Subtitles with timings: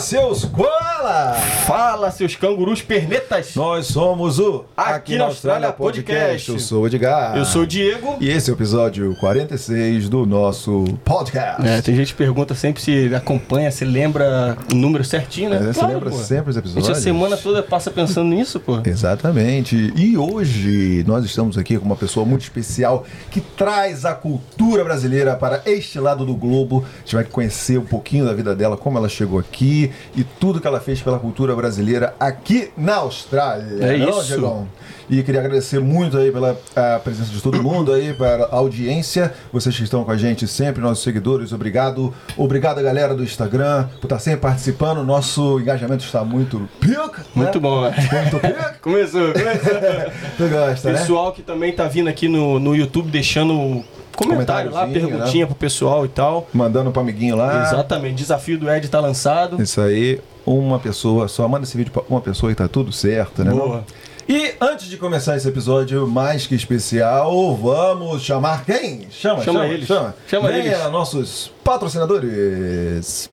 [0.00, 0.99] seus koala!
[1.00, 3.54] Fala, seus cangurus pernetas!
[3.54, 6.50] Nós somos o Aqui na Austrália Podcast.
[6.50, 7.38] Eu sou o Edgar.
[7.38, 8.18] Eu sou o Diego.
[8.20, 11.66] E esse é o episódio 46 do nosso podcast.
[11.66, 15.70] É, tem gente que pergunta sempre se acompanha, se lembra o número certinho, né?
[15.70, 16.16] É, você lembra pô.
[16.18, 16.86] sempre os A episódios?
[16.88, 18.78] gente a semana toda passa pensando nisso, pô.
[18.84, 19.94] Exatamente.
[19.96, 25.34] E hoje nós estamos aqui com uma pessoa muito especial que traz a cultura brasileira
[25.34, 26.84] para este lado do globo.
[26.94, 30.60] A gente vai conhecer um pouquinho da vida dela, como ela chegou aqui e tudo
[30.60, 33.84] que ela fez pela cultura brasileira aqui na Austrália.
[33.84, 34.24] É Não, isso.
[34.24, 34.68] Diegão?
[35.10, 36.56] E queria agradecer muito aí pela
[37.02, 40.80] presença de todo mundo aí, para a audiência, vocês que estão com a gente sempre,
[40.80, 42.14] nossos seguidores, obrigado.
[42.36, 45.02] Obrigado, galera do Instagram, por estar sempre participando.
[45.02, 47.26] Nosso engajamento está muito pica.
[47.34, 47.60] Muito né?
[47.60, 47.94] bom, né?
[48.22, 48.76] Muito pica.
[48.80, 49.80] Começou, começou.
[50.36, 50.98] Tu gosta, né?
[51.00, 53.84] Pessoal que também tá vindo aqui no, no YouTube deixando
[54.16, 56.48] comentário lá, perguntinha pro pessoal e tal.
[56.52, 57.62] Mandando pro amiguinho lá.
[57.66, 58.14] Exatamente.
[58.14, 59.60] Desafio do Ed tá lançado.
[59.60, 61.46] Isso aí, uma pessoa só.
[61.48, 63.50] Manda esse vídeo pra uma pessoa e tá tudo certo, né?
[63.52, 63.84] Boa.
[64.28, 69.08] E antes de começar esse episódio mais que especial, vamos chamar quem?
[69.10, 69.86] Chama, Chama chama, eles.
[69.88, 70.14] chama.
[70.28, 70.92] Chama Venha, eles.
[70.92, 73.28] nossos patrocinadores.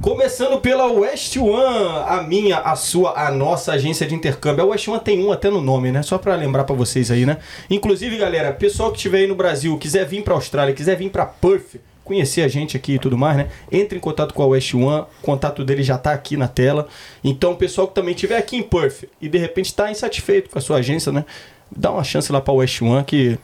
[0.00, 4.64] Começando pela West One, a minha, a sua, a nossa agência de intercâmbio.
[4.64, 6.02] A West One tem um até no nome, né?
[6.02, 7.36] Só pra lembrar pra vocês aí, né?
[7.68, 11.26] Inclusive, galera, pessoal que estiver aí no Brasil, quiser vir pra Austrália, quiser vir pra
[11.26, 11.76] Perth,
[12.10, 13.48] conhecer a gente aqui e tudo mais, né?
[13.70, 16.88] Entre em contato com a West One, o contato dele já tá aqui na tela.
[17.22, 20.60] Então, pessoal que também estiver aqui em Perth e de repente tá insatisfeito com a
[20.60, 21.24] sua agência, né?
[21.70, 23.38] Dá uma chance lá pra West One que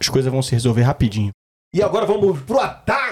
[0.00, 1.32] as coisas vão se resolver rapidinho.
[1.74, 3.07] E agora vamos pro ataque!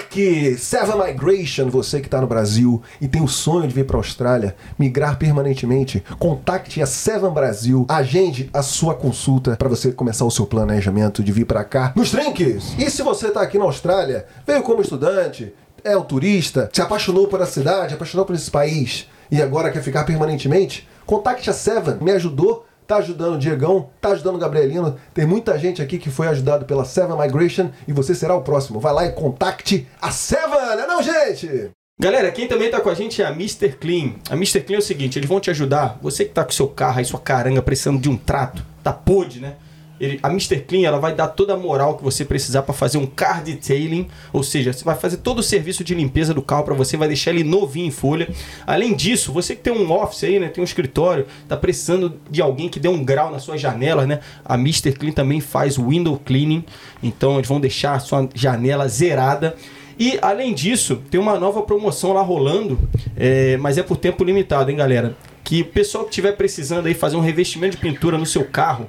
[0.57, 4.01] Seven Migration, você que está no Brasil e tem o sonho de vir para a
[4.01, 10.31] Austrália, migrar permanentemente, contacte a Seven Brasil, agende a sua consulta para você começar o
[10.31, 12.75] seu planejamento de vir para cá nos trinques.
[12.79, 15.53] E se você está aqui na Austrália, veio como estudante,
[15.85, 19.83] é um turista, se apaixonou por a cidade, apaixonou por esse país e agora quer
[19.83, 24.97] ficar permanentemente, contacte a Seven, me ajudou tá ajudando o Diegão, tá ajudando o Gabrielino.
[25.13, 28.81] Tem muita gente aqui que foi ajudado pela Seven Migration e você será o próximo.
[28.81, 31.71] Vai lá e contacte a Seven, né não, gente?
[31.99, 33.73] Galera, quem também tá com a gente é a Mr.
[33.73, 34.17] Clean.
[34.29, 34.61] A Mr.
[34.61, 35.99] Clean é o seguinte, eles vão te ajudar.
[36.03, 39.41] Você que tá com seu carro aí, sua caranga, precisando de um trato, tá podre,
[39.41, 39.57] né?
[40.01, 40.61] Ele- a Mr.
[40.61, 44.09] Clean ela vai dar toda a moral que você precisar para fazer um car detailing,
[44.33, 47.09] ou seja, você vai fazer todo o serviço de limpeza do carro para você, vai
[47.09, 48.29] deixar ele novinho em folha.
[48.67, 52.43] Além disso, você que tem um office aí, né, tem um escritório, tá precisando de
[52.43, 54.21] alguém que dê um grau nas suas janelas, né?
[54.45, 54.93] A Mr.
[54.93, 56.65] Clean também faz window cleaning,
[57.03, 59.57] então eles vão deixar a sua janela zerada.
[59.99, 62.79] E além disso, tem uma nova promoção lá rolando,
[63.17, 65.17] é, mas é por tempo limitado, hein, galera?
[65.43, 68.89] Que o pessoal que estiver precisando aí fazer um revestimento de pintura no seu carro,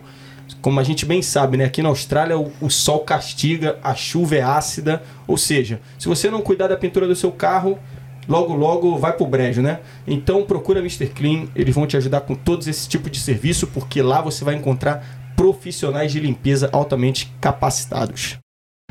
[0.68, 1.64] como a gente bem sabe, né?
[1.64, 6.30] Aqui na Austrália o, o sol castiga, a chuva é ácida, ou seja, se você
[6.30, 7.80] não cuidar da pintura do seu carro,
[8.28, 9.80] logo logo vai pro brejo, né?
[10.06, 11.08] Então procura Mr.
[11.08, 14.56] Clean, eles vão te ajudar com todos esse tipo de serviço, porque lá você vai
[14.56, 18.38] encontrar profissionais de limpeza altamente capacitados.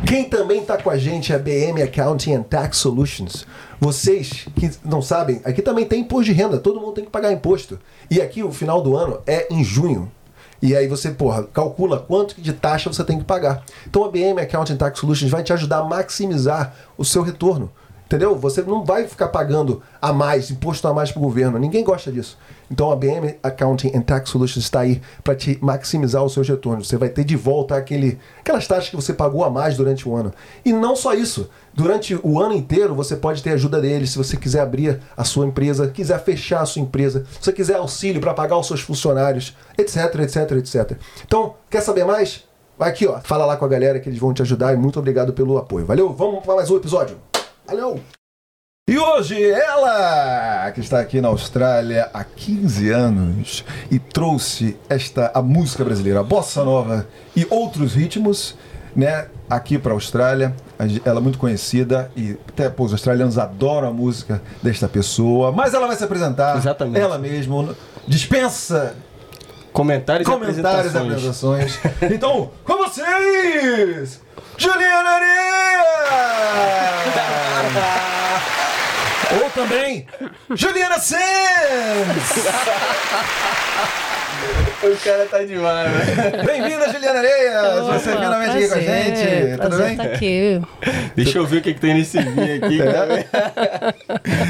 [0.06, 3.46] Quem também tá com a gente é a BM Accounting and Tax Solutions.
[3.78, 7.30] Vocês que não sabem, aqui também tem imposto de renda, todo mundo tem que pagar
[7.32, 7.78] imposto.
[8.10, 10.10] E aqui o final do ano é em junho.
[10.66, 13.64] E aí você, porra, calcula quanto de taxa você tem que pagar.
[13.86, 17.70] Então a BM Accounting Tax Solutions vai te ajudar a maximizar o seu retorno.
[18.06, 18.36] Entendeu?
[18.36, 21.58] Você não vai ficar pagando a mais, imposto a mais para o governo.
[21.58, 22.38] Ninguém gosta disso.
[22.70, 26.86] Então a BM Accounting and Tax Solutions está aí para te maximizar os seus retornos.
[26.86, 30.14] Você vai ter de volta aquele, aquelas taxas que você pagou a mais durante o
[30.14, 30.32] ano.
[30.64, 31.50] E não só isso.
[31.74, 35.44] Durante o ano inteiro você pode ter ajuda deles se você quiser abrir a sua
[35.44, 39.56] empresa, quiser fechar a sua empresa, se você quiser auxílio para pagar os seus funcionários,
[39.76, 40.98] etc, etc, etc.
[41.24, 42.44] Então, quer saber mais?
[42.78, 43.18] Vai aqui, ó.
[43.20, 45.86] Fala lá com a galera que eles vão te ajudar e muito obrigado pelo apoio.
[45.86, 46.12] Valeu?
[46.12, 47.16] Vamos para mais um episódio.
[47.66, 48.00] Valeu!
[48.88, 55.42] E hoje ela, que está aqui na Austrália há 15 anos e trouxe esta a
[55.42, 58.56] música brasileira, a bossa nova e outros ritmos,
[58.94, 60.54] né, aqui para a Austrália.
[61.04, 65.74] Ela é muito conhecida e até pô, os australianos adoram a música desta pessoa, mas
[65.74, 67.00] ela vai se apresentar Exatamente.
[67.00, 67.74] ela mesma,
[68.06, 68.94] dispensa
[69.76, 71.76] Comentários, comentários e e apresentações.
[71.76, 71.78] apresentações.
[72.14, 72.50] Então,
[72.86, 74.20] vocês,
[74.56, 75.86] Juliana Arias!
[79.42, 80.06] Ou também,
[80.54, 81.18] Juliana Sands!
[84.86, 86.44] O cara tá demais, né?
[86.44, 87.82] Bem-vinda, Juliana Areias!
[87.82, 89.58] Opa, Você finalmente aqui com a gente.
[89.60, 89.96] Tudo bem?
[89.96, 90.62] Tá aqui.
[91.16, 92.78] Deixa eu ver o que, que tem nesse vinho aqui.
[92.78, 93.94] cara.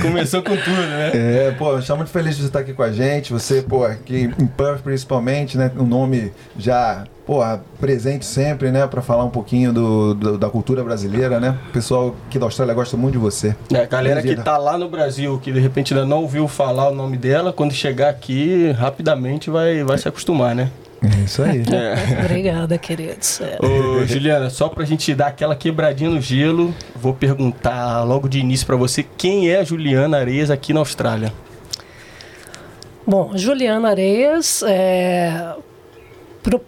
[0.03, 1.11] Começou com tudo, né?
[1.15, 3.33] É, pô, eu estou muito feliz de você estar aqui com a gente.
[3.33, 5.71] Você, pô, aqui em Perth principalmente, né?
[5.77, 7.41] Um nome já, pô,
[7.81, 8.87] presente sempre, né?
[8.87, 11.57] Pra falar um pouquinho do, do- da cultura brasileira, né?
[11.69, 13.55] O pessoal aqui da Austrália gosta muito de você.
[13.73, 16.89] É, a galera que tá lá no Brasil, que de repente ainda não ouviu falar
[16.91, 20.71] o nome dela, quando chegar aqui, rapidamente vai, vai se acostumar, né?
[21.03, 21.63] É isso aí.
[22.25, 23.41] Obrigada, queridos.
[23.43, 23.59] É.
[23.65, 28.67] Ô, Juliana, só pra gente dar aquela quebradinha no gelo, vou perguntar logo de início
[28.67, 31.33] pra você quem é a Juliana Areias aqui na Austrália.
[33.07, 35.55] Bom, Juliana Areias, é,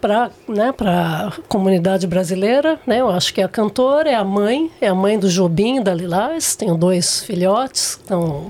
[0.01, 4.71] para né, a comunidade brasileira, né, eu acho que é a cantora, é a mãe,
[4.81, 8.47] é a mãe do Jobim da Lilás, tenho dois filhotes, estão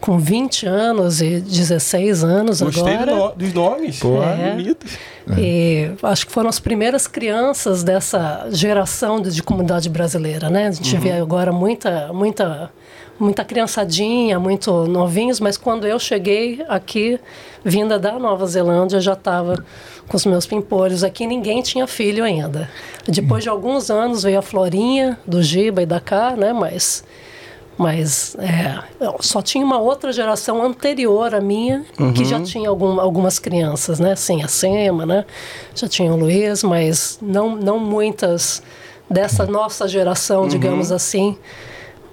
[0.00, 3.10] com 20 anos e 16 anos Gostei agora.
[3.12, 3.98] do no- dos nomes.
[3.98, 4.22] Pô.
[4.22, 4.50] É.
[4.52, 4.98] Bonitos.
[5.36, 10.68] E acho que foram as primeiras crianças dessa geração de, de comunidade brasileira, né?
[10.68, 12.70] A gente vê agora muita, muita,
[13.18, 17.18] muita criançadinha, muito novinhos, mas quando eu cheguei aqui,
[17.64, 19.64] vinda da Nova Zelândia, já estava
[20.08, 22.70] com os meus pimpolhos aqui, ninguém tinha filho ainda.
[23.06, 26.52] Depois de alguns anos veio a Florinha, do Giba e da Cá, né?
[26.52, 27.04] Mas
[27.78, 28.82] mas é,
[29.20, 34.16] só tinha uma outra geração anterior à minha que já tinha algum, algumas crianças, né?
[34.16, 35.26] Sim, a Sema, né?
[35.74, 38.62] Já tinha o Luiz, mas não, não muitas
[39.10, 41.36] dessa nossa geração, digamos assim.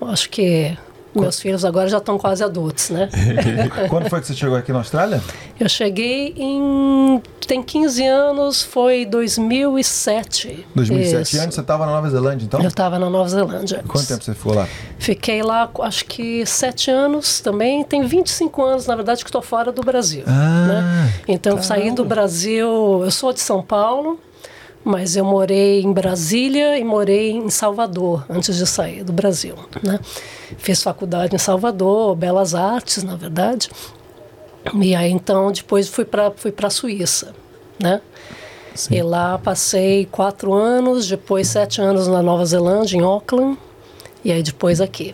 [0.01, 0.77] Eu Acho que
[1.21, 3.09] meus filhos agora já estão quase adultos, né?
[3.89, 5.21] Quando foi que você chegou aqui na Austrália?
[5.59, 7.21] Eu cheguei em.
[7.47, 10.65] tem 15 anos, foi 2007.
[10.73, 11.21] 2007.
[11.21, 11.41] Isso.
[11.41, 12.61] Antes você estava na Nova Zelândia, então?
[12.61, 13.83] Eu estava na Nova Zelândia.
[13.87, 14.67] Quanto tempo você ficou lá?
[14.97, 17.83] Fiquei lá, acho que sete anos também.
[17.83, 20.23] Tem 25 anos, na verdade, que estou fora do Brasil.
[20.27, 21.13] Ah, né?
[21.27, 23.01] Então, saí do Brasil.
[23.03, 24.19] Eu sou de São Paulo,
[24.83, 29.55] mas eu morei em Brasília e morei em Salvador antes de sair do Brasil.
[29.81, 29.99] Né?
[30.57, 33.69] Fiz faculdade em Salvador, Belas Artes, na verdade.
[34.81, 37.33] E aí, então, depois fui para fui a Suíça.
[37.79, 38.01] Né?
[38.89, 43.57] E lá passei quatro anos, depois sete anos na Nova Zelândia, em Auckland,
[44.23, 45.13] e aí depois aqui.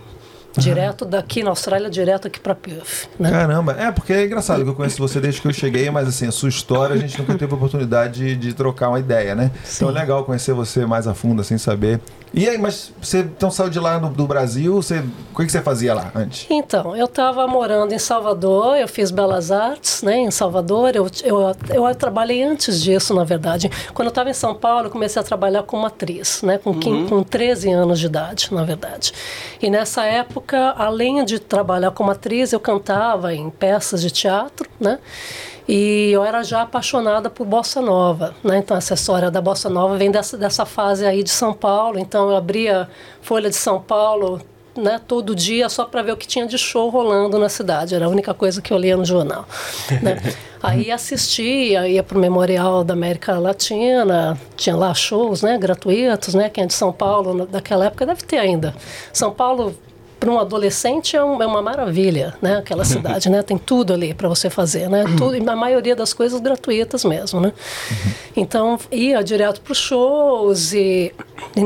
[0.59, 3.07] Direto daqui na Austrália, direto aqui para Perth.
[3.19, 3.29] Né?
[3.31, 6.27] Caramba, é porque é engraçado que eu conheço você desde que eu cheguei, mas assim,
[6.27, 9.51] a sua história a gente nunca teve a oportunidade de, de trocar uma ideia, né?
[9.75, 11.99] Então é legal conhecer você mais a fundo, assim, saber.
[12.31, 14.99] E aí, mas você então saiu de lá no- do Brasil, você,
[15.33, 16.45] o que, que você fazia lá antes?
[16.47, 20.95] Então, eu estava morando em Salvador, eu fiz Belas Artes, né, em Salvador.
[20.95, 23.71] Eu, eu, eu trabalhei antes disso, na verdade.
[23.95, 27.07] Quando eu estava em São Paulo, eu comecei a trabalhar como atriz, né, com, quin-
[27.07, 29.11] com 13 anos de idade, na verdade.
[29.59, 34.99] E nessa época, além de trabalhar como atriz, eu cantava em peças de teatro, né?
[35.67, 38.57] E eu era já apaixonada por bossa nova, né?
[38.57, 41.99] Então essa história da bossa nova vem dessa, dessa fase aí de São Paulo.
[41.99, 42.89] Então eu abria
[43.21, 44.41] Folha de São Paulo,
[44.75, 44.99] né?
[45.07, 47.93] Todo dia só para ver o que tinha de show rolando na cidade.
[47.93, 49.45] Era a única coisa que eu lia no jornal.
[50.01, 50.17] Né?
[50.61, 55.57] Aí assistia, ia para o Memorial da América Latina, tinha lá shows, né?
[55.57, 56.49] Gratuitos, né?
[56.49, 58.75] Quem é de São Paulo na- daquela época deve ter ainda.
[59.13, 59.73] São Paulo
[60.19, 62.57] para um adolescente é, um- é uma maravilha, né?
[62.57, 63.41] Aquela cidade, né?
[63.41, 65.05] Tem tudo ali para você fazer, né?
[65.17, 67.53] Tudo, e a maioria das coisas gratuitas mesmo, né?
[68.35, 71.13] Então ia direto para os shows e,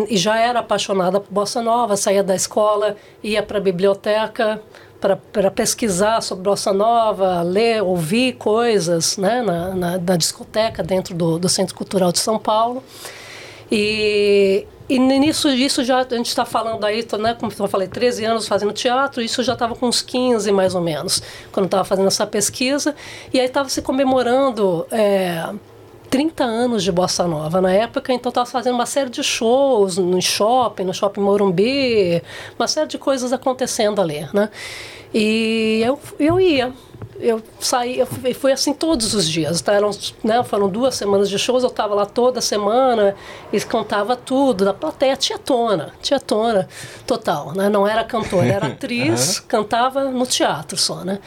[0.09, 4.61] e já era apaixonada por bossa nova, saía da escola, ia para a biblioteca
[5.31, 9.41] para pesquisar sobre bossa nova, ler, ouvir coisas, né?
[9.41, 12.81] Na, na, na discoteca dentro do, do Centro Cultural de São Paulo.
[13.71, 18.25] E, e nisso isso já a gente está falando aí, né, como eu falei, 13
[18.25, 21.21] anos fazendo teatro, isso já estava com uns 15 mais ou menos,
[21.51, 22.95] quando estava fazendo essa pesquisa.
[23.33, 24.85] E aí estava se comemorando.
[24.91, 25.49] É,
[26.09, 30.21] 30 anos de bossa nova na época, então estava fazendo uma série de shows no
[30.21, 32.21] shopping, no shopping Morumbi,
[32.55, 34.51] uma série de coisas acontecendo ali, né?
[35.13, 36.73] E eu, eu ia,
[37.19, 39.73] eu saí, eu fui, fui assim todos os dias, tá?
[39.73, 39.91] Eram,
[40.23, 43.15] né, foram duas semanas de shows, eu estava lá toda semana
[43.51, 46.67] e cantava tudo, da plateia, tietona, tietona
[47.07, 47.69] total, né?
[47.69, 51.19] Não era cantora, era atriz, cantava no teatro só, né?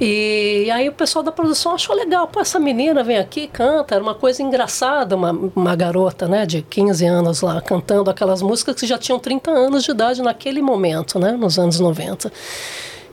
[0.00, 4.02] E aí o pessoal da produção achou legal, pô, essa menina vem aqui, canta, era
[4.02, 8.86] uma coisa engraçada, uma, uma garota, né, de 15 anos lá, cantando aquelas músicas que
[8.86, 12.30] já tinham 30 anos de idade naquele momento, né, nos anos 90.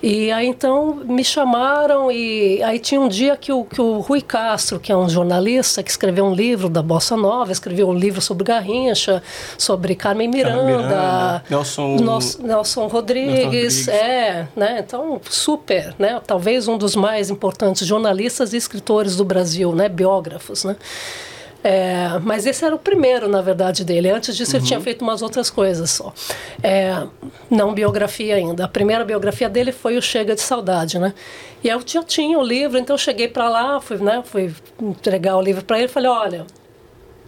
[0.01, 4.21] E aí então me chamaram e aí tinha um dia que o, que o Rui
[4.21, 8.21] Castro, que é um jornalista que escreveu um livro da Bossa Nova, escreveu um livro
[8.21, 9.23] sobre Garrincha,
[9.57, 13.87] sobre Carmen Miranda, Miranda, Nelson- Nos- Nelson Rodrigues, Rodrigues.
[13.87, 14.83] é, né?
[14.85, 16.21] Então super, né?
[16.27, 19.89] Talvez um dos mais importantes jornalistas e escritores do Brasil, né?
[19.89, 20.75] Biógrafos, né?
[21.67, 24.09] É, mas esse era o primeiro, na verdade, dele.
[24.09, 26.13] Antes disso, ele tinha feito umas outras coisas só.
[26.63, 27.03] É,
[27.49, 28.63] não biografia ainda.
[28.63, 31.13] A primeira biografia dele foi o Chega de Saudade, né?
[31.61, 35.35] E eu já tinha o livro, então eu cheguei para lá, fui, né, fui entregar
[35.35, 36.45] o livro para ele e falei: olha.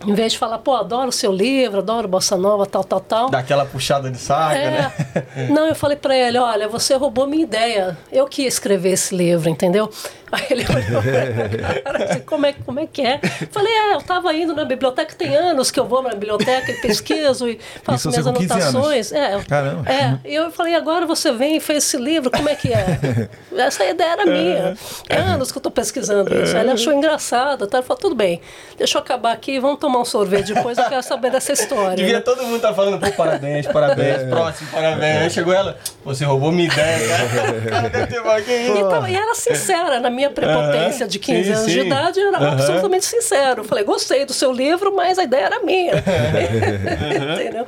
[0.08, 3.30] Em vez de falar, pô, adoro o seu livro, adoro Bossa Nova, tal, tal, tal.
[3.30, 4.94] Dá aquela puxada de saga, né?
[5.36, 5.48] É.
[5.50, 7.98] Não, eu falei pra ele, olha, você roubou minha ideia.
[8.10, 9.92] Eu que ia escrever esse livro, entendeu?
[10.32, 13.20] Aí ele olhou pra cara assim, como é, como é que é?
[13.52, 16.76] Falei, é, eu tava indo na biblioteca, tem anos que eu vou na biblioteca e
[16.76, 18.76] pesquiso e faço Isso minhas você com 15 anos?
[18.76, 19.12] anotações.
[19.12, 19.92] É, Caramba.
[19.92, 23.30] É, e eu falei, agora você vem e fez esse livro, como é que é?
[23.58, 24.78] Essa ideia era minha.
[25.10, 26.56] É anos que eu tô pesquisando isso.
[26.56, 27.80] Aí ele achou engraçado, tá?
[27.80, 28.42] Ele falou, tudo bem,
[28.78, 31.96] deixa eu acabar aqui, vamos tomar um sorvete depois, eu quero saber dessa história.
[31.96, 32.22] Devia né?
[32.22, 35.22] todo mundo estar falando, pô, parabéns, parabéns, próximo, parabéns.
[35.22, 37.00] Aí chegou ela, você roubou minha ideia?
[38.78, 41.88] Então, e era sincera, na minha prepotência de 15 sim, anos de sim.
[41.88, 43.64] idade, era absolutamente sincero.
[43.64, 45.94] Falei, gostei do seu livro, mas a ideia era minha.
[47.36, 47.66] Entendeu?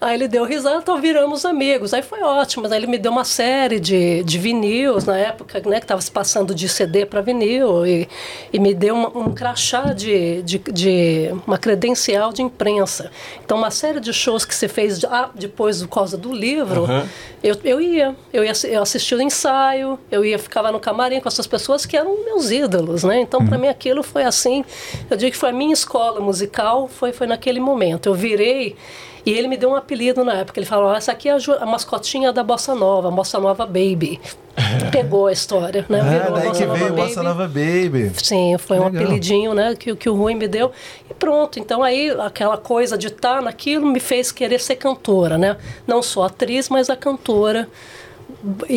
[0.00, 1.92] Aí ele deu risada, então viramos amigos.
[1.92, 2.66] Aí foi ótimo.
[2.66, 6.10] Aí ele me deu uma série de, de vinis na época, né, que estava se
[6.10, 8.08] passando de CD para vinil, e,
[8.50, 13.10] e me deu uma- um crachá de, de, de uma credencial de imprensa.
[13.44, 16.84] Então, uma série de shows que se fez de- ah, depois por causa do livro,
[16.84, 17.06] Aham.
[17.42, 21.28] eu, eu ia, eu ia eu assistia o ensaio, eu ia ficava no camarim com
[21.28, 23.20] essas pessoas que eram meus ídolos, né?
[23.20, 24.64] Então para mim aquilo foi assim,
[25.10, 28.06] eu digo que foi a minha escola musical, foi foi naquele momento.
[28.08, 28.76] Eu virei
[29.24, 30.58] e ele me deu um apelido na época.
[30.58, 34.20] Ele falou: "Ah, essa aqui é a, mascotinha da Bossa Nova, a Bossa Nova Baby".
[34.90, 36.00] Pegou a história, né?
[36.00, 37.08] Ah, Virou a daí Bossa que Nova veio Baby.
[37.08, 38.12] Bossa Nova Baby.
[38.22, 40.72] Sim, foi um apelidinho, né, que, que o Rui me deu.
[41.08, 45.56] E pronto, então aí aquela coisa de estar naquilo me fez querer ser cantora, né?
[45.86, 47.68] Não só atriz, mas a cantora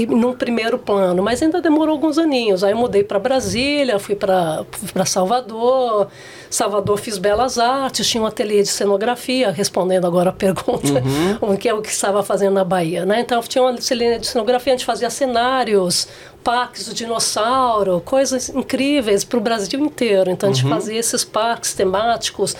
[0.09, 2.63] num primeiro plano, mas ainda demorou alguns aninhos.
[2.63, 4.65] Aí eu mudei para Brasília, fui para
[5.05, 6.07] Salvador.
[6.49, 11.01] Salvador fiz belas artes, tinha um ateliê de cenografia, respondendo agora a pergunta,
[11.41, 13.21] o que é o que estava fazendo na Bahia, né?
[13.21, 16.07] Então tinha um ateliê de cenografia, a gente fazia cenários,
[16.43, 20.29] parques do dinossauro, coisas incríveis para o Brasil inteiro.
[20.29, 22.55] Então a gente fazia esses parques temáticos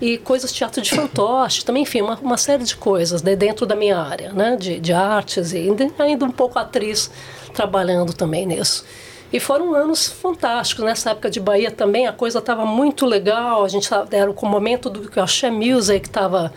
[0.00, 3.66] e coisas de teatro de fantoche, também, enfim, uma, uma série de coisas né, dentro
[3.66, 7.10] da minha área, né, de, de artes e ainda, ainda um pouco atriz
[7.54, 8.84] trabalhando também nisso.
[9.32, 10.84] E foram anos fantásticos.
[10.84, 13.62] Nessa época de Bahia também a coisa estava muito legal.
[13.62, 16.50] A gente tava- era o momento do que o Axé Music estava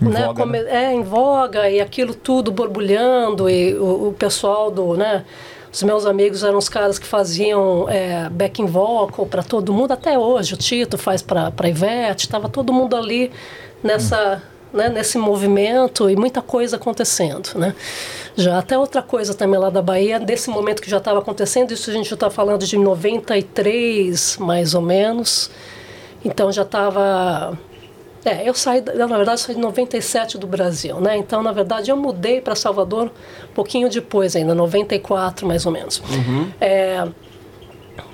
[0.00, 4.96] né, voga, come- é, em voga e aquilo tudo borbulhando e o, o pessoal do,
[4.96, 5.24] né,
[5.72, 10.18] os meus amigos eram os caras que faziam é, backing vocal para todo mundo, até
[10.18, 13.30] hoje o Tito faz para Ivete, estava todo mundo ali
[13.82, 17.74] nessa, né, nesse movimento e muita coisa acontecendo, né.
[18.36, 21.90] Já até outra coisa também lá da Bahia, desse momento que já estava acontecendo, isso
[21.90, 25.50] a gente já está falando de 93, mais ou menos,
[26.24, 27.56] então já estava
[28.24, 31.16] é, eu saí, da- na verdade, saí de 97 do Brasil, né?
[31.16, 33.06] Então, na verdade, eu mudei para Salvador
[33.50, 36.02] um pouquinho depois ainda, 94 mais ou menos.
[36.60, 37.06] É,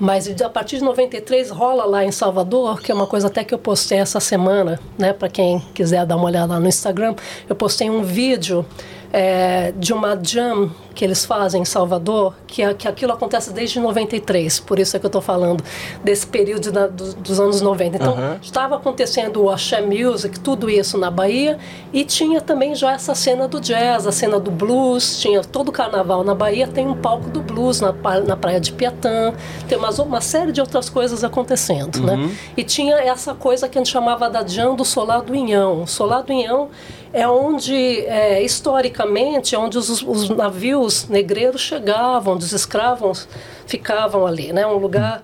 [0.00, 3.54] mas a partir de 93 rola lá em Salvador, que é uma coisa até que
[3.54, 5.12] eu postei essa semana, né?
[5.12, 7.14] Para quem quiser dar uma olhada lá no Instagram,
[7.48, 8.66] eu postei um vídeo
[9.12, 13.78] é, de uma jam que eles fazem em Salvador, que, é- que aquilo acontece desde
[13.78, 15.62] 93, por isso é que eu estou falando
[16.02, 17.96] desse período da- do- dos anos 90.
[17.96, 21.58] Então, estava acontecendo o Axé Music, tudo isso na Bahia,
[21.92, 25.72] e tinha também já essa cena do jazz, a cena do blues, tinha todo o
[25.72, 27.92] carnaval na Bahia, tem um palco do blues na,
[28.26, 29.34] na praia de Piatã,
[29.68, 32.16] tem umas, uma série de outras coisas acontecendo, né?
[32.56, 35.86] E tinha essa coisa que a gente chamava da jam do Solar do Inhão.
[35.86, 36.68] Solar do Inhão
[37.12, 43.28] é onde, é, historicamente, é onde os, os navios negreiros chegavam, onde os escravos
[43.66, 44.66] ficavam ali, né?
[44.66, 45.22] Um lugar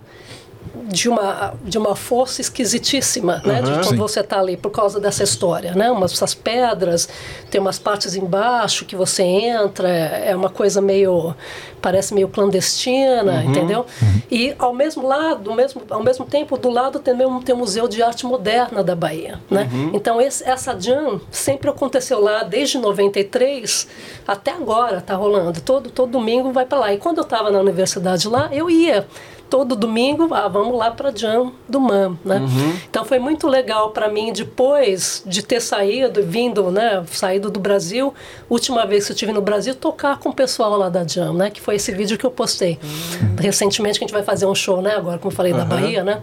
[0.88, 3.62] de uma, de uma força esquisitíssima, né?
[3.62, 3.96] De quando Sim.
[3.96, 5.90] você está ali por causa dessa história, né?
[5.90, 7.08] Umas essas pedras,
[7.50, 11.34] tem umas partes embaixo que você entra, é uma coisa meio
[11.80, 13.84] parece meio clandestina, entendeu?
[14.30, 17.88] E ao mesmo lado, ao mesmo, ao mesmo tempo, do lado também tem o Museu
[17.88, 19.68] de Arte Moderna da Bahia, né?
[19.92, 23.88] Então esse, essa jam sempre aconteceu lá desde 93
[24.26, 25.60] até agora, tá rolando.
[25.60, 26.92] Todo todo domingo vai para lá.
[26.92, 29.06] E quando eu estava na universidade lá, eu ia
[29.52, 32.38] todo domingo, ah, vamos lá para Jam do MAM, né?
[32.38, 32.74] Uhum.
[32.88, 38.14] Então foi muito legal para mim depois de ter saído, vindo, né, saído do Brasil,
[38.48, 41.50] última vez que eu estive no Brasil, tocar com o pessoal lá da Jam, né?
[41.50, 42.78] Que foi esse vídeo que eu postei.
[42.82, 43.36] Uhum.
[43.38, 45.58] Recentemente que a gente vai fazer um show, né, agora como eu falei uhum.
[45.58, 46.22] da Bahia, né?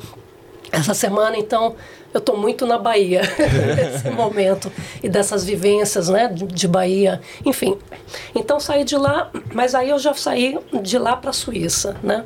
[0.72, 1.76] Essa semana, então,
[2.12, 3.22] eu estou muito na Bahia
[3.78, 4.72] nesse momento
[5.04, 7.78] e dessas vivências, né, de, de, Bahia, enfim.
[8.34, 12.26] Então saí de lá, mas aí eu já saí de lá para a Suíça, né?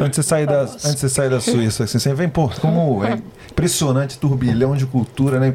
[0.00, 3.18] Antes de sair da, antes de sair da Suíça, assim, você vem, pô, como é
[3.50, 5.52] impressionante turbilhão de cultura, né?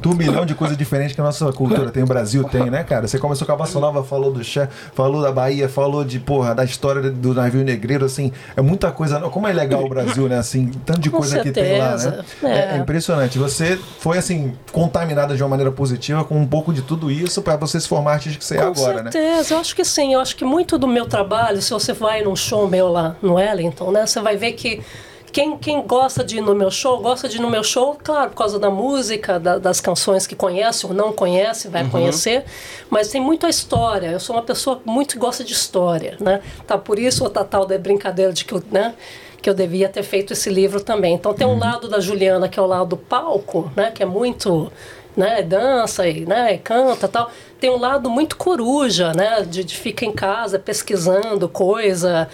[0.00, 3.06] Turbilhão de coisa diferente que a nossa cultura tem, o Brasil tem, né, cara?
[3.06, 6.54] Você começou com a Bossa Nova, falou do Che, falou da Bahia, falou de, porra,
[6.54, 9.20] da história do navio negreiro, assim, é muita coisa.
[9.20, 10.38] Como é legal o Brasil, né?
[10.38, 12.24] Assim, tanto de coisa que tem lá, né?
[12.42, 12.46] É.
[12.46, 12.76] é.
[12.76, 13.38] é impressionante.
[13.38, 17.56] Você foi, assim, contaminada de uma maneira positiva com um pouco de tudo isso para
[17.56, 19.04] você se formar artista que você é agora, né?
[19.04, 20.14] Com certeza, eu acho que sim.
[20.14, 23.38] Eu acho que muito do meu trabalho, se você vai num show meu lá no
[23.50, 24.06] Wellington, né?
[24.06, 24.82] Você vai ver que
[25.32, 28.30] quem, quem gosta de ir no meu show, gosta de ir no meu show, claro,
[28.30, 31.90] por causa da música, da, das canções que conhece ou não conhece, vai uhum.
[31.90, 32.44] conhecer,
[32.88, 34.08] mas tem muito a história.
[34.08, 36.40] Eu sou uma pessoa muito que gosta de história, né?
[36.66, 38.94] Tá por isso o tal da brincadeira de que eu, né?
[39.40, 41.14] que eu devia ter feito esse livro também.
[41.14, 41.58] Então tem um uhum.
[41.58, 44.70] lado da Juliana que é o lado do palco, né, que é muito
[45.16, 47.30] né, dança e, né, canta tal.
[47.58, 52.28] Tem um lado muito coruja, né, de, de ficar em casa pesquisando coisa,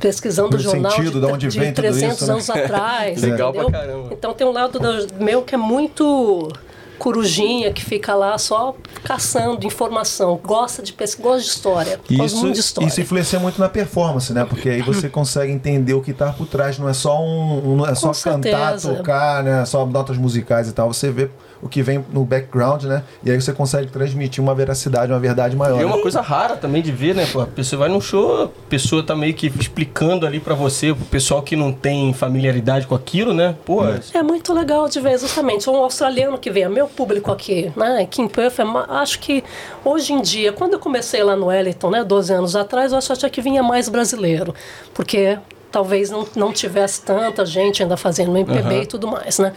[0.00, 2.32] pesquisando o jornal sentido, de, de, onde de vem 300 isso, né?
[2.32, 3.20] anos atrás.
[3.22, 3.70] Legal entendeu?
[3.70, 4.08] pra caramba.
[4.12, 6.52] Então tem um lado do meu que é muito
[6.98, 12.54] corujinha que fica lá só caçando informação, gosta de pesquisa, gosta de história, isso, muito
[12.54, 12.88] de história.
[12.88, 14.44] Isso influencia muito na performance, né?
[14.44, 17.86] Porque aí você consegue entender o que está por trás, não é só um, não
[17.86, 19.64] é só cantar, tocar, né?
[19.64, 21.28] Só notas musicais e tal, você vê
[21.64, 23.02] o que vem no background, né?
[23.24, 25.80] E aí você consegue transmitir uma veracidade, uma verdade maior.
[25.80, 27.26] E é uma coisa rara também de ver, né?
[27.32, 30.90] Pô, a pessoa vai num show, a pessoa tá meio que explicando ali para você,
[30.90, 33.56] o pessoal que não tem familiaridade com aquilo, né?
[33.64, 33.98] Pô, é.
[34.12, 35.70] é muito legal de ver, justamente.
[35.70, 38.06] Um australiano que vem, meu público aqui, né?
[38.18, 39.42] Em Perth, é acho que
[39.82, 43.30] hoje em dia, quando eu comecei lá no Wellington, né, 12 anos atrás, eu achava
[43.30, 44.54] que vinha mais brasileiro,
[44.92, 45.38] porque
[45.72, 48.82] talvez não, não tivesse tanta gente ainda fazendo MPB uhum.
[48.82, 49.52] e tudo mais, né?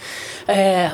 [0.47, 0.91] É,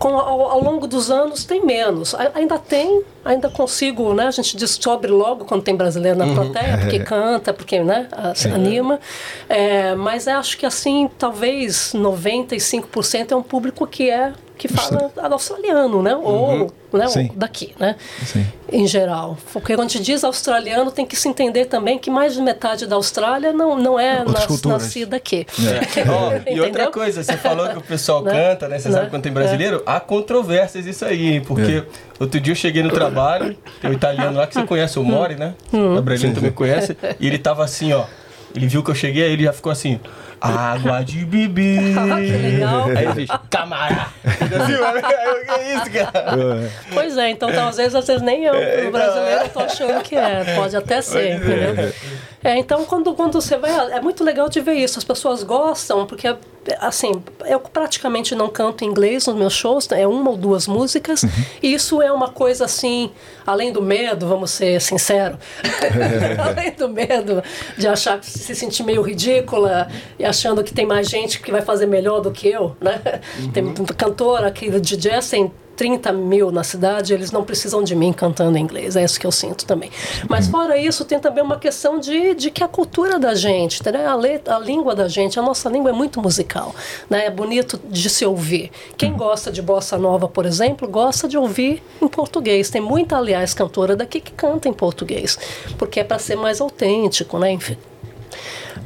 [0.00, 2.14] com, ao, ao, longo dos anos tem menos.
[2.34, 4.26] Ainda tem, ainda consigo, né?
[4.26, 6.34] A gente descobre logo quando tem brasileiro na uhum.
[6.34, 7.00] plateia, porque é.
[7.04, 8.52] canta, porque né, se é.
[8.52, 8.98] anima.
[9.48, 16.02] É, mas acho que assim, talvez 95% é um público que é que fala australiano,
[16.02, 16.14] né?
[16.14, 16.70] Ou, uhum.
[16.92, 17.06] né?
[17.06, 17.96] Ou daqui, né?
[18.26, 18.46] Sim.
[18.70, 19.38] Em geral.
[19.54, 22.86] Porque quando a gente diz australiano, tem que se entender também que mais de metade
[22.86, 25.46] da Austrália não, não é nas, nascida aqui.
[25.58, 26.02] É.
[26.04, 28.32] oh, e outra coisa, você falou que o pessoal né?
[28.32, 28.78] canta, né?
[28.78, 28.96] Você né?
[28.96, 29.78] sabe quando tem brasileiro?
[29.78, 29.82] É.
[29.86, 32.22] Há controvérsias isso aí, porque é.
[32.22, 33.09] outro dia eu cheguei no trabalho,
[33.80, 35.54] tem um italiano lá que você conhece, o Mori, né?
[35.72, 35.96] Hum.
[35.96, 38.04] O Brasília também conhece, e ele tava assim, ó.
[38.54, 40.00] Ele viu que eu cheguei, aí ele já ficou assim.
[40.40, 41.80] Água de beber.
[42.00, 42.86] Ah, que legal.
[42.88, 44.08] Aí ele fez, camará.
[44.24, 46.70] que é isso, cara?
[46.92, 49.60] Pois é, então, então às vezes, às vezes nem eu, é, o então, brasileiro, tô
[49.60, 50.54] achando que é.
[50.56, 51.92] Pode até ser, entendeu?
[52.42, 53.70] É, então, quando, quando você vai.
[53.92, 54.98] É muito legal de ver isso.
[54.98, 56.34] As pessoas gostam, porque,
[56.78, 61.22] assim, eu praticamente não canto inglês nos meus shows, é uma ou duas músicas.
[61.22, 61.30] Uhum.
[61.62, 63.10] E isso é uma coisa, assim,
[63.46, 65.38] além do medo, vamos ser sinceros,
[66.42, 67.42] além do medo
[67.76, 71.86] de achar, se sentir meio ridícula e achando que tem mais gente que vai fazer
[71.86, 73.00] melhor do que eu, né?
[73.38, 73.52] Uhum.
[73.52, 78.12] Tem cantora aqui de jazz, tem 30 mil na cidade, eles não precisam de mim
[78.12, 78.96] cantando em inglês.
[78.96, 79.90] É isso que eu sinto também.
[80.28, 80.50] Mas uhum.
[80.50, 84.04] fora isso, tem também uma questão de, de que a cultura da gente, né?
[84.04, 86.74] a, letra, a língua da gente, a nossa língua é muito musical.
[87.08, 87.24] Né?
[87.24, 88.70] É bonito de se ouvir.
[88.94, 89.16] Quem uhum.
[89.16, 92.68] gosta de bossa nova, por exemplo, gosta de ouvir em português.
[92.68, 95.38] Tem muita, aliás, cantora daqui que canta em português,
[95.78, 97.52] porque é para ser mais autêntico, né?
[97.52, 97.78] Enfim.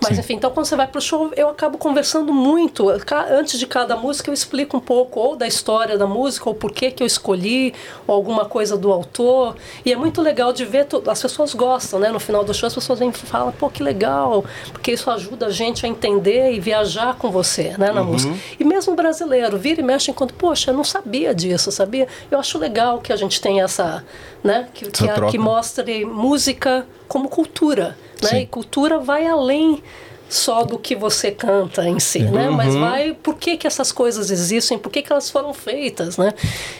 [0.05, 0.21] Mas Sim.
[0.21, 2.89] enfim, então quando você vai pro show, eu acabo conversando muito.
[3.31, 6.73] Antes de cada música, eu explico um pouco ou da história da música, ou por
[6.73, 7.75] que que eu escolhi,
[8.07, 9.57] ou alguma coisa do autor.
[9.85, 12.11] E é muito legal de ver, as pessoas gostam, né?
[12.11, 15.47] No final do show, as pessoas vêm e falam, pô, que legal, porque isso ajuda
[15.47, 18.13] a gente a entender e viajar com você, né, na uhum.
[18.13, 18.35] música.
[18.59, 22.07] E mesmo brasileiro, vira e mexe enquanto, poxa, eu não sabia disso, sabia?
[22.31, 24.05] Eu acho legal que a gente tenha essa,
[24.43, 27.97] né, que, que, a, que mostre música como cultura.
[28.33, 28.43] Né?
[28.43, 29.83] E cultura vai além
[30.29, 32.49] só do que você canta em si, né?
[32.49, 32.57] Uhum.
[32.57, 36.33] Mas vai por que, que essas coisas existem, por que, que elas foram feitas, né?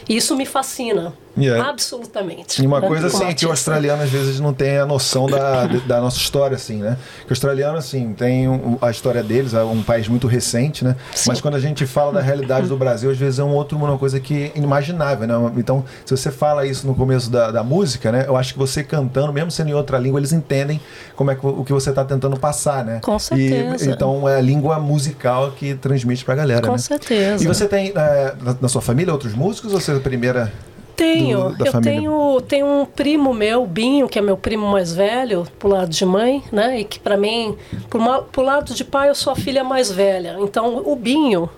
[0.09, 1.13] E isso me fascina.
[1.37, 1.69] Yeah.
[1.69, 2.61] Absolutamente.
[2.61, 5.27] E uma coisa como assim é que o australiano às vezes não tem a noção
[5.27, 6.97] da, da nossa história, assim, né?
[7.25, 8.47] Que o australiano, assim, tem
[8.81, 10.95] a história deles, é um país muito recente, né?
[11.13, 11.29] Sim.
[11.29, 13.97] Mas quando a gente fala da realidade do Brasil, às vezes é um outro, uma
[13.97, 15.33] coisa que é inimaginável, né?
[15.57, 18.25] Então, se você fala isso no começo da, da música, né?
[18.27, 20.79] Eu acho que você cantando, mesmo sendo em outra língua, eles entendem
[21.15, 22.99] como é que, o que você está tentando passar, né?
[23.03, 23.89] Com certeza.
[23.89, 26.77] E, então é a língua musical que transmite pra galera, Com né?
[26.77, 27.43] certeza.
[27.43, 30.51] E você tem é, na, na sua família outros músicos ou você é a primeira?
[30.95, 31.49] Tenho.
[31.55, 31.93] do- eu família?
[31.99, 36.05] tenho, tenho um primo meu, Binho, que é meu primo mais velho, pro lado de
[36.05, 36.79] mãe, né?
[36.79, 37.55] E que pra mim,
[37.89, 40.37] pro, ma- pro lado de pai, eu sou a filha mais velha.
[40.39, 41.49] Então, o Binho,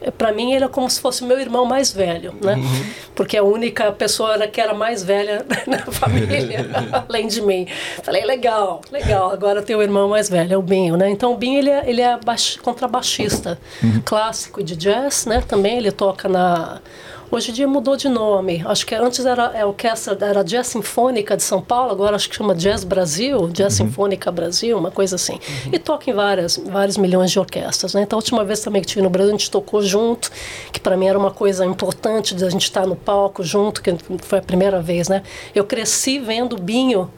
[0.00, 2.56] eh, pra mim, ele é como se fosse meu irmão mais velho, né?
[3.14, 6.66] Porque a única pessoa era- que era mais velha na família,
[7.08, 7.66] além de mim.
[8.02, 11.10] Falei, legal, legal, agora tem o irmão mais velho, é o Binho, né?
[11.10, 13.58] Então, o Binho, ele é, ele é baix- contrabaixista
[14.04, 15.42] clássico e de jazz, né?
[15.46, 16.80] Também ele toca na...
[17.30, 18.62] Hoje em dia mudou de nome.
[18.64, 22.34] Acho que antes era a orquestra, era Jazz Sinfônica de São Paulo, agora acho que
[22.34, 25.38] chama Jazz Brasil, Jazz Sinfônica Brasil, uma coisa assim.
[25.70, 27.92] E toca em várias, vários milhões de orquestras.
[27.92, 28.00] Né?
[28.00, 30.30] Então, a última vez também que estive no Brasil, a gente tocou junto,
[30.72, 33.94] que para mim era uma coisa importante de a gente estar no palco junto, que
[34.22, 35.10] foi a primeira vez.
[35.10, 35.22] Né?
[35.54, 37.10] Eu cresci vendo o Binho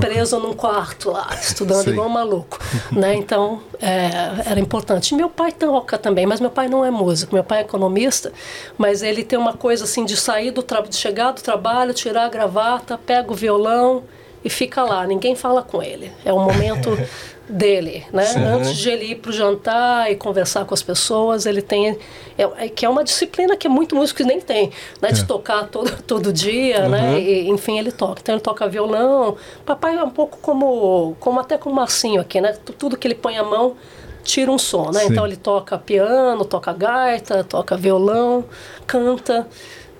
[0.00, 2.58] preso num quarto lá, estudando igual um maluco,
[2.92, 3.14] né?
[3.14, 5.14] Então, é, era importante.
[5.14, 8.32] Meu pai toca também, mas meu pai não é músico, meu pai é economista,
[8.76, 12.24] mas ele tem uma coisa assim de sair do trabalho, de chegar do trabalho, tirar
[12.24, 14.04] a gravata, pega o violão
[14.44, 16.12] e fica lá, ninguém fala com ele.
[16.24, 16.90] É o momento
[17.48, 18.24] dele, né?
[18.54, 21.88] Antes de ele ir para o jantar e conversar com as pessoas, ele tem
[22.36, 25.10] é, é- que é uma disciplina que muito músico nem tem, né?
[25.12, 27.18] De tocar todo, todo dia, né?
[27.20, 28.20] E, enfim, ele toca.
[28.22, 29.36] Então ele toca violão.
[29.64, 32.52] Papai é um pouco como, como até como o Marcinho aqui, né?
[32.64, 33.76] Tu- Tudo que ele põe a mão
[34.22, 35.00] tira um som, né?
[35.00, 35.12] Sim.
[35.12, 38.44] Então ele toca piano, toca gaita, toca violão,
[38.86, 39.48] canta,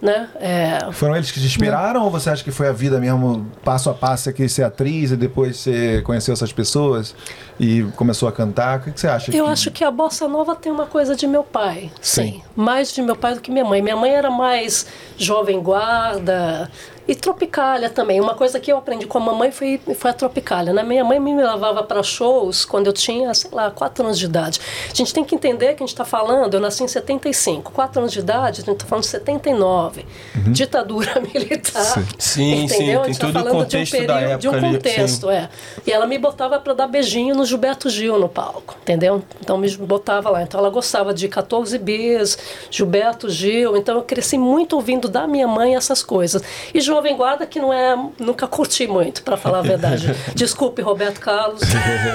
[0.01, 0.29] né?
[0.37, 3.91] É, Foram eles que te inspiraram ou você acha que foi a vida mesmo, passo
[3.91, 7.15] a passo, você quis ser atriz e depois você conheceu essas pessoas
[7.59, 8.79] e começou a cantar?
[8.79, 9.37] O que que você acha?
[9.37, 9.51] Eu que...
[9.51, 12.23] acho que a bossa nova tem uma coisa de meu pai, sim.
[12.23, 12.43] Sim.
[12.55, 13.81] Mais de meu pai do que minha mãe.
[13.81, 16.71] Minha mãe era mais jovem guarda
[17.09, 18.21] e tropicália também.
[18.21, 20.75] Uma coisa que eu aprendi com a mamãe foi, foi a tropicália.
[20.75, 20.83] Né?
[20.83, 24.61] Minha mãe me levava para shows quando eu tinha, sei lá, 4 anos de idade.
[24.93, 28.01] A gente tem que entender que a gente está falando, eu nasci em 75, 4
[28.01, 30.05] anos de idade, a gente está falando de 79.
[30.49, 31.99] Ditadura militar.
[31.99, 32.05] Uhum.
[32.19, 32.69] Sim, entendeu?
[32.69, 34.67] sim, A tem gente tá o falando contexto de um da período, de um época
[34.67, 35.49] ali, contexto, é.
[35.87, 39.23] E ela me botava para dar beijinho no Gilberto Gil no palco, entendeu?
[39.41, 40.43] Então me botava lá.
[40.43, 42.37] Então ela gostava de 14 bis,
[42.71, 43.79] Gilberto Gil.
[43.79, 46.43] Então eu cresci muito ouvindo da minha mãe essas coisas.
[46.75, 50.13] E Jovem Guarda que não é, nunca curti muito, para falar a verdade.
[50.35, 51.63] Desculpe, Roberto Carlos,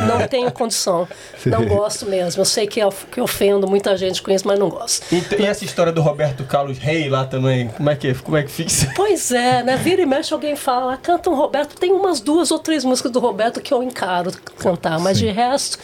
[0.08, 1.08] não tenho condição.
[1.46, 2.42] Não gosto mesmo.
[2.42, 5.06] Eu sei que, eu, que ofendo muita gente com isso, mas não gosto.
[5.10, 8.44] E, e essa história do Roberto Carlos Rei lá também, como é que, como é
[8.44, 8.94] que fica?
[8.94, 9.78] Pois é, né?
[9.78, 11.78] Vira e mexe alguém fala, canta um Roberto.
[11.80, 15.80] Tem umas duas ou três músicas do Roberto que eu encaro cantar, mas de resto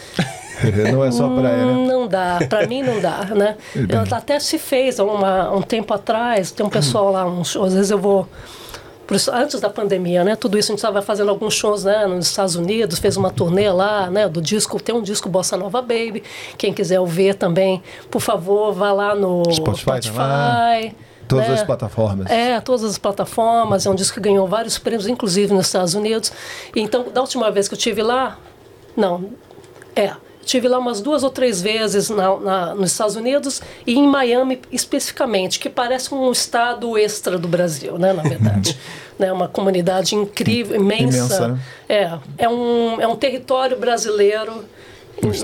[0.91, 1.93] Não é só praia, hum, né?
[1.93, 2.39] não dá.
[2.49, 3.55] Pra mim não dá, né?
[3.75, 7.91] Eu, até se fez uma, um tempo atrás, tem um pessoal lá, um às vezes
[7.91, 8.27] eu vou.
[9.33, 10.35] Antes da pandemia, né?
[10.35, 13.71] Tudo isso a gente estava fazendo alguns shows né, nos Estados Unidos, fez uma turnê
[13.71, 14.27] lá, né?
[14.29, 16.23] Do disco, tem um disco Bossa Nova Baby.
[16.57, 20.95] Quem quiser ouvir também, por favor, vá lá no Spotify, tá Spotify.
[21.27, 21.53] Todas né?
[21.53, 22.31] as plataformas.
[22.31, 23.85] É, todas as plataformas.
[23.85, 26.31] É um disco que ganhou vários prêmios, inclusive nos Estados Unidos.
[26.75, 28.37] Então, da última vez que eu tive lá,
[28.97, 29.29] não,
[29.95, 30.11] é,
[30.49, 34.59] tive lá umas duas ou três vezes na, na- nos Estados Unidos e em Miami
[34.71, 38.75] especificamente, que parece um estado extra do Brasil, né, na verdade.
[39.19, 41.17] né, uma comunidade incrível, imensa.
[41.17, 41.59] Imensa, né?
[41.87, 44.65] É, é um, é um território brasileiro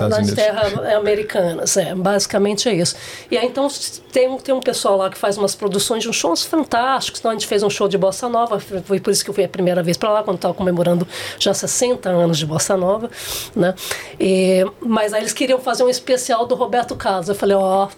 [0.08, 2.96] Nas terras americanas, é, basicamente é isso.
[3.30, 3.68] E aí então
[4.10, 7.20] tem, um- tem um pessoal lá que faz umas produções de uns shows fantásticos.
[7.20, 9.44] Então a gente fez um show de bossa nova, foi por isso que eu fui
[9.44, 11.06] a primeira vez para lá, quando estava comemorando
[11.38, 13.10] já 60 anos de bossa nova,
[13.54, 13.74] né?
[14.18, 17.28] E, mas aí eles queriam fazer um especial do Roberto Carlos.
[17.28, 17.88] Eu falei, ó,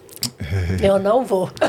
[0.83, 1.49] eu não vou.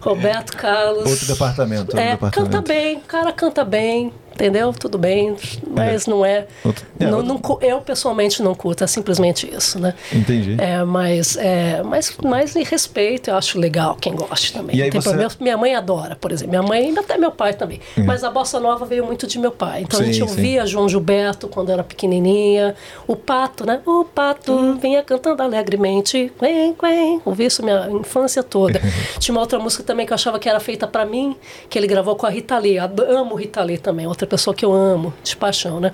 [0.00, 1.10] Roberto Carlos.
[1.10, 1.82] Outro departamento.
[1.82, 2.50] Outro É, departamento.
[2.52, 4.72] canta bem, o cara canta bem, entendeu?
[4.72, 5.36] Tudo bem,
[5.68, 6.46] mas não é.
[6.64, 9.94] Outro- é, não, não eu pessoalmente não curto, é simplesmente isso, né?
[10.12, 10.56] Entendi.
[10.58, 14.76] É, mas, é, mas, mas em respeito, eu acho legal quem goste também.
[14.76, 15.30] E aí você- problema.
[15.40, 16.50] Minha mãe adora, por exemplo.
[16.50, 17.80] Minha mãe, até meu pai também.
[17.98, 19.82] Mas a bossa nova veio muito de meu pai.
[19.82, 20.30] Então a Sim, gente sim.
[20.30, 22.74] ouvia João Gilberto quando era pequenininha.
[23.06, 23.80] O Pato, né?
[23.84, 26.32] O Pato vinha cantando alegremente.
[26.38, 27.20] Quen, quen.
[27.24, 28.80] Ouvi isso minha infância toda.
[29.18, 31.36] Tinha uma outra música também que eu achava que era feita pra mim,
[31.68, 32.78] que ele gravou com a Rita Lee.
[32.78, 35.90] Amo Rita Lee também, outra pessoa que eu amo, de paixão, né?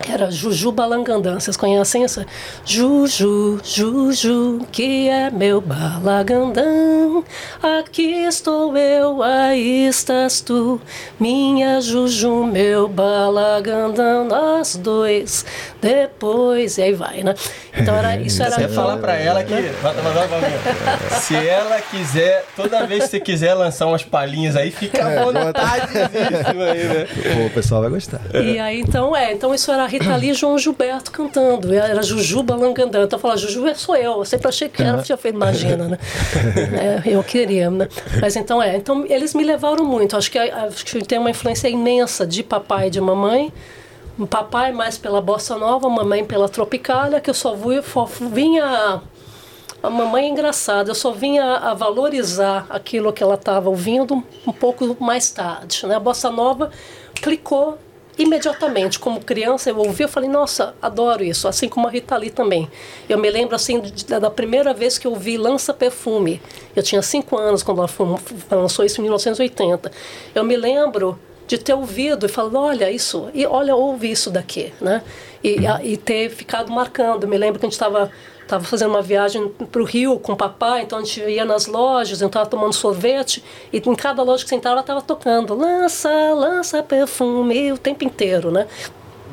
[0.00, 1.38] Que era Juju Balangandã.
[1.38, 2.26] Vocês conhecem essa?
[2.64, 7.22] Juju, Juju, que é meu balagandã.
[7.62, 10.80] Aqui estou eu, aí estás tu.
[11.18, 14.24] Minha Juju, meu balagandã.
[14.24, 15.44] Nós dois,
[15.80, 16.78] depois.
[16.78, 17.34] E aí vai, né?
[17.74, 18.54] Então era, isso era.
[18.54, 19.54] Você fala pra ela que.
[21.20, 25.98] Se ela quiser, toda vez que você quiser lançar umas palhinhas aí, fica à vontade
[25.98, 27.06] aí, né?
[27.34, 28.20] Pô, o pessoal vai gostar.
[28.34, 31.72] E aí, então, é, então isso era Rita Lee e João Gilberto cantando.
[31.72, 33.02] E Era Juju Balangandã.
[33.04, 34.18] Então eu falava, Juju é sou eu.
[34.18, 35.98] Eu sempre achei que era, tinha feito, imagina, né?
[37.06, 37.88] É, eu queria, né?
[38.20, 38.76] Mas então é.
[38.76, 40.16] Então eles me levaram muito.
[40.16, 43.52] Acho que, acho que tem uma influência imensa de papai e de mamãe.
[44.30, 49.00] Papai mais pela bossa nova, mamãe pela tropicália, que eu só fo- vinha.
[49.82, 54.52] A mamãe é engraçada, eu só vinha a valorizar aquilo que ela estava ouvindo um
[54.52, 55.86] pouco mais tarde.
[55.86, 55.94] Né?
[55.94, 56.70] A bossa nova
[57.14, 57.76] clicou
[58.18, 58.98] imediatamente.
[58.98, 61.46] Como criança, eu ouvi, eu falei, nossa, adoro isso.
[61.48, 62.68] Assim como a Rita Lee também.
[63.08, 66.40] Eu me lembro, assim, de- da primeira vez que eu vi Lança Perfume.
[66.74, 69.90] Eu tinha cinco anos quando ela lançou isso em 1980.
[70.34, 74.72] Eu me lembro de ter ouvido e falado, olha isso, e olha, ouve isso daqui,
[74.80, 75.00] né?
[75.44, 77.22] E, e ter ficado marcando.
[77.22, 78.10] Eu me lembro que a gente estava
[78.46, 81.66] Estava fazendo uma viagem para o Rio com o papai, então a gente ia nas
[81.66, 86.08] lojas, eu estava tomando sorvete, e em cada loja que sentava ela estava tocando Lança,
[86.32, 88.68] lança perfume o tempo inteiro, né?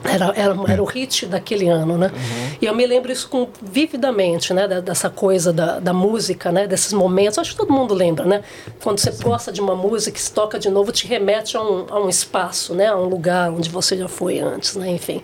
[0.04, 2.12] Era, era, era o hit daquele ano, né?
[2.60, 4.68] E eu me lembro isso com, vividamente, né?
[4.82, 6.68] Dessa coisa da, da música, né?
[6.68, 7.38] Desses momentos.
[7.38, 8.42] Acho que todo mundo lembra, né?
[8.82, 12.00] Quando você gosta de uma música, se toca de novo, te remete a um, a
[12.02, 12.88] um espaço, né?
[12.88, 14.90] A um lugar onde você já foi antes, né?
[14.90, 15.22] Enfim.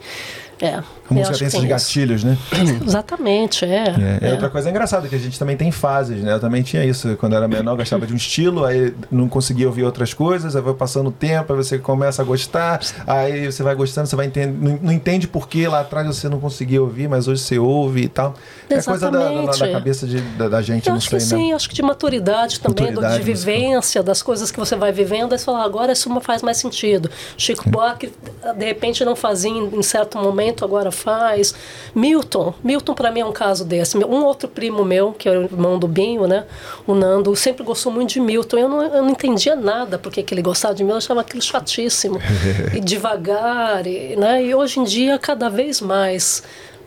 [0.61, 0.75] É.
[0.75, 1.67] A música tem esses isso.
[1.67, 2.37] gatilhos, né?
[2.85, 4.19] Exatamente, é.
[4.21, 6.33] É, é outra coisa engraçada, que a gente também tem fases, né?
[6.33, 7.15] Eu também tinha isso.
[7.17, 10.55] Quando eu era menor, eu gostava de um estilo, aí não conseguia ouvir outras coisas,
[10.55, 14.15] aí vai passando o tempo, aí você começa a gostar, aí você vai gostando, você
[14.15, 17.41] vai entender, não, não entende por que lá atrás você não conseguia ouvir, mas hoje
[17.41, 18.33] você ouve e tal.
[18.69, 19.71] É coisa da, da, da Exatamente.
[19.73, 21.29] cabeça de- da, da gente, Eu não acho sei, que né?
[21.41, 24.91] sim, acho que de maturidade também, do- Maturidade, de vivência, das coisas que você vai
[24.91, 27.09] vivendo, aí você fala, agora isso não faz mais sentido.
[27.37, 28.11] Chico Buarque,
[28.57, 31.53] de repente, não fazia em, em certo momento, agora faz.
[31.93, 33.97] Milton, Milton para mim é um caso desse.
[33.97, 36.45] Um outro primo meu, que é o irmão do Binho, né,
[36.85, 38.57] o Nando, sempre gostou muito de Milton.
[38.57, 41.41] Eu não, eu não entendia nada porque que ele gostava de Milton, eu achava aquilo
[41.41, 42.19] chatíssimo.
[42.73, 46.43] e devagar, e, né, e hoje em dia, cada vez mais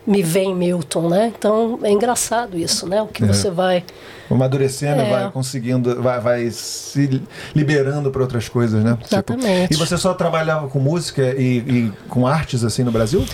[0.06, 1.32] me vem Milton, né?
[1.36, 3.00] Então é engraçado isso, né?
[3.02, 3.84] O que você vai
[4.34, 5.10] Amadurecendo, É.
[5.10, 7.22] vai conseguindo, vai, vai se
[7.54, 8.92] liberando para outras coisas, né?
[8.92, 9.74] Tipo, Exatamente.
[9.74, 13.24] e você só trabalhava com música e, e com artes assim no Brasil?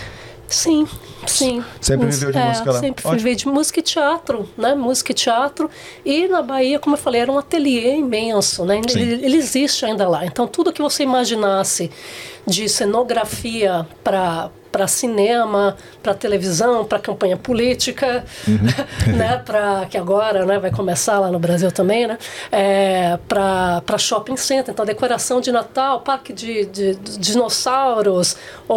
[0.46, 0.86] Sim,
[1.28, 1.64] sim.
[1.80, 2.80] Sempre viveu de é, música lá.
[2.80, 4.74] Sempre vivi de música e teatro, né?
[4.74, 5.70] Música e teatro.
[6.04, 8.80] E na Bahia, como eu falei, era um ateliê imenso, né?
[8.88, 10.24] Ele, ele existe ainda lá.
[10.26, 11.90] Então, tudo que você imaginasse
[12.46, 18.58] de cenografia para para cinema, para televisão, para campanha política, Uhum.
[19.16, 22.18] né, para que agora, né, vai começar lá no Brasil também, né,
[22.52, 28.36] é, para shopping center, então decoração de Natal, parque de, de- de dinossauros,
[28.68, 28.74] o,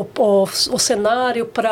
[0.00, 1.69] o, o, o cenário para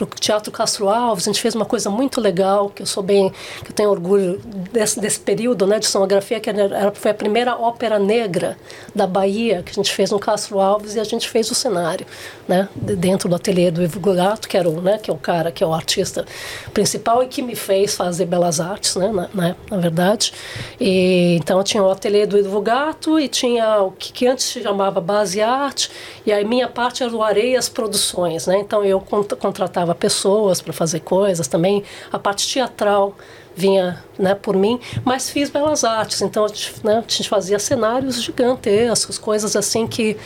[0.00, 3.30] o Teatro Castro Alves, a gente fez uma coisa muito legal, que eu sou bem,
[3.64, 4.40] que eu tenho orgulho
[4.72, 8.56] desse, desse período, né, de sonografia, que era, foi a primeira ópera negra
[8.94, 12.06] da Bahia, que a gente fez no Castro Alves e a gente fez o cenário,
[12.48, 15.16] né, de- dentro do ateliê do Ivo Gato, que era o, né, que é o
[15.18, 16.24] cara, que é o artista
[16.72, 20.32] principal e que me fez fazer belas artes, né, na, né, na verdade.
[20.80, 24.62] E, então tinha o ateliê do Ivo Gato e tinha o que, que antes se
[24.62, 25.90] chamava Base Arte,
[26.26, 28.58] e aí minha parte era o Areias Produções, né?
[28.58, 33.14] Então eu cont- contratava pessoas para fazer coisas também, a parte teatral
[33.56, 37.58] vinha né, por mim, mas fiz belas artes, então a gente, né, a gente fazia
[37.58, 40.16] cenários gigantescos, coisas assim que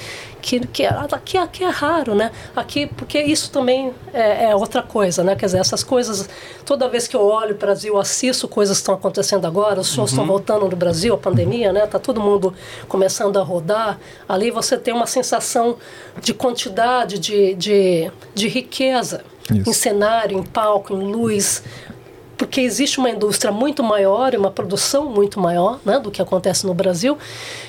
[0.41, 2.31] que, que aqui, aqui é raro, né?
[2.55, 5.35] Aqui, porque isso também é, é outra coisa, né?
[5.35, 6.29] Quer dizer, essas coisas,
[6.65, 10.11] toda vez que eu olho o Brasil, assisto coisas que estão acontecendo agora, os shows
[10.11, 11.87] estão voltando no Brasil, a pandemia, né?
[11.87, 12.55] Tá todo mundo
[12.87, 13.99] começando a rodar.
[14.29, 15.77] Ali você tem uma sensação
[16.21, 19.69] de quantidade, de, de, de riqueza Isso.
[19.69, 21.63] em cenário, em palco, em luz,
[22.39, 26.65] porque existe uma indústria muito maior e uma produção muito maior né, do que acontece
[26.65, 27.19] no Brasil.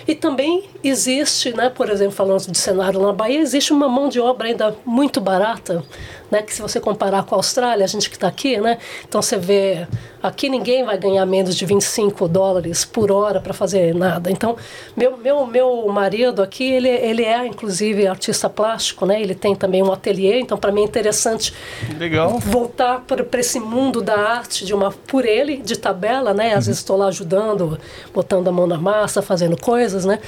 [0.08, 4.20] E também existe, né, por exemplo, falando de cenário na Bahia, existe uma mão de
[4.20, 5.84] obra ainda muito barata.
[6.32, 6.42] Né?
[6.42, 8.78] Que se você comparar com a Austrália, a gente que está aqui, né?
[9.08, 9.88] Então você vê
[10.22, 14.30] aqui ninguém vai ganhar menos de 25 dólares por hora para fazer nada.
[14.30, 14.58] Então
[14.96, 19.22] meu, meu, meu marido aqui ele, ele é inclusive artista plástico, né?
[19.22, 20.40] Ele tem também um ateliê.
[20.40, 21.54] Então para mim é interessante
[21.98, 22.38] Legal.
[22.40, 26.54] voltar para esse mundo da arte de uma por ele de tabela, né?
[26.54, 27.80] Às vezes estou lá ajudando,
[28.14, 30.20] botando a mão na massa, fazendo coisas, né?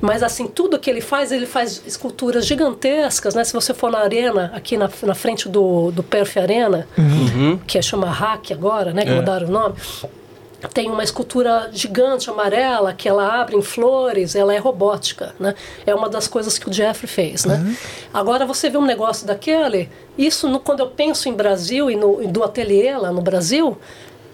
[0.00, 3.44] Mas assim tudo que ele faz, ele faz esculturas gigantescas, né?
[3.44, 6.86] Se você for na arena aqui na, na frente do do Perf Arena,
[7.66, 9.04] que é chama Hack agora, né?
[9.04, 9.74] Que mudaram o nome.
[10.74, 15.54] Tem uma escultura gigante amarela que ela abre em flores, ela é robótica, né?
[15.86, 17.76] É uma das coisas que o Jeffrey fez, né?
[18.12, 22.26] Agora você vê um negócio daquele, isso no, quando eu penso em Brasil e no
[22.26, 23.78] do ateliê lá no Brasil,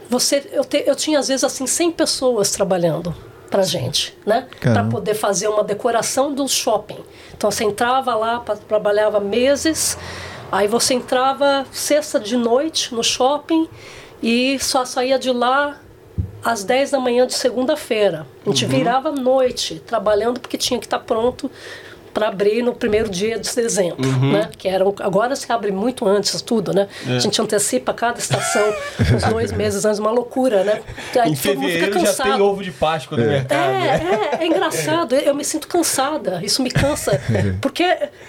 [0.08, 3.14] você eu, te, eu tinha às vezes assim 100 pessoas trabalhando
[3.50, 4.46] pra gente, né?
[4.72, 6.98] Para poder fazer uma decoração do shopping.
[7.36, 9.98] Então você entrava lá, pa- trabalhava meses,
[10.50, 13.68] aí você entrava sexta de noite no shopping
[14.22, 15.80] e só saía de lá
[16.44, 18.26] às 10 da manhã de segunda-feira.
[18.44, 21.50] A gente virava à noite trabalhando porque tinha que estar pronto
[22.14, 23.96] para abrir no primeiro dia de dezembro,
[24.32, 24.48] né?
[24.56, 26.86] Que era um- agora se abre muito antes tudo, né?
[27.06, 28.72] A gente antecipa cada estação
[29.14, 30.80] uns dois meses antes, uma loucura, né?
[31.20, 33.58] Aí Em todo mundo fica fevereiro já tem ovo de Páscoa no mercado.
[33.58, 34.30] né?
[34.32, 35.14] É, é, é engraçado.
[35.16, 36.40] Eu me sinto cansada.
[36.42, 37.20] Isso me cansa.
[37.60, 37.82] Porque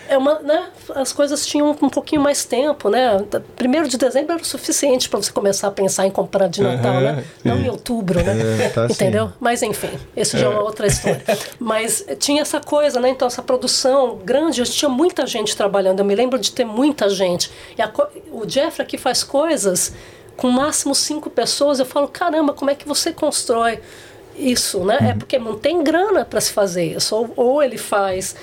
[0.09, 0.63] é uma, né,
[0.95, 3.23] as coisas tinham um pouquinho mais tempo, né?
[3.55, 6.95] Primeiro de dezembro era o suficiente para você começar a pensar em comprar de Natal,
[7.01, 7.23] né?
[7.43, 8.65] Não em outubro, né?
[8.65, 8.93] É, tá assim.
[8.93, 9.31] Entendeu?
[9.39, 11.21] Mas enfim, isso já é uma outra história.
[11.59, 13.09] Mas tinha essa coisa, né?
[13.09, 13.74] Então essa produção
[14.23, 15.99] grande, tinha muita gente trabalhando.
[15.99, 17.51] Eu me lembro de ter muita gente.
[17.77, 17.91] E a
[18.31, 19.93] o Jeffrey aqui faz coisas
[20.37, 21.79] com máximo cinco pessoas.
[21.79, 23.79] Eu falo, caramba, como é que você constrói
[24.37, 24.97] isso, né?
[25.09, 27.15] É porque não tem grana para se fazer isso.
[27.15, 28.35] Ou, ou ele faz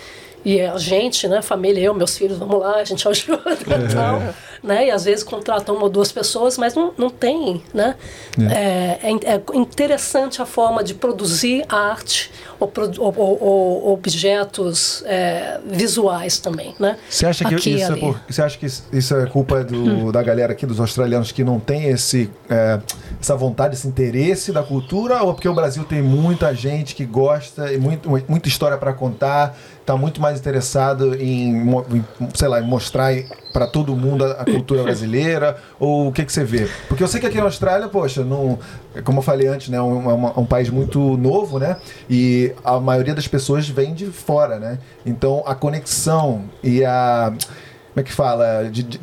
[0.45, 4.35] e a gente, né, família, eu, meus filhos, vamos lá, a gente ajuda e tal,
[4.63, 4.87] né?
[4.87, 7.97] E às vezes contratam uma ou duas pessoas, mas não, não tem, né?
[8.51, 15.59] É, é, in- é interessante a forma de produzir arte ou, ou- ou- objetos é,
[15.67, 16.97] visuais também, né?
[17.11, 20.23] Você acha que Aqui isso é por- você acha que isso- é culpa do- da
[20.23, 22.79] galera aqui, dos australianos, que não tem esse, é,
[23.21, 27.73] essa vontade, esse interesse da cultura, ou porque o Brasil tem muita gente que gosta
[27.73, 31.51] e muito, muita história para contar, está muito mais interessado em,
[31.91, 33.13] em, sei lá, em mostrar
[33.53, 36.69] para todo mundo a, a cultura brasileira, ou o que, que você vê?
[36.89, 38.59] Porque eu sei que aqui na Austrália, poxa, não,
[39.05, 41.77] como eu falei antes, né, é um, é uma- um país muito novo, né,
[42.09, 48.01] e a maioria das pessoas vem de fora, né, então a conexão e a, como
[48.01, 49.01] é que fala, de estar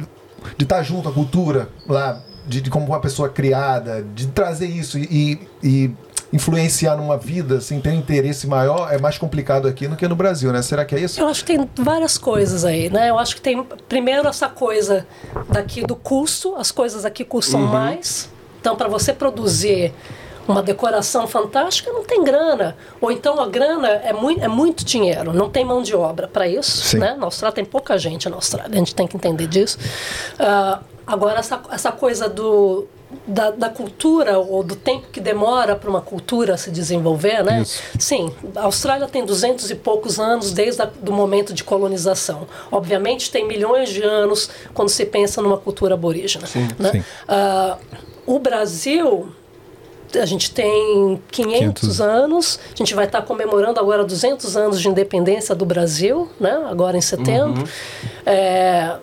[0.59, 4.97] estar junto à cultura lá, de, de como uma pessoa é criada, de trazer isso
[4.97, 5.91] e, e
[6.31, 10.15] influenciar numa vida, assim, ter um interesse maior, é mais complicado aqui do que no
[10.15, 10.61] Brasil, né?
[10.61, 11.19] Será que é isso?
[11.19, 13.09] Eu acho que tem várias coisas aí, né?
[13.09, 15.07] Eu acho que tem, primeiro, essa coisa
[15.49, 18.29] daqui do custo, as coisas aqui custam mais.
[18.59, 19.93] Então, para você produzir
[20.47, 22.75] uma decoração fantástica, não tem grana.
[22.99, 26.47] Ou então a grana é muito, é muito dinheiro, não tem mão de obra para
[26.47, 26.87] isso.
[26.87, 26.97] Sim.
[26.97, 27.15] Né?
[27.17, 29.77] Na Austrália tem pouca gente na Austrália, a gente tem que entender disso.
[30.39, 32.87] Ah, agora, essa, essa coisa do.
[33.25, 37.61] Da, da cultura ou do tempo que demora para uma cultura se desenvolver, né?
[37.61, 37.81] Isso.
[37.97, 42.47] Sim, a Austrália tem duzentos e poucos anos desde o momento de colonização.
[42.71, 46.47] Obviamente tem milhões de anos quando se pensa numa cultura aborígena.
[46.77, 46.91] né?
[46.91, 47.03] sim.
[47.27, 47.77] Ah,
[48.27, 49.29] o Brasil,
[50.13, 52.01] a gente tem 500, 500.
[52.01, 56.63] anos, a gente vai estar comemorando agora 200 anos de independência do Brasil, né?
[56.69, 57.63] agora em setembro.
[58.23, 58.97] É,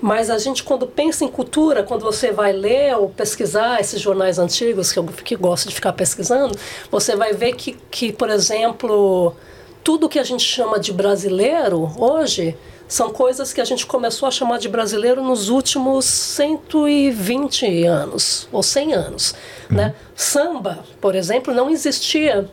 [0.00, 4.38] mas a gente, quando pensa em cultura, quando você vai ler ou pesquisar esses jornais
[4.38, 6.56] antigos, que eu que gosto de ficar pesquisando,
[6.90, 9.34] você vai ver que, que, por exemplo,
[9.82, 12.56] tudo que a gente chama de brasileiro hoje
[12.86, 18.62] são coisas que a gente começou a chamar de brasileiro nos últimos 120 anos, ou
[18.62, 19.34] 100 anos.
[19.68, 19.94] Né?
[20.14, 22.48] Samba, por exemplo, não existia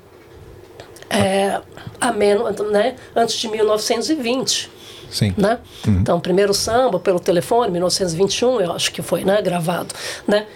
[1.10, 1.62] é,
[2.02, 4.72] a menos, né, antes de 1920
[5.14, 5.34] Sim.
[5.38, 5.60] né?
[5.88, 9.94] Então, primeiro samba pelo telefone, 1921, eu acho que foi, né, gravado,
[10.28, 10.48] né?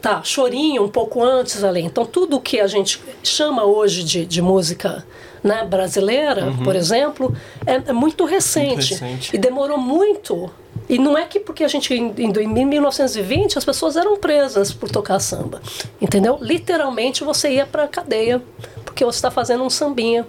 [0.00, 1.80] Tá, chorinho um pouco antes ali.
[1.80, 5.02] Então, tudo que a gente chama hoje de, de música
[5.42, 8.92] né, brasileira, por exemplo, é, é muito recente.
[8.92, 9.34] recente.
[9.34, 10.50] E demorou muito.
[10.88, 14.90] E não é que porque a gente, em, em 1920, as pessoas eram presas por
[14.90, 15.62] tocar samba.
[16.00, 16.38] Entendeu?
[16.40, 18.42] Literalmente você ia pra cadeia,
[18.84, 20.26] porque você está fazendo um sambinha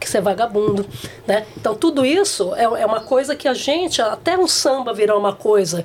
[0.00, 0.86] que você é vagabundo,
[1.26, 1.46] né?
[1.56, 5.34] Então tudo isso é, é uma coisa que a gente, até um samba virou uma
[5.34, 5.84] coisa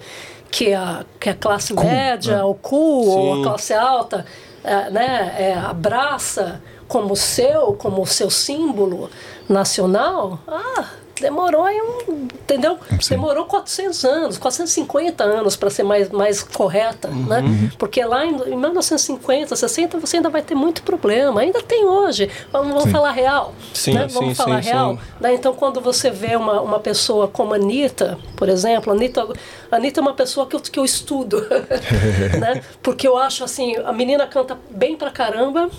[0.49, 3.43] que a, que a classe média, o cool, ou a Sim.
[3.43, 4.25] classe alta,
[4.63, 9.09] é, né, é, abraça como seu, como seu símbolo
[9.49, 10.85] nacional, ah,
[11.21, 12.77] demorou, aí um, entendeu?
[13.09, 17.43] Demorou 400 anos, 450 anos para ser mais, mais correta, né?
[17.77, 21.41] Porque lá em, em 1950, 60, você ainda vai ter muito problema.
[21.41, 22.29] Ainda tem hoje.
[22.51, 23.53] Vamos, vamos falar real.
[23.73, 24.07] Sim, né?
[24.07, 24.95] sim, Vamos falar sim, real.
[24.95, 24.99] sim.
[25.19, 25.33] Né?
[25.33, 29.27] Então, quando você vê uma, uma pessoa como a Anitta, por exemplo, a Anitta,
[29.71, 31.45] a Anitta é uma pessoa que eu, que eu estudo,
[32.39, 32.61] né?
[32.81, 35.69] Porque eu acho assim, a menina canta bem pra caramba,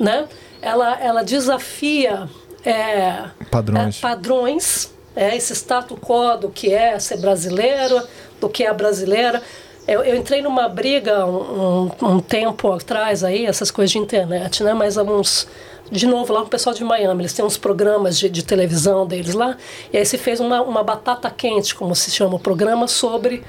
[0.00, 0.26] né?
[0.62, 2.28] Ela, ela desafia
[2.68, 3.98] é, Padrões.
[3.98, 8.02] é, padrões, é, esse status quo do que é ser brasileiro,
[8.40, 9.42] do que é brasileira.
[9.86, 14.64] Eu, eu entrei numa briga um, um, um tempo atrás aí, essas coisas de internet,
[14.64, 14.74] né?
[14.74, 15.46] Mas alguns
[15.90, 19.06] de novo lá com o pessoal de Miami, eles têm uns programas de, de televisão
[19.06, 19.56] deles lá,
[19.92, 23.44] e aí se fez uma, uma batata quente, como se chama o programa, sobre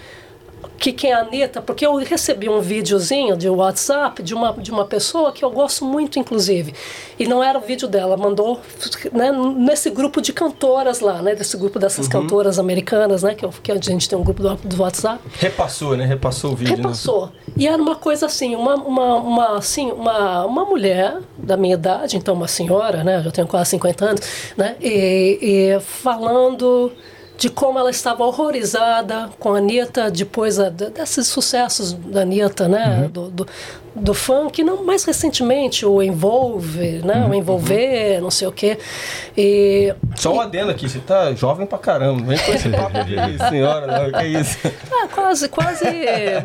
[0.78, 4.72] que quem é a Anitta, porque eu recebi um videozinho de WhatsApp de uma, de
[4.72, 6.74] uma pessoa que eu gosto muito, inclusive.
[7.18, 8.60] E não era o vídeo dela, mandou
[9.12, 11.34] né, nesse grupo de cantoras lá, né?
[11.36, 13.34] Desse grupo dessas cantoras americanas, né?
[13.36, 15.20] Que, eu- que a gente tem um grupo do, do WhatsApp.
[15.40, 16.06] Repassou, né?
[16.06, 16.78] Repassou o vídeo.
[16.78, 16.84] né?
[16.84, 17.32] Repassou.
[17.56, 22.17] E era uma coisa assim, uma, uma, uma, assim, uma, uma mulher da minha idade,
[22.17, 23.17] então uma senhora, né?
[23.17, 24.21] Eu já tenho quase 50 anos,
[24.56, 24.75] né?
[24.80, 25.40] E,
[25.75, 26.92] e falando
[27.38, 32.67] de como ela estava horrorizada com a Anitta depois a- de- desses sucessos da Anitta,
[32.67, 33.08] né?
[33.13, 33.48] Do, do,
[33.96, 37.27] do funk, não mais recentemente o Envolve, né?
[37.29, 38.77] O Envolver, não sei o quê.
[39.38, 42.23] E Só um adendo aqui, você tá jovem pra caramba.
[42.23, 44.58] Vem com esse papo de senhora, não, que é isso?
[44.92, 45.85] Ah, quase, quase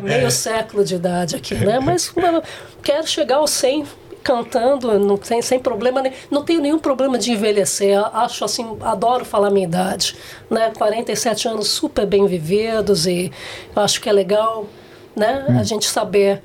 [0.01, 1.79] meio século de idade aqui, né?
[1.79, 2.41] Mas mano,
[2.83, 3.85] quero chegar aos 100
[4.23, 6.15] cantando, não tem, sem problema nenhum.
[6.31, 7.99] Não tenho nenhum problema de envelhecer.
[8.15, 10.15] Acho assim, adoro falar minha idade,
[10.49, 10.71] né?
[10.77, 13.31] 47 anos super bem vividos e
[13.75, 14.67] acho que é legal,
[15.15, 15.45] né?
[15.59, 16.41] A gente saber.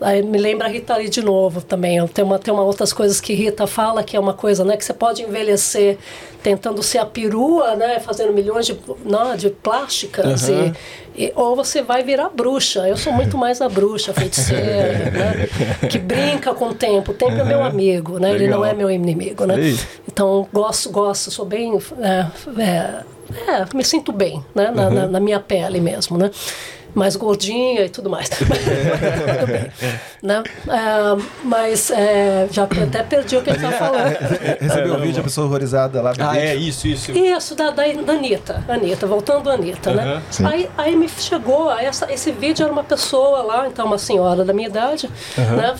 [0.00, 2.04] Aí me lembra a Rita Lee de novo também.
[2.08, 4.76] Tem uma, tem uma outras coisas que Rita fala que é uma coisa, né?
[4.76, 5.98] Que você pode envelhecer
[6.42, 7.98] tentando ser a perua, né?
[8.00, 10.72] Fazendo milhões de, não, de plásticas e,
[11.24, 12.86] e- ou você vai virar bruxa.
[12.88, 15.48] Eu sou muito mais a bruxa, a feiticeira, né?
[15.88, 17.12] Que brinca com o tempo.
[17.12, 18.30] O tempo é meu amigo, né?
[18.32, 19.58] Ele não é meu inimigo, né?
[19.60, 19.78] Ei.
[20.08, 21.78] Então, gosto, gosto, sou bem...
[22.00, 22.26] É,
[22.62, 23.04] é,
[23.50, 24.70] é, me sinto bem, né?
[24.74, 26.30] Na, na- na minha pele mesmo, né?
[26.96, 28.26] Mais gordinha e tudo mais.
[28.32, 29.70] Tudo bem,
[30.22, 30.42] né?
[30.66, 34.16] É, mas é, já até perdi o que eu estava falando.
[34.58, 36.46] Recebeu o vídeo, a pessoa horrorizada lá do Ah, vídeo.
[36.46, 37.12] é, isso, isso.
[37.12, 40.22] Isso, da, da, da Anitta, Anitta, voltando à Anitta, né?
[40.30, 40.46] sim.
[40.46, 44.54] Aí, aí me chegou, essa, esse vídeo era uma pessoa lá, então uma senhora da
[44.54, 45.74] minha idade, né?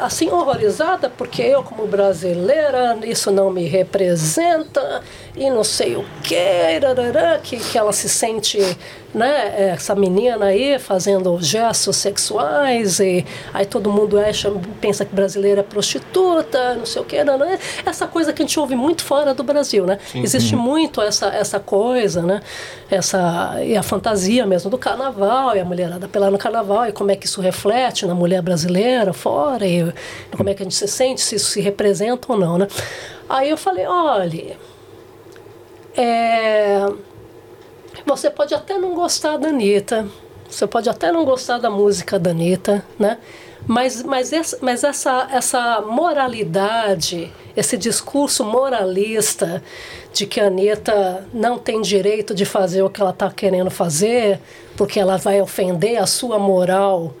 [0.00, 5.02] Assim, horrorizada, porque eu, como brasileira, isso não me representa,
[5.36, 6.80] e não sei o quê,
[7.42, 8.58] que, que ela se sente,
[9.14, 9.70] né?
[9.74, 14.50] Essa menina aí fazendo gestos sexuais, e aí todo mundo acha,
[14.80, 17.58] pensa que brasileira é prostituta, não sei o quê, né?
[17.84, 19.98] essa coisa que a gente ouve muito fora do Brasil, né?
[20.14, 22.40] Existe muito essa, essa coisa, né?
[22.90, 27.10] Essa, e a fantasia mesmo do carnaval, e a mulherada pelar no carnaval, e como
[27.10, 29.92] é que isso reflete na mulher brasileira fora, e
[30.36, 32.68] como é que a gente se sente, se isso se representa ou não, né?
[33.28, 34.56] Aí eu falei, olha,
[35.96, 36.86] é,
[38.06, 40.06] você pode até não gostar da Anitta,
[40.52, 43.18] você pode até não gostar da música da Anitta, né?
[43.66, 49.62] Mas, mas, essa, mas essa, essa moralidade, esse discurso moralista
[50.12, 54.40] de que a Anitta não tem direito de fazer o que ela está querendo fazer,
[54.76, 57.14] porque ela vai ofender a sua moral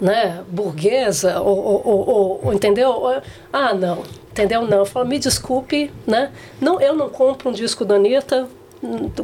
[0.00, 3.20] né, burguesa, ou, ou, ou- ou- entendeu?
[3.52, 4.62] Ah, não, entendeu?
[4.62, 4.78] Não.
[4.78, 6.30] Eu falo, me desculpe, né?
[6.60, 8.48] Não, eu não compro um disco da Anitta.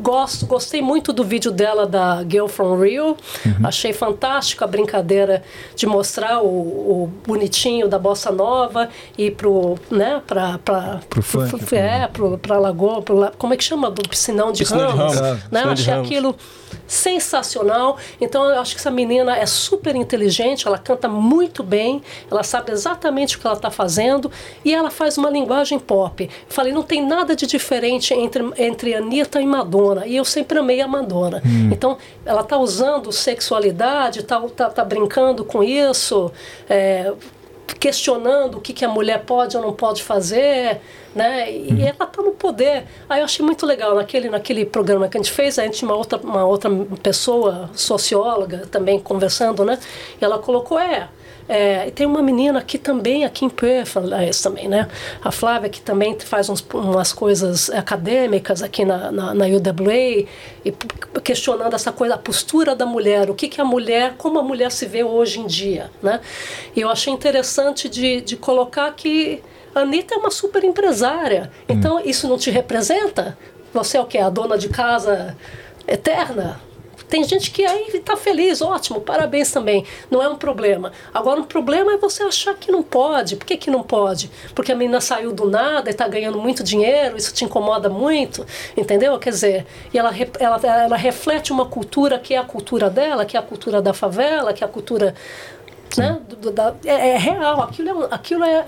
[0.01, 3.17] Gosto, gostei muito do vídeo dela da Girl from Rio.
[3.63, 5.43] Achei fantástico a brincadeira
[5.77, 11.65] de mostrar o, o bonitinho da bossa nova e pro, né, pra, pra, Pro funk,
[11.65, 13.91] pro- é, pro, pra lagoa, pro, como é que chama?
[13.91, 15.15] Do piscinão de Piscinão de Ramos.
[15.21, 15.23] Ramos.
[15.23, 15.41] Né?
[15.61, 16.09] Piscinão de Achei Ramos.
[16.09, 16.37] aquilo
[16.87, 17.97] sensacional.
[18.21, 22.73] Então eu acho que essa menina é super inteligente, ela canta muito bem, ela sabe
[22.73, 24.31] exatamente o que ela está fazendo
[24.65, 26.29] e ela faz uma linguagem pop.
[26.49, 30.07] Falei, não tem nada de diferente entre, entre Anitta e Madonna.
[30.07, 31.43] E eu sempre amei a Madonna.
[31.73, 36.31] Então ela está usando sexualidade, está tá, tá brincando com isso.
[36.69, 37.13] é,
[37.79, 40.81] questionando o que, que a mulher pode ou não pode fazer,
[41.15, 41.51] né?
[41.51, 42.85] E ela está no poder.
[43.09, 45.89] Aí eu achei muito legal naquele naquele programa que a gente fez, a gente tinha
[45.91, 46.71] uma outra uma outra
[47.03, 49.79] pessoa socióloga também conversando, né?
[50.21, 51.09] E ela colocou é
[51.49, 54.89] é, e tem uma menina aqui também, aqui em Perth, aliás, também, né?
[55.23, 60.27] A Flávia, que também faz uns, umas coisas acadêmicas aqui na, na, na UWA,
[60.65, 60.73] e
[61.23, 64.71] questionando essa coisa, a postura da mulher, o que, que a mulher, como a mulher
[64.71, 66.21] se vê hoje em dia, né?
[66.75, 69.43] E eu achei interessante de, de colocar que
[69.75, 71.51] a Anitta é uma super empresária.
[71.69, 73.37] Então, isso não te representa?
[73.75, 74.17] você é o que?
[74.17, 75.37] A dona de casa
[75.87, 76.61] eterna?
[77.09, 79.85] Tem gente que aí está feliz, ótimo, parabéns também.
[80.11, 80.93] Não é um problema.
[81.13, 83.37] Agora, um problema é você achar que não pode.
[83.37, 84.31] Por que, que não pode?
[84.55, 88.47] Porque a menina saiu do nada e está ganhando muito dinheiro, isso te incomoda muito,
[88.77, 89.19] entendeu?
[89.19, 93.37] Quer dizer, e ela, ela, ela reflete uma cultura que é a cultura dela, que
[93.37, 95.15] é a cultura da favela, que é a cultura
[95.97, 96.21] né?
[96.41, 98.65] Do, da, é, é, real, aquilo, é, aquilo é,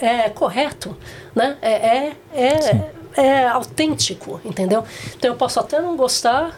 [0.00, 0.96] é correto,
[1.34, 1.56] né?
[1.60, 4.84] é, é, é, é autêntico, entendeu?
[5.16, 6.56] Então eu posso até não gostar,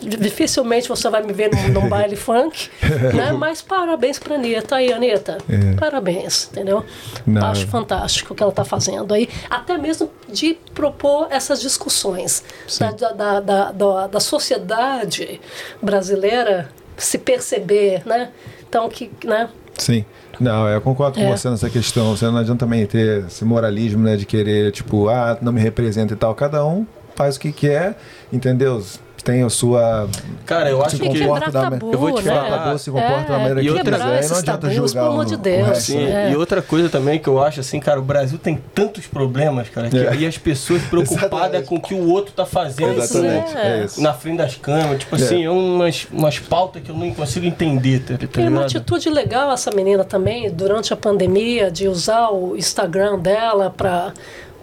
[0.00, 2.70] dificilmente você vai me ver num, num baile funk,
[3.14, 3.32] né?
[3.36, 5.38] Mas parabéns para Anitta aí, Anitta.
[5.48, 5.74] É.
[5.74, 6.84] Parabéns, entendeu?
[7.26, 7.46] Não.
[7.46, 12.44] Acho fantástico o que ela está fazendo aí, até mesmo de propor essas discussões
[12.78, 15.40] da, da, da, da, da sociedade
[15.82, 18.30] brasileira se perceber, né?
[18.68, 19.48] Então que, né?
[19.76, 20.04] Sim.
[20.40, 21.36] Não, eu concordo com é.
[21.36, 22.16] você nessa questão.
[22.16, 26.14] Você não adianta também ter esse moralismo, né, de querer, tipo, ah, não me representa
[26.14, 26.34] e tal.
[26.34, 26.86] Cada um
[27.16, 27.96] faz o que quer,
[28.32, 28.80] entendeu?
[29.28, 30.08] Tem a sua.
[30.46, 31.06] Cara, eu acho que.
[31.06, 32.64] Comporta da, tabu, eu vou te falar.
[32.64, 34.24] Tabu, se comporta é, da maneira que outra, quiser.
[34.24, 34.92] E não adianta julgar.
[34.92, 35.78] Pelo amor de Deus.
[35.78, 36.32] Sim, é.
[36.32, 39.90] E outra coisa também que eu acho assim, cara, o Brasil tem tantos problemas, cara,
[39.90, 40.08] que é.
[40.08, 42.96] aí as pessoas preocupadas com o que o outro tá fazendo.
[42.96, 43.56] Exatamente.
[43.56, 43.86] É.
[43.98, 45.00] é na frente das câmeras.
[45.00, 48.00] Tipo assim, é umas, umas pautas que eu não consigo entender.
[48.00, 53.18] Tá, tá uma atitude legal essa menina também, durante a pandemia, de usar o Instagram
[53.18, 54.14] dela para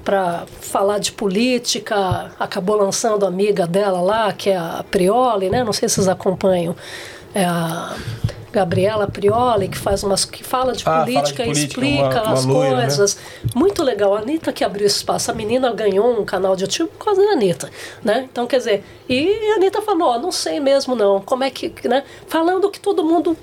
[0.06, 5.64] para falar de política, acabou lançando a amiga dela lá, que é a Prioli, né?
[5.64, 6.76] Não sei se vocês acompanham.
[7.34, 7.96] É a
[8.54, 12.46] Gabriela Prioli, que faz umas que fala de ah, política e explica uma, uma as
[12.46, 12.82] loira, né?
[12.84, 13.16] coisas.
[13.16, 13.50] Né?
[13.56, 14.16] Muito legal.
[14.16, 15.32] A Anitta que abriu espaço.
[15.32, 17.70] A menina ganhou um canal de YouTube por causa da Anitta.
[18.04, 18.30] Né?
[18.32, 21.74] Então, quer dizer, e a Anitta falou, oh, não sei mesmo não, como é que,
[21.88, 22.04] né?
[22.28, 23.36] Falando que todo mundo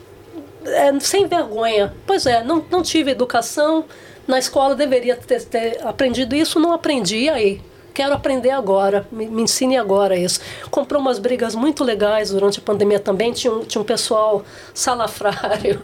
[0.65, 1.93] é, sem vergonha.
[2.07, 3.85] Pois é, não, não tive educação,
[4.27, 7.61] na escola deveria ter, ter aprendido isso, não aprendi, aí
[7.93, 10.41] quero aprender agora, me, me, ensine agora isso.
[10.71, 14.43] Comprou umas brigas muito legais durante a pandemia também, tinha um, tinha um pessoal
[14.75, 15.81] salafrário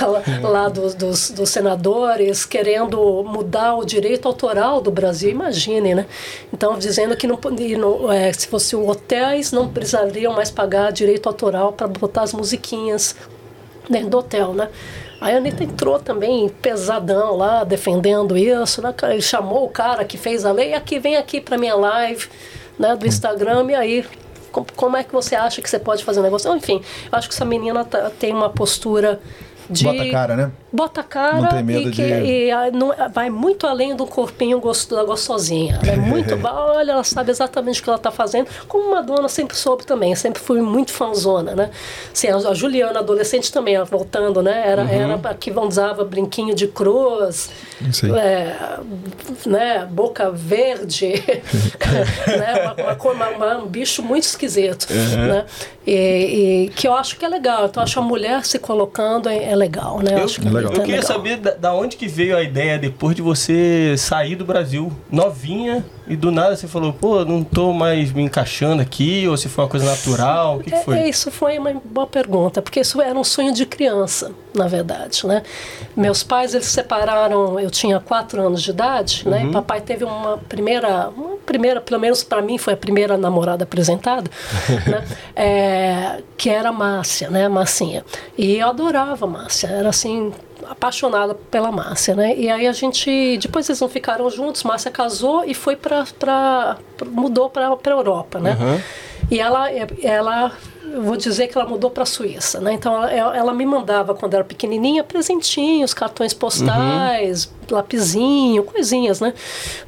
[0.42, 6.06] lá, dos, dos, dos, senadores querendo mudar o direito autoral do Brasil, imagine, né?
[6.52, 7.38] Então, dizendo que não,
[7.78, 13.14] não é, se fosse hotéis não precisariam mais pagar direito autoral para botar as musiquinhas
[13.88, 14.68] dentro do hotel, né?
[15.20, 18.94] Aí a Anitta entrou também pesadão lá, defendendo isso, né?
[19.02, 22.26] Ele chamou o cara que fez a lei, aqui, vem aqui para minha live
[22.78, 24.06] né, do Instagram, e aí
[24.74, 26.54] como é que você acha que você pode fazer um negócio?
[26.56, 29.20] Enfim, eu acho que essa menina tá, tem uma postura
[29.70, 29.84] de.
[29.84, 30.52] Bota cara, né?
[30.72, 32.24] Bota cara não tem medo e, que, de...
[32.24, 35.78] e a, não, vai muito além do corpinho gosto, da gostosinha.
[35.86, 36.34] É muito.
[36.44, 38.48] olha, ela sabe exatamente o que ela está fazendo.
[38.68, 41.70] Como Madonna sempre soube também, sempre fui muito fanzona, né?
[42.12, 44.62] Assim, a, Juliana, adolescente também, voltando, né?
[44.66, 44.88] Era, uhum.
[44.90, 47.50] era a que usava brinquinho de cruz,
[48.18, 48.78] é,
[49.46, 49.88] né?
[49.90, 51.14] boca verde,
[52.26, 52.74] né?
[52.74, 55.26] Uma, uma, uma, um bicho muito esquisito, uhum.
[55.26, 55.46] né?
[55.86, 57.66] E, e, que eu acho que é legal.
[57.66, 60.14] Então, eu acho a mulher se colocando é legal, né?
[60.14, 60.72] Eu, acho que é legal.
[60.72, 61.06] eu queria legal.
[61.06, 65.84] saber da, da, onde que veio a ideia depois de você sair do Brasil, novinha,
[66.08, 69.64] e do nada você falou, pô, não tô mais me encaixando aqui, ou se foi
[69.64, 70.98] uma coisa natural, o que, que foi?
[70.98, 75.26] É, isso foi uma boa pergunta, porque isso era um sonho de criança, na verdade,
[75.26, 75.42] né?
[75.96, 79.38] Meus pais, eles se separaram, eu tinha quatro anos de idade, né?
[79.38, 79.44] uhum.
[79.44, 79.50] né?
[79.50, 83.64] E papai teve uma primeira, uma primeira, pelo menos para mim, foi a primeira namorada
[83.64, 84.30] apresentada,
[84.86, 85.04] né?
[85.36, 87.48] É, que era Márcia, né?
[87.48, 88.04] Massinha.
[88.36, 90.32] E eu adorava Márcia, era assim,
[90.68, 92.34] apaixonada pela Márcia, né?
[92.36, 96.76] E aí a gente, depois eles não ficaram juntos, Márcia casou e foi para para
[97.06, 98.56] mudou para para Europa, né?
[98.60, 98.80] Uhum.
[99.30, 99.68] E ela
[100.02, 100.52] ela
[100.92, 102.72] eu vou dizer que ela mudou para a Suíça, né?
[102.72, 107.76] Então ela, ela, me mandava quando era pequenininha presentinhos, cartões postais, uhum.
[107.76, 109.32] lapisinho, coisinhas, né,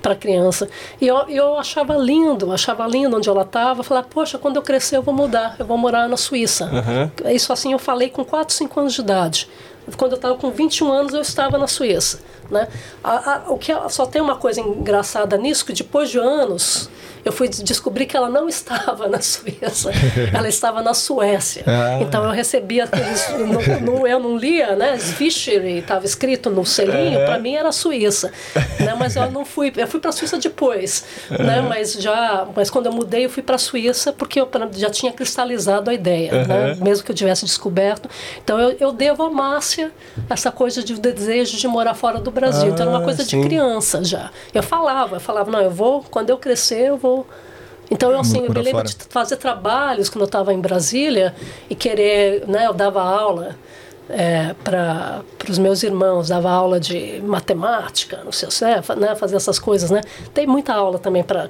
[0.01, 0.69] para criança.
[1.01, 3.83] E eu, eu achava lindo, achava lindo onde ela estava.
[3.83, 6.67] Falava, poxa, quando eu crescer eu vou mudar, eu vou morar na Suíça.
[6.67, 7.31] Uhum.
[7.31, 9.49] Isso assim eu falei com 4, 5 anos de idade.
[9.97, 12.21] Quando eu estava com 21 anos, eu estava na Suíça.
[12.49, 12.69] Né?
[13.03, 16.89] A, a, o que só tem uma coisa engraçada nisso, que depois de anos
[17.25, 19.91] eu fui descobrir que ela não estava na Suíça,
[20.35, 21.63] ela estava na Suécia.
[21.67, 21.99] Ah.
[22.01, 23.29] Então eu recebia aqueles.
[23.31, 24.99] No, no, eu não lia, né?
[24.99, 28.33] Fischer estava escrito no selinho, para mim era Suíça.
[28.81, 28.95] Né?
[28.99, 29.73] Mas eu não fui.
[29.77, 31.61] Eu fui para a Suíça depois, né?
[31.61, 32.47] Mas já.
[32.55, 35.95] Mas quando eu mudei, eu fui para a Suíça porque eu já tinha cristalizado a
[35.95, 36.77] ideia, né?
[36.81, 38.09] Mesmo que eu tivesse descoberto.
[38.43, 39.93] Então eu, eu devo a Márcia
[40.29, 42.71] essa coisa de desejo de morar fora do Brasil.
[42.71, 43.41] Ah, então era uma coisa sim.
[43.41, 44.31] de criança já.
[44.53, 47.12] Eu falava, eu falava, não, eu vou, quando eu crescer, eu vou
[47.91, 51.35] então, eu, assim, eu me lembro de fazer trabalhos quando eu estava em Brasília
[51.69, 53.57] e querer, né, eu dava aula
[54.09, 59.37] é, para os meus irmãos, dava aula de matemática, não sei se é, né, fazer
[59.37, 60.01] essas coisas, né?
[60.35, 61.49] Tem muita aula também para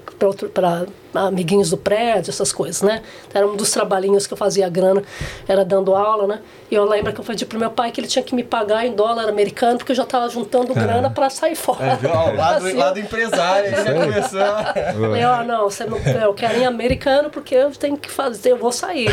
[1.14, 3.03] amiguinhos do prédio, essas coisas, né?
[3.34, 5.03] Era um dos trabalhinhos que eu fazia grana,
[5.46, 6.40] era dando aula, né?
[6.70, 8.86] E eu lembro que eu pedi pro meu pai que ele tinha que me pagar
[8.86, 11.84] em dólar americano, porque eu já estava juntando grana para sair fora.
[11.84, 12.11] É, viu?
[12.11, 15.16] Ó, lado, Assim, lado empresário, já começou.
[15.16, 18.57] eu, ah, não, você não, eu quero em americano porque eu tenho que fazer, eu
[18.57, 19.11] vou sair,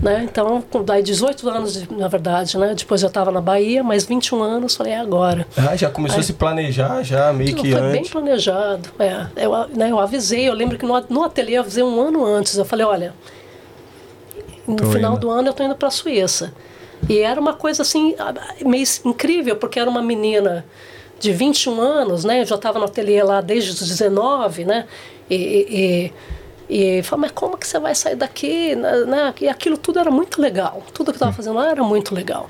[0.00, 0.26] né?
[0.30, 2.74] Então, com daí 18 anos, na verdade, né?
[2.80, 5.46] Depois eu estava na Bahia, mais 21 anos, falei, é agora.
[5.56, 8.10] Ah, já começou a se planejar, já meio que foi bem antes.
[8.10, 8.90] planejado.
[8.98, 12.24] É, eu, né, eu avisei, eu lembro que no, no ateliê eu avisei um ano
[12.24, 12.56] antes.
[12.56, 13.14] Eu falei, olha,
[14.66, 15.20] no Tô final indo.
[15.20, 16.52] do ano eu tô indo para a Suíça.
[17.08, 18.14] E era uma coisa assim,
[18.64, 20.64] meio incrível, porque era uma menina
[21.18, 22.40] de 21 anos, né?
[22.40, 24.86] Eu já estava no ateliê lá desde os 19, né?
[25.28, 26.12] E, e,
[26.70, 28.76] e, falei, mas como que você vai sair daqui?
[28.76, 29.34] Né?
[29.40, 30.82] E aquilo tudo era muito legal.
[30.94, 32.48] Tudo que eu estava fazendo lá era muito legal.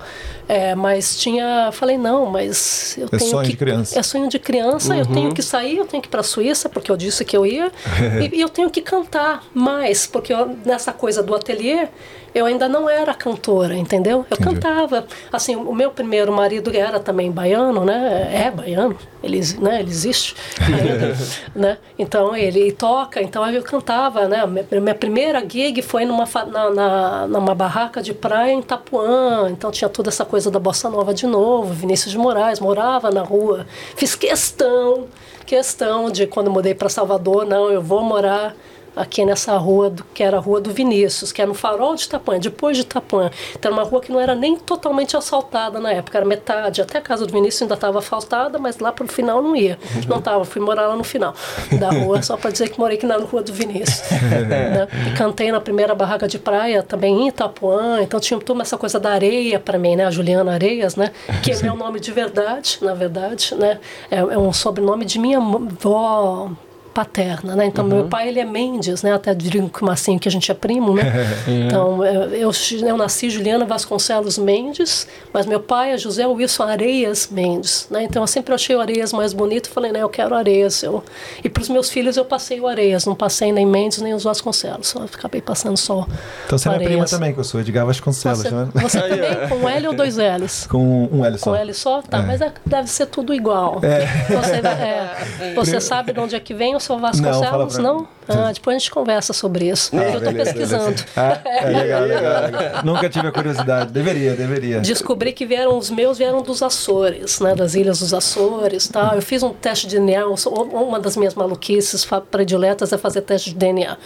[0.51, 1.70] É, mas tinha.
[1.72, 3.51] Falei, não, mas eu É tenho sonho que.
[3.53, 3.98] de criança.
[3.98, 6.68] É sonho de criança, eu tenho que sair, eu tenho que ir para a Suíça,
[6.68, 7.70] porque eu disse que eu ia,
[8.20, 11.86] e, e eu tenho que cantar mais, porque eu- nessa coisa do ateliê,
[12.34, 14.24] eu ainda não era cantora, entendeu?
[14.30, 14.61] Eu Entendi.
[14.61, 15.05] cantava.
[15.32, 18.30] Assim, o meu primeiro marido era também baiano, né?
[18.46, 19.80] É baiano, ele, né?
[19.80, 21.16] ele existe ainda,
[21.55, 21.78] né?
[21.98, 24.44] Então, ele toca, então eu cantava, né?
[24.46, 29.88] Minha, primeira gig foi numa, na, na, numa barraca de praia em Itapuã, então tinha
[29.88, 33.66] toda essa coisa da bossa nova de novo, Vinícius de Moraes, morava na rua.
[33.97, 35.09] Fiz questão,
[35.45, 38.55] questão de quando mudei para Salvador, não, eu vou morar
[38.95, 42.05] aqui nessa rua, do, que era a Rua do Vinícius, que era no farol de
[42.05, 43.30] Itapuã, depois de Itapuã.
[43.55, 46.82] Então era uma rua que não era nem totalmente asfaltada na época, era metade.
[46.82, 49.78] Até a casa do Vinícius ainda estava asfaltada, mas lá pro final não ia.
[50.09, 51.34] Não estava, fui morar lá no final
[51.78, 54.11] da rua, só para dizer que morei aqui na Rua do Vinícius.
[54.49, 54.88] né?
[55.09, 58.99] E cantei na primeira barraca de praia, também em Itapuã, então tinha toda essa coisa
[58.99, 60.05] da areia para mim, né?
[60.07, 61.12] A Juliana Areias, né?
[61.43, 63.78] Que é meu nome de verdade, na verdade, né?
[64.11, 66.51] É, é um sobrenome de minha avó
[66.93, 67.66] paterna, né?
[67.66, 69.12] Então meu pai ele é Mendes, né?
[69.12, 71.03] Até diria que assim que a gente é primo, né?
[71.47, 72.51] então eu, eu,
[72.86, 78.03] eu nasci Juliana Vasconcelos Mendes, mas meu pai é José Wilson Areias Mendes, né?
[78.05, 80.03] Então eu sempre achei o Areias mais bonito, e falei, né?
[80.03, 80.82] Eu quero Areias.
[80.82, 81.03] Eu...
[81.43, 84.24] E para os meus filhos eu passei o Areias, não passei nem Mendes nem os
[84.24, 86.07] Vasconcelos, só acabei passando só.
[86.47, 87.11] Então você é minha prima Areias.
[87.11, 88.68] também, que eu sou Edgar Vasconcelos, Você, né?
[88.74, 90.66] você também com L ou dois L's?
[90.70, 91.51] Com um L só.
[91.51, 92.03] Com L só?
[92.03, 93.80] Tá, mas é- deve ser tudo igual.
[93.80, 97.78] Você, é, você sabe de onde é que vem fala Vasconcelos?
[97.78, 98.09] Não?
[98.33, 99.95] Ah, depois a gente conversa sobre isso.
[99.95, 101.03] eu estou pesquisando.
[101.16, 102.85] Ah, é legal, legal, legal.
[102.85, 103.93] Nunca tive a curiosidade.
[103.93, 104.81] Deveria, deveria.
[104.81, 109.14] Descobri que vieram os meus vieram dos Açores, né, das ilhas dos Açores, tal.
[109.14, 113.57] Eu fiz um teste de DNA, uma das minhas maluquices prediletas é fazer teste de
[113.57, 113.97] DNA,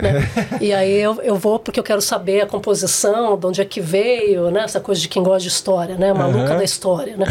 [0.00, 0.28] né?
[0.60, 3.80] E aí eu, eu vou porque eu quero saber a composição, de onde é que
[3.80, 7.26] veio, né, essa coisa de quem gosta de história, né, maluca da história, né?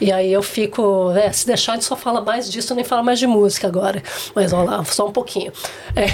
[0.00, 3.02] E aí eu fico, é, se deixar a gente só fala mais disso, nem fala
[3.02, 4.02] mais de música agora.
[4.34, 5.52] Mas olha lá, só um pouquinho.
[5.94, 6.06] É.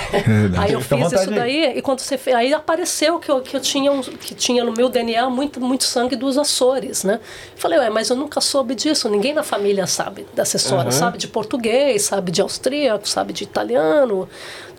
[0.59, 1.37] Aí eu Fica fiz isso aí.
[1.37, 4.35] daí aí, e quando você fez, aí apareceu que eu, que eu tinha um, que
[4.35, 7.21] tinha no meu DNA muito muito sangue dos Açores, né?
[7.57, 9.09] Falei, ué, mas eu nunca soube disso.
[9.09, 10.91] Ninguém na família sabe dessa história.
[10.91, 14.29] Sabe de português, sabe de austríaco, sabe de italiano,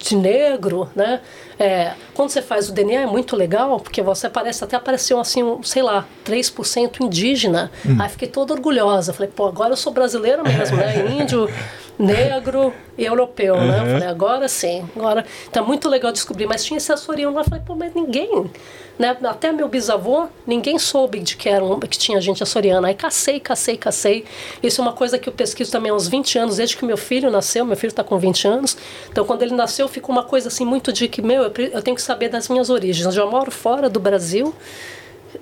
[0.03, 1.21] de negro, né?
[1.57, 5.41] É, quando você faz o DNA é muito legal, porque você parece até apareceu assim,
[5.41, 7.71] um, sei lá, 3% indígena.
[7.99, 9.13] Aí fiquei toda orgulhosa.
[9.13, 11.07] Falei, pô, agora eu sou brasileira mesmo, né?
[11.21, 11.49] Índio,
[11.97, 13.79] negro e europeu, né?
[13.79, 15.25] Eu falei, agora sim, agora.
[15.49, 16.47] Então é muito legal descobrir.
[16.47, 18.51] Mas tinha esse açoriano lá, falei, pô, mas ninguém.
[18.97, 19.17] Né?
[19.23, 22.87] Até meu bisavô, ninguém soube de que, era um, que tinha gente açoriana.
[22.87, 24.25] Aí cacei, cacei, cacei.
[24.61, 26.97] Isso é uma coisa que eu pesquiso também há uns 20 anos, desde que meu
[26.97, 27.65] filho nasceu.
[27.65, 28.77] Meu filho está com 20 anos.
[29.09, 32.01] Então, quando ele nasceu, ficou uma coisa assim muito de que, meu, eu, tenho que
[32.01, 33.05] saber das minhas origens.
[33.05, 34.53] Eu já moro fora do Brasil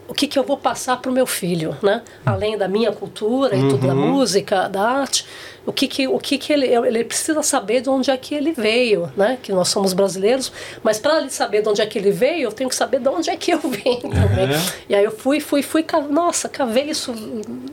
[0.08, 2.02] o que, que eu vou passar para o meu filho, né?
[2.26, 5.26] Além da minha cultura e tudo da música, da arte,
[5.66, 8.52] o que que o que que ele ele precisa saber de onde é que ele
[8.52, 9.38] veio, né?
[9.42, 10.52] Que nós somos brasileiros,
[10.84, 13.10] mas para ele saber de onde é que ele veio, eu tenho que saber de
[13.10, 14.50] onde é que eu vim também.
[14.90, 17.14] E aí eu fui, fui, fui, nossa, cavei isso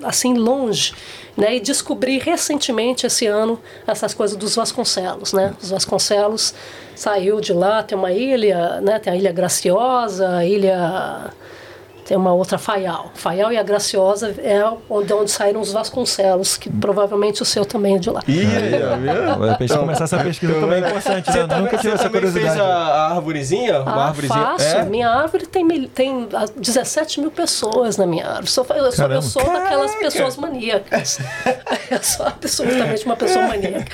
[0.03, 0.93] assim longe,
[1.37, 1.57] né?
[1.57, 5.55] E descobri recentemente esse ano essas coisas dos Vasconcelos, né?
[5.61, 6.55] Os Vasconcelos
[6.95, 8.99] saiu de lá, tem uma ilha, né?
[8.99, 11.33] Tem a Ilha Graciosa, a Ilha
[12.09, 13.11] tem uma outra Faial.
[13.14, 17.96] Faial e a Graciosa é onde, onde saíram os Vasconcelos, que provavelmente o seu também
[17.96, 18.22] é de lá.
[18.26, 19.38] Ih, viu?
[19.38, 21.32] Vai pesquisar- começar essa pesquisa também é importante, né?
[21.32, 22.61] Você Eu também, Nunca tive essa também fez curiosidade.
[22.61, 23.82] a, a arvorezinha?
[23.82, 24.40] Uma Ah, arvorezinha?
[24.42, 24.64] faço.
[24.64, 24.84] É?
[24.84, 28.46] Minha árvore tem, tem ah, 17 mil pessoas na minha árvore.
[28.46, 31.18] Sou- eu, sou, eu sou daquelas pessoas maníacas.
[31.90, 33.84] eu sou absolutamente uma pessoa maníaca.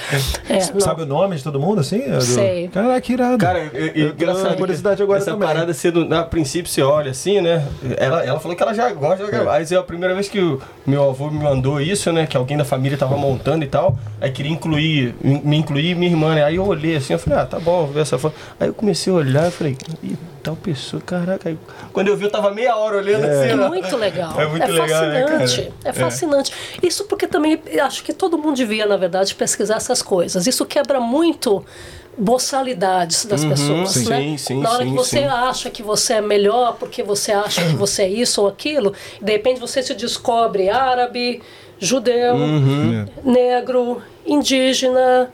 [0.48, 0.80] É, não.
[0.80, 1.98] Sabe o nome de todo mundo, assim?
[1.98, 2.68] Eu- Sei.
[2.68, 3.38] Caraca, que irado.
[3.38, 4.24] Cara, eu, eu, eu, que
[4.56, 5.48] curiosidade agora essa também.
[5.48, 7.64] parada, não- a princípio você olha assim, né?
[8.04, 9.56] Ela, ela falou que ela já gosta de gravar.
[9.56, 12.26] Aí é a primeira vez que o meu avô me mandou isso, né?
[12.26, 13.98] Que alguém da família tava montando e tal.
[14.20, 16.44] Aí queria incluir, me incluir e minha irmã, né?
[16.44, 18.34] Aí eu olhei assim, eu falei, ah, tá bom, vou ver essa foto.
[18.58, 21.48] Aí eu comecei a olhar e falei, ih, tal pessoa, caraca.
[21.48, 21.58] Aí,
[21.92, 23.50] quando eu vi, eu tava meia hora olhando assim.
[23.50, 23.68] É né?
[23.68, 24.40] muito legal.
[24.40, 25.40] É muito legal, né, cara?
[25.40, 25.72] fascinante.
[25.84, 26.52] É fascinante.
[26.82, 30.46] Isso porque também acho que todo mundo devia, na verdade, pesquisar essas coisas.
[30.46, 31.64] Isso quebra muito
[32.16, 34.08] boçalidades das pessoas, sim.
[34.08, 34.18] né?
[34.20, 35.24] Sim, sim, Na hora sim, que você sim.
[35.24, 39.32] acha que você é melhor porque você acha que você é isso ou aquilo, de
[39.32, 41.42] repente você se descobre árabe,
[41.78, 43.06] judeu, Uhum.
[43.24, 45.30] negro, indígena,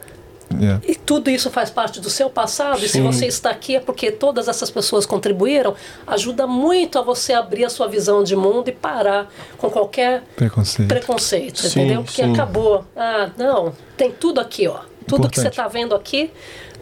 [0.52, 0.82] Yeah.
[0.84, 3.04] e tudo isso faz parte do seu passado, e se Sim.
[3.04, 7.70] você está aqui é porque todas essas pessoas contribuíram, ajuda muito a você abrir a
[7.70, 9.28] sua visão de mundo e parar
[9.58, 10.88] com qualquer Preconceito.
[10.88, 12.02] preconceito, Sim, entendeu?
[12.02, 12.32] Porque sim.
[12.32, 12.84] acabou.
[12.96, 14.80] Ah, não, tem tudo aqui, ó.
[15.06, 15.52] Tudo que você Importante.
[15.52, 16.32] está vendo aqui,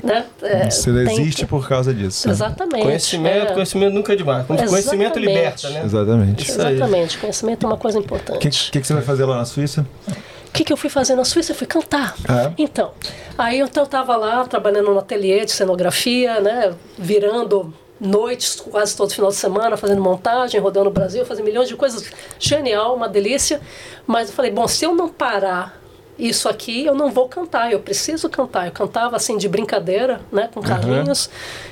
[0.02, 0.24] né?
[0.42, 2.26] é, Você existe por causa disso.
[2.28, 2.34] né?
[2.34, 2.82] Exatamente.
[2.82, 3.54] Conhecimento, é.
[3.54, 4.46] conhecimento nunca é demais.
[4.46, 5.18] Conhecimento Exatamente.
[5.18, 5.82] liberta, né?
[5.84, 6.48] Exatamente.
[6.48, 6.74] Isso aí.
[6.76, 8.70] Exatamente, conhecimento é uma coisa O que, importante.
[8.70, 9.86] que, que você vai fazer lá na Suíça?
[10.08, 11.52] O que, que eu fui fazer na Suíça?
[11.52, 12.14] Eu fui cantar.
[12.28, 12.50] Ah.
[12.56, 12.92] Então,
[13.36, 19.12] aí então, eu estava lá trabalhando no ateliê de cenografia, né, virando noites quase todo
[19.12, 22.10] final de semana, fazendo montagem, rodando o Brasil, fazendo milhões de coisas.
[22.38, 23.60] Genial, uma delícia.
[24.06, 25.78] Mas eu falei, bom, se eu não parar
[26.18, 28.66] isso aqui, eu não vou cantar, eu preciso cantar.
[28.66, 31.30] Eu cantava assim de brincadeira, né, com Carlinhos.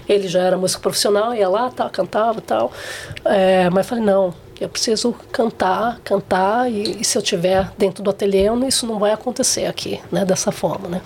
[0.08, 2.72] Ele já era músico profissional, ia lá, tal, cantava e tal.
[3.24, 8.10] É, mas falei, não, eu preciso cantar, cantar, e, e se eu estiver dentro do
[8.10, 11.02] ateliê, isso não vai acontecer aqui, né, dessa forma, né.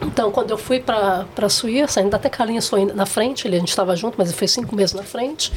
[0.00, 3.58] Então, quando eu fui para a Suíça, ainda até Carlinhos foi na frente, ele, a
[3.58, 5.52] gente estava junto, mas ele foi cinco meses na frente.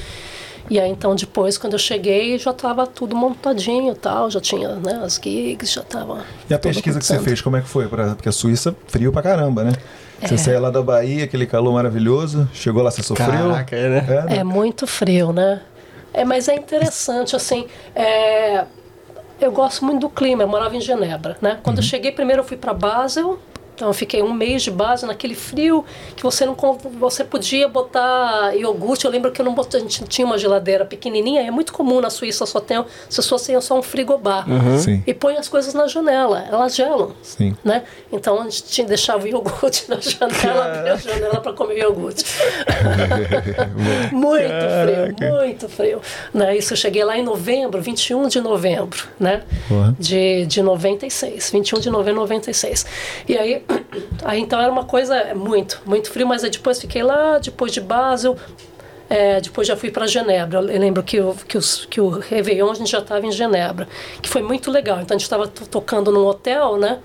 [0.70, 4.76] E aí, então, depois, quando eu cheguei, já estava tudo montadinho e tal, já tinha
[4.76, 6.24] né, as gigs, já estava.
[6.49, 7.88] E a pesquisa que você fez, como é que foi?
[7.88, 9.72] Pra, porque a Suíça, frio pra caramba, né?
[10.22, 10.38] Você É.
[10.38, 13.28] saiu lá da Bahia, aquele calor maravilhoso, chegou lá, você sofreu.
[13.51, 14.05] Caraca, é, né?
[14.07, 14.38] É, né?
[14.39, 15.61] É muito frio, né?
[16.13, 17.68] É, mas é interessante, assim.
[17.95, 18.65] é,
[19.39, 21.59] eu gosto muito do clima, eu morava em Genebra, né?
[21.61, 23.38] Quando eu cheguei, primeiro eu fui para Basel.
[23.78, 26.57] Então eu fiquei um mês de base naquele frio que você não
[26.99, 29.05] você podia botar iogurte.
[29.05, 31.43] Eu lembro que eu não botei, a gente tinha uma geladeira pequenininha.
[31.43, 34.47] É muito comum na Suíça só tem, as pessoas têm só um frigobar
[34.80, 35.03] Sim.
[35.05, 36.43] e põe as coisas na janela.
[36.51, 37.55] Elas gelam, Sim.
[37.63, 37.84] né?
[38.11, 42.25] Então a gente tinha, deixava o iogurte na janela, abria a janela para comer iogurte.
[44.11, 44.49] muito
[45.13, 46.01] frio, muito frio.
[46.34, 46.57] Né?
[46.57, 49.43] Isso eu cheguei lá em novembro, 21 de novembro, né?
[49.69, 49.95] Porra.
[49.99, 52.86] De, de 96, 21 de novembro de 96.
[53.28, 53.63] E aí,
[54.24, 58.38] aí então era uma coisa muito, muito frio, mas depois fiquei lá, depois de Basel,
[59.09, 60.59] é, depois já fui para Genebra.
[60.59, 63.88] Eu lembro que, o, que, os, que o Réveillon a gente já estava em Genebra,
[64.22, 64.99] que foi muito legal.
[64.99, 66.99] Então a gente estava tocando num hotel, né?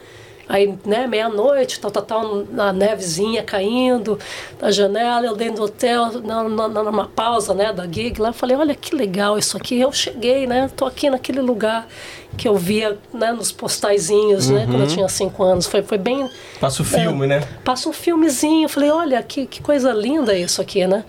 [0.49, 4.19] Aí, né, meia-noite, tal, tal, tal, a nevezinha caindo
[4.61, 8.33] na janela, eu dentro do hotel, na, na, numa pausa, né, da gig lá, eu
[8.35, 9.81] falei, olha que legal isso aqui.
[9.81, 11.87] Eu cheguei, né, tô aqui naquele lugar
[12.37, 15.67] que eu via, né, nos postaizinhos, né, quando eu tinha cinco anos.
[15.67, 16.29] Foi, foi bem...
[16.61, 17.43] Passa o filme, né?
[17.65, 21.05] Passa um filmezinho, eu falei, olha, que, que coisa linda isso aqui, né?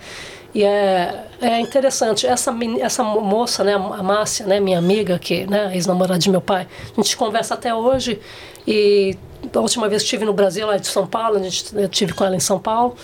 [0.54, 5.48] E é, é interessante, essa, essa mo- moça, né, a Márcia, né, minha amiga, que,
[5.48, 8.20] né, ex-namorada de meu pai, a gente conversa até hoje.
[8.68, 9.18] E
[9.52, 12.14] da última vez que estive no Brasil, lá de São Paulo, a gente, eu estive
[12.14, 12.96] com ela em São Paulo,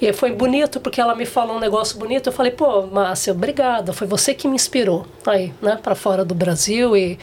[0.00, 2.28] e foi bonito porque ela me falou um negócio bonito.
[2.28, 3.92] Eu falei, pô, Márcia, obrigada.
[3.92, 6.96] Foi você que me inspirou aí, né, para fora do Brasil.
[6.96, 7.18] E,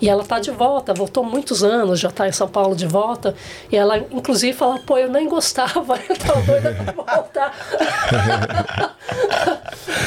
[0.00, 3.34] e ela tá de volta, voltou muitos anos, já tá em São Paulo de volta.
[3.72, 7.54] E ela, inclusive, fala, pô, eu nem gostava, eu tava doida pra voltar.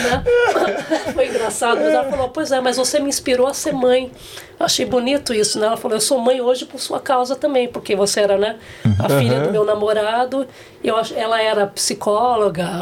[0.04, 0.24] né?
[1.14, 4.12] Foi engraçado, mas ela falou, pois é, mas você me inspirou a ser mãe.
[4.60, 5.66] Eu achei bonito isso, né?
[5.68, 8.58] Ela falou, eu sou mãe hoje por sua causa também, porque você era, né,
[9.00, 10.48] a filha do meu namorado,
[10.84, 12.11] e eu, ela era psicóloga,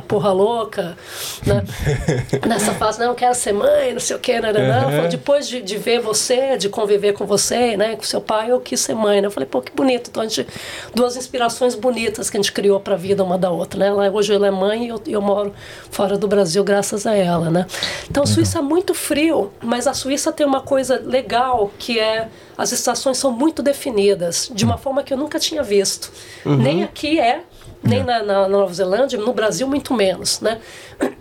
[0.07, 0.97] porra louca,
[1.45, 1.63] né?
[2.47, 4.49] Nessa fase, não, quero ser mãe, não sei o que, né.
[4.49, 8.51] Ela falou, depois de, de ver você, de conviver com você, né, com seu pai,
[8.51, 9.27] eu quis ser mãe, né?
[9.27, 10.09] Eu falei, pô, que bonito.
[10.09, 10.47] Então a gente,
[10.93, 13.87] duas inspirações bonitas que a gente criou pra vida uma da outra, né?
[13.87, 15.53] Ela, hoje ela é mãe e eu, eu moro
[15.89, 17.65] fora do Brasil graças a ela, né?
[18.09, 22.27] Então a Suíça é muito frio, mas a Suíça tem uma coisa legal que é
[22.57, 26.11] as estações são muito definidas, de uma forma que eu nunca tinha visto.
[26.45, 27.43] Nem aqui é,
[27.81, 30.59] nem na, na Nova Zelândia, no Brasil muito menos, né?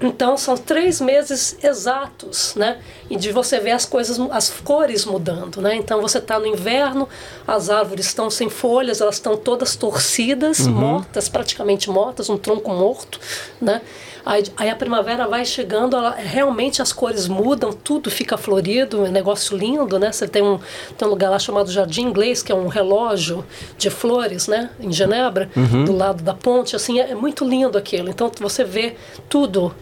[0.01, 2.79] Então são três meses exatos, né?
[3.09, 5.77] E de você ver as coisas, as cores mudando, né?
[5.77, 7.09] Então você está no inverno,
[7.47, 13.21] as árvores estão sem folhas, elas estão todas torcidas, mortas, praticamente mortas, um tronco morto,
[13.61, 13.81] né?
[14.29, 19.09] Aí, aí a primavera vai chegando, ela, realmente as cores mudam, tudo fica florido, é
[19.09, 20.13] um negócio lindo, né?
[20.13, 20.61] Você tem um,
[20.99, 23.43] tem um lugar lá chamado Jardim Inglês, que é um relógio
[23.79, 24.69] de flores, né?
[24.79, 25.49] Em Genebra,
[25.87, 28.11] do lado da ponte, assim, é, é muito lindo aquilo.
[28.11, 28.97] Então você vê
[29.31, 29.75] tudo,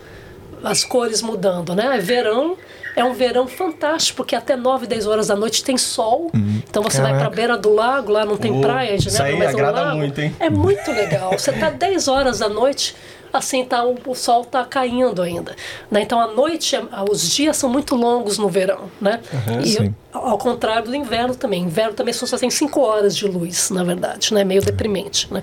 [0.63, 1.97] as cores mudando, né?
[1.97, 2.57] É verão,
[2.95, 6.31] É um verão fantástico, porque até 9, 10 horas da noite tem sol.
[6.33, 9.25] Então você vai pra beira do lago, lá não tem Pô, praia, isso né?
[9.25, 10.35] aí Mas é um agrada muito, hein?
[10.41, 11.33] É muito legal.
[11.33, 12.97] Você tá 10 horas da noite,
[13.33, 15.55] assim, tá, o, o sol tá caindo ainda.
[15.91, 16.03] Né?
[16.03, 16.77] Então a noite,
[17.11, 19.21] os dias são muito longos no verão, né?
[19.63, 19.95] e sim.
[20.13, 21.63] ao contrário do inverno também.
[21.63, 24.45] Inverno também só tem 5 horas de luz, na verdade, né?
[24.45, 25.43] Meio deprimente, né?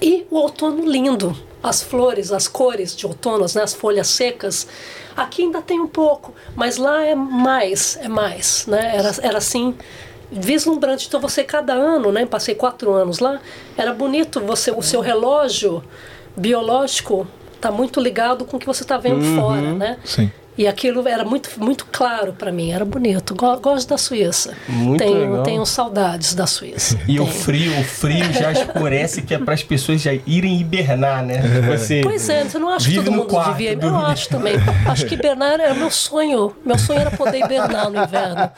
[0.00, 1.36] E o outono lindo.
[1.62, 4.66] As flores, as cores de outono, né, as folhas secas.
[5.14, 8.64] Aqui ainda tem um pouco, mas lá é mais, é mais.
[8.66, 8.96] Né?
[8.96, 9.74] Era, era assim,
[10.32, 11.06] vislumbrante.
[11.06, 13.40] Então você, cada ano, né, passei quatro anos lá,
[13.76, 14.40] era bonito.
[14.40, 15.84] você O seu relógio
[16.40, 19.74] biológico está muito ligado com o que você está vendo fora.
[19.74, 19.98] Né?
[20.04, 20.30] Sim.
[20.58, 23.34] E aquilo era muito, muito claro para mim, era bonito.
[23.34, 24.52] Go- Gosto da Suíça.
[24.68, 25.42] Muito tenho, legal.
[25.42, 26.98] tenho saudades da Suíça.
[27.08, 27.34] E o Tenho.
[27.36, 31.40] frio, o frio já escurece que é para as pessoas já irem hibernar, né?
[31.40, 33.78] Tipo assim, Pois é, você não acha que todo mundo quarto, devia.
[33.80, 34.54] Eu acho também.
[34.86, 36.54] Acho que hibernar era meu sonho.
[36.64, 38.50] Meu sonho era poder hibernar no inverno.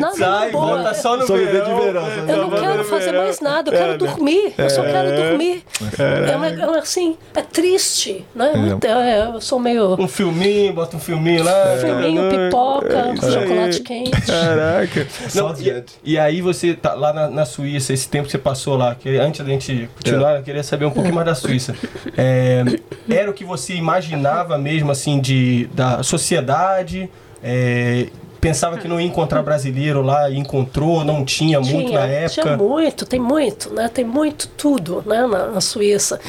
[0.00, 0.66] Nada Sai, boa.
[0.66, 1.64] volta só no Só verão.
[1.76, 3.22] de verão, só Eu não quero fazer verão.
[3.24, 4.54] mais nada, eu quero dormir.
[4.58, 5.64] Eu só quero dormir.
[5.98, 8.50] É, uma, é uma- assim, é triste, né?
[8.52, 11.76] É muito- é, eu sou meio Um filminho, bota um filminho lá.
[11.80, 14.22] filminho, pipoca, chocolate quente.
[14.22, 15.06] Caraca.
[15.22, 18.38] Não, Sounds e, e aí você tá lá na, na Suíça, esse tempo que você
[18.38, 21.74] passou lá, que antes da gente continuar, eu queria saber um pouquinho mais da Suíça.
[22.16, 22.64] É,
[23.08, 27.10] era o que você imaginava mesmo, assim, de, da sociedade?
[27.42, 28.06] É,
[28.44, 32.42] pensava que não ia encontrar brasileiro lá e encontrou, não tinha muito Tinha, na época?
[32.42, 33.88] Tinha muito, tem muito, né?
[33.88, 35.26] Tem muito tudo né?
[35.26, 36.20] na, na Suíça.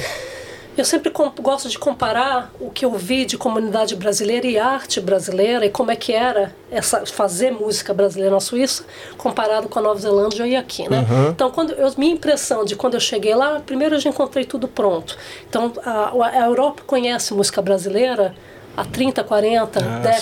[0.78, 1.12] Eu sempre
[1.42, 5.90] gosto de comparar o que eu vi de comunidade brasileira e arte brasileira e como
[5.90, 8.84] é que era essa fazer música brasileira na Suíça
[9.18, 11.06] comparado com a Nova Zelândia e aqui, né?
[11.30, 14.68] Então, quando eu, minha impressão de quando eu cheguei lá, primeiro eu já encontrei tudo
[14.68, 15.18] pronto.
[15.50, 18.36] Então, a, a Europa conhece música brasileira
[18.76, 19.80] há 30, 40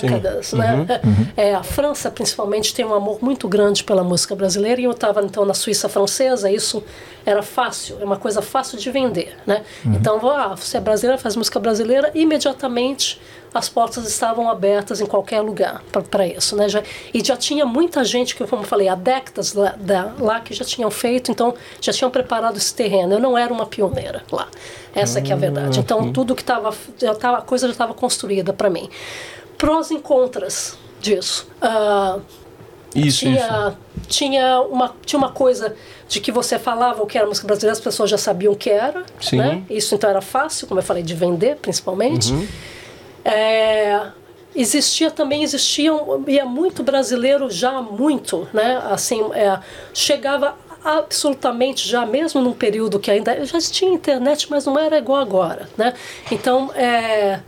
[0.10, 1.02] décadas, né?
[1.36, 5.22] É, a França, principalmente, tem um amor muito grande pela música brasileira e eu estava,
[5.24, 6.84] então, na Suíça francesa, isso
[7.26, 9.64] era fácil, é uma coisa fácil de vender, né?
[9.86, 13.20] Então, ah, você é brasileira, faz música brasileira, imediatamente
[13.54, 16.68] as portas estavam abertas em qualquer lugar para isso, né?
[16.68, 16.82] Já,
[17.14, 20.54] e já tinha muita gente que, como eu falei, há décadas lá, da- lá que
[20.56, 23.14] já tinham feito, então já tinham preparado esse terreno.
[23.14, 24.48] Eu não era uma pioneira lá.
[24.96, 25.80] Essa que é a verdade.
[25.80, 28.90] Então tudo que estava, já tava, a coisa já estava construída para mim.
[29.58, 31.48] Prós e contras disso.
[31.62, 32.20] Ah,
[32.96, 33.20] Isso, isso.
[33.20, 33.78] tinha,
[34.08, 35.76] tinha, uma, tinha uma coisa
[36.08, 38.70] de que você falava o que era música brasileira, as pessoas já sabiam o que
[38.70, 39.04] era.
[39.20, 39.38] Sim.
[39.38, 39.64] Né?
[39.70, 42.32] Isso então era fácil, como eu falei, de vender principalmente.
[43.26, 44.08] É,
[44.56, 48.82] existia também, existia um, ia muito brasileiro já muito, né?
[48.92, 49.60] Assim, é,
[49.94, 55.22] chegava absolutamente já, mesmo num período que ainda já tinha internet, mas não era igual
[55.22, 55.94] agora, né?
[56.32, 57.40] Então, é,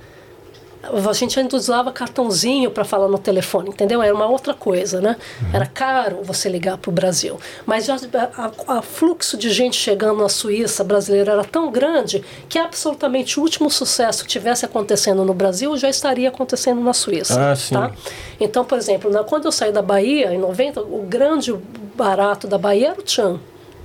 [1.10, 4.02] a gente ainda usava cartãozinho para falar no telefone, entendeu?
[4.02, 5.16] Era uma outra coisa, né?
[5.54, 7.40] Era caro você ligar para o Brasil.
[7.66, 13.44] Mas a fluxo de gente chegando na Suíça brasileira era tão grande que absolutamente o
[13.44, 17.52] último sucesso que tivesse acontecendo no Brasil já estaria acontecendo na Suíça.
[17.52, 17.76] Ah, sim.
[17.76, 17.92] Tá?
[18.40, 21.54] Então, por exemplo, na, quando eu saí da Bahia, em 90, o grande
[21.96, 23.40] barato da Bahia era o tchan.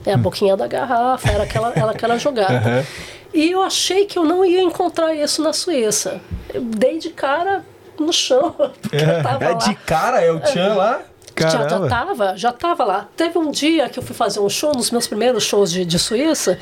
[0.04, 2.86] É a boquinha da garrafa, era aquela, era aquela jogada.
[3.32, 6.20] E eu achei que eu não ia encontrar isso na Suíça.
[6.52, 7.64] Eu dei de cara
[7.98, 8.54] no chão.
[8.82, 9.54] porque eu tava É lá.
[9.54, 11.00] de cara, é o Tchan lá?
[11.38, 13.08] Já, já tava, já tava lá.
[13.16, 15.98] Teve um dia que eu fui fazer um show, nos meus primeiros shows de, de
[15.98, 16.58] Suíça,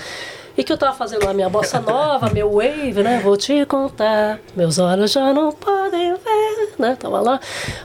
[0.56, 3.18] e que eu tava fazendo lá minha bossa nova, meu wave, né?
[3.22, 6.96] Vou te contar, meus olhos já não podem ver, né?
[7.00, 7.40] Tava lá.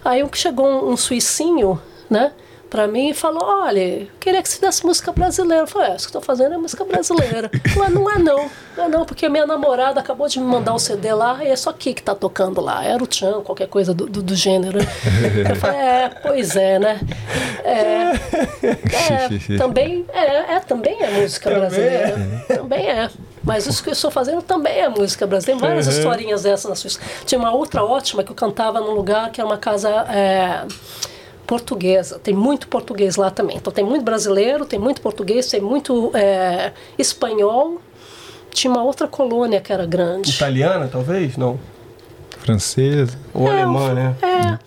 [0.06, 2.32] Aí chegou um, um suicinho, né?
[2.74, 5.62] Pra mim e falou: Olha, eu queria que você desse música brasileira.
[5.62, 7.52] Eu falei: É, isso que eu tô fazendo é música brasileira.
[7.72, 10.80] Falou: Não é não, não é não, porque minha namorada acabou de me mandar um
[10.80, 12.84] CD lá e é só aqui que tá tocando lá.
[12.84, 14.80] Era o Tchan, qualquer coisa do, do, do gênero.
[15.48, 17.00] Eu falei: É, pois é, né?
[17.64, 18.10] É,
[19.54, 22.44] é, também é, é, também é música brasileira.
[22.48, 23.08] Também é.
[23.44, 25.62] Mas isso que eu estou fazendo também é música brasileira.
[25.62, 27.00] Tem várias historinhas dessas na Suíça.
[27.24, 29.90] Tinha uma outra ótima que eu cantava num lugar que era uma casa.
[30.10, 30.66] é,
[31.46, 33.58] portuguesa, tem muito português lá também.
[33.58, 37.82] Então tem muito brasileiro, tem muito português, tem muito é, espanhol.
[38.52, 40.32] Tinha uma outra colônia que era grande.
[40.32, 41.38] Italiana, talvez?
[41.38, 41.60] Não.
[42.40, 43.18] Francesa.
[43.34, 44.16] Ou É, alemã, né?
[44.22, 44.60] É.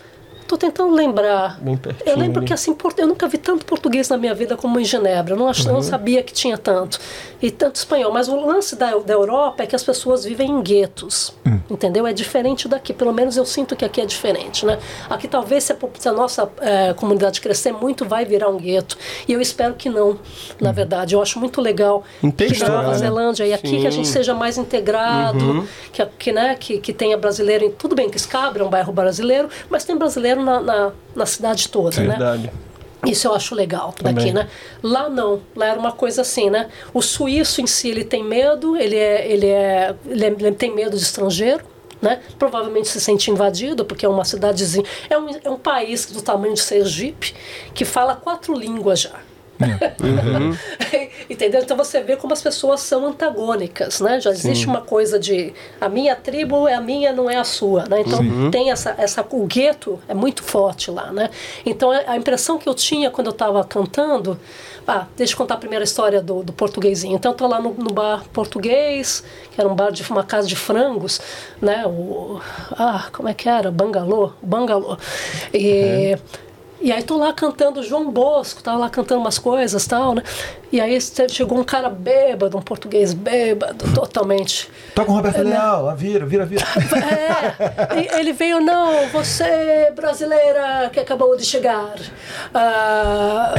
[0.47, 1.59] Tô tentando lembrar.
[1.61, 2.47] Bem pertinho, eu lembro né?
[2.47, 5.34] que assim, port- eu nunca vi tanto português na minha vida como em Genebra.
[5.34, 5.72] Eu não, ach- Uhum.
[5.74, 6.99] não sabia que tinha tanto.
[7.42, 8.12] E tanto espanhol.
[8.12, 11.34] Mas o lance da, da Europa é que as pessoas vivem em guetos.
[11.47, 11.59] Hum.
[11.70, 12.07] Entendeu?
[12.07, 12.92] É diferente daqui.
[12.92, 14.64] Pelo menos eu sinto que aqui é diferente.
[14.64, 14.78] Né?
[15.11, 18.97] Aqui talvez se a, se a nossa eh, comunidade crescer muito, vai virar um gueto.
[19.26, 20.18] E eu espero que não,
[20.61, 21.14] na verdade.
[21.14, 22.05] Eu acho muito legal
[22.36, 22.99] que na Nova né?
[22.99, 24.12] Zelândia e aqui que a gente Sim.
[24.14, 27.70] seja mais integrado, que, que, né, que, que tenha brasileiro em.
[27.70, 31.68] Tudo bem que Scabra é um bairro brasileiro, mas tem brasileiro na, na, na cidade
[31.68, 32.09] toda, né?
[32.09, 32.51] Verdade.
[33.07, 34.14] Isso eu acho legal Também.
[34.14, 34.49] daqui, né?
[34.82, 36.68] Lá não, lá era uma coisa assim, né?
[36.93, 40.74] O suíço em si ele tem medo, ele é, ele é, ele, é- ele tem
[40.74, 41.64] medo de estrangeiro.
[42.03, 42.20] Né?
[42.39, 44.84] Provavelmente se sente invadido, porque é uma cidadezinha.
[45.09, 47.34] É um, é um país do tamanho de Sergipe
[47.72, 49.14] que fala quatro línguas já.
[51.30, 51.61] Entendeu?
[51.61, 54.20] Então você vê como as pessoas são antagônicas, né?
[54.20, 57.84] Já existe uma coisa de a minha tribo é a minha, não é a sua,
[57.84, 58.00] né?
[58.00, 61.30] Então tem essa, essa o gueto é muito forte lá, né?
[61.64, 64.38] Então a a impressão que eu tinha quando eu estava cantando,
[64.86, 67.14] ah, deixa eu contar a primeira história do, do portuguesinho.
[67.14, 70.48] Então eu tô lá no, no bar português, que era um bar de uma casa
[70.48, 71.20] de frangos,
[71.61, 71.84] né?
[71.86, 72.40] O
[72.72, 73.70] ah, como é que era?
[73.70, 74.96] Bangalô, Bangalô.
[75.52, 76.16] E
[76.81, 80.22] e aí tô lá cantando João Bosco, tava lá cantando umas coisas tal, né?
[80.70, 80.99] E aí
[81.31, 84.68] chegou um cara bêbado, um português bêbado, totalmente.
[84.95, 86.64] Toca o Roberto Leal, ah, vira, vira, vira.
[87.97, 91.95] É, ele veio, não, você brasileira que acabou de chegar.
[92.53, 93.55] Ah,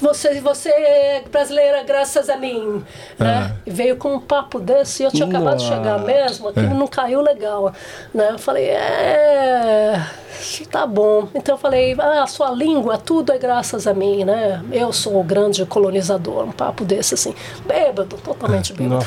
[0.00, 2.84] você, você é brasileira graças a mim.
[3.18, 3.54] Né?
[3.66, 6.86] E veio com um papo desse, e eu tinha acabado de chegar mesmo, aquilo não
[6.86, 7.72] caiu legal.
[8.14, 8.30] Né?
[8.30, 10.06] Eu falei, é.
[10.70, 11.28] Tá bom.
[11.34, 14.62] Então eu falei, ah, a sua língua, tudo é graças a mim, né?
[14.72, 17.34] Eu sou o grande colonizador, um papo desse assim,
[17.66, 19.04] bêbado, totalmente bêbado.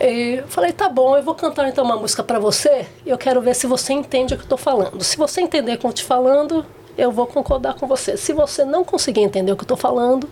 [0.00, 3.40] E falei, tá bom, eu vou cantar então uma música pra você e eu quero
[3.40, 5.02] ver se você entende o que eu tô falando.
[5.02, 6.64] Se você entender o que eu tô te falando,
[6.96, 8.16] eu vou concordar com você.
[8.16, 10.28] Se você não conseguir entender o que eu tô falando,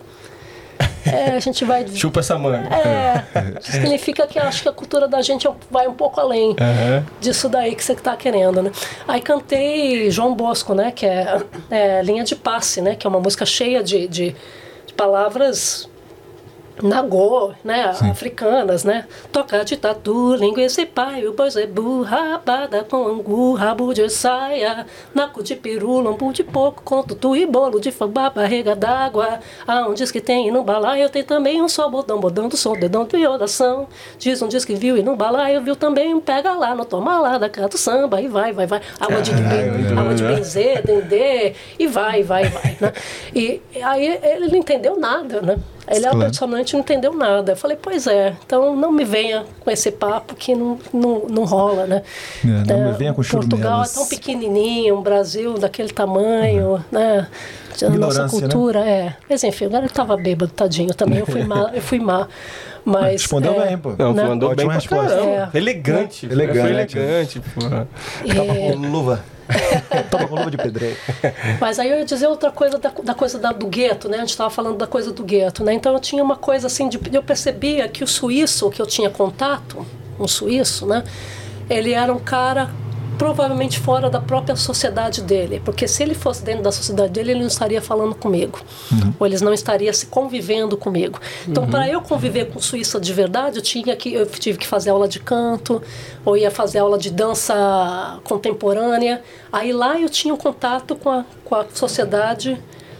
[1.05, 1.85] é, a gente vai.
[1.93, 2.69] Chupa essa manga.
[2.73, 7.05] É, significa que acho que a cultura da gente vai um pouco além Aham.
[7.19, 8.71] disso daí que você está querendo, né?
[9.07, 10.91] Aí cantei João Bosco, né?
[10.91, 12.95] Que é, é Linha de Passe, né?
[12.95, 14.35] Que é uma música cheia de, de,
[14.85, 15.88] de palavras
[16.81, 17.93] nagô, né?
[18.09, 19.05] Africanas, né?
[19.31, 25.55] Toca de tatu, linguiça e paio, bozebu, rabada com angu, rabo de saia, naco de
[25.55, 29.39] peru, lombo de porco, com tutu e bolo de fubá, barriga d'água.
[29.67, 33.05] Aonde diz que tem no balaio, tem também um só bodão, bodão do som, dedão
[33.05, 33.87] de oração.
[34.17, 37.19] Diz um diz que viu e no balaio viu também um pega lá, no toma
[37.19, 38.81] lá, da do samba, e vai, vai, vai.
[38.99, 42.93] Água de, ben, água de benzer, dendê, e vai, vai, vai, né?
[43.35, 45.57] E aí ele não entendeu nada, né?
[45.89, 46.21] Ele Claro.
[46.21, 47.53] absolutamente não entendeu nada.
[47.53, 51.43] Eu falei, pois é, então não me venha com esse papo que não, não, não
[51.45, 52.03] rola, né?
[52.43, 57.27] É, não me venha com Portugal é tão pequenininho, o Brasil daquele tamanho, né?
[57.81, 58.29] A nossa né?
[58.29, 59.15] cultura, é.
[59.29, 61.19] Mas enfim, agora ele tava bêbado, tadinho também.
[61.19, 62.27] Eu fui má, eu fui má.
[62.85, 63.21] Mas.
[63.21, 63.93] Respondeu é, bem, pô.
[63.97, 64.23] Não, né?
[64.23, 65.15] mandou bem resposta.
[65.15, 65.49] É.
[65.53, 66.25] Elegante.
[66.25, 66.59] Elegante.
[66.59, 67.65] Foi elegante, pô.
[67.65, 69.23] É, Com luva.
[70.11, 70.95] Toma com luva de pedreiro.
[71.59, 74.17] Mas aí eu ia dizer outra coisa da, da coisa da- do gueto, né?
[74.17, 75.73] A gente estava falando da coisa do gueto, né?
[75.73, 79.09] Então eu tinha uma coisa assim, de, eu percebia que o suíço que eu tinha
[79.09, 79.85] contato,
[80.19, 81.03] um suíço, né?
[81.69, 82.69] Ele era um cara
[83.19, 87.41] provavelmente fora da própria sociedade dele, porque se ele fosse dentro da sociedade dele, ele
[87.41, 88.61] não estaria falando comigo,
[89.19, 91.19] ou eles não estariam se convivendo comigo.
[91.45, 94.91] Então, para eu conviver com suíça de verdade, eu tinha que eu tive que fazer
[94.91, 95.83] aula de canto,
[96.23, 99.21] ou ia fazer aula de dança contemporânea.
[99.51, 102.57] Aí lá eu tinha um contato com a, com a sociedade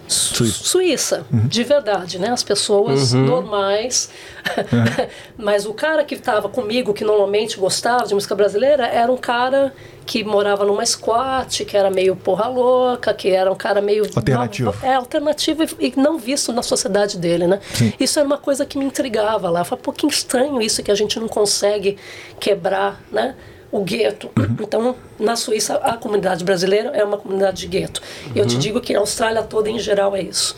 [0.10, 2.30] su- suíça, de verdade, né?
[2.30, 4.10] As pessoas normais.
[5.38, 9.74] Mas o cara que estava comigo, que normalmente gostava de música brasileira, era um cara
[10.06, 14.06] que morava numa squat, que era meio porra louca, que era um cara meio...
[14.16, 14.74] Alternativo.
[14.82, 17.60] É, alternativo e não visto na sociedade dele, né?
[18.00, 19.62] Isso era uma coisa que me intrigava lá.
[19.62, 21.98] Eu falei, pô, que estranho isso que a gente não consegue
[22.40, 23.36] quebrar, né?
[23.72, 24.30] O gueto.
[24.60, 28.02] Então, na Suíça, a comunidade brasileira é uma comunidade de gueto.
[28.34, 30.56] E eu te digo que a Austrália toda, em geral, é isso.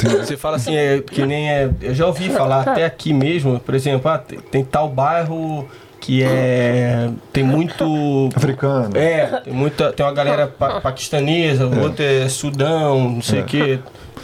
[0.00, 1.70] Você fala assim, é, que nem é.
[1.80, 5.68] Eu já ouvi falar até aqui mesmo, por exemplo, ah, tem, tem tal bairro
[6.00, 7.10] que é.
[7.32, 8.30] Tem muito.
[8.34, 8.96] Africano.
[8.96, 9.92] É, tem muita.
[9.92, 13.78] Tem uma galera pa paquistanesa, outra é Sudão, não sei o quê.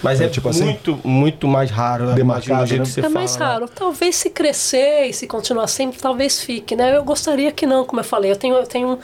[0.04, 0.64] Mas é, É tipo assim?
[0.64, 2.04] muito, muito mais raro.
[2.10, 2.86] eu Demarcado, jeito né?
[2.86, 3.14] que você é fala.
[3.14, 3.68] mais raro.
[3.68, 6.96] Talvez se crescer e se continuar sempre, talvez fique, né?
[6.96, 8.30] Eu gostaria que não, como eu falei.
[8.30, 8.98] Eu tenho, eu tenho,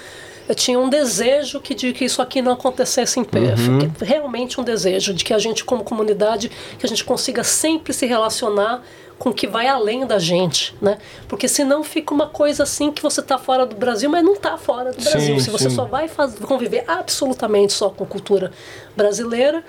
[0.48, 3.68] eu tinha um desejo que de que isso aqui não acontecesse em PF.
[3.70, 3.90] Uhum.
[4.02, 8.04] Realmente um desejo de que a gente, como comunidade, que a gente consiga sempre se
[8.06, 8.82] relacionar
[9.18, 10.96] com o que vai além da gente, né?
[11.28, 14.56] Porque senão fica uma coisa assim que você está fora do Brasil, mas não está
[14.56, 15.34] fora do Brasil.
[15.34, 15.76] Sim, Se você sim.
[15.76, 18.50] só vai faz- conviver absolutamente só com cultura
[18.96, 19.62] brasileira,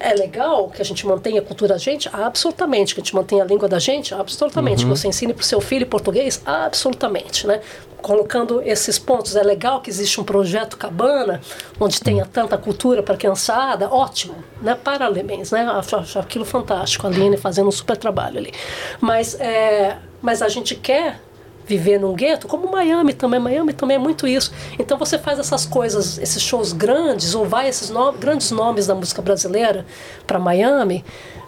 [0.00, 2.08] é legal que a gente mantenha a cultura da gente?
[2.12, 2.94] Absolutamente.
[2.94, 4.14] Que a gente mantenha a língua da gente?
[4.14, 4.84] Absolutamente.
[4.84, 4.92] Uhum.
[4.92, 6.40] Que você ensine para o seu filho português?
[6.44, 7.46] Absolutamente.
[7.46, 7.60] Né?
[8.00, 11.40] Colocando esses pontos, é legal que existe um projeto Cabana,
[11.80, 13.88] onde tenha tanta cultura para a criançada?
[13.88, 14.36] Ótimo.
[14.62, 14.76] Né?
[14.82, 15.50] Parabéns.
[15.50, 15.62] Né?
[15.62, 17.06] Acho, acho aquilo fantástico.
[17.06, 18.52] A Aline fazendo um super trabalho ali.
[19.00, 21.20] Mas, é, mas a gente quer
[21.68, 23.38] viver num gueto, como Miami também.
[23.38, 24.50] Miami também é muito isso.
[24.78, 28.94] Então você faz essas coisas, esses shows grandes, ou vai esses no- grandes nomes da
[28.94, 29.84] música brasileira
[30.26, 31.04] para Miami,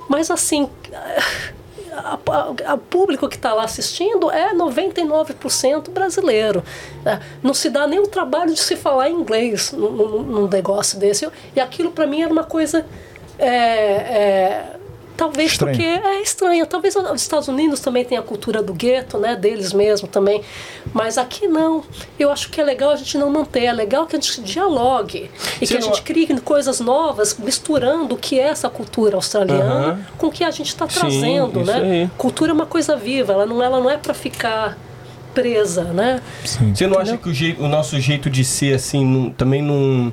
[0.09, 0.69] mas assim.
[2.67, 6.63] A público que está lá assistindo é 99% brasileiro.
[7.05, 11.29] É, Não se dá nem o trabalho de se falar inglês num- num negócio desse.
[11.55, 12.87] E aquilo para mim era uma coisa.
[13.39, 14.65] é, é,
[15.21, 15.77] Talvez Estranho.
[15.77, 16.65] porque é estranha.
[16.65, 19.37] Talvez os Estados Unidos também tenha a cultura do gueto, né?
[19.37, 20.41] Deles mesmo também.
[20.95, 21.85] Mas aqui não.
[22.19, 23.65] Eu acho que é legal a gente não manter.
[23.65, 25.31] É legal que a gente dialogue.
[25.61, 30.07] E que a gente crie coisas novas, misturando o que é essa cultura australiana Aham.
[30.17, 32.03] com o que a gente está Sim, trazendo, isso né?
[32.05, 32.11] aí.
[32.17, 33.35] Cultura é uma coisa viva.
[33.35, 34.79] Ela não, ela não é para ficar
[35.35, 36.23] presa, né?
[36.75, 40.11] Você não acha que o, jeito, o nosso jeito de ser, assim, não- também não.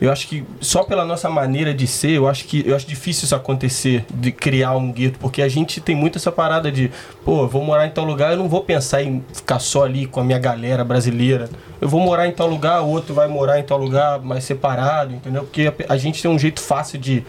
[0.00, 3.24] Eu acho que só pela nossa maneira de ser, eu acho que eu acho difícil
[3.26, 6.90] isso acontecer, de criar um gueto, porque a gente tem muito essa parada de,
[7.24, 10.06] pô, eu vou morar em tal lugar, eu não vou pensar em ficar só ali
[10.06, 11.50] com a minha galera brasileira.
[11.80, 15.14] Eu vou morar em tal lugar, o outro vai morar em tal lugar mais separado,
[15.14, 15.42] entendeu?
[15.44, 17.24] Porque a, a gente tem um jeito fácil de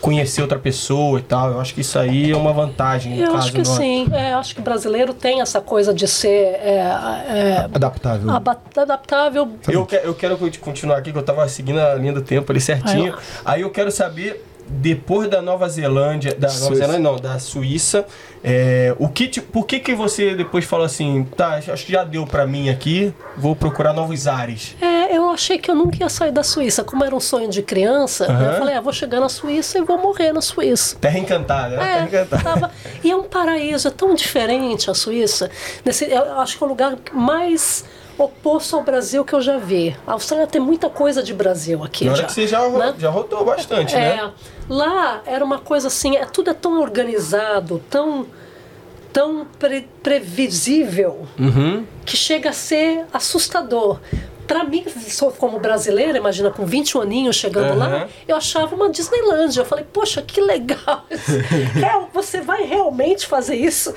[0.00, 1.50] conhecer outra pessoa e tal.
[1.52, 3.14] Eu acho que isso aí é uma vantagem.
[3.14, 3.76] no Eu caso acho que nosso.
[3.76, 4.08] sim.
[4.12, 6.78] É, eu acho que o brasileiro tem essa coisa de ser é,
[7.28, 8.30] é, Adaptável.
[8.76, 9.48] adaptável.
[9.68, 12.52] Eu, que- eu quero conti- continuar aqui, que eu tava seguindo a linha do tempo
[12.52, 13.12] ali certinho.
[13.12, 13.22] Vai lá.
[13.44, 16.74] Aí eu quero saber, depois da Nova Zelândia, da Nova Suíça.
[16.86, 18.06] Zelândia não, da Suíça,
[18.44, 22.04] é, o que, te- por que que você depois falou assim, tá, acho que já
[22.04, 24.74] deu pra mim aqui, vou procurar novos ares.
[24.80, 26.82] É, eu achei que eu nunca ia sair da Suíça.
[26.84, 29.98] Como era um sonho de criança, eu falei, ah, vou chegar na Suíça e vou
[29.98, 30.96] morrer na Suíça.
[31.00, 31.82] Terra encantada, né?
[31.84, 32.42] Terra É, encantada.
[32.42, 32.70] tava-
[33.04, 35.50] e é um paraíso, é tão diferente a Suíça.
[35.84, 37.84] Nesse, eu acho que é o lugar mais
[38.18, 39.96] oposto ao Brasil que eu já vi.
[40.06, 42.08] A Austrália tem muita coisa de Brasil aqui.
[42.08, 42.94] Hora já, que você já, né?
[42.98, 44.30] já rodou bastante, É, né?
[44.68, 48.26] lá era uma coisa assim, é, tudo é tão organizado, tão,
[49.12, 51.84] tão pre- previsível, Uhum.
[52.04, 53.98] que chega a ser assustador.
[54.52, 58.08] Pra mim, sou como brasileira, imagina, com 20 aninhos chegando lá, Aham.
[58.28, 59.62] eu achava uma Disneylândia.
[59.62, 61.06] Eu falei, poxa, que legal.
[61.72, 63.94] Real, você vai realmente fazer isso?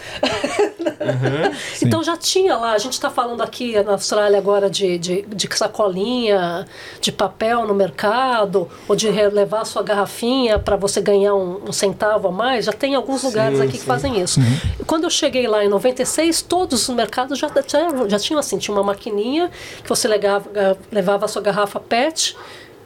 [1.83, 5.49] então já tinha lá, a gente está falando aqui na Austrália agora de, de, de
[5.57, 6.65] sacolinha,
[7.01, 11.73] de papel no mercado, ou de levar a sua garrafinha para você ganhar um, um
[11.73, 12.63] centavo a mais.
[12.63, 14.39] Já tem alguns lugares aqui que fazem isso.
[14.79, 18.57] E Quando eu cheguei lá em 96, todos os mercados já, já, já tinham assim,
[18.57, 19.51] tinha uma maquininha
[19.83, 20.44] que você legava,
[20.91, 22.35] levava a sua garrafa PET,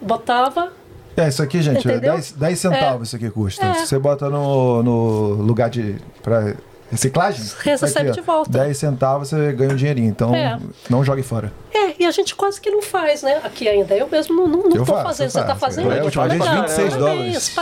[0.02, 0.72] botava,
[1.18, 2.14] É, isso aqui, gente, é Entendeu?
[2.14, 3.66] 10, 10 centavos isso aqui custa.
[3.66, 3.74] É.
[3.76, 5.96] Se você bota no, no lugar de.
[6.24, 6.54] Pra
[6.92, 8.50] reciclagem, Recebe aqui, ó, de volta.
[8.50, 10.10] 10 centavos você ganha um dinheirinho.
[10.10, 10.58] Então, É.
[10.90, 11.54] não jogue fora.
[11.72, 13.40] É, e a gente quase que não faz, né?
[13.44, 13.96] Aqui ainda.
[13.96, 15.30] Eu mesmo não, não, não Eu tô faço, fazendo.
[15.30, 15.92] Você tá fazendo?
[15.92, 16.62] É, a última vez, Legal.
[16.64, 17.50] 26 dólares.
[17.50, 17.54] Parabéns,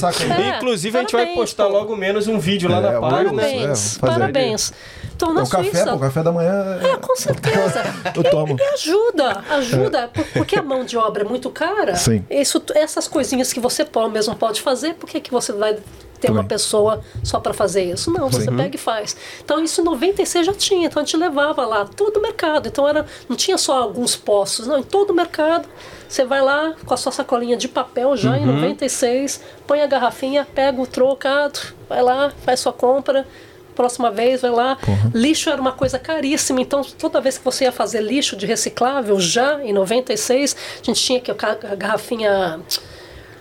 [0.00, 0.38] Tá ali, parabéns.
[0.38, 0.42] um.
[0.52, 1.70] É, Inclusive, a gente vai parabéns, postar pô.
[1.72, 3.18] logo menos um vídeo lá É, na o página.
[3.18, 4.12] É, Parabéns, fazer.
[4.18, 4.72] parabéns.
[5.14, 5.90] Então, na o café, Suíça...
[5.90, 6.78] pô, o café da manhã.
[6.82, 7.82] É, com certeza.
[8.14, 8.56] Eu tomo.
[8.58, 11.94] E, e ajuda, ajuda, por- porque a mão de obra é muito cara.
[11.96, 12.24] Sim.
[12.28, 15.74] Isso, essas coisinhas que você mesmo pode fazer, por que, que você vai
[16.20, 16.48] ter uma Também.
[16.48, 18.10] pessoa só para fazer isso?
[18.10, 19.16] Não, você pega e faz.
[19.44, 22.66] Então isso em 96 já tinha, então a gente levava lá todo o mercado.
[22.68, 25.68] Então era, não tinha só alguns postos, não, em todo o mercado.
[26.08, 30.46] Você vai lá com a sua sacolinha de papel já em 96, põe a garrafinha,
[30.54, 31.58] pega o trocado,
[31.88, 33.26] vai lá, faz sua compra.
[33.74, 34.78] Próxima vez, vai lá.
[35.12, 39.18] Lixo era uma coisa caríssima, então toda vez que você ia fazer lixo de reciclável,
[39.20, 42.60] já em 96, a gente tinha que a garrafinha.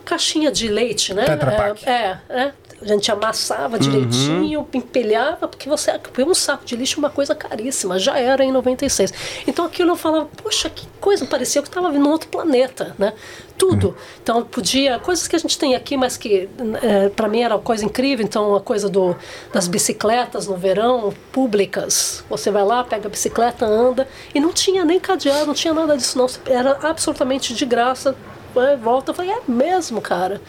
[0.04, 1.26] caixinha de leite, né?
[1.26, 1.88] Tetra Pak.
[1.88, 2.54] É, é, é.
[2.84, 7.34] A gente amassava direitinho, empilhava, porque você porque um saco de lixo é uma coisa
[7.34, 9.14] caríssima, já era em 96.
[9.48, 13.14] Então aquilo eu falava, poxa, que coisa, parecia que estava vindo outro planeta, né?
[13.58, 13.96] Tudo.
[14.22, 16.50] Então podia, coisas que a gente tem aqui, mas que
[16.82, 19.16] é, para mim era uma coisa incrível, então a coisa do,
[19.52, 22.24] das bicicletas no verão, públicas.
[22.30, 25.96] Você vai lá, pega a bicicleta, anda, e não tinha nem cadeado, não tinha nada
[25.96, 28.16] disso não, era absolutamente de graça.
[28.54, 30.40] Vai, volta, eu falei, é mesmo, cara.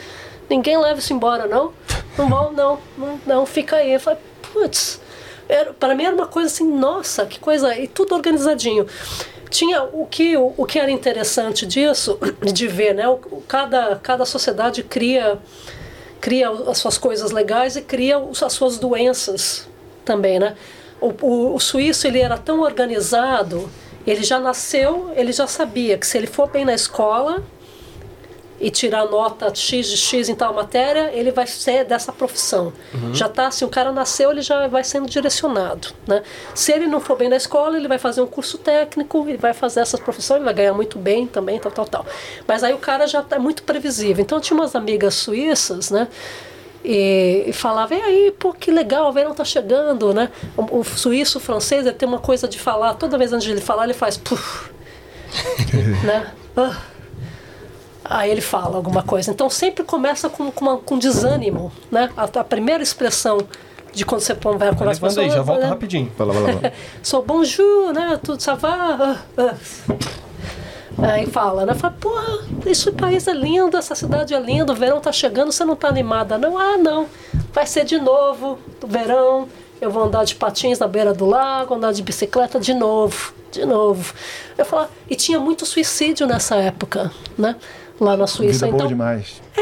[0.54, 1.72] Ninguém leva isso embora, não?
[2.16, 3.94] Não vão, não, não, não, fica aí.
[3.94, 4.20] Eu falei,
[4.52, 5.00] putz,
[5.80, 8.86] para mim era uma coisa assim, nossa, que coisa, e tudo organizadinho.
[9.50, 13.08] Tinha o que, o, o que era interessante disso, de ver, né?
[13.08, 15.38] O, cada, cada sociedade cria,
[16.20, 19.68] cria as suas coisas legais e cria as suas doenças
[20.04, 20.54] também, né?
[21.00, 23.68] O, o, o suíço ele era tão organizado,
[24.06, 27.42] ele já nasceu, ele já sabia que se ele for bem na escola
[28.60, 32.72] e tirar nota X de X em tal matéria, ele vai ser dessa profissão.
[33.12, 36.22] Já tá, se o cara nasceu, ele já vai sendo direcionado, né?
[36.54, 39.52] Se ele não for bem na escola, ele vai fazer um curso técnico, ele vai
[39.52, 42.06] fazer essas profissões, ele vai ganhar muito bem também, tal, tal, tal.
[42.46, 44.22] Mas aí o cara já tá muito previsível.
[44.22, 46.08] Então eu tinha umas amigas suíças, né?
[46.84, 50.30] E, falava, e aí, pô, que legal, o verão tá chegando, né?
[50.56, 53.52] O, o suíço, o francês, ele tem uma coisa de falar, toda vez antes de
[53.52, 54.70] ele falar, ele faz, puf,
[56.04, 56.30] né?
[56.56, 56.93] Ah.
[58.04, 59.30] Aí ele fala alguma coisa.
[59.30, 62.10] Então sempre começa com, com, uma- com desânimo, né?
[62.16, 63.38] A, a primeira expressão
[63.92, 65.68] de quando você põe vai Vai conversa com a levando aí, já volta né?
[65.68, 66.12] rapidinho.
[66.16, 66.72] Fala, fala, fala.
[67.02, 68.18] Sou bonjour, né?
[68.22, 68.70] Tudo ça va?
[69.00, 69.54] Ah, ah.
[70.98, 71.74] Aí fala, né?
[71.74, 75.64] Fala, porra, esse país é lindo, essa cidade é linda, o verão tá chegando, você
[75.64, 76.56] não tá animada, não?
[76.56, 77.06] Ah, não.
[77.52, 79.48] Vai ser de novo, o verão,
[79.80, 83.64] eu vou andar de patins na beira do lago, andar de bicicleta de novo, de
[83.66, 84.14] novo.
[84.56, 87.56] Eu falo, e tinha muito suicídio nessa época, né?
[88.00, 88.66] Lá na Suíça.
[88.66, 89.40] Vida boa então, demais.
[89.56, 89.60] é,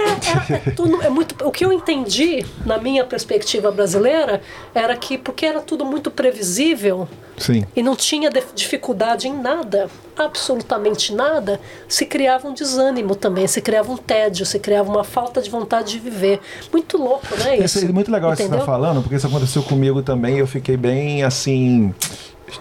[0.54, 4.40] é, é tudo- é muito, o que eu entendi na minha perspectiva brasileira
[4.74, 7.06] era que porque era tudo muito previsível
[7.36, 7.64] Sim.
[7.76, 13.60] e não tinha dif- dificuldade em nada, absolutamente nada, se criava um desânimo também, se
[13.60, 16.40] criava um tédio, se criava uma falta de vontade de viver.
[16.72, 17.56] Muito louco, né?
[17.56, 17.78] Isso.
[17.78, 18.64] Esse é muito legal isso que você Entendeu?
[18.66, 20.38] tá falando, porque isso aconteceu comigo também.
[20.38, 21.94] Eu fiquei bem assim.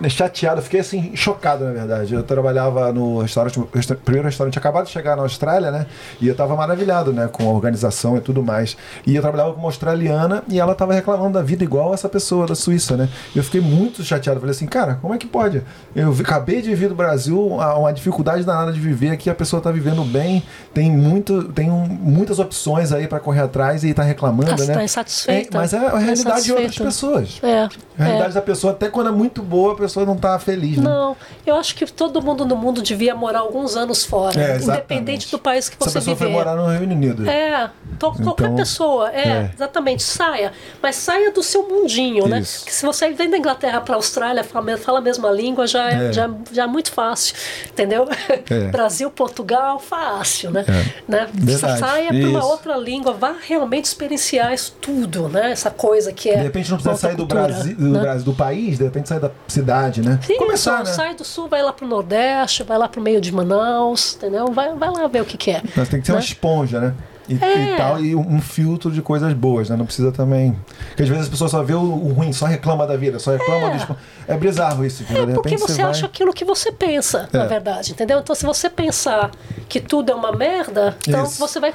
[0.09, 2.13] Chateado, fiquei assim, chocado na verdade.
[2.13, 5.85] Eu trabalhava no restaurante, o resta- primeiro restaurante acabado de chegar na Austrália, né?
[6.19, 8.75] E eu tava maravilhado, né, com a organização e tudo mais.
[9.05, 12.45] E eu trabalhava com uma australiana e ela tava reclamando da vida igual essa pessoa
[12.47, 13.09] da Suíça, né?
[13.35, 14.39] E eu fiquei muito chateado.
[14.39, 15.61] Falei assim, cara, como é que pode?
[15.95, 19.71] Eu acabei de vir do Brasil, uma, dificuldade danada de viver aqui, a pessoa tá
[19.71, 20.43] vivendo bem,
[20.73, 24.73] tem muito, tem um- muitas opções aí para correr atrás e tá reclamando, Tá- né?
[24.73, 25.57] tá insatisfeita.
[25.57, 27.39] É, mas é a realidade de outras pessoas.
[27.43, 27.69] É, A
[28.03, 28.33] realidade é.
[28.33, 30.83] da pessoa, até quando é muito boa, pessoa não tá feliz, né?
[30.83, 35.29] Não, eu acho que todo mundo no mundo devia morar alguns anos fora, É, independente
[35.31, 36.25] do país que Se a você pessoa viver.
[36.31, 37.29] foi morar no Reino Unido.
[37.29, 39.51] É, to- qualquer Então, pessoa, é, é.
[39.53, 40.51] exatamente, saia.
[40.81, 42.39] Mas saia do seu mundinho, né?
[42.39, 42.65] Isso.
[42.65, 45.89] Que se você vem da Inglaterra para a Austrália, fala, fala a mesma língua, já
[45.91, 46.13] é, É.
[46.13, 47.35] Já, já é muito fácil,
[47.69, 48.07] entendeu?
[48.49, 48.67] É.
[48.71, 50.65] Brasil, Portugal, fácil, né?
[51.07, 51.27] né?
[51.33, 51.79] Verdade.
[51.79, 55.51] Saia para uma outra língua, vá realmente experienciar isso tudo, né?
[55.51, 56.37] Essa coisa que é.
[56.37, 57.99] De repente não precisa sair do Brasil, do né?
[57.99, 59.70] Brasil, do país, de repente sair da cidade,
[60.01, 60.19] né?
[60.21, 60.93] Sim, Começar, só né?
[60.93, 64.47] sai do sul, vai lá pro Nordeste, vai lá pro meio de Manaus, entendeu?
[64.47, 65.61] Vai, vai lá ver o que, que é.
[65.75, 66.17] Mas tem que ser né?
[66.17, 66.93] uma esponja, né?
[67.31, 67.73] E, É.
[67.73, 69.75] e tal, e um filtro de coisas boas, né?
[69.77, 70.57] Não precisa também.
[70.89, 71.79] Porque às vezes as pessoas só vê o,
[72.13, 73.77] ruim, só reclama da vida, só reclama do.
[73.77, 73.95] espo-
[74.27, 75.25] É bizarro isso, entendeu?
[75.25, 77.47] De É porque você vai- acha aquilo que você pensa, na É.
[77.47, 78.19] verdade, entendeu?
[78.19, 79.31] Então, se você pensar
[79.67, 81.39] que tudo é uma merda, então Isso.
[81.39, 81.71] você vai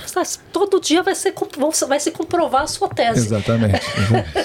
[0.52, 1.34] todo dia vai ser
[1.88, 3.20] vai se comprovar a sua tese.
[3.26, 3.80] Exatamente.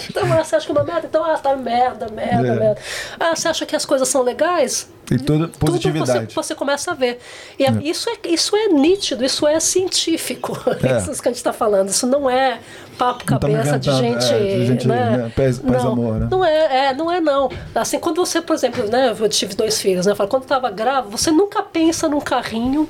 [0.09, 1.07] Então, ah, você acha que é uma merda?
[1.07, 2.59] Então, ah, tá merda, merda, É.
[2.59, 2.77] merda.
[3.19, 4.89] Ah, você acha que as coisas são legais?
[5.05, 6.27] Tem toda positividade.
[6.27, 7.19] Tudo você, você começa a ver.
[7.59, 10.57] E é- isso, é, isso é nítido, isso é científico.
[10.83, 11.00] É.
[11.09, 11.89] Isso que a gente está falando.
[11.89, 12.59] Isso não é
[12.97, 14.25] papo estamos cabeça de gente.
[14.33, 15.17] é, de gente, né?
[15.17, 16.27] né, paz e não, amor, né?
[16.29, 17.49] Não é, é, não é não.
[17.73, 20.11] Assim, quando você, por exemplo, né, eu tive dois filhos, né?
[20.11, 22.87] eu falo, Quando estava grávida, você nunca pensa num carrinho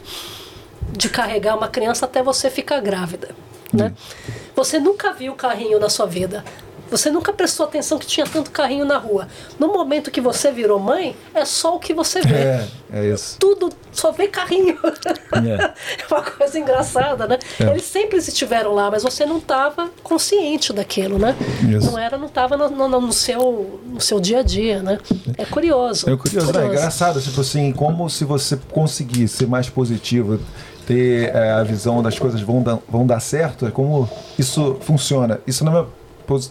[0.92, 3.30] de carregar uma criança até você ficar grávida.
[3.72, 3.94] Né?
[3.94, 4.32] Hum.
[4.56, 6.44] Você nunca viu carrinho na sua vida.
[6.92, 9.28] Você nunca prestou atenção que tinha tanto carrinho na rua.
[9.58, 12.36] No momento que você virou mãe, é só o que você vê.
[12.36, 13.38] É, é isso.
[13.40, 14.78] Tudo só vê carrinho.
[15.32, 15.72] É.
[16.12, 17.40] É uma coisa engraçada, né?
[17.60, 21.36] Eles sempre estiveram lá, mas você não estava consciente daquilo, né?
[21.70, 21.90] Isso.
[21.90, 24.98] Não era, não estava no, no- no seu, no seu dia a dia, né?
[25.38, 26.10] É curioso.
[26.10, 26.64] É curioso, né?
[26.64, 30.40] É engraçado, tipo assim, como se você conseguir ser mais positivo,
[30.86, 35.40] ter é, a visão das coisas vão dar, vão dar certo, é como isso funciona.
[35.48, 36.01] Isso minha, pos-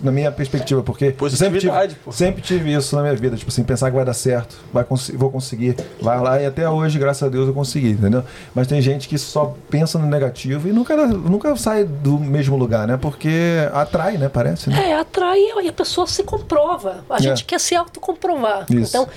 [0.03, 1.73] na minha perspectiva, porque eu sempre tive,
[2.05, 2.13] pô.
[2.13, 5.17] sempre tive isso na minha vida, tipo assim, pensar que vai dar certo, vai consi-
[5.17, 8.23] vou conseguir, vai lá e até hoje, graças a Deus, eu consegui, entendeu?
[8.55, 12.87] Mas tem gente que só pensa no negativo e nunca, nunca sai do mesmo lugar,
[12.87, 12.97] né?
[12.97, 13.31] Porque
[13.73, 14.29] atrai, né?
[14.29, 14.91] Parece, né?
[14.91, 17.05] É, atrai e a pessoa se comprova.
[17.09, 18.67] A gente quer se autocomprovar.
[18.71, 18.75] É.
[18.77, 18.97] Isso.
[18.97, 19.09] Então,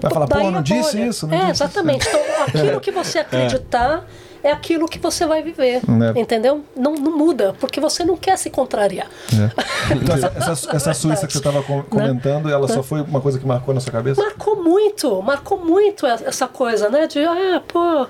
[0.00, 2.06] Vai falar, pô, não disse isso, não é, disse exatamente.
[2.08, 5.80] Então, aquilo que você acreditar é aquilo que você vai viver.
[6.16, 6.20] É.
[6.20, 6.64] Entendeu?
[6.74, 9.06] Não, não muda, porque você não quer se contrariar.
[9.90, 13.44] Então, essa, essa, essa Suíça que você estava comentando, ela só foi uma coisa que
[13.46, 14.22] marcou na sua cabeça?
[14.22, 17.06] Marcou muito, marcou muito essa coisa, né?
[17.06, 18.06] De, ah, pô.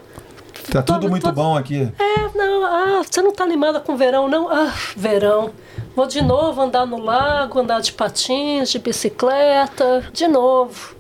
[0.71, 1.91] Tá tudo muito todo- bom aqui.
[1.99, 4.49] É, não, ah, você não tá animada com verão, não?
[4.49, 5.51] Ah, verão.
[5.97, 10.95] Vou de novo andar no lago, andar de patins, de bicicleta, de novo.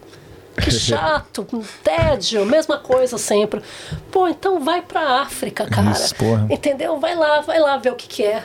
[0.60, 3.62] Que chato, um tédio, mesma coisa sempre.
[4.10, 5.90] Pô, então vai pra África, cara.
[5.90, 6.46] Isso, porra.
[6.50, 6.98] Entendeu?
[6.98, 8.42] Vai lá, vai lá ver o que, que é.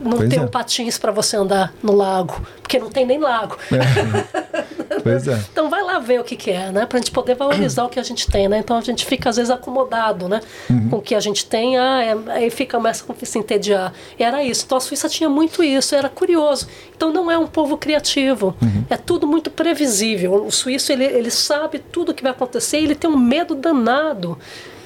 [0.00, 0.40] Não Pois ter é.
[0.40, 3.56] um patins para você andar no lago, porque não tem nem lago.
[5.02, 5.38] Pois é.
[5.52, 6.86] Então vai lá ver o que, que é, né?
[6.86, 8.58] Pra gente poder valorizar o que a gente tem, né?
[8.58, 10.40] Então a gente fica às vezes acomodado, né?
[10.70, 10.88] Uhum.
[10.88, 13.92] Com o que a gente tem, ah, é, aí fica começa a se entediar.
[14.18, 14.64] E era isso.
[14.64, 16.68] Então a Suíça tinha muito isso, era curioso.
[16.94, 18.54] Então não é um povo criativo.
[18.62, 18.84] Uhum.
[18.88, 20.46] É tudo muito previsível.
[20.46, 24.38] O suíço ele, ele sabe tudo o que vai acontecer ele tem um medo danado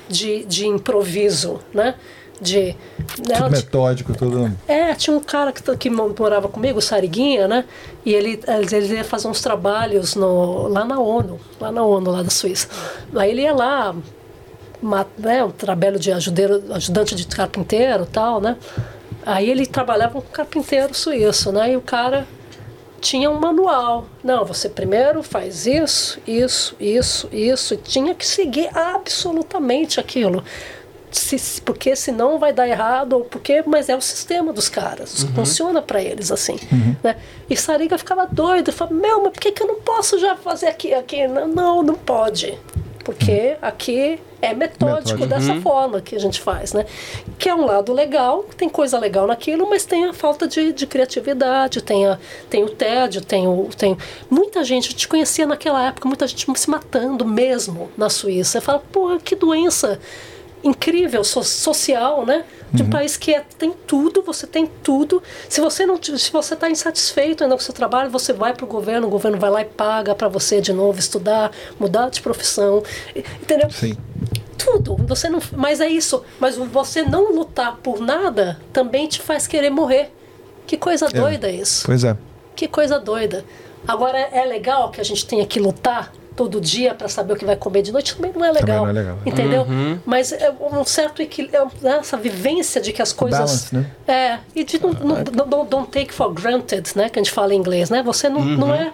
[0.08, 1.94] de, de improviso, né?
[2.40, 2.76] De,
[3.26, 4.52] né, Tudo metódico, tudo.
[4.68, 7.64] é, tinha um cara que, que morava comigo, o Sariguinha, né?
[8.04, 12.22] E ele, ele ia fazer uns trabalhos no, lá na ONU, lá na ONU, lá
[12.22, 12.68] da Suíça.
[13.16, 13.94] Aí ele ia lá,
[15.18, 18.56] né, um trabalho de ajudeiro, ajudante de carpinteiro e tal, né?
[19.26, 21.72] Aí ele trabalhava com um carpinteiro suíço, né?
[21.72, 22.26] E o cara
[23.00, 24.06] tinha um manual.
[24.22, 27.74] Não, você primeiro faz isso, isso, isso, isso.
[27.74, 30.42] E tinha que seguir absolutamente aquilo.
[31.10, 35.80] Se- porque senão vai dar errado, ou porque, mas é o sistema dos caras, funciona
[35.82, 36.56] para eles assim.
[37.02, 37.16] Né?
[37.48, 40.66] E Sariga ficava doido, falava: Meu, mas por que, que eu não posso já fazer
[40.66, 40.92] aqui?
[40.94, 41.26] aqui?
[41.26, 42.58] Não, não, não pode.
[43.04, 46.84] Porque aqui é metódico dessa forma que a gente faz, né?
[47.38, 50.86] Que é um lado legal, tem coisa legal naquilo, mas tem a falta de, de
[50.86, 52.18] criatividade, tem, a,
[52.50, 53.70] tem o tédio, tem o.
[53.74, 53.96] Tem...
[54.28, 58.52] Muita gente, gente conhecia naquela época, muita gente se matando mesmo na Suíça.
[58.52, 59.98] Você fala, pô, que doença
[60.62, 62.44] incrível, so- social, né?
[62.72, 65.22] De um país que é- tem tudo, você tem tudo.
[65.48, 68.64] Se você não, se você está insatisfeito ainda com o seu trabalho, você vai para
[68.64, 72.20] o governo, o governo vai lá e paga para você de novo estudar, mudar de
[72.20, 72.82] profissão,
[73.16, 73.70] entendeu?
[73.70, 73.96] Sim.
[74.58, 74.96] tudo.
[75.06, 76.22] Você não, mas é isso.
[76.38, 80.10] Mas você não lutar por nada também te faz querer morrer.
[80.66, 81.84] Que coisa doida isso.
[81.86, 82.14] Pois é.
[82.54, 83.44] Que coisa doida.
[83.86, 87.44] Agora é legal que a gente tenha que lutar todo dia para saber o que
[87.44, 88.14] vai comer de noite.
[88.14, 88.84] Também não é legal.
[88.84, 89.18] não é legal.
[89.26, 89.66] Entendeu?
[90.06, 93.38] Mas é um certo equilíbrio, essa vivência de que as coisas.
[93.40, 93.90] Balance, né?
[94.06, 97.08] É, e de não, não, não- don't take for granted, né?
[97.08, 98.04] Que a gente fala em inglês, né?
[98.04, 98.92] Você não, não é.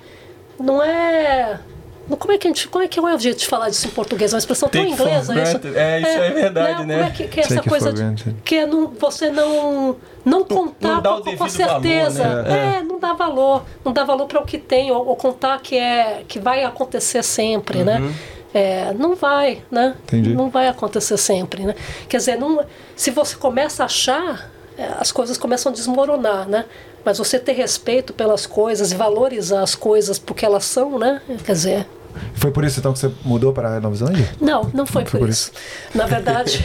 [0.59, 1.61] Não é.
[2.09, 3.91] Como é, que a gente, como é que é o jeito de falar disso em
[3.91, 4.33] português?
[4.33, 5.35] Uma expressão tão Take for inglesa.
[5.75, 6.97] É, isso é verdade, né?
[6.97, 11.03] Como é que, que é essa coisa de, que é não, você não não contar
[11.03, 12.23] não com, com certeza.
[12.23, 12.77] valor, né?
[12.79, 15.77] É, não dá valor, não dá valor para o que tem ou, ou contar que
[15.77, 18.15] é que vai acontecer sempre, né?
[18.53, 19.97] É, não vai, né?
[20.05, 20.35] Entendi.
[20.35, 21.75] Não vai acontecer sempre, né?
[22.09, 22.65] Quer dizer, não,
[22.95, 26.65] se você começa a achar, é, as coisas começam a desmoronar, né?
[27.05, 31.21] Mas você ter respeito pelas coisas e valorizar as coisas porque elas são, né?
[31.45, 31.87] Quer dizer,
[32.35, 34.29] Foi por isso então que você mudou para Nova Zelândia?
[34.41, 35.53] não, não foi, foi por por isso.
[35.95, 36.65] Na verdade,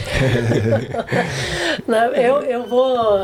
[1.86, 3.18] né, eu, eu vou.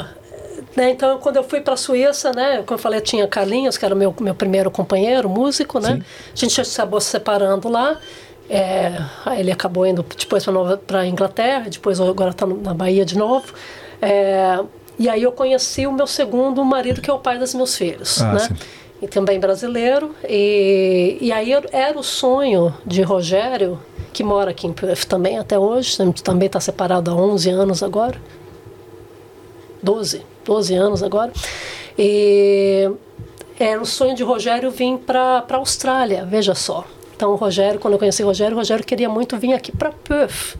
[0.76, 3.84] né, então, quando eu fui para a Suíça, né, como eu falei, tinha Carlinhos, que
[3.84, 6.02] era meu, meu primeiro companheiro, músico, né?
[6.32, 7.98] A gente acabou se separando lá.
[8.48, 8.92] É,
[9.38, 10.44] ele acabou indo depois
[10.86, 13.52] para a Inglaterra, depois agora está na Bahia de novo.
[14.00, 14.60] É,
[14.98, 18.20] e aí eu conheci o meu segundo marido, que é o pai dos meus filhos,
[18.22, 18.38] Ah, né?
[18.40, 18.54] sim.
[19.02, 20.14] e também brasileiro.
[20.28, 23.78] E, e aí era o sonho de Rogério,
[24.12, 27.82] que mora aqui em Perth também até hoje, gente também está separado há 11 anos
[27.82, 28.18] agora.
[29.82, 31.32] 12, 12 anos agora.
[31.98, 32.90] E
[33.58, 36.84] era o sonho de Rogério vir para a Austrália, veja só.
[37.14, 40.56] Então, Rogério, quando eu conheci o Rogério, o Rogério queria muito vir aqui para Perth.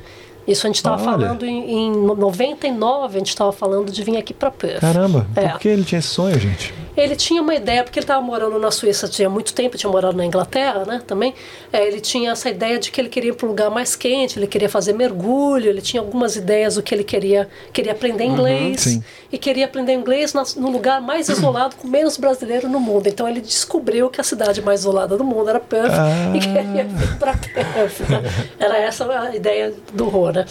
[0.47, 4.33] Isso a gente estava falando em, em 99, a gente estava falando de vir aqui
[4.33, 4.81] para Perth.
[4.81, 5.49] Caramba, É.
[5.49, 6.73] por que ele tinha esse sonho, gente?
[6.97, 10.17] Ele tinha uma ideia, porque ele estava morando na Suíça tinha muito tempo, tinha morado
[10.17, 11.35] na Inglaterra, né, também.
[11.71, 14.39] É, ele tinha essa ideia de que ele queria ir para um lugar mais quente,
[14.39, 18.81] ele queria fazer mergulho, ele tinha algumas ideias do que ele queria, queria aprender inglês.
[18.81, 19.03] sim.
[19.31, 23.09] E queria aprender inglês na- no lugar mais isolado, com menos brasileiro no mundo.
[23.09, 26.33] Então ele descobriu que a cidade mais isolada do mundo era Perth Ah.
[26.35, 28.01] e queria vir para Perth.
[28.09, 28.23] né?
[28.59, 30.47] Era essa a ideia do Rô, né?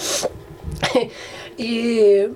[1.58, 2.30] e,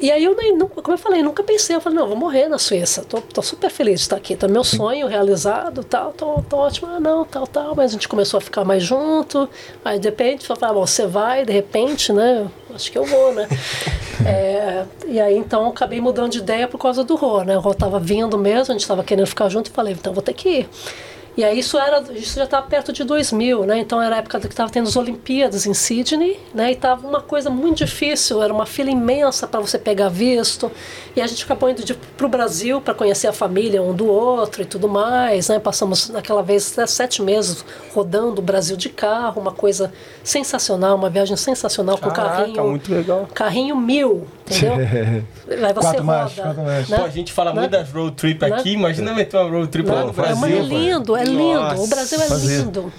[0.00, 2.58] e aí eu nem, como eu falei, nunca pensei, eu falei, não, vou morrer na
[2.58, 6.56] Suíça, tô, tô super feliz de estar aqui, tá meu sonho realizado, tal, tô, tô
[6.56, 9.48] ótimo, ah, não, tal, tal, mas a gente começou a ficar mais junto,
[9.84, 13.32] aí de repente, eu ah, bom, você vai, de repente, né, acho que eu vou,
[13.32, 13.48] né,
[14.26, 17.60] É, e aí então eu acabei mudando de ideia por causa do Rô, né, o
[17.60, 20.32] Rô tava vindo mesmo, a gente tava querendo ficar junto, e falei, então vou ter
[20.32, 20.68] que ir.
[21.38, 23.78] E aí isso era, isso já estava perto de 2000, né?
[23.78, 26.72] Então era a época que estava tendo as Olimpíadas em Sydney, né?
[26.72, 30.68] E tava uma coisa muito difícil, era uma fila imensa para você pegar visto.
[31.14, 31.80] E a gente acabou indo
[32.16, 35.60] para o Brasil para conhecer a família um do outro e tudo mais, né?
[35.60, 39.92] Passamos naquela vez até sete meses rodando o Brasil de carro, uma coisa
[40.24, 43.28] sensacional, uma viagem sensacional com Caraca, carrinho, muito legal.
[43.32, 44.74] carrinho mil, entendeu?
[45.48, 46.88] Aí você Quatro roda, marchas, quatro marchas.
[46.88, 46.98] né?
[46.98, 47.60] Pô, a gente fala Né?
[47.60, 48.56] muito das road trip Né?
[48.56, 50.36] aqui, imagina meter uma road trip lá no Brasil.
[50.36, 51.60] mas é lindo, é lindo.
[51.60, 51.82] Nossa.
[51.82, 52.58] O Brasil é Fazer.
[52.58, 52.92] lindo.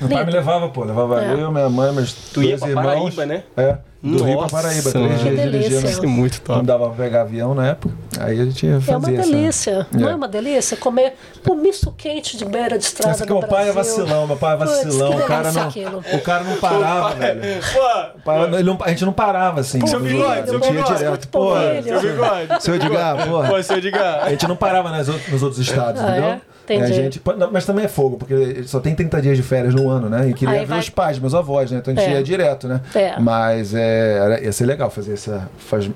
[0.00, 0.84] Meu pai me levava, pô.
[0.84, 1.32] Levava É.
[1.34, 2.84] eu, minha mãe, meus Tu ia dois irmãos.
[3.14, 3.42] Paraíba, né?
[3.56, 3.78] É.
[4.00, 4.90] Do Rio pra Nossa, Paraíba.
[4.92, 5.50] Três dias delícia.
[5.70, 5.88] dirigindo.
[5.90, 6.58] Isso é muito top.
[6.58, 7.92] Não dava pra pegar avião na época.
[8.20, 10.12] Aí a gente ia É fazer uma essa- delícia, não É.
[10.12, 10.76] é uma delícia?
[10.76, 11.14] Comer
[11.50, 14.36] um misto quente de beira de estrada Essa que no meu pai é vacilão, meu
[14.36, 15.10] pai é vacilão.
[15.10, 16.04] que o, cara não, aquilo.
[16.12, 17.40] o cara não parava, velho.
[17.72, 19.84] Pô, O pai- ele não- a gente não parava assim.
[19.84, 21.28] Seu bigode, a seu gente ia bigode, direto.
[21.28, 22.62] Pô, seu bigode.
[22.62, 23.42] seu Edgar, pô.
[23.48, 24.20] Pô, seu Edgar.
[24.24, 26.40] A gente não parava nos outros estados, Ah, entendeu?
[26.72, 26.76] É?
[26.76, 26.92] Entendi.
[26.92, 27.22] a gente,
[27.52, 30.28] mas também é fogo, porque só tem 30 dias de férias no ano, né?
[30.28, 31.78] E queria Aí ver vai- os pais, meus avós, né?
[31.78, 32.14] Então a gente É.
[32.14, 32.80] ia direto, né?
[32.94, 33.18] É.
[33.18, 35.40] Mas é, era- ia ser legal fazer essas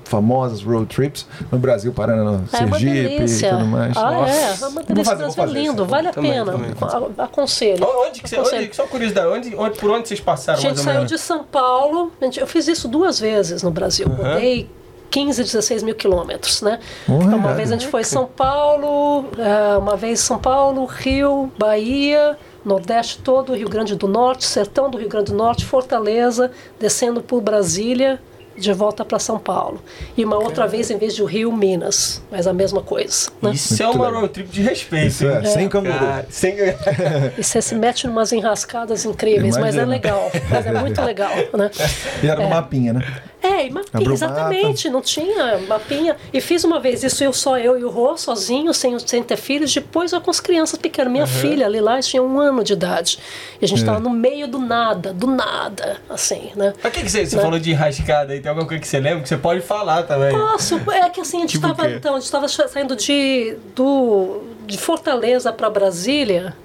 [0.03, 3.97] famosas road trips no Brasil, parando no É uma Sergipe e tudo mais.
[3.97, 4.31] Ah, Nossa.
[4.33, 5.05] é, é uma Vou delícia.
[5.05, 5.85] fazer, é fazer lindo, isso.
[5.85, 6.51] vale a Também, pena.
[6.51, 6.71] também.
[7.17, 7.85] Aconselho.
[8.07, 8.65] Onde que você, Aconselho.
[8.65, 11.11] onde, só curiosidade, onde, onde, por onde vocês passaram A gente mais ou saiu menos?
[11.11, 14.07] de São Paulo, gente- eu fiz isso duas vezes no Brasil.
[14.07, 14.69] Rodei
[15.13, 16.79] 15, 16 mil quilômetros, né?
[17.03, 22.35] Então, uma vez a gente foi São Paulo, eh, uma vez São Paulo, Rio, Bahia,
[22.65, 26.49] Nordeste todo, Rio Grande do Norte, Sertão do Rio Grande do Norte, Fortaleza,
[26.79, 28.19] descendo por Brasília,
[28.57, 29.83] de volta para São Paulo.
[30.17, 33.29] E uma outra vez, em vez de Rio, Minas, mas a mesma coisa.
[33.39, 33.51] Né?
[33.51, 35.07] Isso é uma road trip de respeito.
[35.07, 35.45] Isso é, hein?
[35.45, 35.95] sem canguru.
[36.29, 36.55] Sem...
[37.37, 39.85] E você se mete em umas enrascadas incríveis, mas é Imagina.
[39.85, 41.69] legal, mas é muito legal, né?
[42.23, 43.01] E era no mapinha, né?
[43.43, 46.15] É, e mapinha, exatamente, não tinha mapinha.
[46.31, 49.35] E fiz uma vez isso, eu só eu e o Rô, sozinho, sem, sem ter
[49.35, 51.11] filhos, depois eu com as crianças pequenas.
[51.11, 53.19] Minha filha, ali lá, tinha um ano de idade.
[53.61, 56.73] E a gente estava no meio do nada, do nada, assim, né?
[56.81, 57.41] Mas o que, que você, você Né?
[57.41, 58.39] falou de enrascada aí?
[58.39, 60.31] Tem alguma coisa que você lembra que você pode falar também?
[60.31, 61.95] Posso, é que assim, a gente Tipo estava quê?
[61.97, 66.55] então, a gente estava saindo de, do, de Fortaleza para Brasília.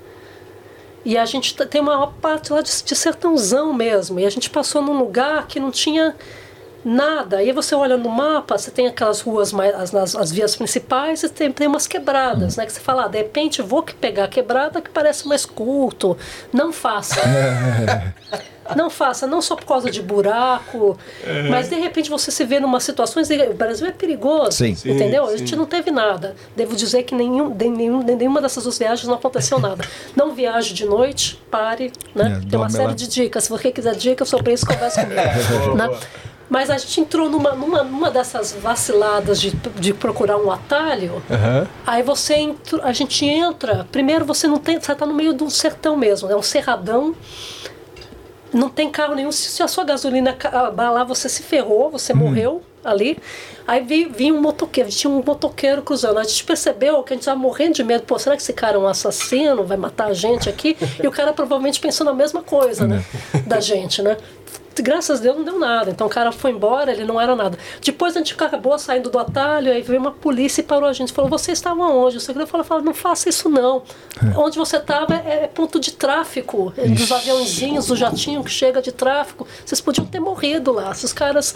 [1.05, 4.21] E a gente tem uma parte lá de, de sertãozão mesmo.
[4.21, 6.15] E a gente passou num lugar que não tinha
[6.85, 7.39] nada.
[7.39, 11.23] Aí você olha no mapa, você tem aquelas ruas, mais, as, as, as vias principais
[11.23, 12.67] e tem, tem umas quebradas, né?
[12.67, 16.17] Que você fala, ah, de repente vou que pegar a quebrada que parece mais culto.
[16.53, 17.21] Não faça.
[18.77, 20.99] Não faça, não só por causa de buraco,
[21.49, 23.23] mas de repente você se vê numa situação.
[23.23, 24.75] O Brasil é perigoso, Sim.
[24.75, 25.25] Sim, entendeu?
[25.25, 25.39] A sim.
[25.39, 26.37] gente não teve nada.
[26.55, 29.85] Devo dizer que nenhum, de nenhum, de nenhuma dessas duas viagens não aconteceu nada.
[30.15, 32.43] Não viaje de noite, pare, né?
[32.45, 32.93] É, Tem uma série lá.
[32.93, 33.45] de dicas.
[33.45, 35.73] Se você quiser dicas sobre isso, conversa comigo.
[35.75, 35.89] né?
[36.49, 41.23] Mas a gente entrou numa, numa, numa dessas vaciladas de, de procurar um atalho.
[41.87, 43.87] Aí você entra, a gente entra.
[43.93, 47.15] Primeiro você não tem, você está no meio de um sertão mesmo, é um cerradão.
[48.53, 49.31] Não tem carro nenhum.
[49.31, 53.19] Se a sua gasolina acabar lá, você se ferrou, você morreu ali.
[53.67, 56.19] Aí vi, vi um motoqueiro, tinha um motoqueiro cruzando.
[56.19, 58.05] A gente percebeu que a gente estava morrendo de medo.
[58.05, 59.65] Pô, será que esse cara é um assassino?
[59.65, 60.77] Vai matar a gente aqui?
[61.03, 63.05] E o cara provavelmente pensou na mesma coisa, né?
[63.47, 64.17] Da gente, né?
[64.83, 65.91] Graças a Deus não deu nada.
[65.91, 67.59] Então o cara foi embora, ele não era nada.
[67.83, 71.13] Depois a gente acabou saindo do atalho, aí veio uma polícia e parou a gente.
[71.13, 72.17] Falou, vocês estavam onde?
[72.17, 73.83] O segurança falou, falou, não faça isso não.
[74.37, 76.73] Onde você estava é, é ponto de tráfico.
[76.77, 79.47] é Dos aviãozinhos, do jatinho que chega de tráfico.
[79.65, 80.95] Vocês podiam ter morrido lá.
[80.95, 81.55] Se os caras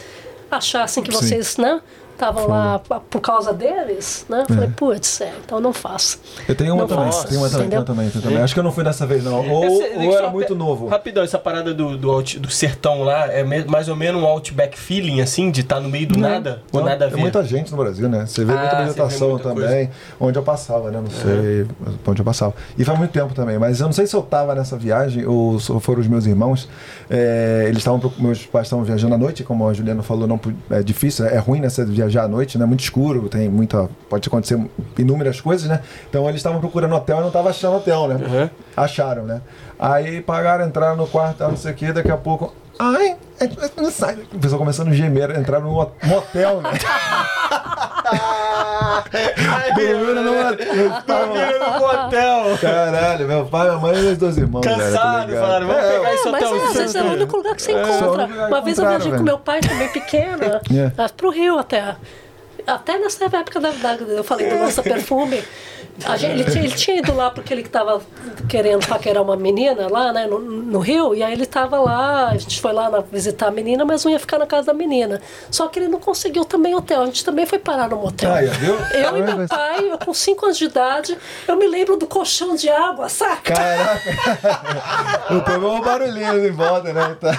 [0.51, 1.19] achassem que Sim.
[1.19, 1.81] vocês, né?
[2.23, 4.44] Estavam lá por causa deles, né?
[4.49, 6.19] Eu Falei, putz, é, então não faça.
[6.47, 7.11] Eu tenho uma Não também.
[7.28, 8.39] Tenho uma também, tenho também, também.
[8.39, 9.44] Acho que eu não fui dessa vez, não.
[9.51, 10.86] Ou, Essa- ou era muito novo.
[10.86, 14.78] Rapidão, essa parada do, do, out- do sertão lá é mais ou menos um outback
[14.78, 16.62] feeling, assim, de estar no meio do nada?
[16.73, 17.23] Ou Não, nada a tem ver?
[17.23, 18.24] muita gente no Brasil, né?
[18.24, 19.90] Você vê Ah, muita vê vegetação muita também,
[20.20, 21.01] onde eu passava, né?
[21.01, 21.66] Não sei
[22.07, 22.55] onde eu passava.
[22.78, 25.59] E faz muito tempo também, mas eu não sei se eu tava nessa viagem ou
[25.59, 26.69] se foram os meus irmãos.
[27.11, 30.40] É, eles estavam, meus pais estavam viajando à noite, como a Juliana falou, não,
[30.70, 31.69] é difícil, é ruim, né?
[31.69, 32.64] Você viajar à noite, né?
[32.66, 33.89] Muito escuro, tem muita.
[34.09, 34.60] Pode acontecer
[34.98, 35.80] inúmeras coisas, né?
[36.09, 38.14] Então eles estavam procurando hotel e não estavam achando hotel, né?
[38.14, 38.51] Uhum.
[38.76, 39.40] Acharam, né?
[39.78, 42.55] Aí pagaram, entraram no quarto, não sei o que, daqui a pouco.
[42.78, 44.18] Ai, é- é- não sai.
[44.32, 46.70] O pessoal começando a gemer, entraram num motel, né?
[49.74, 52.59] Dormiram no motel.
[52.60, 54.62] Caralho, meu pai, minha mãe e meus dois irmãos.
[54.62, 56.56] tá Cansado, falaram, vamos É, pegar esse Mas hotel.
[56.56, 57.94] é, às vezes é o único lugar que você encontra.
[57.96, 61.09] único lugar que Uma vez eu viajei com meu pai também pequena, É.
[61.16, 61.96] pro Rio até.
[62.66, 65.43] Até nessa época da, da- eu falei do nosso perfume.
[66.16, 68.01] Gente- ele, tinha, ele tinha ido lá porque ele estava
[68.48, 72.36] querendo paquerar uma menina lá né, no, no Rio, e aí ele estava lá, a
[72.39, 75.20] gente foi lá na- visitar a menina, mas não ia ficar na casa da menina.
[75.51, 78.32] Só que ele não conseguiu também hotel, a gente também foi parar no motel.
[78.32, 78.74] Aí, viu?
[78.74, 82.56] Eu e meu pai, eu com 5 anos de idade, eu me lembro do colchão
[82.56, 83.52] de água, saca?
[83.52, 85.34] Caraca!
[85.36, 87.16] o problema é o barulhinho em volta, né?
[87.20, 87.32] Tá.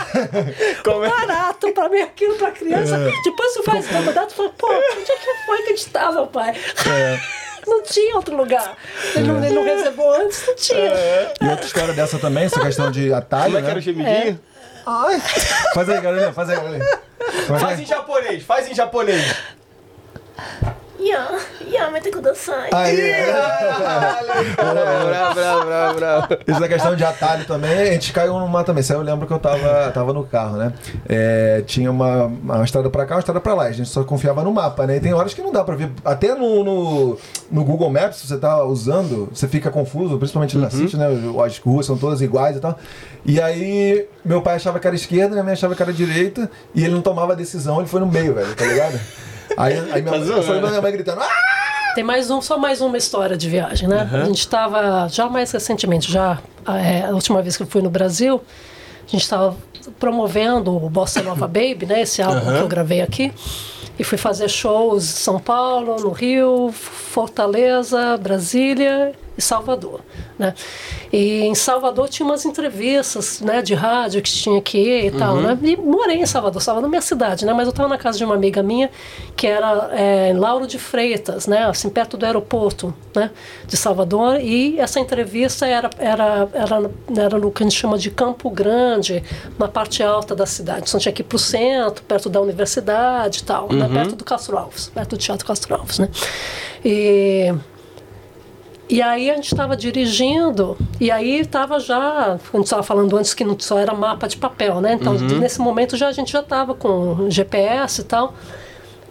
[0.83, 1.09] Como é?
[1.09, 2.95] barato pra mim, aquilo pra criança.
[2.97, 3.11] É.
[3.23, 6.27] Depois tu faz incomodado e fala, pô, onde é que foi que a gente tava,
[6.27, 6.56] pai?
[6.90, 7.19] É.
[7.65, 8.76] Não tinha outro lugar.
[9.15, 10.91] Ele não, ele não reservou antes, não tinha.
[11.41, 13.69] E outra história dessa também, essa questão de atalho, Como é que né?
[13.72, 14.40] era o gemidinho?
[14.85, 15.22] Ai.
[15.73, 16.99] Faz aí, garotinha, faz aí, garotinha.
[17.48, 17.84] Faz Faz aí.
[17.84, 19.34] em japonês, faz em japonês.
[21.03, 22.67] Yeah, mas tem que dançar.
[22.71, 22.95] Aí,
[24.55, 26.27] bravo, bravo, bravo, bravo.
[26.47, 27.89] Isso é questão de atalho também.
[27.89, 28.81] A gente caiu numa também.
[28.81, 30.73] Isso aí eu lembro que eu tava, tava no carro, né?
[31.07, 33.63] É, tinha uma, uma estrada pra cá, uma estrada pra lá.
[33.63, 34.97] A gente só confiava no mapa, né?
[34.97, 35.91] E tem horas que não dá pra ver.
[36.05, 37.17] Até no, no,
[37.51, 41.07] no Google Maps, se você tá usando, você fica confuso, principalmente na City, né?
[41.45, 42.77] As ruas são todas iguais e tal.
[43.25, 46.84] E aí, meu pai achava que era esquerda, minha mãe achava que era direita, e
[46.84, 48.99] ele não tomava decisão, ele foi no meio, velho, tá ligado?
[49.57, 51.93] Aí, aí minha, Tá foi minha mãe gritando, ah!
[51.95, 54.09] Tem mais um, só mais uma história de viagem, né?
[54.11, 57.89] A gente estava, já mais recentemente, já é, a última vez que eu fui no
[57.89, 58.41] Brasil,
[59.07, 59.55] a gente estava
[59.99, 62.01] promovendo o Bossa Nova Baby, né?
[62.01, 63.31] Esse álbum que eu gravei aqui.
[63.99, 70.01] E fui fazer shows em São Paulo, no Rio, Fortaleza, Brasília e Salvador,
[70.38, 70.53] né?
[71.11, 75.38] E em Salvador tinha umas entrevistas, né, de rádio que tinha que ir e tal,
[75.38, 75.57] né?
[75.61, 77.53] E morei em Salvador, Salvador é minha cidade, né?
[77.53, 78.89] Mas eu estava na casa de uma amiga minha
[79.35, 81.65] que era é, em Lauro de Freitas, né?
[81.65, 83.31] Assim, perto do aeroporto, né?
[83.65, 84.39] De Salvador.
[84.39, 89.23] E essa entrevista era, era, era, era no que a gente chama de Campo Grande,
[89.57, 90.85] na parte alta da cidade.
[90.88, 93.89] Então tinha que ir para o centro, perto da universidade e tal, né?
[93.91, 96.10] Perto do Castro Alves, perto do Teatro Castro Alves, né?
[96.85, 97.53] E...
[98.93, 103.33] E aí a gente estava dirigindo, e aí estava já, a gente estava falando antes
[103.33, 104.93] que não só era mapa de papel, né?
[104.93, 108.35] Então, nesse momento já a gente já estava com GPS e tal.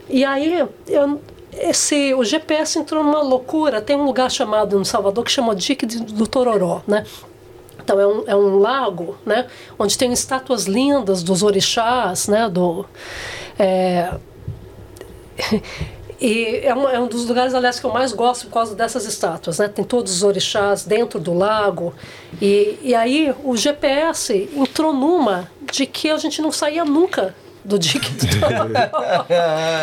[0.09, 1.21] E aí eu,
[1.53, 3.81] esse, o GPS entrou numa loucura.
[3.81, 7.05] Tem um lugar chamado no Salvador que chama Dique do Tororó, né?
[7.83, 9.49] Então é um, é um lago, né?
[9.77, 12.49] Onde tem estátuas lindas dos orixás, né?
[12.49, 12.87] Do,
[13.59, 14.15] é,
[16.23, 19.05] e é um, é um dos lugares, aliás, que eu mais gosto por causa dessas
[19.07, 19.67] estátuas, né?
[19.67, 21.93] Tem todos os orixás dentro do lago.
[22.41, 27.79] E, e aí o GPS entrou numa de que a gente não saía nunca do
[27.79, 29.25] Tororó.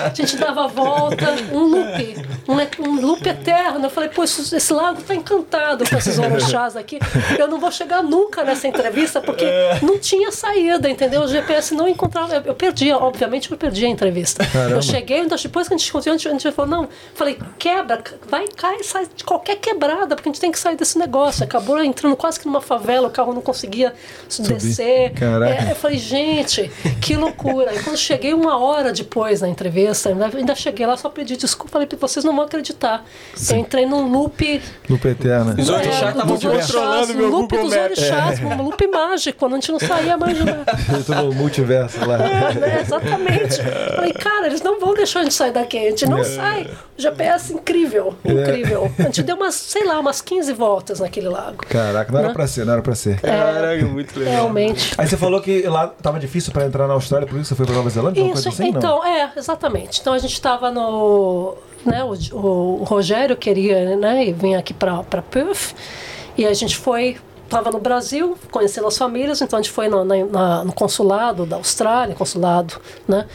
[0.05, 2.15] A gente dava a volta, um loop,
[2.47, 3.85] um, um loop eterno.
[3.85, 6.99] Eu falei, pô, isso- esse lago tá encantado com esses orixás aqui.
[7.37, 9.45] Eu não vou chegar nunca nessa entrevista porque
[9.81, 11.21] não tinha saída, entendeu?
[11.21, 12.35] O GPS não encontrava.
[12.35, 14.43] Eu, eu perdi, obviamente eu perdi a entrevista.
[14.69, 18.47] Eu cheguei, então, depois que a gente continuou, a gente, falou, não, falei, quebra, vai,
[18.47, 21.43] cai, sai de qualquer quebrada, porque a gente tem que sair desse negócio.
[21.43, 23.93] Acabou entrando quase que numa favela, o carro não conseguia
[24.39, 25.11] descer.
[25.13, 25.67] Caraca.
[25.67, 26.69] É, eu falei, gente,
[27.01, 27.68] que loucura.
[27.73, 31.71] E quando cheguei uma hora depois na entrevista, ainda, ainda cheguei lá, só pedi desculpa,
[31.73, 33.03] falei, vocês não vão acreditar.
[33.49, 34.61] Eu entrei num loop.
[34.87, 35.55] No PT, né?
[35.59, 39.53] Os orixás é, estavam controlando meu um loop Google dos orixás, um loop mágico, quando
[39.53, 40.63] a gente não saía mais de lá.
[40.97, 42.15] Eu tô no multiverso lá.
[42.15, 43.61] É, né, exatamente.
[43.95, 46.69] Falei, cara, eles não vão deixar a gente sair daqui, a gente não sai.
[46.97, 48.91] O GPS incrível, incrível.
[48.99, 51.57] A gente deu umas, sei lá, umas 15 voltas naquele lago.
[51.67, 52.33] Caraca, não era Né?
[52.33, 53.19] pra ser, não era pra ser.
[53.21, 54.33] Caraca, muito legal.
[54.33, 54.93] Realmente.
[54.97, 57.65] Aí você falou que lá tava difícil pra entrar na Austrália, por isso você foi
[57.67, 58.21] pra Nova Zelândia?
[58.33, 58.79] Isso, assim, não?
[58.79, 59.99] então, é, exatamente.
[60.01, 61.55] Então a gente estava no.
[61.85, 65.73] Né, o, o Rogério queria né, ir vir aqui para Perth
[66.37, 67.17] e a gente foi.
[67.45, 71.55] Estava no Brasil, conhecendo as famílias, então a gente foi no, na- no consulado da
[71.55, 73.25] Austrália, consulado, né?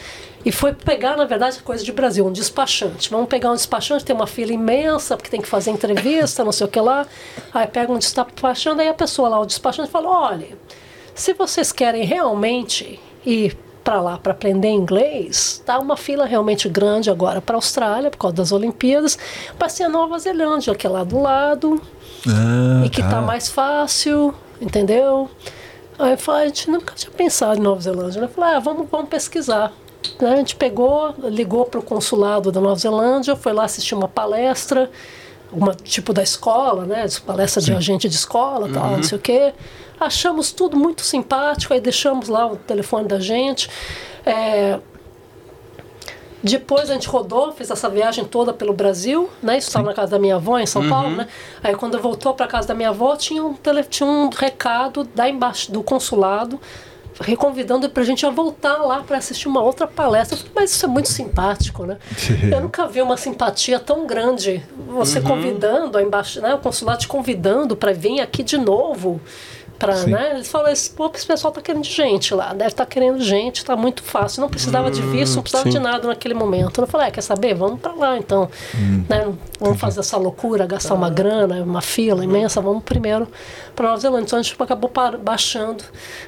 [0.45, 3.09] E foi pegar, na verdade, coisa de Brasil, um despachante.
[3.09, 6.65] Vamos pegar um despachante, tem uma fila imensa, porque tem que fazer entrevista, não sei
[6.65, 7.05] o que lá.
[7.53, 10.47] Aí pega um despachante, aí a pessoa lá, o despachante, fala: olha,
[11.13, 17.11] se vocês querem realmente ir para lá para aprender inglês, tá uma fila realmente grande
[17.11, 19.15] agora para a Austrália por causa das Olimpíadas,
[19.59, 21.79] para ser a Nova Zelândia, que é lá do lado
[22.27, 25.29] Ah, e que tá mais fácil, entendeu?
[25.99, 28.19] Aí eu falei, a gente nunca tinha pensado em Nova Zelândia.
[28.19, 29.71] Eu falei, ah, vamos, vamos pesquisar.
[30.19, 34.89] A gente pegou, ligou para o consulado da Nova Zelândia, foi lá assistir uma palestra,
[35.51, 37.05] uma tipo da escola, né?
[37.23, 39.53] Palestra de agente de escola, tal, não sei o quê.
[39.99, 43.69] Achamos tudo muito simpático, aí deixamos lá o telefone da gente.
[44.25, 44.79] É,
[46.43, 49.57] depois a gente rodou, fez essa viagem toda pelo Brasil, né?
[49.57, 51.27] Isso estava na casa da minha avó em São Paulo, né?
[51.63, 55.03] Aí quando eu voltou para casa da minha avó, tinha um, tele, tinha um recado
[55.03, 56.59] da embaixo, do consulado
[57.19, 60.37] reconvidando para a gente a voltar lá para assistir uma outra palestra.
[60.37, 61.97] Falei, mas isso é muito simpático, né?
[62.51, 64.63] Eu nunca vi uma simpatia tão grande.
[64.89, 66.53] Você convidando a embaixo, né?
[66.53, 69.21] O consulado te convidando para vir aqui de novo.
[69.77, 70.31] Pra, né?
[70.35, 73.75] Eles falam, esse, pô, esse pessoal tá querendo gente lá, deve estar querendo gente, tá
[73.75, 74.41] muito fácil.
[74.41, 76.79] Não precisava de visto, não precisava de nada naquele momento.
[76.81, 77.53] Eu falei, ah, quer saber?
[77.53, 78.49] Vamos para lá então.
[79.09, 79.33] Né?
[79.59, 83.27] Vamos fazer essa loucura, gastar uma grana, uma fila imensa, vamos primeiro
[83.75, 84.25] para Nova Zelândia.
[84.25, 84.91] Então a gente acabou
[85.21, 85.83] baixando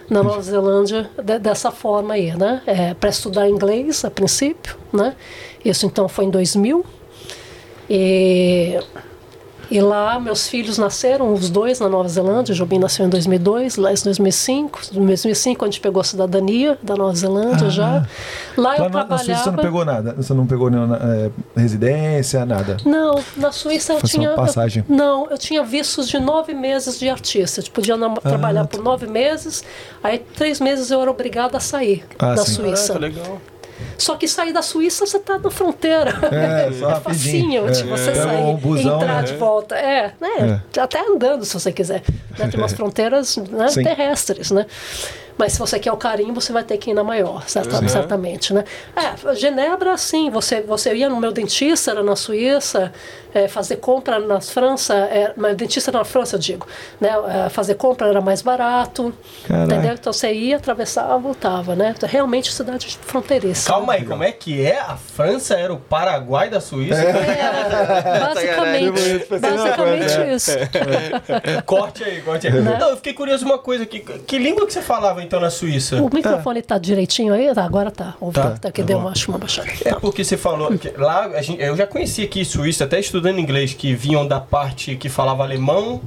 [0.10, 2.62] na Nova Zelândia de- dessa forma aí, né?
[2.68, 5.16] É, para estudar inglês a princípio, né?
[5.64, 6.86] Isso então foi em 2000.
[7.90, 8.80] E
[9.70, 12.54] E lá meus filhos nasceram, os dois na Nova Zelândia.
[12.54, 14.80] O Jobim nasceu em 2002, lá em 2005.
[14.94, 18.06] Em 2005 a gente pegou a cidadania da Nova Zelândia já.
[18.56, 19.18] Lá eu Lá na, na trabalhava.
[19.24, 20.14] Suíça você não pegou nada?
[20.14, 21.30] Você não pegou nenhuma é,
[21.60, 22.78] residência, nada?
[22.86, 24.32] Não, na Suíça eu Foi só tinha.
[24.36, 24.86] passagem.
[24.90, 27.62] eu- não, eu tinha vistos de nove meses de artista.
[27.62, 28.68] Eu podia nam- Ah, trabalhar tá.
[28.78, 29.64] por nove meses,
[30.04, 32.54] aí três meses eu era obrigada a sair Ah, da sim.
[32.54, 32.94] Suíça.
[32.94, 33.42] Caraca, legal.
[33.98, 36.14] Só que sair da Suíça você tá na fronteira.
[36.32, 36.68] É,
[36.98, 37.84] É facinho de É.
[37.86, 39.24] você Pega sair um busão, entrar né?
[39.24, 39.76] de volta.
[39.76, 40.62] É, né?
[40.80, 42.04] Até andando se você quiser.
[42.38, 42.48] Né?
[42.48, 44.66] Tem umas fronteiras né, terrestres, né?
[45.40, 48.56] Mas se você quer o carinho, você vai ter que ir na maior, certa- certamente,
[48.56, 48.64] né?
[48.96, 52.92] É, Genebra, sim, você, você ia no meu dentista, era na Suíça,
[53.32, 56.66] é, fazer compra na França, é, meu dentista era na França, eu digo,
[57.00, 57.10] né?
[57.46, 59.14] É, fazer compra era mais barato,
[59.48, 59.72] Caraca.
[59.76, 59.94] entendeu?
[59.94, 61.94] Então você ia, atravessava, voltava, né?
[61.96, 63.70] Então, realmente cidade fronteiriça.
[63.70, 64.80] Calma aí, como é que é?
[64.80, 67.02] A França era o Paraguai da Suíça?
[67.02, 70.52] É, basicamente, basicamente isso.
[71.66, 72.54] Corte aí, corte aí.
[72.62, 74.00] Não, eu fiquei curioso uma coisa aqui.
[74.00, 76.02] Que língua que você falava então na Suíça?
[76.02, 77.54] O microfone tá direitinho aí?
[77.54, 78.16] Tá, agora tá.
[78.20, 79.68] Ouve, Tá, tá, que tá deu uma, acho uma baixada.
[79.86, 83.40] É porque você falou que lá a gente- eu já conheci aqui Suíça, até estudando
[83.40, 86.02] inglês, que vinham da parte que falava alemão,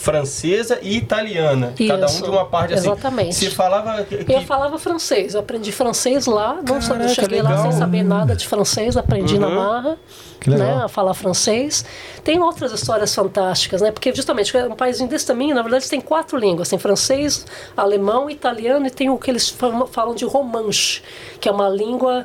[0.00, 1.74] francesa e italiana.
[1.86, 2.86] Cada um Isso, de uma parte assim.
[2.90, 3.34] exatamente.
[3.34, 7.50] Você falava que, Eu falava francês, eu aprendi francês lá, não sabia, Caraca, cheguei lá
[7.50, 7.62] legal.
[7.70, 9.96] sem saber nada de francês, aprendi na marra.
[10.40, 10.78] Que legal.
[10.78, 11.84] Né, a falar francês.
[12.24, 13.92] Tem outras histórias fantásticas, né?
[13.92, 17.44] Porque justamente é um país desse tamanho, na verdade, tem quatro línguas: tem francês,
[17.76, 19.50] alemão, italiano e tem o que eles
[19.92, 21.02] falam, de romanche,
[21.38, 22.24] que é uma língua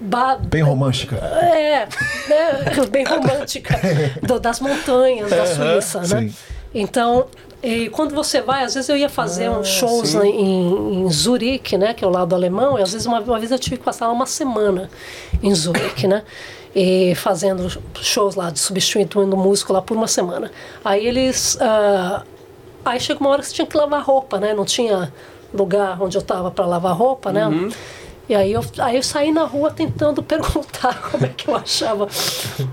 [0.00, 1.16] ba- Bem romântica.
[1.16, 1.88] é,
[2.28, 3.76] né, bem romântica
[4.22, 6.28] do- das montanhas da Suíça, né?
[6.28, 6.34] sim.
[6.74, 7.26] Então,
[7.62, 11.76] e quando você vai, às vezes eu ia fazer Ah, uns shows em, em Zurique,
[11.78, 13.84] né, que é o lado alemão, e às vezes uma, uma vez eu tive que
[13.84, 14.90] passar uma semana
[15.42, 16.22] em Zurique, né?
[16.74, 17.68] E fazendo
[18.00, 20.50] shows lá, de substituindo o músico lá por uma semana.
[20.84, 21.58] Aí eles.
[21.60, 22.22] ah,
[22.84, 24.54] aí chega uma hora que você tinha que lavar roupa, né?
[24.54, 25.12] Não tinha
[25.52, 27.44] lugar onde eu tava para lavar roupa, né?
[28.32, 32.08] E aí eu, aí eu saí na rua tentando perguntar como é que eu achava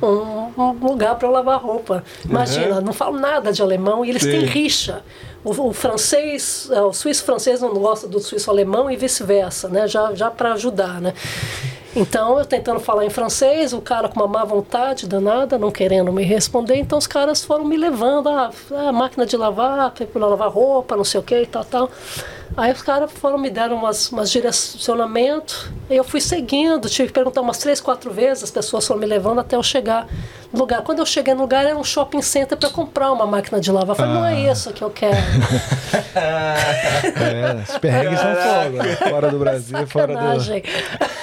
[0.01, 2.01] um, um lugar para eu lavar roupa.
[2.23, 5.03] Imagina, não falo nada de alemão e eles têm rixa.
[5.43, 9.85] O, o francês, eh, o suíço francês não gosta do suíço alemão e vice-versa, né?
[9.85, 11.13] Já, já para ajudar, né?
[11.93, 16.13] Então eu tentando falar em francês, o cara com uma má vontade danada, não querendo
[16.13, 18.51] me responder, então os caras foram me levando, ah,
[18.87, 21.91] a máquina de lavar, para lavar roupa, não sei o que e tal, tal.
[22.57, 27.13] Aí os caras foram me deram umas, umas direcionamentos, e eu fui seguindo, tive que
[27.13, 30.07] perguntar umas três, quatro vezes, as pessoas foram me levando até eu chegar
[30.51, 30.81] no lugar.
[30.81, 33.89] Quando eu cheguei no lugar, era um shopping center para comprar uma máquina de lavar.
[33.89, 35.15] Eu falei, não é isso que eu quero.
[36.15, 38.77] É, os perrengues são fogo.
[38.77, 38.95] né?
[38.95, 40.13] Fora do Brasil, fora do.
[40.13, 40.63] Sacanagem.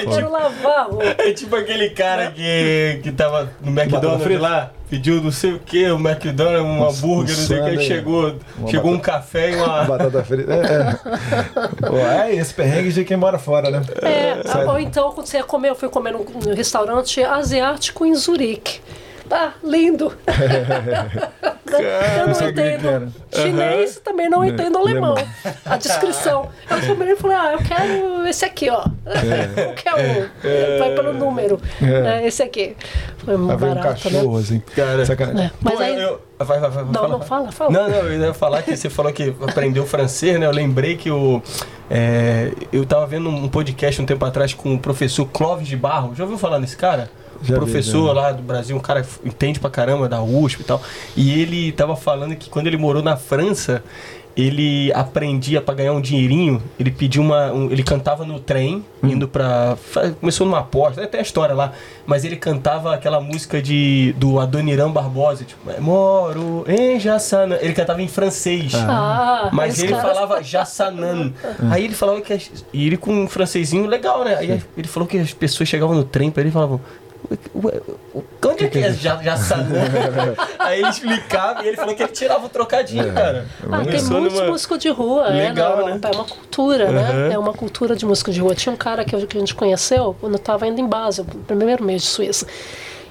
[0.00, 1.04] Eu quero lavar a roupa.
[1.18, 5.90] É tipo aquele cara que, que tava no McDonald's lá, pediu não sei o que,
[5.90, 9.54] o McDonald's, um hambúrguer, não sei o que, chegou, Uma chegou um batata- café e
[9.56, 9.84] uma.
[9.84, 10.52] Batata frita.
[10.52, 12.28] É, é.
[12.30, 13.82] É esse perrengue de quem mora fora, né?
[14.02, 18.04] É, Sai- ou então quando você ia comer, eu fui comer num, num restaurante asiático
[18.06, 18.80] em Zurique.
[19.30, 20.12] Ah, lindo!
[22.18, 25.12] eu não que entendo chinês, também não entendo alemão.
[25.12, 25.28] Alemão.
[25.64, 26.48] A descrição.
[26.70, 28.84] Eu e falei, ah, eu quero esse aqui, ó.
[29.56, 30.30] Eu quero.
[30.78, 31.60] Vai pelo número.
[31.80, 31.84] É.
[31.84, 32.76] né, esse aqui.
[33.18, 34.40] Foi muito vem um barato, cachorro, né?
[34.40, 34.62] assim.
[34.74, 35.02] Cara.
[35.02, 35.94] É, Mas Pô, aí.
[35.94, 37.70] eu, eu- vai, vai, vai, Não, não, fala, fala.
[37.70, 40.46] Não, não, eu ia falar que você falou que aprendeu francês, né?
[40.46, 41.42] Eu lembrei que o.
[41.90, 46.14] é, eu tava vendo um podcast um tempo atrás com o professor Clóvis de Barro.
[46.14, 47.10] Já ouviu falar nesse cara?
[47.42, 48.12] Já vi, professor já.
[48.20, 50.80] lá do Brasil, um cara que entende pra caramba da USP e tal.
[51.16, 53.82] E ele tava falando que quando ele morou na França,
[54.36, 57.50] ele aprendia pra ganhar um dinheirinho, ele pediu uma.
[57.52, 59.08] um- ele cantava no trem, Hum.
[59.08, 59.76] indo pra.
[60.20, 61.72] Começou numa aposta, tem a história lá,
[62.06, 67.58] mas ele cantava aquela música de do Adoniran Barbosa, tipo, "É, moro em Jassana.
[67.60, 68.72] Ele cantava em francês.
[68.76, 71.32] Ah, Mas esse ele cara- falava Jassanan.
[71.68, 72.32] Aí ele falava que.
[72.32, 74.36] as- E ele com um francesinho legal, né?
[74.36, 76.80] Aí ele falou que as pessoas chegavam no trem pra ele e falavam.
[77.30, 77.38] "Ué,
[78.14, 79.74] ué, Onde é que é Ja- Jassanan?
[80.58, 83.46] Aí ele explicava e ele falou que ele tirava o trocadinho, cara.
[83.70, 86.00] Ah, tem muitos numa- músicos de rua, Legal, é, né?
[86.02, 87.10] É uma cultura, né?
[87.10, 87.32] Uhum.
[87.32, 88.54] É uma cultura de música de rua.
[88.54, 91.40] Tinha um cara que, que a gente conheceu quando eu estava indo em Basel, no
[91.44, 92.46] primeiro mês de Suíça.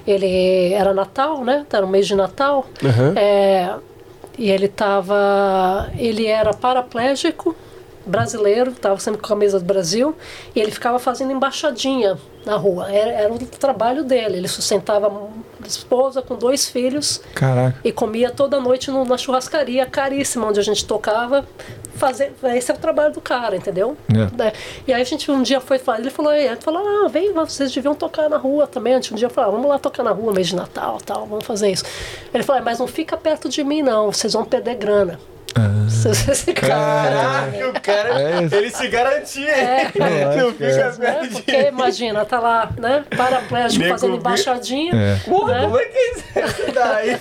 [0.06, 1.64] Ele era Natal, né?
[1.72, 2.66] Era o mês de Natal.
[2.82, 3.12] Uhum.
[3.16, 3.74] É,
[4.38, 5.90] e ele tava.
[5.98, 7.54] Ele era paraplégico,
[8.08, 10.14] brasileiro, estava sempre com a camisa do Brasil,
[10.54, 12.90] e ele ficava fazendo embaixadinha na rua.
[12.90, 14.38] Era, era o trabalho dele.
[14.38, 15.08] Ele sustentava
[15.62, 17.78] a esposa com dois filhos Caraca.
[17.84, 21.44] e comia toda noite no- na churrascaria caríssima onde a gente tocava,
[21.94, 22.32] fazer.
[22.54, 23.96] Esse é o trabalho do cara, entendeu?
[24.08, 24.36] É.
[24.44, 24.52] Né?
[24.86, 26.02] E aí a gente um dia foi fazer.
[26.02, 28.94] Ele falou, ele falou, ah, vem, vocês deviam tocar na rua também.
[28.94, 31.26] A gente um dia falou, ah, vamos lá tocar na rua, mês de Natal tal,
[31.26, 31.84] vamos fazer isso.
[32.32, 35.18] Ele falou, ah, mas não fica perto de mim, não, vocês vão perder grana.
[35.54, 35.78] Cara.
[36.54, 39.50] Caraca, o cara, É ele se garantia.
[39.50, 39.90] É.
[39.98, 40.52] Não é.
[40.52, 41.28] fica Né?
[41.32, 43.04] Porque imagina, tá lá, né?
[43.16, 44.92] Paraplégico Nego fazendo embaixadinha.
[44.94, 44.96] É.
[44.96, 45.20] Né?
[45.26, 46.24] como é que é isso
[46.74, 47.18] daí?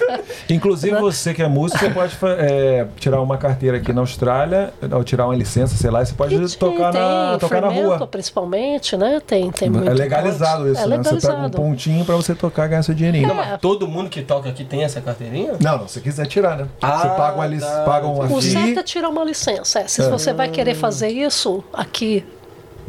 [0.49, 5.03] Inclusive você que é músico, você pode é, tirar uma carteira aqui na Austrália, ou
[5.03, 8.07] tirar uma licença, sei lá, e você pode E tocar, na, tem tocar na rua.
[8.07, 9.21] principalmente, né?
[9.25, 10.97] Tem, tem muito É legalizado isso, É né?
[10.97, 11.57] Você pega um legalizado.
[11.57, 13.29] pontinho pra você tocar e ganhar seu dinheirinho.
[13.31, 13.33] É.
[13.33, 15.53] Mas todo mundo que toca aqui tem essa carteirinha?
[15.59, 16.67] Não, não, se quiser tirar, né?
[16.81, 17.83] Ah, você paga uma, tá.
[17.85, 19.79] paga uma O certo é tirar uma licença.
[19.79, 19.87] é.
[19.87, 22.25] Se você vai querer fazer isso aqui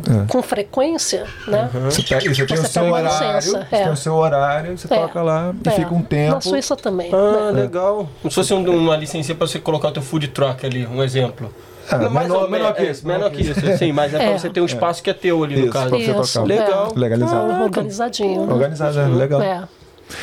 [0.09, 0.27] É.
[0.29, 1.69] com frequência, né?
[1.87, 3.83] Você, pega, você tem o Você seu pega uma horário, licença, você é.
[3.83, 4.97] tem o seu horário, você É.
[4.97, 5.73] toca lá e É.
[5.73, 6.35] fica um tempo.
[6.35, 7.11] Na Suíça também.
[7.13, 7.63] Ah, né?
[7.63, 8.09] legal.
[8.23, 11.03] Como se fosse um- uma licença pra você colocar o teu food truck ali, um
[11.03, 11.53] exemplo.
[11.91, 14.13] Ah, Não, mais menor- ou menor menos, que é, isso, Menor que isso, sim, mas
[14.13, 14.39] é, pra É.
[14.39, 15.89] você ter um espaço que é teu ali, no Isso, caso.
[15.89, 16.47] pra você Isso, tocar.
[16.47, 16.93] Legal.
[16.95, 16.99] é.
[16.99, 17.51] Legalizado.
[17.51, 18.41] Ah, organizadinho.
[18.53, 19.17] Organizado, né?
[19.17, 19.41] legal.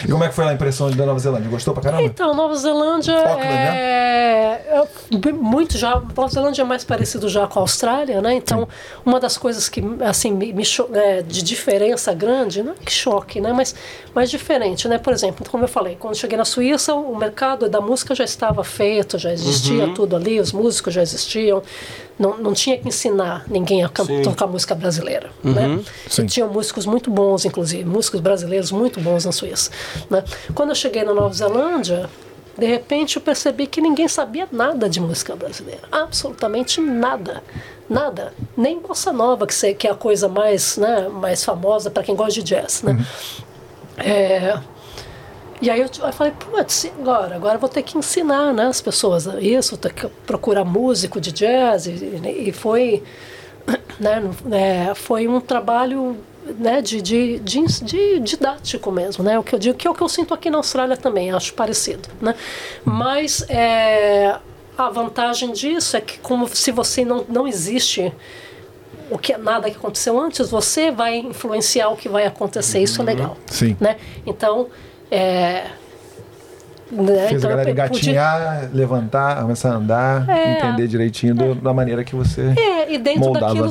[0.03, 1.49] E como é que foi a impressão da Nova Zelândia?
[1.49, 2.03] Gostou pra caramba?
[2.03, 4.88] Então, Nova Zelândia Auckland, é,
[5.22, 5.95] é muito já.
[5.99, 8.34] Nova Zelândia é mais parecido já com a Austrália, né?
[8.34, 8.68] Então,
[9.06, 12.91] uma das coisas que assim me, me cho- é, de diferença grande, não é que
[12.91, 13.53] choque, né?
[13.53, 13.76] Mas,
[14.14, 14.98] mas diferente, né?
[14.98, 18.24] Por exemplo, como eu falei, quando eu cheguei na Suíça, o mercado da música já
[18.24, 21.62] estava feito, já existia tudo ali, os músicos já existiam.
[22.17, 24.21] Não, não tinha que ensinar ninguém a Sim.
[24.21, 25.81] tocar música brasileira, né?
[26.09, 26.23] Sim.
[26.23, 29.69] E tinham músicos muito bons, inclusive, músicos brasileiros muito bons na Suíça.
[30.09, 30.23] Né?
[30.53, 32.09] Quando eu cheguei na Nova Zelândia,
[32.57, 35.81] de repente eu percebi que ninguém sabia nada de música brasileira.
[35.91, 37.43] Absolutamente nada.
[37.89, 38.33] Nada.
[38.55, 42.43] Nem bossa nova, que, é a coisa mais, né, mais famosa para quem gosta de
[42.43, 42.81] jazz.
[42.81, 43.05] Né?
[43.97, 44.57] É,
[45.61, 47.36] e aí eu, eu falei, putz, agora?
[47.36, 51.88] Agora vou ter que ensinar né, as pessoas isso, ter que procurar músico de jazz.
[51.88, 51.91] E,
[52.48, 53.03] e foi,
[53.99, 54.22] né,
[54.52, 56.18] é, foi um trabalho
[56.60, 59.40] né, de, de, de, de didático mesmo, né?
[59.40, 61.53] O que eu digo que é o que eu sinto aqui na Austrália também, acho
[61.53, 62.36] parecido, né?
[62.84, 64.38] Mas é,
[64.77, 68.14] a vantagem disso é que como se você não, não existe
[69.10, 72.80] o que nada que aconteceu antes, você vai influenciar o que vai acontecer.
[72.80, 73.77] Isso é legal, Sim.
[73.80, 73.98] né?
[74.26, 74.68] Então,
[75.15, 75.67] é,
[76.91, 80.57] né, Fez então a galera engatinhar, levantar, começar a andar, É.
[80.57, 82.53] entender direitinho do- da maneira que você.
[82.57, 83.47] É, e dentro moldava.
[83.55, 83.69] daquilo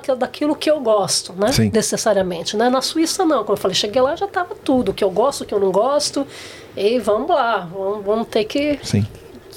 [0.00, 1.52] que, eu, daquilo- que eu gosto, né?
[1.52, 1.70] Sim.
[1.72, 2.56] Necessariamente.
[2.56, 2.68] Né?
[2.68, 3.44] Na Suíça, não.
[3.44, 4.90] Como eu falei, cheguei lá já estava tudo.
[4.90, 6.26] O que eu gosto, o que eu não gosto.
[6.76, 7.68] E vamos lá.
[7.72, 8.78] Vamos, vamos ter que.
[8.82, 9.06] Sim.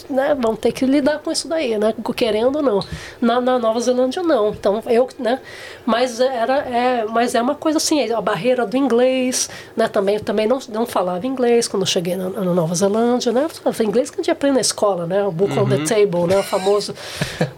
[0.09, 1.93] Né, vamos ter que lidar com isso daí, né?
[2.15, 2.83] Querendo ou não.
[3.21, 4.49] Na, na Nova Zelândia não.
[4.49, 5.39] Então eu, né?
[5.85, 9.87] Mas era, é, mas é uma coisa assim, a barreira do inglês, né?
[9.87, 13.47] Também, também não, não falava inglês quando eu cheguei na, na Nova Zelândia, né?
[13.49, 15.23] Falava inglês que a gente aprende na escola, né?
[15.23, 16.39] O book on the table, né?
[16.39, 16.95] O famoso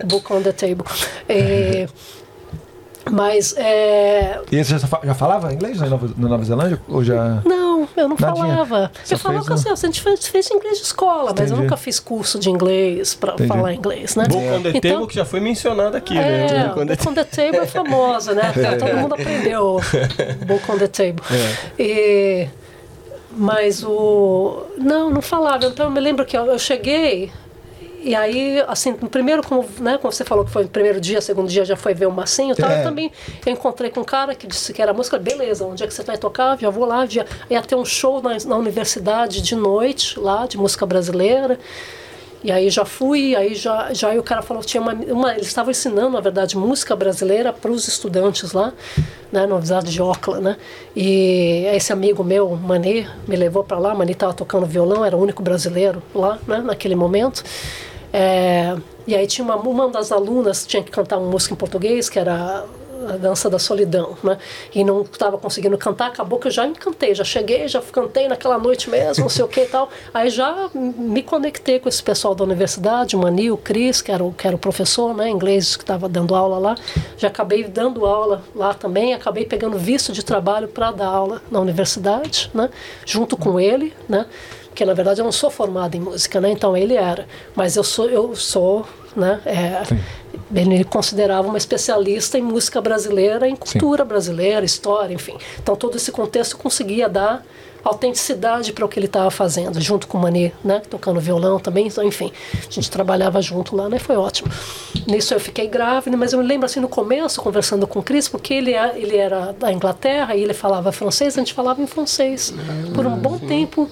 [0.05, 0.85] book on the table.
[1.29, 1.87] É,
[3.09, 6.79] mas é, E você já, fa- já falava inglês na Nova, na Nova Zelândia?
[6.87, 7.41] Ou já.
[7.45, 8.45] não, eu não Nadinha.
[8.45, 8.91] falava.
[9.03, 11.61] Só eu falava que assim, a gente fez, fez inglês de escola, mas eu Entendi.
[11.63, 13.47] nunca fiz curso de inglês para Entendi.
[13.49, 14.25] falar inglês, né?
[14.27, 16.45] Book on the Então- Table, que já foi mencionado aqui, né?
[16.45, 18.53] É, Book on the Book on the Table é famosa, né?
[18.79, 19.79] Todo mundo aprendeu
[20.45, 21.23] Book on the Table.
[21.31, 21.81] É.
[21.81, 22.47] E,
[23.31, 24.63] mas o.
[24.77, 25.65] Não, não falava.
[25.65, 27.31] Então eu me lembro que eu, eu cheguei.
[28.03, 31.21] E aí, assim, no primeiro, como, né, como você falou que foi no primeiro dia,
[31.21, 32.79] segundo dia já foi ver o Massinho e tal, É.
[32.79, 33.11] eu também
[33.45, 36.01] eu encontrei com um cara que disse que era música, beleza, onde é que você
[36.01, 36.57] vai tocar?
[36.59, 40.57] Já vou lá, já, ia ter um show na, na universidade de noite, lá, de
[40.57, 41.59] música brasileira.
[42.43, 45.45] E aí já fui, aí já, já aí o cara falou tinha uma, uma eles
[45.45, 48.73] estavam ensinando, na verdade, música brasileira para os estudantes lá,
[49.31, 50.57] né, na Universidade de Auckland, né?
[50.95, 55.21] E esse amigo meu, Mani, me levou para lá, Mani estava tocando violão, era o
[55.21, 57.43] único brasileiro lá, né, naquele momento.
[58.13, 58.75] É,
[59.07, 62.19] e aí tinha uma, uma das alunas tinha que cantar uma música em português, que
[62.19, 62.65] era
[63.09, 64.37] a dança da solidão, né?
[64.73, 68.57] E não estava conseguindo cantar, acabou que eu já encantei, já cheguei, já cantei naquela
[68.57, 69.89] noite mesmo, não sei o que e tal.
[70.13, 74.23] Aí já me conectei com esse pessoal da universidade, o Mani, o Cris, que era
[74.23, 76.75] o, que era o professor, né, inglês, que estava dando aula lá.
[77.17, 81.59] Já acabei dando aula lá também, acabei pegando visto de trabalho para dar aula na
[81.59, 82.69] universidade, né?
[83.05, 84.25] Junto com ele, né?
[84.71, 86.49] Porque na verdade eu não sou formada em música, né?
[86.49, 88.85] Então ele era, mas eu sou, eu sou,
[89.15, 89.41] né?
[89.45, 89.83] É,
[90.55, 95.35] ele me considerava uma especialista em música brasileira, em cultura brasileira, história, enfim.
[95.61, 97.43] Então todo esse contexto conseguia dar
[97.83, 101.87] autenticidade para o que ele estava fazendo, junto com o Mani, né, tocando violão também,
[101.87, 104.51] então, enfim, a gente trabalhava junto lá, né, foi ótimo.
[105.07, 108.27] Nisso eu fiquei grávida, mas eu me lembro assim no começo, conversando com o Cris,
[108.29, 111.87] porque ele, é- ele era da Inglaterra e ele falava francês, a gente falava em
[111.87, 112.53] francês.
[112.93, 113.89] Por um bom tempo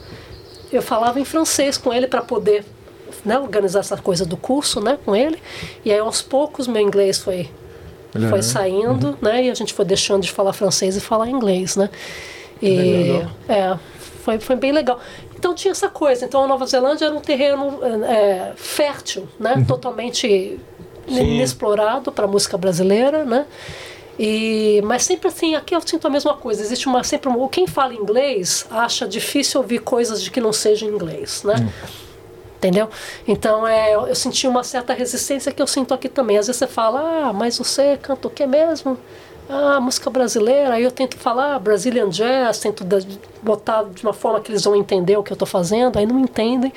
[0.71, 2.65] eu falava em francês com ele para poder
[3.25, 5.39] né, organizar essa coisa do curso, né, com ele.
[5.83, 7.49] E aí aos poucos meu inglês foi
[8.29, 9.43] foi saindo, né?
[9.43, 11.89] E a gente foi deixando de falar francês e falar inglês, né?
[12.61, 13.77] E é,
[14.23, 14.99] foi, foi bem legal.
[15.37, 16.25] Então tinha essa coisa.
[16.25, 19.63] Então a Nova Zelândia era um terreno é, fértil, né?
[19.67, 20.59] Totalmente
[21.07, 23.45] inexplorado para a música brasileira, né?
[24.21, 26.61] E, mas sempre assim, aqui eu sinto a mesma coisa.
[26.61, 30.85] Existe uma sempre um- quem fala inglês acha difícil ouvir coisas de que não seja
[30.85, 31.55] inglês, né?
[32.57, 32.89] Entendeu?
[33.25, 36.37] Então é, eu senti uma certa resistência que eu sinto aqui também.
[36.37, 38.97] Às vezes você fala, ah, mas você canta o que mesmo?
[39.47, 40.73] Ah, música brasileira.
[40.73, 42.83] Aí eu tento falar Brazilian Jazz, tento
[43.41, 46.19] botar de uma forma que eles vão entender o que eu estou fazendo, aí não
[46.19, 46.73] entendem.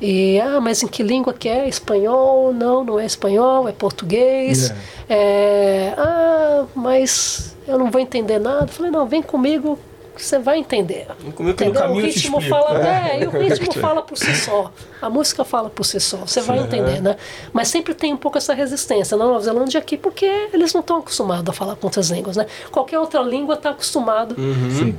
[0.00, 1.68] E, ah, mas em que língua que é?
[1.68, 2.52] Espanhol?
[2.52, 4.72] Não, não é espanhol, é português.
[5.08, 8.66] É, ah, mas eu não vou entender nada.
[8.66, 9.78] Falei, não, vem comigo
[10.24, 11.06] você vai entender.
[11.20, 11.88] Vem comigo que no Entendeu?
[11.88, 14.72] caminho o ritmo fala, é, e o ritmo fala por si só.
[15.00, 16.18] A música fala por si só.
[16.18, 17.16] Você vai entender, né?
[17.52, 20.96] Mas sempre tem um pouco essa resistência na Nova Zelândia aqui, porque eles não estão
[20.98, 22.46] acostumados a falar com outras línguas, né?
[22.70, 24.36] Qualquer outra língua está acostumado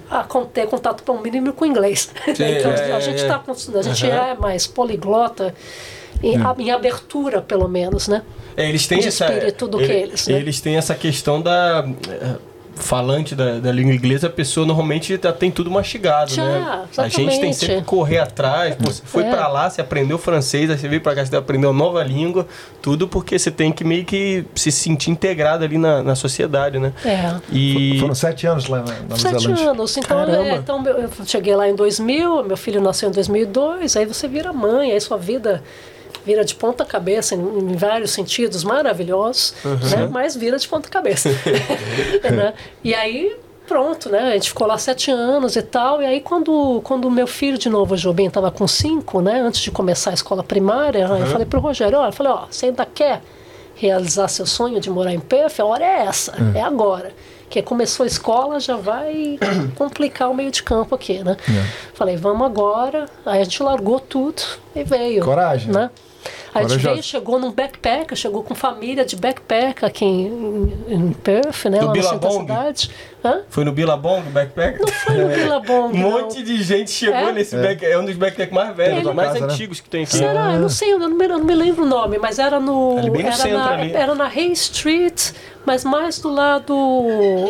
[0.10, 2.10] a con- ter contato para um mínimo com o inglês.
[2.27, 3.27] então é, a gente é.
[3.27, 5.53] tá acostumado, a gente é mais poliglota.
[6.23, 8.22] Em, em abertura, pelo menos, né?
[8.56, 10.35] É, eles têm de essa, espírito do que ele- eles, né?
[10.35, 11.84] Eles têm essa questão da
[12.76, 16.85] falante da, da língua inglesa, a pessoa normalmente tá, tem tudo mastigado, Já, né?
[16.98, 17.56] A gente tem exatamente.
[17.57, 18.76] sempre que correr atrás.
[18.76, 19.30] Pô, Você foi É.
[19.30, 22.48] pra lá, você aprendeu francês, aí você veio pra cá, você aprendeu uma nova língua,
[22.81, 26.93] tudo porque você tem que meio que se sentir integrado ali na, na sociedade, né?
[27.06, 27.35] É.
[27.52, 29.69] E Foram sete anos lá na Nova Sete Zelândia.
[29.72, 29.98] anos.
[29.98, 34.27] Então, é, então eu cheguei lá em 2000, meu filho nasceu em 2002, aí você
[34.27, 35.61] vira mãe, aí sua vida
[36.26, 40.07] vira de ponta cabeça em, em vários sentidos maravilhosos, né?
[40.11, 41.30] mas vira de ponta cabeça.
[42.31, 42.53] né?
[42.84, 43.35] E aí
[43.72, 44.19] pronto, né?
[44.19, 46.02] A gente ficou lá sete anos e tal.
[46.02, 49.39] E aí quando quando meu filho de novo, o Jobim, estava com cinco, né?
[49.39, 52.65] Antes de começar a escola primária, eu falei pro Rogério, olha, eu falei, ó, você
[52.68, 53.22] ainda quer
[53.76, 55.60] realizar seu sonho de morar em Perth?
[55.60, 57.14] A hora é essa, é agora.
[57.49, 59.38] Que começou a escola, já vai
[59.76, 61.35] complicar o meio de campo aqui, né?
[61.93, 63.07] Falei, vamos agora.
[63.26, 64.41] Aí a gente largou tudo
[64.76, 65.23] e veio.
[65.23, 65.72] Coragem.
[65.72, 65.89] Né?
[66.53, 66.89] A gente Corajosa.
[66.91, 71.80] veio, chegou num backpack, chegou com família de backpack aqui em, em, Perth, né?
[71.80, 72.91] Do lá cidade.
[73.23, 73.41] Hã?
[73.49, 74.80] foi no Billabong, backpack?
[74.80, 77.31] Não foi no Billabong, Um monte de gente chegou É?
[77.31, 79.53] nesse back, é um dos backpacks mais velhos, Ele- mais Casa, né?
[79.53, 80.18] antigos que tem aqui.
[80.18, 80.53] Será?
[80.53, 82.98] Eu não sei, eu não me, eu não me lembro o nome, mas era no.
[82.98, 83.93] Ali bem no era, centro na, ali.
[83.93, 85.31] era na Hay Street,
[85.65, 86.73] mas mais do lado.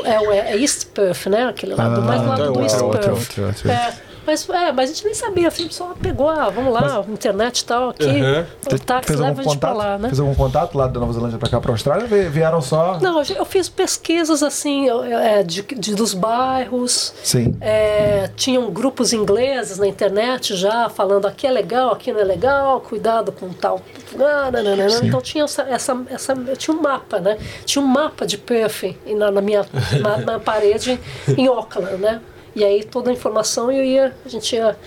[0.05, 1.45] É, é East Perth, né?
[1.47, 3.17] Aquele lado, mais do lado então do é East outro, Perth.
[3.17, 3.71] outro, outro.
[3.71, 3.93] É,
[4.25, 7.65] mas, é, mas a gente nem sabia, assim, só pegou, ah, vamos lá, internet e
[7.65, 8.45] tal, aqui, Uhum.
[8.75, 9.77] o táxi Fez leva a gente pra contato?
[9.77, 10.07] lá, né?
[10.09, 12.05] Fez algum contato lá da Nova Zelândia pra cá, pra Austrália?
[12.07, 12.99] Vie- Vieram só.
[12.99, 17.13] Não, eu fiz pesquisas assim, é, de, de- dos bairros.
[17.23, 17.55] Sim.
[17.61, 22.81] É, tinham grupos ingleses na internet já falando aqui é legal, aqui não é legal,
[22.81, 23.81] cuidado com tal.
[24.19, 24.99] Ah, nananana.
[25.03, 27.37] Então tinha essa, essa, essa, eu tinha um mapa, né?
[27.65, 28.83] Tinha um mapa de Perth
[29.15, 29.65] na, na minha
[30.01, 30.99] na, na parede
[31.37, 32.21] em Auckland, né?
[32.55, 34.77] E aí toda a informação eu ia, a gente ia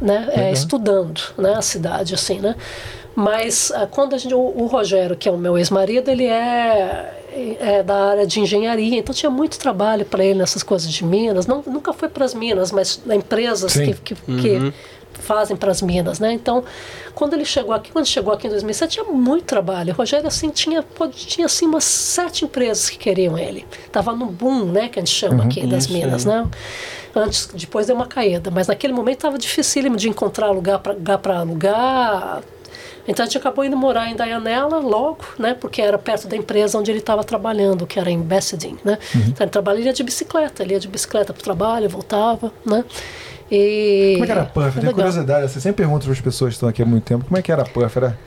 [0.00, 2.54] né, é, estudando né, a cidade, assim, né?
[3.14, 7.12] Mas ah, quando a gente, o, o Rogério, que é o meu ex-marido, ele é,
[7.58, 11.44] é da área de engenharia, então tinha muito trabalho para ele nessas coisas de minas.
[11.44, 13.92] Não, nunca foi para as minas, mas empresas Sim.
[13.92, 14.72] que, que, que
[15.18, 16.32] fazem para as minas, né?
[16.32, 16.64] Então,
[17.14, 19.92] quando ele chegou aqui, quando chegou aqui em 2007, tinha muito trabalho.
[19.92, 23.66] O Rogério assim tinha tinha assim umas sete empresas que queriam ele.
[23.90, 26.46] Tava no boom, né, que a gente chama aqui das Isso, minas, né?
[27.14, 31.18] Antes, depois deu uma caída, mas naquele momento estava dificílimo de encontrar lugar para lugar
[31.18, 32.42] para alugar.
[33.08, 35.54] Então a gente acabou indo morar em Dianella logo, né?
[35.54, 38.98] Porque era perto da empresa onde ele estava trabalhando, que era em Basildon, né?
[39.14, 42.84] Então ele trabalhava de bicicleta, ele ia de bicicleta para o trabalho, voltava, né?
[43.50, 44.66] E Como é que era Puff?
[44.66, 44.94] Eu tenho legal.
[44.94, 45.50] curiosidade.
[45.50, 47.24] Você sempre pergunta para as pessoas que estão aqui há muito tempo.
[47.24, 47.96] Como é que era Puff?
[47.98, 48.18] Era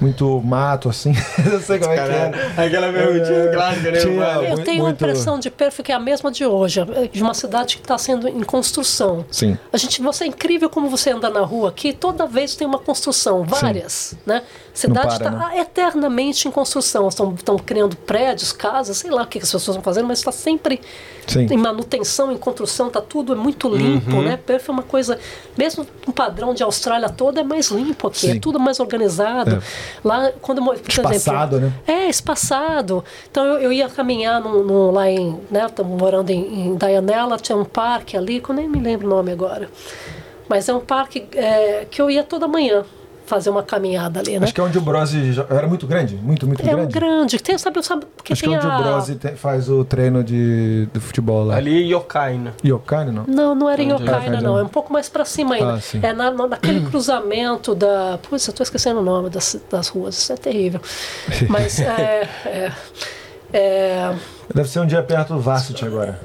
[0.00, 1.12] muito mato, assim?
[1.52, 2.64] Eu sei como é que era.
[2.66, 3.98] Aquela perguntinha clássica, né?
[4.00, 4.24] Tinha-?
[4.34, 6.80] Eu muito- tenho uma muito- impressão de Perth que é a mesma de hoje,
[7.12, 9.24] de uma cidade que está sendo em construção.
[9.30, 9.56] Sim.
[9.72, 12.78] A gente, você é incrível como você anda na rua aqui, toda vez tem uma
[12.78, 14.42] construção, várias, né?
[14.74, 15.58] Cidade está né?
[15.60, 19.82] eternamente em construção, estão, estão criando prédios, casas, sei lá o que as pessoas estão
[19.82, 20.80] fazendo, mas está sempre
[21.26, 21.46] Sim.
[21.50, 24.22] em manutenção, em construção, tá tudo é muito limpo, Uhum.
[24.22, 24.38] né?
[24.38, 25.18] Perth é uma coisa,
[25.58, 28.36] mesmo um padrão de Austrália toda é mais limpo aqui, Sim.
[28.36, 29.62] é tudo mais organizado.
[30.02, 31.94] Lá quando por Espaçado, exemplo, né?
[31.94, 33.04] é, espaçado.
[33.30, 35.38] Então eu, eu ia caminhar no, no- lá em.
[35.50, 39.06] Né, Estamos morando em, em Dianella, tinha um parque ali, que eu nem me lembro
[39.06, 39.68] o nome agora.
[40.48, 42.84] Mas é um parque é, que eu ia toda manhã.
[43.26, 44.44] Fazer uma caminhada ali, né?
[44.44, 45.18] Acho que é onde o Brose
[45.50, 46.92] era muito grande, muito, muito É um grande.
[46.92, 47.38] grande.
[47.40, 48.78] Tem, sabe, sabe porque Acho que tem é onde a...
[48.78, 51.56] o Brose te- faz o treino de, de futebol lá.
[51.56, 52.52] Ali Yokai, né?
[52.64, 53.24] Yokai, não?
[53.26, 53.94] Não, não era em é?
[53.94, 54.54] Yokaina, não.
[54.54, 54.60] tá.
[54.60, 55.74] É um pouco mais pra cima ainda.
[55.76, 58.18] Ah, é na, na- naquele cruzamento da.
[58.22, 60.16] Putz, eu tô esquecendo o nome das, das ruas.
[60.18, 60.80] Isso é terrível.
[61.48, 62.28] Mas é.
[62.46, 62.72] é,
[63.52, 64.14] é,
[64.54, 66.20] Deve ser um dia perto do Varsity agora.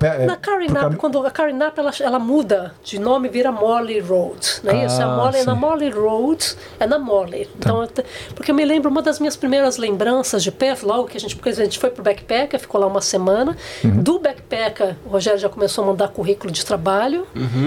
[0.00, 4.38] É, na cami- quando a Karen Knapp ela, ela muda de nome, vira Morley Road.
[4.62, 5.00] Não é isso?
[5.00, 5.54] É, Ah, Morley, é na.
[5.56, 7.48] Morley Road, é na Morley.
[7.58, 8.04] Então, eu te-
[8.36, 11.34] porque eu me lembro uma das minhas primeiras lembranças de Perth, logo que a gente,
[11.34, 13.56] porque a gente foi pro Backpacker, ficou lá uma semana.
[13.82, 17.26] Do Backpacker, o Rogério já começou a mandar currículo de trabalho.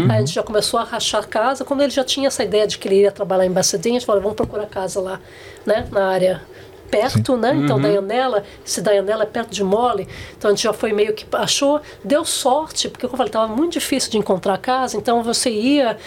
[0.10, 1.66] Aí a gente já começou a rachar casa.
[1.66, 4.06] Quando ele já tinha essa ideia de que ele iria trabalhar em Bacedim, a gente
[4.06, 5.20] falou, vamos procurar casa lá,
[5.66, 6.42] né, na área
[6.90, 7.54] perto, né?
[7.56, 10.08] Então, Dayanela, esse Dayanela é perto de Mole,
[10.38, 13.48] então a gente já foi meio que achou, deu sorte, porque como eu falei, estava
[13.48, 15.98] muito difícil de encontrar casa, então você ia,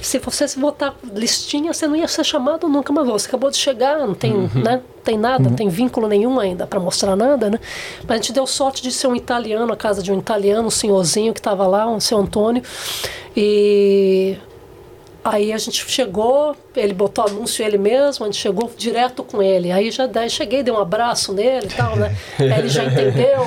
[0.00, 3.06] se você se botar listinha, você não ia ser chamado nunca mais.
[3.08, 4.80] Você acabou de chegar, não tem, né?
[5.04, 7.58] Tem nada, não tem vínculo nenhum ainda para mostrar nada, né?
[8.02, 10.70] Mas a gente deu sorte de ser um italiano, a casa de um italiano, um
[10.70, 12.62] senhorzinho que estava lá, um seu Antônio,
[13.36, 14.36] e
[15.22, 19.70] Aí a gente chegou, ele botou anúncio ele mesmo, a gente chegou direto com ele.
[19.70, 22.16] Aí já daí cheguei, dei um abraço nele e tal, né?
[22.38, 23.44] Aí ele já entendeu,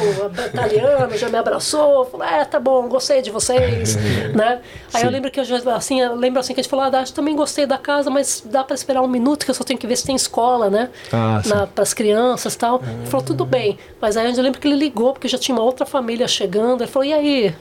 [0.54, 3.96] italiano, já me abraçou, falou, é, tá bom, gostei de vocês,
[4.36, 4.62] né?
[4.94, 7.04] Aí eu lembro que eu já, assim, eu lembro assim que a gente falou, ah,
[7.06, 9.88] também gostei da casa, mas dá para esperar um minuto que eu só tenho que
[9.88, 10.90] ver se tem escola, né?
[11.12, 11.50] Ah, sim.
[11.74, 12.82] Para as crianças e tal.
[12.86, 13.80] Ele falou, tudo bem.
[14.00, 16.84] Mas aí eu lembro que ele ligou, porque já tinha uma outra família chegando.
[16.84, 17.56] Ele falou, e aí?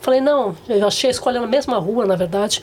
[0.00, 2.62] Falei, não, eu achei a escola na mesma rua, na verdade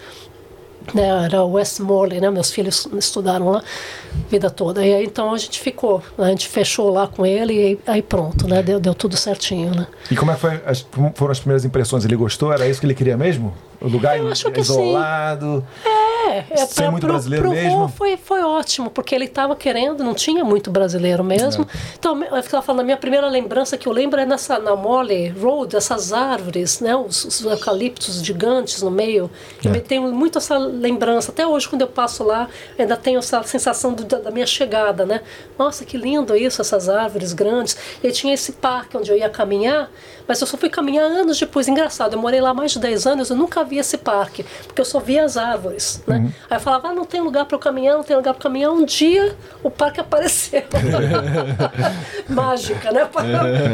[0.93, 2.29] né, era Westmorley, né?
[2.29, 4.85] Meus filhos estudaram lá a vida toda.
[4.85, 8.47] E aí então a gente ficou, a gente fechou lá com ele e aí, pronto,
[8.47, 8.61] né?
[8.63, 9.87] Deu, deu tudo certinho, né?
[10.09, 10.85] E como é que foi as-
[11.15, 12.05] foram as primeiras impressões?
[12.05, 12.51] Ele gostou?
[12.53, 13.53] Era isso que ele queria mesmo?
[13.79, 15.63] O lugar que isolado?
[15.85, 16.06] É,
[16.49, 17.87] é Sem pra- muito pro- brasileiro pro mesmo?
[17.89, 21.67] Foi, foi ótimo, porque ele estava querendo, não tinha muito brasileiro mesmo.
[21.97, 25.29] Então, eu estava falando, a minha primeira lembrança que eu lembro é nessa, na Molly
[25.29, 29.29] Road, essas árvores, né, os, os eucaliptos gigantes no meio.
[29.63, 31.31] Eu me tenho muito essa lembrança.
[31.31, 32.47] Até hoje, quando eu passo lá,
[32.77, 35.21] ainda tenho essa sensação do- da, da minha chegada, né?
[35.57, 37.75] Nossa, que lindo isso, essas árvores grandes.
[38.03, 39.89] E tinha esse parque onde eu ia caminhar,
[40.27, 41.67] mas eu só fui caminhar anos depois.
[41.67, 44.85] Engraçado, eu morei lá mais de 10 anos, eu nunca vi esse parque, porque eu
[44.85, 46.26] só via as árvores, né?
[46.49, 48.71] Aí eu falava, ah, não tem lugar para eu caminhar, não tem lugar para caminhar.
[48.71, 50.63] Um dia o parque apareceu.
[52.29, 53.07] Mágica, né?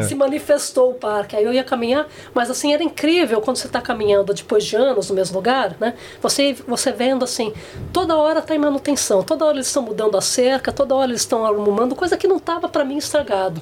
[0.03, 1.35] Se manifestou o parque.
[1.35, 5.09] Aí eu ia caminhar, mas assim, era incrível quando você está caminhando depois de anos
[5.09, 5.93] no mesmo lugar, né?
[6.21, 7.53] Você, você vendo assim,
[7.91, 11.21] toda hora está em manutenção, toda hora eles estão mudando a cerca, toda hora eles
[11.21, 13.61] estão arrumando, coisa que não estava para mim estragado.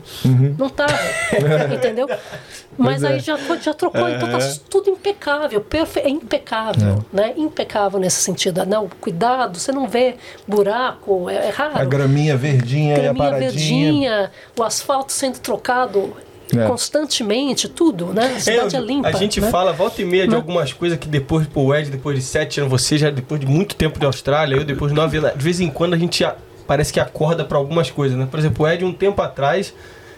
[0.58, 0.94] Não estava,
[1.74, 2.08] entendeu?
[2.78, 4.38] Mas aí já, foi- já trocou, então tá
[4.70, 7.34] tudo impecável, perfe é impecável, né?
[7.38, 8.80] Impecável nesse sentido, né?
[8.80, 10.16] O cuidado, você não vê
[10.48, 11.78] buraco, é, é raro.
[11.80, 13.52] A graminha verdinha e a Graminha paradinha.
[13.52, 16.14] verdinha, o asfalto sendo trocado
[16.56, 16.66] É.
[16.68, 18.34] constantemente, tudo, né?
[18.36, 19.08] A cidade é, eu- limpa.
[19.08, 19.50] A gente né?
[19.50, 22.60] fala volta e meia de algumas coisas que depois, pô, o Ed, depois de sete
[22.60, 25.44] anos, você já depois de muito tempo de Austrália, eu depois de nove anos, de
[25.44, 26.36] vez em quando a gente a-
[26.68, 28.28] parece que acorda pra algumas coisas, né?
[28.30, 29.74] Por exemplo, o Ed, um tempo atrás,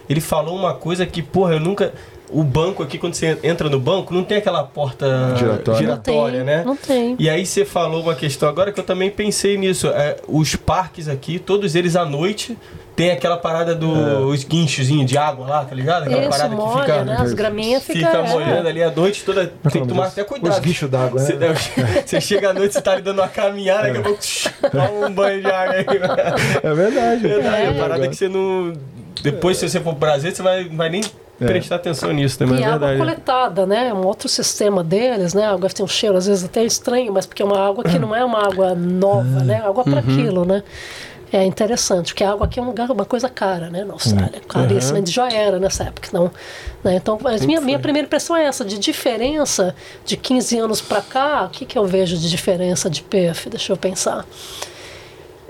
[0.09, 1.93] ele falou uma coisa que, porra, eu nunca.
[2.29, 5.79] O banco aqui, quando você entra no banco, não tem aquela porta Giratória.
[5.79, 6.63] giratória, Não tem, né?
[6.65, 7.15] não tem.
[7.19, 9.87] E aí você falou uma questão agora que eu também pensei nisso.
[9.89, 12.57] É, os parques aqui, todos eles à noite,
[12.95, 16.03] tem aquela parada dos guinchozinhos de água lá, tá ligado?
[16.03, 17.03] Aquela Isso, parada molha, que fica.
[17.03, 17.17] né?
[17.19, 18.27] As graminhas Fica ficam...
[18.27, 19.51] molhando ali a noite toda.
[19.71, 20.53] Tem que tomar até cuidado.
[20.53, 21.25] os guinchos d'água, né?
[21.27, 21.59] Você, deve-
[22.05, 24.19] você chega à noite, você tá ali dando uma caminhada, daqui a pouco
[24.71, 25.85] toma um banho de água aí.
[26.63, 27.21] É verdade.
[27.27, 27.69] Verdade, é É.
[27.69, 28.73] uma parada que você não.
[29.21, 31.22] Depois, se você for pro Brasil, você vai, vai nem É.
[31.45, 32.99] prestar atenção nisso também, E é água verdade.
[32.99, 33.89] coletada, né?
[33.89, 35.45] É um outro sistema deles, né?
[35.45, 37.97] A água tem um cheiro, às vezes até estranho, mas porque é uma água que
[37.99, 39.61] não é uma água nova, né?
[39.65, 40.63] Água para aquilo, né?
[41.31, 43.83] É interessante, porque a água aqui é um lugar, uma coisa cara, né?
[43.83, 45.03] Na Austrália, caríssima.
[45.03, 46.29] Já era nessa época, não.
[46.83, 46.95] Né?
[46.97, 49.73] Então, mas minha, minha primeira impressão é essa, de diferença
[50.05, 53.49] de 15 anos para cá, o que, que eu vejo de diferença de PF?
[53.49, 54.25] Deixa eu pensar.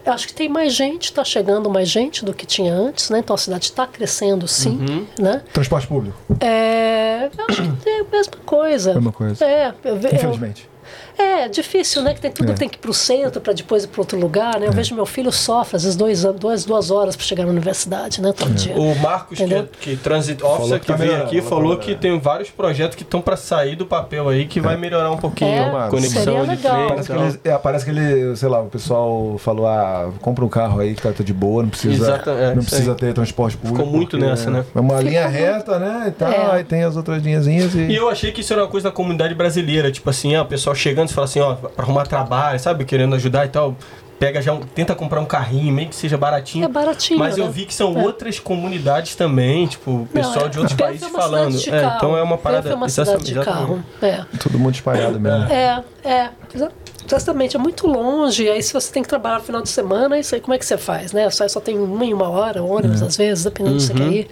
[0.06, 3.20] Eu acho que tem mais gente, está chegando mais gente do que tinha antes, né?
[3.20, 5.42] Então a cidade está crescendo, sim, né?
[5.54, 8.94] Transporte público, É, eu acho que é a mesma coisa.
[8.96, 9.46] Mesma coisa.
[9.46, 10.70] É, eu, ve- eu, infelizmente.
[11.18, 12.14] É difícil, né?
[12.14, 12.56] Que tem, tudo É.
[12.56, 14.68] tem que ir pro centro para depois ir para outro lugar, né?
[14.68, 18.22] Eu vejo meu filho sofre, às vezes dois, duas, duas horas para chegar na universidade,
[18.22, 18.32] né?
[18.34, 18.76] Todo dia.
[18.76, 19.70] O Marcos, que, é, Entendeu?
[19.80, 21.86] que Transit Officer, que que, tá veio aqui, falou melhorando.
[21.86, 25.18] que tem vários projetos que estão para sair do papel aí, que vai melhorar um
[25.18, 26.76] pouquinho É, a conexão seria de legal.
[26.76, 26.88] trem.
[26.90, 27.28] Parece que, então.
[27.28, 30.96] ele, é, parece que ele, sei lá, o pessoal falou, ah, compra um carro aí
[30.96, 33.86] que tá, tá de boa, não precisa, é, não precisa ter transporte público.
[33.86, 34.66] muito porque nessa, né?
[34.76, 36.52] É uma Fica linha muito- reta, né, e tal, É.
[36.58, 37.80] aí tem as outras linhazinhas e...
[37.84, 40.46] E eu achei que isso era uma coisa da comunidade brasileira, tipo assim, ah, o
[40.46, 43.76] pessoal chegando e fala assim, ó, pra arrumar trabalho, sabe, querendo ajudar e tal.
[44.20, 46.64] pega já, um- tenta comprar um carrinho, meio que seja baratinho.
[46.64, 47.52] É baratinho, Mas eu né?
[47.52, 48.04] vi que são É.
[48.04, 51.58] outras comunidades também, tipo, pessoal Não, de outros países é falando.
[51.58, 52.70] É, então é uma parada.
[52.70, 53.84] É uma exatamente- de carro.
[54.02, 54.22] exatamente.
[54.34, 54.38] É.
[54.38, 55.52] Todo mundo espalhado mesmo.
[55.52, 56.30] É, é.
[57.06, 58.50] Exatamente, é muito longe.
[58.50, 60.66] Aí se você tem que trabalhar no final de semana, isso aí como é que
[60.66, 61.30] você faz, né?
[61.30, 64.12] Só, só tem uma em uma hora, ônibus às vezes, dependendo do que você quer
[64.12, 64.28] ir.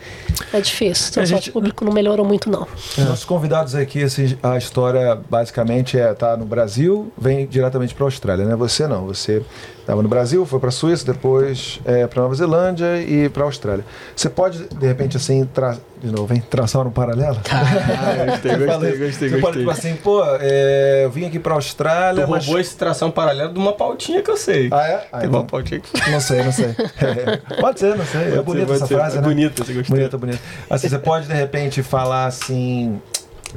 [0.53, 1.09] É difícil.
[1.09, 2.67] O transporte gente- público não melhorou muito, não.
[2.97, 8.07] Nossos convidados aqui, assim, a história basicamente é tá no Brasil, vem diretamente para a
[8.07, 8.55] Austrália, né?
[8.55, 9.41] Você não, você
[9.81, 13.45] estava no Brasil, foi para a Suíça, depois é, para Nova Zelândia e para a
[13.45, 13.83] Austrália.
[14.15, 15.75] Você pode de repente assim, tra...
[16.01, 16.41] de novo, hein?
[16.49, 17.37] traçar um paralelo?
[17.51, 18.99] Ah, gostei, gostei, isso.
[18.99, 19.59] gostei, Você pode gostei.
[19.59, 23.11] tipo assim, pô, é, eu vim aqui para a Tu Austrália, mas roubou esse tração
[23.11, 24.69] paralelo de uma pautinha que eu sei.
[24.71, 25.07] ah é?
[25.11, 26.65] Ah, Tem então- uma pautinha que Não sei, não sei.
[26.67, 28.21] É, pode ser, não sei.
[28.21, 28.95] É Pode bonita ser, essa ser.
[28.95, 29.27] frase, É né?
[29.27, 29.95] bonita, você gostou.
[29.97, 30.39] Bonita, bonita.
[30.69, 33.01] Assim, você pode, de repente, falar assim,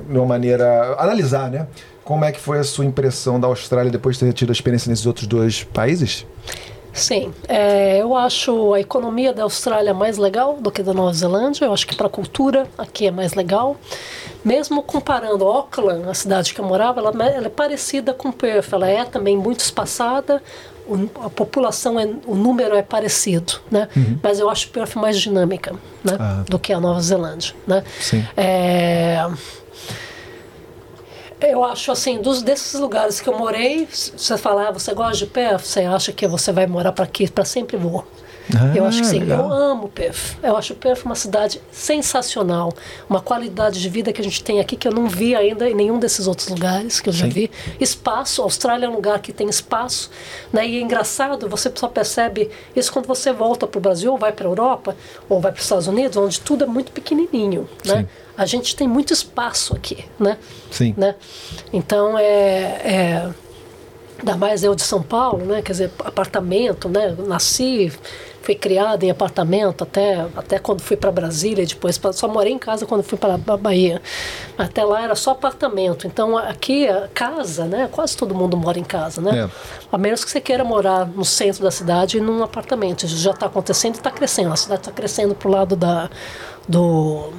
[0.09, 0.95] de uma maneira.
[0.99, 1.67] analisar, né?
[2.05, 4.91] Como é que foi a sua impressão da Austrália depois de ter tido a experiência
[4.91, 6.27] nesses outros dois países?
[6.93, 11.65] Sim, é, eu acho a economia da Austrália mais legal do que da Nova Zelândia.
[11.65, 13.77] Eu acho que para a cultura aqui é mais legal.
[14.45, 18.73] Mesmo comparando Auckland, a cidade que eu morava, ela, ela é parecida com Perth.
[18.73, 20.43] Ela é também muito espaçada.
[20.87, 23.89] o- a população, é, o número é parecido, né?
[24.23, 25.73] Mas eu acho Perth mais dinâmica,
[26.05, 26.13] né?
[26.21, 26.45] Ah.
[26.47, 27.83] Do que a Nova Zelândia, né?
[27.99, 28.23] Sim.
[28.37, 29.27] É,
[31.41, 35.27] eu acho assim, dos desses lugares que eu morei, você falar, ah, você gosta de
[35.27, 38.05] Perth, você acha que você vai morar para aqui para sempre vou.
[38.75, 39.21] eu acho que sim.
[39.21, 39.47] legal.
[39.47, 40.37] Eu amo Perth.
[40.43, 42.73] Eu acho Perth uma cidade sensacional,
[43.09, 45.75] uma qualidade de vida que a gente tem aqui que eu não vi ainda em
[45.75, 47.31] nenhum desses outros lugares que eu já Sim.
[47.31, 47.51] vi.
[47.81, 50.11] Espaço, a Austrália é um lugar que tem espaço,
[50.53, 50.67] né?
[50.67, 54.33] E é engraçado, você só percebe isso quando você volta para o Brasil, ou vai
[54.33, 54.97] para a Europa,
[55.29, 58.01] ou vai para os Estados Unidos, onde tudo é muito pequenininho, né?
[58.01, 58.24] Sim.
[58.37, 60.39] A gente tem muito espaço aqui, né?
[60.71, 60.95] Sim.
[60.97, 61.15] né?
[61.73, 63.35] Então é, é
[64.19, 65.63] ainda mais eu de São Paulo, né?
[65.63, 67.15] Quer dizer, apartamento, né?
[67.27, 67.93] Nasci,
[68.43, 72.87] fui criada em apartamento até até quando fui para Brasília, depois só morei em casa
[72.87, 74.01] quando fui para a Bahia.
[74.57, 76.07] Até lá era só apartamento.
[76.07, 77.89] Então aqui a casa, né?
[77.91, 79.45] Quase todo mundo mora em casa, né?
[79.45, 79.51] É.
[79.93, 83.05] A menos que você queira morar no centro da cidade e num apartamento.
[83.05, 84.53] Isso já está acontecendo e está crescendo.
[84.53, 86.11] A cidade está crescendo pro lado da
[86.67, 87.31] do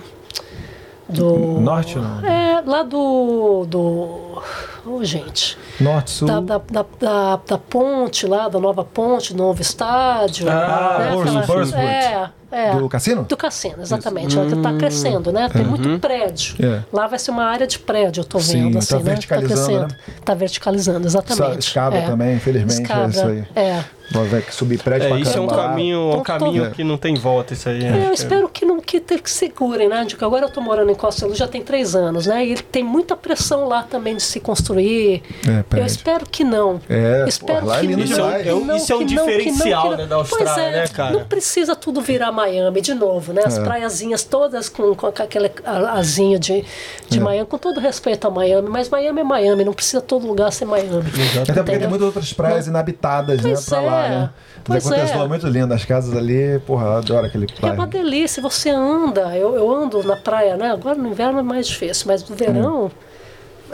[1.07, 2.25] do Norte não?
[2.25, 3.65] é, lá do.
[3.67, 4.41] do
[4.85, 5.57] oh, gente.
[5.79, 6.27] Norte, Sul.
[6.27, 10.49] Da, da, da, da, da ponte lá, da nova ponte, novo estádio.
[10.49, 11.75] Ah, né, aquela- Burswood.
[11.75, 12.75] É, é.
[12.75, 13.23] Do cassino?
[13.23, 14.37] Do cassino, exatamente.
[14.37, 15.49] Ela está crescendo, né?
[15.49, 16.55] Tem muito prédio.
[16.65, 16.81] É.
[16.91, 18.73] Lá vai ser uma área de prédio, eu tô Sim, vendo.
[18.73, 19.01] tá assim, né?
[19.03, 19.87] verticalizando, crescendo.
[19.87, 20.13] né?
[20.23, 21.59] Tá verticalizando, exatamente.
[21.59, 22.05] Escada É.
[22.05, 23.47] também, infelizmente, Escada, é isso aí.
[23.55, 23.83] É.
[24.11, 26.97] Vai ver que subir prédio É, pra isso é um caminho, um caminho que não
[26.97, 27.83] tem volta, isso aí.
[27.83, 30.03] É, eu espero que não que, que segurem, né?
[30.05, 32.45] De que agora eu tô morando em Costa Luz já tem três anos, né?
[32.45, 35.23] E tem muita pressão lá também de se construir.
[35.47, 36.79] É, eu espero que não.
[36.89, 39.25] É, espero porra, é que lindo não, É um- não, isso é um que não,
[39.25, 41.13] não, diferencial, né, da Austrália, Pois é, né, cara?
[41.13, 43.41] Não precisa tudo virar Miami de novo, né?
[43.45, 43.63] As É.
[43.63, 46.63] praiazinhas todas com, com aquele a- azinho de,
[47.09, 47.21] de É.
[47.21, 50.65] Miami, com todo respeito a Miami, mas Miami é Miami, não precisa todo lugar ser
[50.65, 51.03] Miami.
[51.41, 54.29] Até porque tem muitas outras praias inabitadas, né, Pois pra lá, é, né?
[54.63, 55.17] pois Mas acontece é.
[55.17, 57.91] lá muito lindo, as casas ali, porra, eu adoro aquele É uma bairro.
[57.91, 60.71] delícia, você anda, eu, eu ando na praia, né?
[60.71, 62.91] Agora no inverno é mais difícil, mas no verão,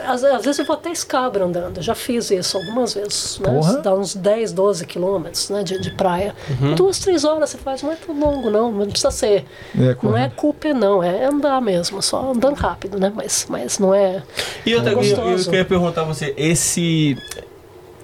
[0.07, 3.51] às, às vezes eu vou até escabra andando, eu já fiz isso algumas vezes, né?
[3.53, 3.73] Porra.
[3.81, 5.63] Dá uns 10, 12 quilômetros né?
[5.63, 6.33] de, de praia.
[6.75, 9.45] Duas, três horas você faz, não é tão longo não, não precisa ser.
[9.77, 13.11] É, não é culpa não, é andar mesmo, só andando rápido, né?
[13.13, 14.23] Mas, mas não é.
[14.65, 15.49] E outra É coisa, eu, eu gostoso.
[15.49, 17.17] queria perguntar a você, esse.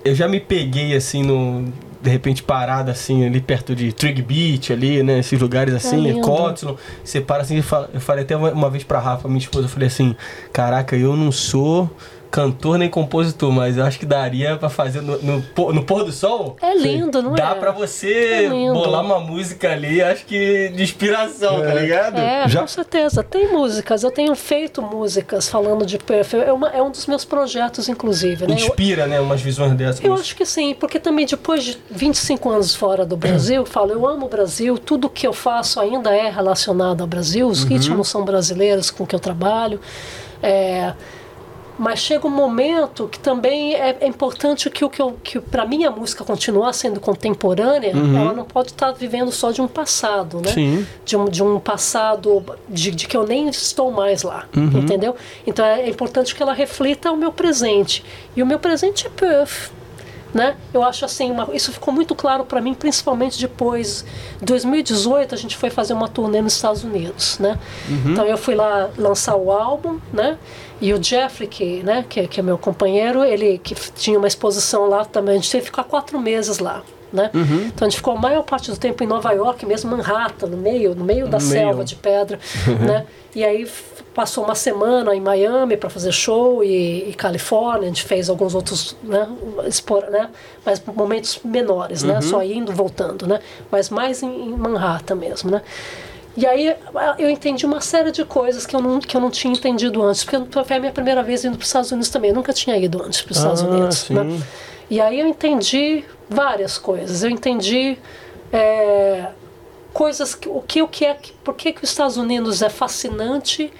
[0.03, 1.71] Eu já me peguei assim no.
[2.01, 5.19] De repente parado assim, ali perto de Trig Beach, ali, né?
[5.19, 6.21] Esses lugares assim, lindo.
[6.21, 6.75] Cotzlon.
[7.03, 7.57] Você para assim.
[7.93, 10.15] Eu falei até uma, uma vez pra Rafa, minha esposa, eu falei assim:
[10.53, 11.89] Caraca, eu não sou
[12.37, 16.03] cantor nem compositor, mas eu acho que daria pra fazer no, no, pô- no pôr
[16.03, 16.55] do sol.
[16.61, 17.55] É lindo, não Dá é?
[17.55, 22.17] pra você É bolar uma música ali, acho que de inspiração, tá ligado?
[22.19, 23.23] É, Já- com certeza.
[23.23, 26.35] Tem músicas, eu tenho feito músicas falando de Perth.
[26.35, 28.45] É, uma- é um dos meus projetos, inclusive.
[28.45, 28.53] Né?
[28.53, 29.19] Eu- Inspira, né?
[29.19, 30.03] Umas visões dessas.
[30.03, 33.91] Eu acho que sim, porque também depois de 25 anos fora do Brasil, eu falo,
[33.93, 38.07] eu amo o Brasil, tudo que eu faço ainda é relacionado ao Brasil, os ritmos
[38.09, 39.79] são brasileiros com que eu trabalho.
[40.43, 40.93] É,
[41.77, 45.85] mas chega um momento que também é, é importante que o que, que para mim
[45.85, 50.51] a música continuar sendo contemporânea, ela não pode estar vivendo só de um passado, né?
[50.51, 50.87] Sim.
[51.05, 55.15] de um, de um passado de, de que eu nem estou mais lá, entendeu?
[55.45, 58.03] Então é importante que ela reflita o meu presente.
[58.35, 59.71] E o meu presente é Perth.
[60.33, 60.55] Né?
[60.73, 64.03] Eu acho assim, uma- isso ficou muito claro para mim, principalmente depois.
[64.41, 67.57] Em 2018 a gente foi fazer uma turnê nos Estados Unidos, né?
[68.11, 70.37] Então eu fui lá lançar o álbum, né?
[70.79, 74.87] E o Jeffrey, que, né, que, que é meu companheiro, ele que tinha uma exposição
[74.87, 75.33] lá também.
[75.35, 76.83] A gente teve que ficar quatro meses lá.
[77.11, 77.31] né?
[77.67, 80.57] Então a gente ficou a maior parte do tempo em Nova York, mesmo Manhattan, no
[80.57, 81.59] meio, no meio da No meio.
[81.61, 82.37] selva de pedra,
[82.85, 83.05] né?
[83.33, 83.67] E aí
[84.13, 88.55] passou uma semana em Miami para fazer show e, e Califórnia, a gente fez alguns
[88.55, 89.27] outros, né,
[89.67, 90.29] expor, né?
[90.65, 92.19] Mas momentos menores, né?
[92.21, 93.39] Só indo, voltando, né?
[93.71, 95.61] Mas mais em, em Manhattan mesmo, né?
[96.37, 96.75] E aí
[97.17, 100.23] eu entendi uma série de coisas que eu não, que eu não tinha entendido antes,
[100.23, 102.29] porque foi a minha primeira vez indo para os Estados Unidos também.
[102.29, 103.97] Eu nunca tinha ido antes para os Estados Ah, Unidos.
[103.97, 104.13] sim.
[104.13, 104.39] Né?
[104.89, 107.23] E aí eu entendi várias coisas.
[107.23, 107.97] Eu entendi
[108.53, 109.25] é,
[109.91, 112.69] coisas que o que o que é que- por que que os Estados Unidos é
[112.69, 113.73] fascinante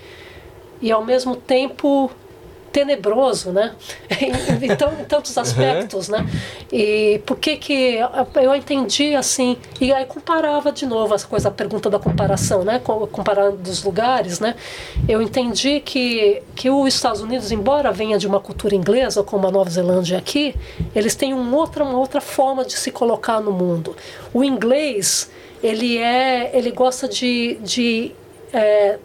[0.81, 2.09] e ao mesmo tempo
[2.71, 3.73] tenebroso, né?
[4.21, 4.75] em, em
[5.05, 6.25] tantos aspectos, né?
[6.71, 7.97] E por que que
[8.41, 12.79] eu entendi assim e aí comparava de novo essa coisa, a pergunta da comparação, né?
[12.79, 14.55] Com- Comparando dos lugares, né?
[15.07, 19.51] Eu entendi que que os Estados Unidos, embora venha de uma cultura inglesa como a
[19.51, 20.55] Nova Zelândia aqui,
[20.95, 23.95] eles têm um outra uma outra forma de se colocar no mundo.
[24.33, 25.29] O inglês
[25.63, 28.11] ele é ele gosta de, de
[28.53, 28.97] é,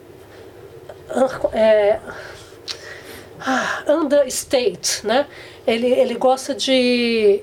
[1.52, 1.98] é,
[3.88, 5.26] understate, né?
[5.66, 7.42] Ele, ele gosta de,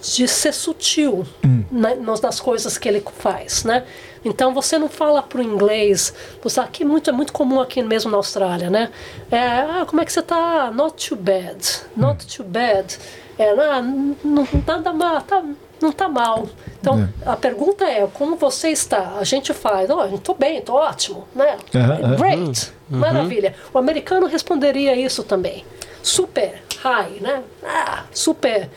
[0.00, 1.26] de ser sutil
[1.70, 3.84] né, nas, nas coisas que ele faz, né?
[4.24, 8.16] Então você não fala pro inglês, você aqui muito é muito comum aqui mesmo na
[8.16, 8.90] Austrália, né?
[9.30, 10.70] É, ah, como é que você tá?
[10.70, 11.58] Not too bad,
[11.96, 12.98] not too bad.
[13.38, 15.42] É, ah, não nada mal, tá,
[15.82, 16.46] não tá mal.
[16.80, 19.16] Então a pergunta é como você está?
[19.18, 21.56] A gente faz, ó, oh, tô bem, tô ótimo, né?
[21.74, 22.16] Aham, aham.
[22.16, 23.54] Great, maravilha.
[23.74, 25.64] O americano responderia isso também.
[26.02, 27.42] Super high, né?
[27.64, 28.68] Ah, super.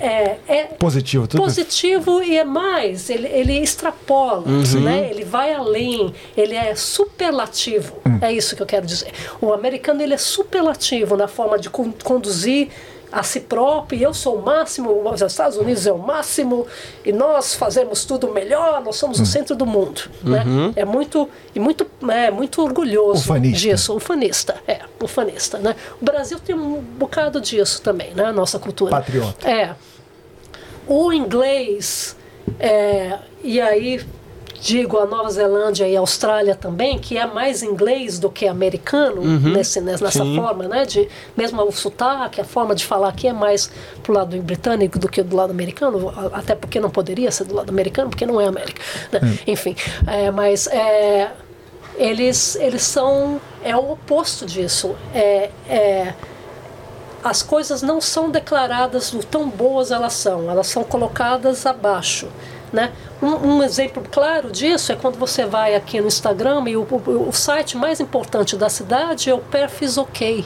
[0.00, 1.40] É, é Positivo, tudo.
[1.42, 4.42] positivo e é mais, ele, ele extrapola,
[4.82, 5.08] né?
[5.08, 7.94] ele vai além, ele é superlativo.
[8.20, 9.12] É isso que eu quero dizer.
[9.40, 12.70] O americano ele é superlativo na forma de con- conduzir
[13.14, 16.66] a si próprio, eu sou o máximo, os Estados Unidos é o máximo,
[17.04, 20.02] e nós fazemos tudo melhor, nós somos o centro do mundo.
[20.20, 20.44] Né?
[20.74, 23.58] É muito, e muito, é, muito orgulhoso Ufanista.
[23.58, 25.58] disso, ufanista, é, ufanista.
[25.58, 25.76] Né?
[26.02, 28.24] O Brasil tem um bocado disso também, né?
[28.24, 28.90] a nossa cultura.
[28.90, 29.48] Patriota.
[29.48, 29.76] É.
[30.88, 32.16] O inglês,
[32.58, 34.04] é, e aí
[34.64, 39.22] digo a Nova Zelândia e a Austrália também, que é mais inglês do que americano,
[39.22, 40.34] nesse, nessa sim.
[40.34, 40.86] forma, né?
[40.86, 43.70] De, mesmo o sotaque, a forma de falar aqui é mais
[44.02, 47.68] pro lado britânico do que do lado americano, até porque não poderia ser do lado
[47.68, 48.80] americano, porque não é América.
[49.12, 49.20] né?
[49.46, 49.76] Enfim,
[50.06, 51.30] é, mas é,
[51.98, 53.38] eles, eles são.
[53.62, 54.96] É o oposto disso.
[55.14, 56.14] É, é,
[57.22, 62.28] as coisas não são declaradas o tão boas elas são, elas são colocadas abaixo.
[62.74, 62.90] Né?
[63.22, 67.28] Um, um exemplo claro disso é quando você vai aqui no Instagram e o, o,
[67.28, 70.44] o site mais importante da cidade é o Perfis OK.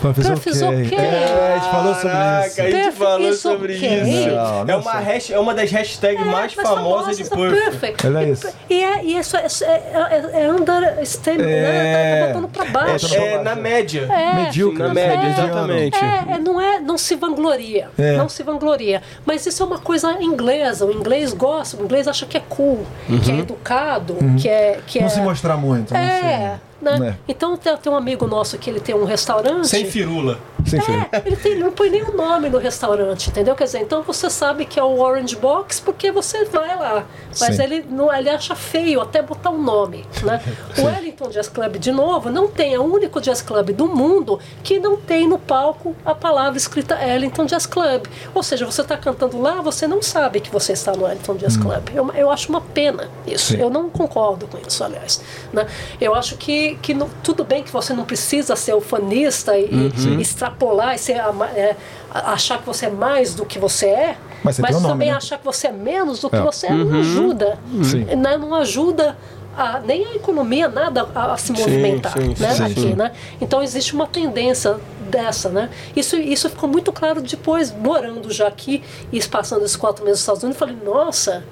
[0.00, 0.86] Perfis Perfis OK.
[0.86, 0.98] OK.
[0.98, 2.60] É, a gente falou sobre Caraca, isso.
[2.60, 4.00] a gente Perfect falou is sobre okay.
[4.02, 4.28] isso.
[4.30, 7.70] Não, não é, uma hash, é uma das hashtags mais mais famosas de Perfect.
[7.70, 8.06] Perfect.
[8.06, 8.48] Olha E- isso.
[8.70, 12.20] E, é, e isso é, é, é, é understatement, né?
[12.20, 13.14] Tá, tá botando pra baixo.
[13.14, 14.08] É, é na média.
[14.36, 15.96] Medíocre, Na assim, média, exatamente.
[16.04, 18.16] É, é, não é, não se vangloria, É.
[18.16, 19.02] não se vangloria.
[19.24, 20.86] Mas isso é uma coisa inglesa.
[20.86, 22.86] O inglês gosta, o inglês acha que é cool,
[23.22, 25.10] que é educado, que é que Não é.
[25.10, 25.92] se mostrar muito.
[25.92, 26.98] não É, né?
[26.98, 27.18] né?
[27.28, 29.68] Então tem, tem um amigo nosso que ele tem um restaurante.
[29.68, 30.38] Sem firula.
[30.66, 30.94] Sem fio.
[31.12, 33.54] É, ele, tem, ele não põe nem o nome no restaurante, entendeu?
[33.54, 37.04] Quer dizer, então você sabe que é o Orange Box porque você vai lá.
[37.38, 37.62] Mas Sim.
[37.62, 40.04] ele, não, ele acha feio até botar um nome.
[40.22, 40.40] Né?
[40.80, 44.38] O Wellington Jazz Club, de novo, não tem, é o único jazz club do mundo
[44.62, 48.06] que não tem no palco a palavra escrita Wellington Jazz Club.
[48.34, 51.56] Ou seja, você está cantando lá, você não sabe que você está no Wellington Jazz
[51.56, 51.88] Club.
[51.94, 53.52] Eu, eu acho uma pena isso.
[53.54, 53.56] Hum.
[53.56, 53.62] Sim.
[53.62, 55.20] Eu não concordo com isso, aliás.
[55.52, 55.66] Né?
[56.00, 59.86] Eu acho que, que não- tudo bem que você não precisa ser ufanista e, Uhum.
[60.18, 60.22] e
[60.54, 61.16] extrapolar e ser,
[61.54, 61.76] é,
[62.12, 65.16] achar que você é mais do que você é, Mas um nome, também né?
[65.16, 66.40] achar que você é menos do que É.
[66.42, 67.58] você é não ajuda.
[67.84, 68.04] Sim.
[68.04, 68.36] Né?
[68.36, 69.16] Não ajuda
[69.56, 72.54] a- nem a economia, nada a, a se movimentar sim, né?
[72.54, 72.80] sim, aqui.
[72.80, 72.94] sim.
[72.94, 73.12] Né?
[73.40, 74.78] Então existe uma tendência
[75.10, 75.70] dessa, né?
[75.94, 78.82] Isso, isso ficou muito claro depois, morando já aqui
[79.12, 81.42] e passando esses quatro meses nos Estados Unidos, eu falei, nossa,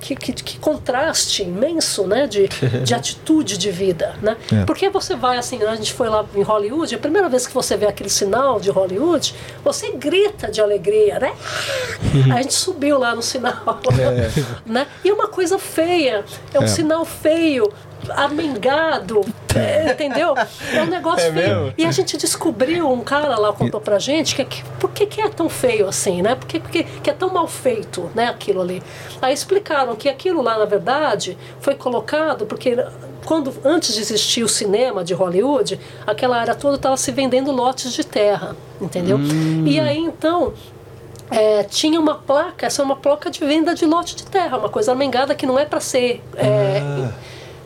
[0.00, 2.26] que, que, que contraste imenso, né?
[2.26, 2.48] De,
[2.84, 4.36] de atitude de vida, né?
[4.52, 4.64] É.
[4.64, 7.76] Porque você vai assim, a gente foi lá em Hollywood, a primeira vez que você
[7.76, 11.32] vê aquele sinal de Hollywood, você grita de alegria, né?
[12.14, 12.32] Uhum.
[12.34, 14.30] A gente subiu lá no sinal, É.
[14.66, 14.86] né?
[15.04, 16.66] E é uma coisa feia, é um É.
[16.66, 17.70] sinal feio,
[18.10, 19.20] amengado,
[19.54, 20.34] é, entendeu?
[20.72, 21.48] É um negócio É feio.
[21.60, 21.74] mesmo?
[21.76, 25.20] E a gente descobriu, um cara lá contou pra gente, que, que por que, que
[25.20, 26.34] é tão feio assim, né?
[26.34, 28.82] Por que, que, que é tão mal feito, né, aquilo ali?
[29.20, 32.76] Aí explicaram que aquilo lá, na verdade, foi colocado porque
[33.24, 37.92] quando antes de existir o cinema de Hollywood, aquela área toda estava se vendendo lotes
[37.92, 39.18] de terra, entendeu?
[39.66, 40.54] E aí então
[41.30, 44.68] é, tinha uma placa, essa é uma placa de venda de lote de terra, uma
[44.68, 46.80] coisa armengada que não é para ser é,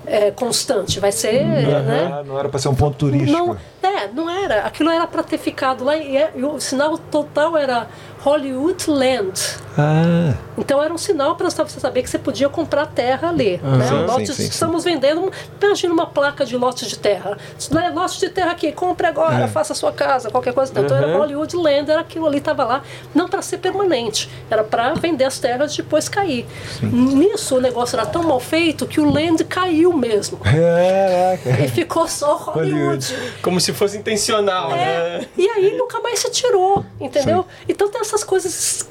[0.07, 1.45] é, constante, vai ser.
[1.45, 2.11] Né?
[2.13, 3.33] Ah, não era pra ser um ponto turístico.
[3.33, 4.61] Não, é, não era.
[4.65, 7.87] Aquilo era para ter ficado lá e, é- e o sinal total era
[8.25, 9.41] Hollywood Land.
[9.77, 13.59] Ah, Então era um sinal para você saber que você podia comprar terra ali.
[13.63, 13.87] né?
[13.89, 15.31] sim, Lotes, sim, sim, estamos vendendo.
[15.61, 17.37] Imagina uma placa de lote de terra.
[17.71, 19.49] Não é lote de terra aqui, compre agora, É.
[19.49, 20.73] faça a sua casa, qualquer coisa.
[20.75, 22.83] Então era Hollywood Land, era aquilo ali, estava lá,
[23.15, 26.47] não para ser permanente, era para vender as terras e depois cair.
[26.83, 30.39] Nisso o negócio era tão mal feito que o land caiu mesmo.
[30.39, 31.63] caraca.
[31.65, 33.15] E ficou só Hollywood.
[33.43, 35.27] Como se fosse intencional, É, né?
[35.37, 37.45] e aí nunca mais se tirou, entendeu?
[37.69, 38.87] Então tem essas coisas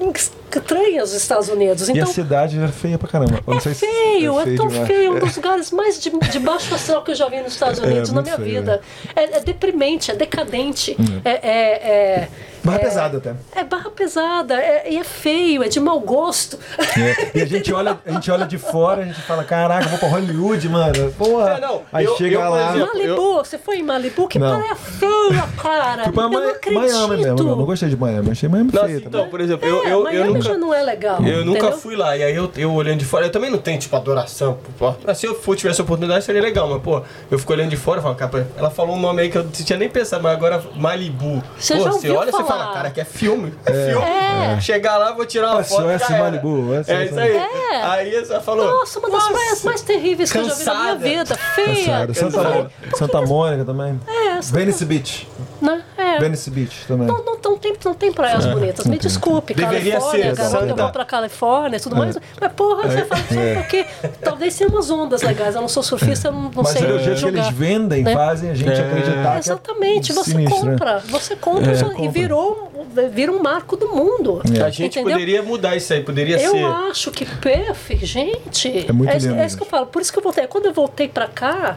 [0.54, 1.88] estranhas nos Estados Unidos.
[1.88, 3.36] E a Então, cidade era feia pra caramba.
[3.46, 4.86] Eu não é sei se- feio, é, tão demais.
[4.86, 7.78] feio, um dos lugares mais de, de baixo astral que eu já vi nos Estados
[7.80, 8.80] Unidos na muito minha feio, vida.
[9.16, 11.40] É, é deprimente, é decadente, é, é,
[12.22, 12.28] é-
[12.64, 13.34] Barra é- pesada até.
[13.54, 16.58] É barra pesada, é, e é feio, é de mau gosto.
[16.78, 19.98] É, E a gente, olha, a gente olha de fora, a gente fala, caraca, vou
[19.98, 21.12] pra Hollywood, mano.
[21.12, 21.50] Porra.
[21.54, 22.70] É, não, Aí eu- chega eu, lá.
[22.76, 24.28] exemplo, Malibu, você foi em Malibu?
[24.28, 24.58] Que Não.
[24.60, 26.04] praia feia, cara.
[26.04, 26.80] Fui pra eu não acredito.
[26.80, 27.36] Miami mesmo.
[27.44, 28.30] Não, não gostei de Miami.
[28.30, 29.28] Achei Miami Nossa, feia então, também.
[29.30, 30.40] por exemplo, eu, É, eu, eu Miami nunca.
[30.42, 31.22] já não é legal.
[31.24, 31.78] Eu nunca entendeu?
[31.78, 34.58] fui lá, e aí eu, eu olhando de fora, eu também não tenho, tipo, adoração.
[34.78, 37.76] Pô, se eu for, tivesse a oportunidade, seria legal, mas, pô, eu fico olhando de
[37.76, 40.22] fora e falo, cara, ela falou um nome aí que eu não tinha nem pensado,
[40.22, 41.42] mas agora Malibu.
[41.58, 42.53] Você pô, já você ouviu olha e você falar?
[42.58, 43.54] Fala, cara, que é filme.
[43.66, 44.04] É, filme.
[44.06, 44.60] É.
[44.60, 45.82] Chegar lá, vou tirar uma Ah, foto.
[45.82, 46.24] SOS já era.
[46.24, 47.36] Malibu, SOS É isso aí.
[47.36, 47.82] É.
[47.82, 48.66] Aí você falou.
[48.66, 51.36] Nossa, uma das "Nossa, praias mais terríveis que eu já vi na minha cansada." vida.
[51.54, 51.84] Feia.
[51.84, 54.00] Sério, Santa, Mo- Santa Mônica também.
[54.06, 55.28] É, Santa- Venice Beach.
[55.60, 55.82] Né?
[56.16, 56.18] É.
[56.20, 57.06] Venice Beach também.
[57.06, 58.86] Não, não, não, tem, não tem praias bonitas.
[58.86, 62.18] Me desculpe, Deveria Califórnia, ser, garota, eu vou pra Califórnia e tudo mais.
[62.40, 63.86] Mas porra, você fala isso porque
[64.22, 65.54] talvez tenham umas ondas legais.
[65.54, 67.44] Eu não sou surfista, eu não, não Mas sei é o jeito que jogar.
[67.46, 68.12] eles vendem, né?
[68.14, 68.80] fazem a gente É.
[68.80, 70.72] acreditar que Exatamente, é você sinistro, né?
[70.72, 72.70] compra, você compra É, e virou,
[73.12, 74.42] vira um marco do mundo.
[74.64, 75.12] A gente Entendeu?
[75.12, 76.64] poderia mudar isso aí, poderia Eu ser.
[76.64, 78.86] acho que Perth, gente.
[78.88, 79.86] É muito isso- lindo é isso que eu falo.
[79.86, 80.46] Por isso que eu voltei.
[80.46, 81.76] Quando eu voltei pra cá,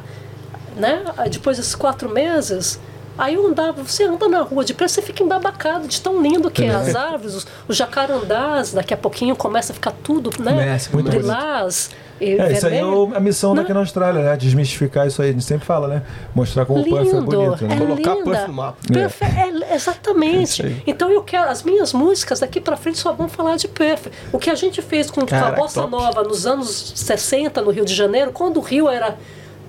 [0.76, 1.04] né?
[1.32, 2.80] Depois desses quatro meses.
[3.18, 6.50] Aí eu andava, você anda na rua de Perth, você fica embabacado de tão lindo
[6.52, 10.52] que é as árvores, os, os jacarandás, daqui a pouquinho começa a ficar tudo, né?
[10.52, 11.90] Começa, muito lilás
[12.20, 14.38] e É, isso aí é a missão daqui na Austrália, né?
[14.38, 15.30] Desmistificar isso aí.
[15.30, 16.04] A gente sempre fala, né?
[16.34, 17.76] Mostrar como o Puff é lindo, bonito, né?
[17.76, 18.32] é Colocar linda.
[18.32, 18.78] Puff no mapa.
[18.92, 20.84] Perth, é, exatamente.
[20.86, 24.08] então eu quero, as minhas músicas daqui pra frente só vão falar de Perth.
[24.32, 25.92] O que a gente fez com, com a bossa top.
[25.92, 29.16] nova nos anos 60 no Rio de Janeiro, quando o Rio era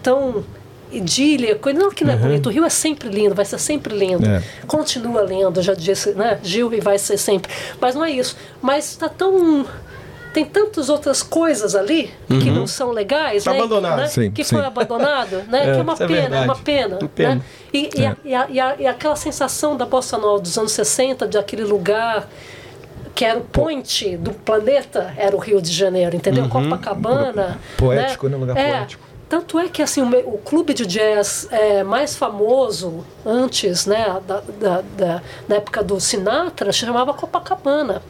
[0.03, 0.45] tão
[0.93, 4.27] idílico, não que não é bonito, o Rio é sempre lindo, vai ser sempre lindo.
[4.29, 4.43] É.
[4.67, 6.39] Continua lindo, já disse, né?
[6.43, 7.53] Gil e vai ser sempre.
[7.81, 8.37] Mas não é isso.
[8.63, 9.67] Mas está tão
[10.33, 13.59] tem tantas outras coisas ali que não são legais, Tá né?
[13.59, 13.97] abandonado.
[13.97, 14.07] né?
[14.09, 14.57] Sim, que sim.
[14.57, 15.71] foi abandonado, né?
[15.71, 16.99] É, que é uma é pena, é uma pena.
[17.01, 17.35] Uma pena.
[17.37, 17.41] Né?
[17.73, 20.73] E, e, a- e a- e a- e aquela sensação da bossa nova dos anos
[20.73, 22.29] 60, de aquele lugar
[23.15, 26.45] que era o point do planeta, era o Rio de Janeiro, entendeu?
[26.45, 26.51] Uhum.
[26.51, 27.59] Copacabana.
[27.77, 28.37] Poético, né?
[28.37, 28.71] Lugar É.
[28.79, 29.08] poético.
[29.29, 34.41] Tanto é que assim, o, o clube de jazz é, mais famoso antes, né, da,
[34.61, 38.01] da, da- na época do Sinatra, chamava Copacabana,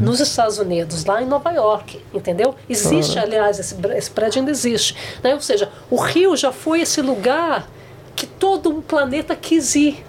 [0.00, 2.56] nos Estados Unidos, lá em Nova York, entendeu?
[2.68, 4.96] Existe, aliás, esse, esse prédio ainda existe.
[5.22, 5.32] Né?
[5.34, 7.68] Ou seja, o Rio já foi esse lugar
[8.16, 10.04] que todo o planeta quis ir,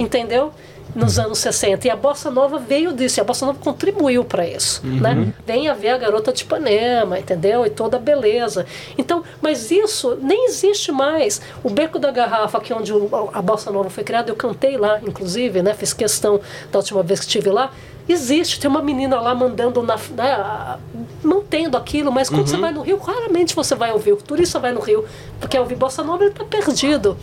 [0.00, 0.52] entendeu?
[0.94, 1.86] Nos anos 60.
[1.86, 4.80] E a Bossa Nova veio disso, e a Bossa Nova contribuiu para isso.
[4.86, 5.32] Né?
[5.46, 7.64] Venha ver a garota de Ipanema, entendeu?
[7.64, 8.66] E toda a beleza.
[8.98, 11.40] Então, mas isso nem existe mais.
[11.64, 12.92] O Beco da Garrafa, que é onde
[13.32, 15.72] a Bossa Nova foi criada, eu cantei lá, inclusive, né?
[15.74, 16.40] Fiz questão
[16.70, 17.70] da última vez que estive lá.
[18.08, 20.76] Existe, tem uma menina lá mandando, na, né, a-
[21.22, 24.12] mantendo aquilo, mas quando você vai no Rio, claramente você vai ouvir.
[24.12, 25.04] O turista vai no Rio,
[25.40, 27.16] porque ouvir Bossa Nova ele está perdido.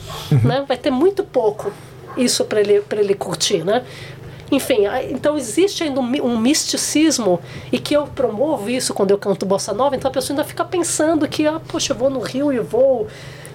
[0.43, 0.63] Né?
[0.67, 1.71] Vai ter muito pouco
[2.23, 3.63] isso para ele, ele curtir.
[3.63, 3.83] Né?
[4.51, 7.39] Enfim, então existe ainda um, um misticismo
[7.71, 10.65] e que eu promovo isso quando eu canto Bossa Nova, então a pessoa ainda fica
[10.65, 13.07] pensando que, ah, poxa, eu vou no Rio e vou.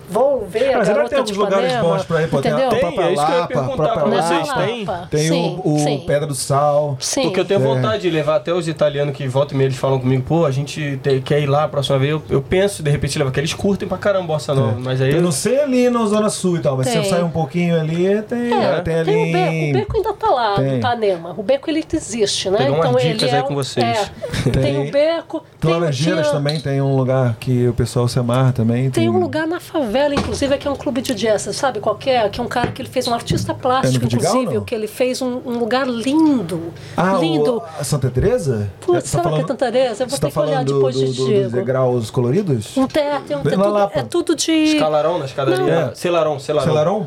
[0.08, 2.24] Vou ver a Mas será garota que tem de alguns lugares bons pra ir?
[2.24, 2.68] A entendeu?
[2.68, 4.52] Tem, é isso que eu ia perguntar Na vocês.
[4.52, 4.86] Tem?
[5.10, 6.02] Tem Sim, o, o sim.
[6.06, 6.96] Pedra do Sal.
[7.00, 7.22] Sim.
[7.22, 7.62] Porque eu tenho É.
[7.62, 10.50] vontade de levar até os italianos que voltam e meia, eles falam comigo, pô, a
[10.50, 12.12] gente te- quer ir lá a próxima vez.
[12.12, 15.12] Eu, eu penso, de repente, levar, porque eles curtem pra caramba Bossa Nova, mas aí.
[15.14, 17.02] Eu não sei ali na Zona Sul e tal, mas se Tem.
[17.02, 19.04] eu sair um pouquinho ali, tem, É, tem ali.
[19.12, 20.64] tem o beco, o beco ainda tá lá, Tem.
[20.70, 21.34] no Ipanema.
[21.36, 22.68] O beco ele existe, né?
[22.68, 23.84] Umas então dicas ele aí é, com vocês.
[24.46, 28.52] É, tem, o beco, Tem Laranjeiras também, tem um lugar que o pessoal se amarra
[28.52, 28.90] também.
[28.90, 32.10] Tem um lugar na favela inclusive, aqui é um clube de jazz, sabe qual que
[32.10, 32.28] é?
[32.28, 34.64] Que é um cara que ele fez um artista plástico, É Vidigal, inclusive, não?
[34.64, 36.72] que ele fez um, um lugar lindo.
[36.96, 37.58] Ah, lindo.
[37.58, 38.70] o, a Santa Teresa?
[38.80, 40.02] Putz, será que é Santa Teresa?
[40.04, 41.50] Eu vou tá ter que olhar falando do, depois do, de do, dos Diego.
[41.50, 42.76] degraus coloridos?
[42.76, 43.54] Um teto, é, um, Bem
[43.94, 44.52] é, tudo, é de.
[44.52, 45.64] Escalarão na escadaria.
[45.64, 45.90] Não.
[45.90, 45.94] É.
[45.94, 46.66] Celaron, Celaron.
[46.66, 47.06] Celaron?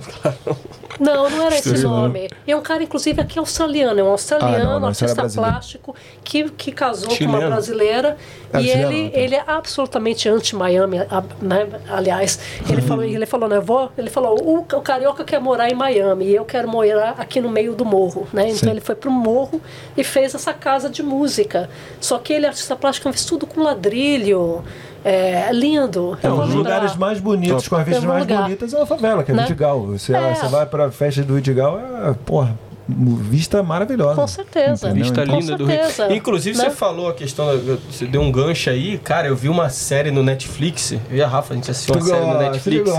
[1.00, 1.80] Não, não era esse né?
[1.84, 2.30] nome.
[2.46, 4.00] E é um cara, inclusive, aqui australiano.
[4.00, 7.38] É um australiano, Ah, não, não, artista plástico, que, que casou com Chileno.
[7.38, 8.18] uma brasileira.
[8.52, 9.20] Ah, e chileno, ele, tá.
[9.20, 11.68] ele é absolutamente anti-Miami, a- né?
[11.90, 12.40] aliás.
[12.70, 13.90] Ele falou, ele falou, né, vó?
[13.98, 17.50] Ele falou, o, o carioca quer morar em Miami e eu quero morar aqui no
[17.50, 18.44] meio do morro, né?
[18.48, 18.70] Então Sim.
[18.72, 19.62] ele foi pro morro
[19.96, 21.70] e fez essa casa de música.
[22.00, 24.64] Só que ele, artista plástico, fez tudo com ladrilho.
[25.06, 26.18] É, lindo.
[26.22, 28.42] É, um dos lugares mais bonitos, com as vistas mais lugar.
[28.44, 29.44] bonitas é a favela, que é Né?
[29.44, 29.80] Vidigal.
[29.86, 30.34] Você, É.
[30.36, 32.58] você vai pra festa do Vidigal, é, porra,
[32.90, 34.16] vista maravilhosa.
[34.16, 34.88] Com certeza.
[34.88, 35.04] Entendeu?
[35.06, 35.76] Vista Com linda do Rio.
[35.78, 36.64] certeza, Inclusive, né?
[36.66, 40.10] você falou a questão, da- você deu um gancho aí, cara, eu vi uma série
[40.12, 42.92] no Netflix, eu e a Rafa, a gente assistiu Tu uma série no Netflix.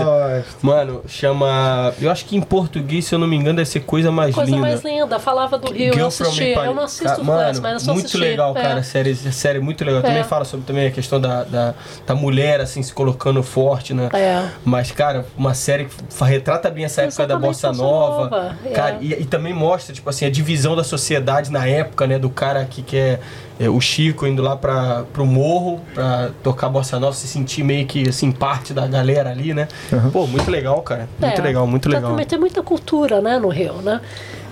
[0.61, 1.93] Mano, chama.
[1.99, 4.49] Eu acho que em português, se eu não me engano, deve ser coisa mais Coisa
[4.51, 4.61] linda.
[4.61, 6.43] mais linda, falava do Rio, eu Girl from assisti.
[6.49, 8.61] Eu não assisto Flash, Mano, mas eu só muito legal, É.
[8.61, 8.83] cara.
[8.83, 9.99] Série, série muito legal.
[10.01, 10.03] É.
[10.03, 11.73] Também fala sobre também a questão da, da,
[12.05, 14.09] da mulher, assim, se colocando forte, né?
[14.13, 14.47] É.
[14.63, 18.23] Mas, cara, uma série que retrata bem essa época da Exatamente, Bossa Bossa Nova.
[18.29, 18.69] Nova, é.
[18.71, 22.19] Cara, e, e também mostra, tipo assim, a divisão da sociedade na época, né?
[22.19, 23.19] Do cara que quer.
[23.59, 27.85] é, o Chico indo lá pra, pro morro pra tocar Bossa Nova, se sentir meio
[27.85, 29.67] que, assim, parte da galera ali, né?
[30.13, 31.09] Pô, muito legal, cara.
[31.19, 31.43] Muito É.
[31.43, 32.11] legal, muito legal.
[32.11, 33.99] Também tem muita cultura, né, no Rio, né?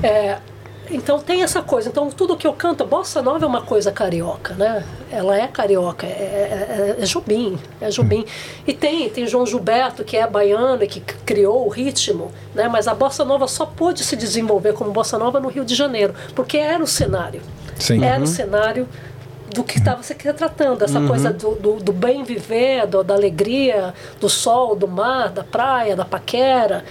[0.04, 0.38] É,
[0.90, 1.90] então tem essa coisa.
[1.90, 4.84] Então tudo que eu canto, bossa nova é uma coisa carioca, né?
[5.12, 8.26] Ela é carioca, é, é, é, é Jobim, é Jobim.
[8.66, 12.68] E tem, tem João Gilberto, que é baiano e que criou o ritmo, né?
[12.68, 16.14] Mas a bossa nova só pôde se desenvolver como bossa nova no Rio de Janeiro,
[16.36, 17.42] porque era o cenário.
[17.78, 18.04] Sim.
[18.04, 18.88] Era o cenário
[19.54, 23.94] do que estava se retratando, essa coisa do, do, do bem viver, do- da alegria,
[24.20, 26.84] do sol, do mar, da praia, da paquera,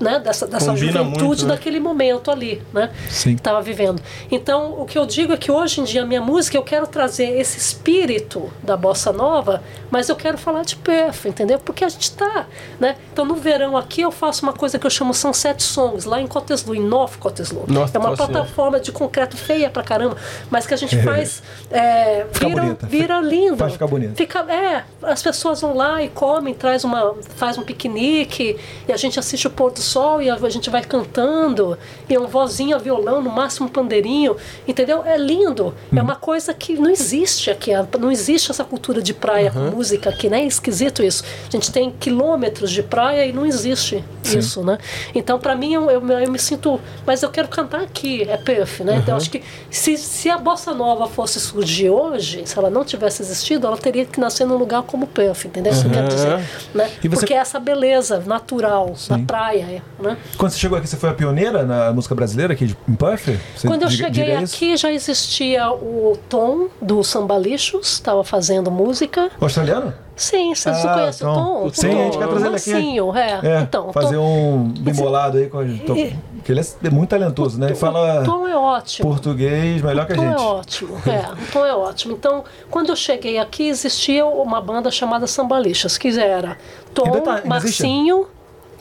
[0.00, 0.18] né?
[0.18, 1.54] dessa, dessa Combina juventude muito, né?
[1.54, 2.90] daquele momento ali, né?
[3.08, 3.34] Sim.
[3.34, 4.02] que estava vivendo.
[4.30, 6.86] Então, o que eu digo é que hoje em dia a minha música eu quero
[6.86, 11.58] trazer esse espírito da bossa nova, mas eu quero falar de Perth, entendeu?
[11.58, 12.46] Porque a gente está,
[12.80, 12.96] né?
[13.12, 16.26] Então, no verão aqui eu faço uma coisa que eu chamo Sunset Songs, lá em
[16.26, 17.64] Cottesloe, em North Cottesloe.
[17.68, 20.16] Nossa, é uma nossa, plataforma de concreto feia pra caramba,
[20.50, 22.86] mas que a gente faz é, vira, bonita.
[22.86, 23.56] vira lindo.
[23.56, 24.16] Faz ficar bonito.
[24.16, 28.58] Fica, é, as pessoas vão lá e comem, traz uma, faz um piquenique
[28.88, 31.78] e a gente assiste o pôr do sol e a, gente vai cantando
[32.08, 34.36] e é um vozinha, violão, no máximo um pandeirinho,
[34.66, 35.02] entendeu?
[35.04, 35.74] É lindo.
[35.92, 36.02] É Uhum.
[36.04, 40.10] uma coisa que não existe aqui, a- não existe essa cultura de praia com música
[40.10, 40.40] aqui, né?
[40.42, 41.22] É esquisito isso.
[41.48, 44.78] A gente tem quilômetros de praia e não existe isso, né?
[45.14, 48.80] Então, para mim, eu, eu, eu me sinto, mas eu quero cantar aqui, é Perth,
[48.80, 48.96] né?
[48.96, 52.84] Então, eu acho que se, se a bossa nova fosse surgir hoje, se ela não
[52.84, 55.72] tivesse existido, ela teria que nascer num lugar como Perth, entendeu?
[55.72, 56.38] Isso que eu quero dizer,
[56.74, 56.90] né?
[57.02, 60.16] Você- Porque é essa beleza natural da praia, né?
[60.36, 63.38] Quando você chegou aqui, você foi a pioneira na música brasileira aqui de- em Puff?
[63.56, 69.30] Você Quando eu cheguei aqui, já existia o Tom do Sambalixos, estava fazendo música.
[69.40, 69.92] Australiano?
[70.16, 71.44] Sim, vocês Ah, conhecem o Tom.
[71.44, 71.66] Tom?
[71.66, 73.18] O Sim, Tom, a gente quer trazer ele aqui.
[73.18, 73.48] É.
[73.56, 75.90] É, então, fazer Tom, um bimbolado aí com a gente.
[75.90, 77.68] E- Porque ele é muito talentoso, né?
[77.68, 79.08] Ele fala o Tom é ótimo.
[79.08, 80.38] português melhor que a o Tom gente.
[80.40, 82.14] é ótimo, é, o Tom é ótimo.
[82.14, 86.58] Então, quando eu cheguei aqui, existia uma banda chamada Sambalixas, que era
[86.92, 87.42] Tom, tá-?
[87.44, 88.26] Marcinho...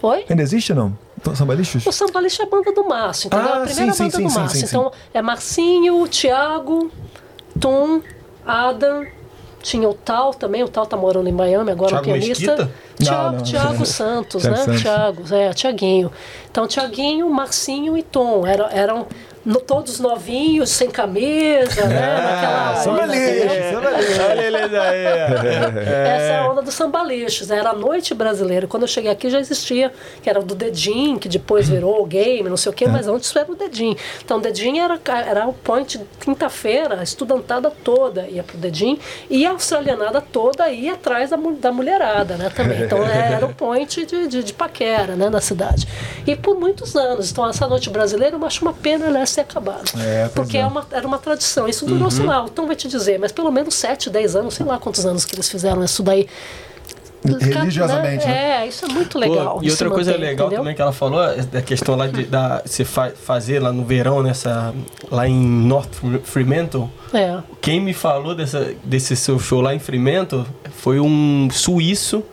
[0.04, 0.26] Oi?
[0.30, 0.98] Ainda existe não?
[1.18, 1.86] Então, Samba lixos?
[1.86, 3.48] O Sambalixa é a banda do Márcio, entendeu?
[3.48, 4.60] Ah, a primeira sim, banda sim, do sim, Márcio.
[4.60, 6.92] sim, então, é Marcinho, Thiago,
[7.58, 8.02] Tom,
[8.46, 9.06] Adam,
[9.62, 12.70] tinha o Tal também, o Tal tá morando em Miami agora, Thiago o pianista.
[13.00, 13.42] Não, não.
[13.42, 14.66] Thiago Santos, Thiago né?
[14.66, 14.82] Santos.
[14.82, 16.12] Thiago, é, Thiaguinho.
[16.52, 18.46] Então, Thiaguinho, Marcinho e Tom.
[18.46, 19.08] Eram, eram
[19.46, 22.18] no- todos novinhos, sem camisa, né?
[22.24, 24.22] Naquela Samba lixo, lixo.
[24.30, 25.06] Olha ele aí.
[25.84, 28.68] Essa é a onda do sambalixos, era a noite brasileira.
[28.68, 29.92] Quando eu cheguei aqui já existia,
[30.22, 33.08] que era o do Dedim, que depois virou o game, não sei o quê, mas
[33.08, 33.96] antes era o Dedim.
[34.24, 39.00] Então o Dedim era, era o point de quinta-feira, a estudantada toda ia pro Dedim
[39.30, 42.82] e a australianada toda ia atrás da, da mulherada, né, também.
[42.84, 45.88] Então era o point de, de, de paquera, né, na cidade.
[46.26, 47.32] E por muitos anos.
[47.32, 49.92] Então essa noite brasileira eu acho uma pena ela ter acabado.
[50.00, 50.62] É, porque é.
[50.62, 51.68] é uma, era uma tradição.
[51.68, 54.54] Isso durou, sei lá, o Tom vai te dizer, mas pelo menos 7, 10 anos,
[54.54, 56.28] sei lá quantos anos que eles fizeram isso daí.
[57.26, 58.64] Religiosamente, né?
[58.64, 59.56] É, isso é muito legal.
[59.58, 60.60] Pô, e se outra coisa manter, legal entendeu?
[60.60, 63.86] também que ela falou, é da questão lá de da, você fa- fazer lá no
[63.86, 64.74] verão, nessa,
[65.10, 65.94] lá em North
[66.26, 66.90] Fremantle.
[67.14, 67.38] É.
[67.62, 70.46] Quem me falou dessa, desse seu show lá em Fremantle
[70.76, 72.24] foi um suíço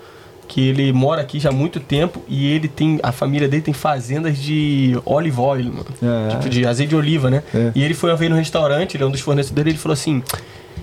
[0.50, 3.72] que ele mora aqui já há muito tempo e ele tem a família dele tem
[3.72, 5.86] fazendas de olive oil, mano.
[6.02, 6.30] É.
[6.30, 7.44] Tipo de azeite de oliva, né?
[7.54, 7.70] É.
[7.72, 10.24] E ele foi uma vez no restaurante, ele é um dos fornecedores, ele falou assim: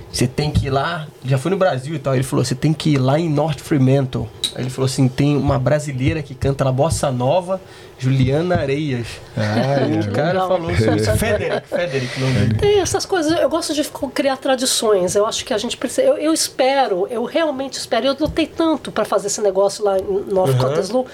[0.10, 2.72] você tem que ir lá, já fui no Brasil e tal, ele falou, você tem
[2.72, 4.30] que ir lá em North Fremantle.
[4.56, 7.62] Aí ele falou assim, tem uma brasileira que canta na bossa nova,
[8.00, 9.08] Juliana Areias.
[9.36, 10.48] Ah, o cara legal.
[10.48, 11.18] falou isso.
[11.18, 12.60] Federic, Federic, o nome dele.
[12.60, 13.84] Tem essas coisas, eu gosto de
[14.14, 15.16] criar tradições.
[15.16, 16.08] Eu acho que a gente precisa.
[16.08, 18.06] Eu, eu espero, eu realmente espero.
[18.06, 21.06] Eu lutei tanto para fazer esse negócio lá em North Cottesloe.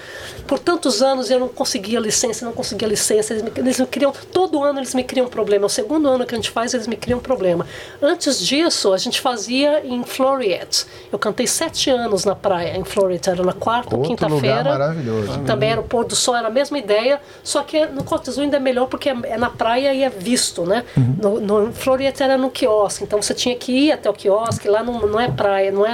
[0.46, 3.32] Por tantos anos eu não conseguia licença, não conseguia licença.
[3.32, 4.12] Eles me, eles me criam.
[4.32, 5.64] Todo ano eles me criam problema.
[5.64, 7.66] É o segundo ano que a gente faz, eles me criam problema.
[8.02, 10.86] Antes disso, a gente fazia em Floriette.
[11.10, 13.30] Eu cantei sete anos na praia em Floriette.
[13.30, 14.64] Era na quarta ou quinta-feira.
[14.64, 15.40] maravilhoso.
[15.46, 18.56] Também era o pôr do sol, era a mesma ideia, só que no Cotezu ainda
[18.56, 20.84] é melhor porque é é na praia e é visto, né?
[20.96, 21.16] Uhum.
[21.20, 24.82] No, no Florieta era no quiosque, então você tinha que ir até o quiosque, lá
[24.82, 25.92] não, não é praia, não é,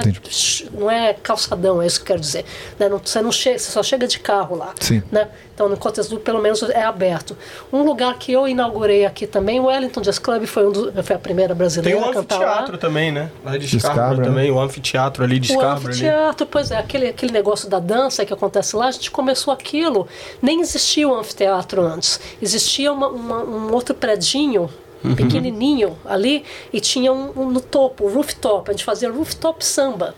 [0.71, 2.45] não é calçadão, é isso que eu quero dizer.
[2.79, 2.89] Né?
[2.89, 4.73] Não, você, não chega, você só chega de carro lá.
[4.79, 5.01] Sim.
[5.11, 5.27] Né?
[5.61, 7.37] Então no Cotezu pelo menos é aberto.
[7.71, 11.15] Um lugar que eu inaugurei aqui também, o Wellington Jazz Club foi, um do- foi
[11.15, 12.45] a primeira Tem brasileira o a cantar lá.
[12.47, 13.29] anfiteatro também, né?
[13.45, 14.25] Lá de Scarborough, Scarborough né?
[14.27, 15.89] também, o anfiteatro ali de O Scarborough ali.
[16.07, 20.07] anfiteatro, pois é, aquele, aquele negócio da dança que acontece lá, a gente começou aquilo.
[20.41, 22.19] Nem existia o anfiteatro antes.
[22.41, 24.67] Existia uma- uma- um outro predinho,
[25.03, 25.13] Uhum.
[25.15, 26.43] pequenininho ali,
[26.73, 28.67] e tinha um, um no topo, o rooftop.
[28.69, 30.15] A gente fazia rooftop samba.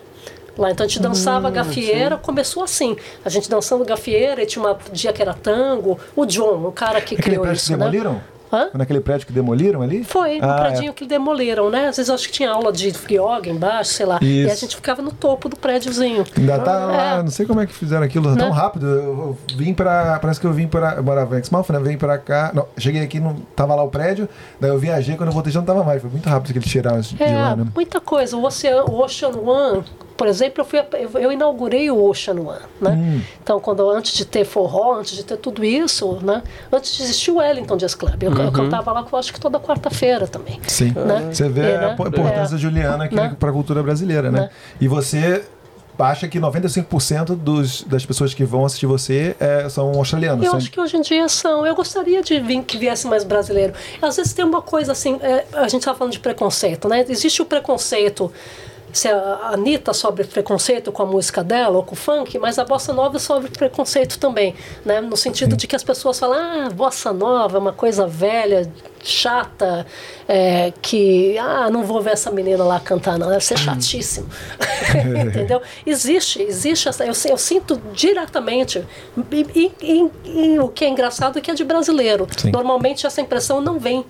[0.58, 2.96] Lá, então a gente dançava gafieira, começou assim.
[3.26, 6.00] A gente dançando gafieira, e tinha um dia que era tango.
[6.16, 7.78] O John, o cara que Aquele criou prédio que isso, né?
[7.78, 8.22] demoliram?
[8.56, 8.70] Hã?
[8.70, 10.04] Foi naquele prédio que demoliram ali?
[10.04, 11.88] Foi, no Ah, prédio que demoliram, né?
[11.88, 14.20] Às vezes eu acho que tinha aula de yoga embaixo, sei lá.
[14.22, 14.62] E a Isso.
[14.62, 16.24] gente ficava no topo do prédiozinho.
[16.38, 17.24] Ainda tá lá, É.
[17.24, 18.56] não sei como é que fizeram aquilo tão Né?
[18.56, 18.86] rápido.
[18.86, 20.20] Eu, eu vim pra.
[20.20, 20.94] Parece que eu vim pra.
[20.98, 21.80] Eu morava em Exmouth, né?
[21.80, 22.52] Vim pra cá.
[22.54, 24.30] Não, cheguei aqui, não tava lá o prédio.
[24.62, 26.00] Daí eu viajei, quando eu voltei já não tava mais.
[26.00, 27.66] Foi muito rápido que eles tiraram isso de É, lá, né?
[27.74, 28.38] muita coisa.
[28.38, 29.84] O Ocean, o Ocean One,
[30.16, 30.86] por exemplo, eu, fui, a-
[31.20, 32.92] eu, inaugurei o Ocean One, né?
[32.92, 33.22] Hum.
[33.42, 36.42] Então, quando antes de ter forró, antes de ter tudo isso, né?
[36.72, 39.60] Antes de existir o Wellington Jazz Club, eu, eu cantava lá, eu acho que toda
[39.60, 40.60] quarta-feira também.
[40.68, 40.92] Sim.
[40.96, 41.30] Né?
[41.32, 41.96] Você vê É, a né?
[41.96, 42.58] po- importância É.
[42.58, 43.36] Juliana aqui Né?
[43.40, 44.42] pra cultura brasileira, né?
[44.42, 44.50] Né?
[44.80, 45.44] E você
[46.00, 50.44] acha que 95% dos, das pessoas que vão assistir você é, são australianos.
[50.44, 51.66] Eu são- acho que hoje em dia são.
[51.68, 53.74] Eu gostaria de vir, que viesse mais brasileiro.
[54.02, 57.06] Às vezes tem uma coisa assim, é, a gente estava falando de preconceito, né?
[57.08, 58.32] Existe o preconceito.
[58.94, 62.64] Se a Anitta sofre preconceito com a música dela ou com o funk, mas a
[62.64, 64.54] bossa nova sofre preconceito também,
[64.86, 65.02] né?
[65.02, 68.72] No sentido de que as pessoas falam, ah, bossa nova é uma coisa velha,
[69.04, 69.86] chata,
[70.28, 74.28] é, que, ah, não vou ver essa menina lá cantar, não, deve ser chatíssimo.
[75.28, 75.62] Entendeu?
[75.86, 78.86] Existe, existe essa, eu, eu sinto diretamente.
[79.32, 80.12] E, e- e-
[80.54, 82.28] e o que é engraçado é que é de brasileiro.
[82.38, 82.52] Sim.
[82.52, 84.06] Normalmente essa impressão não vem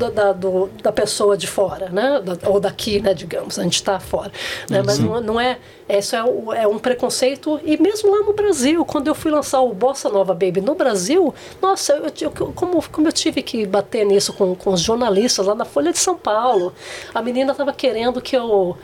[0.00, 2.20] do- da, do- da pessoa de fora, né?
[2.24, 4.32] Da- ou daqui, né, digamos, a gente está fora.
[4.68, 4.82] Né?
[4.84, 5.58] Mas não, não é.
[5.88, 6.20] Isso é,
[6.62, 7.60] é um preconceito.
[7.64, 11.34] E mesmo lá no Brasil, quando eu fui lançar o Bossa Nova Baby no Brasil,
[11.60, 15.54] nossa, eu, eu- como, como eu tive que bater nisso com, com os jornalistas lá
[15.54, 16.72] na Folha de São Paulo,
[17.14, 18.76] a menina estava querendo que eu.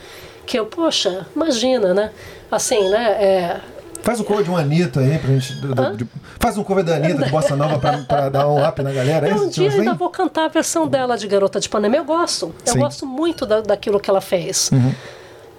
[0.45, 2.13] Que eu, poxa, imagina, né?
[2.51, 3.05] Assim, né?
[3.21, 3.61] É,
[4.03, 5.55] Faz um cover de uma Anitta aí pra gente.
[5.61, 6.07] do- do- de-
[6.39, 9.29] faz um cover da Anitta de Bossa Nova pra, pra dar um up na galera.
[9.29, 11.97] É um dia ainda vou cantar a versão dela de Garota de Ipanema.
[11.97, 12.55] Eu gosto.
[12.67, 12.79] Eu Sim.
[12.79, 14.71] gosto muito da, daquilo que ela fez.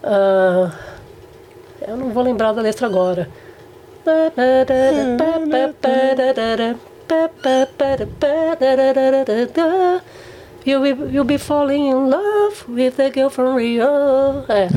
[0.03, 0.71] Ah,
[1.87, 3.27] eu não vou lembrar da letra agora.
[10.67, 13.85] You'll be, you'll be falling in love with the girl from Rio.
[14.49, 14.67] É.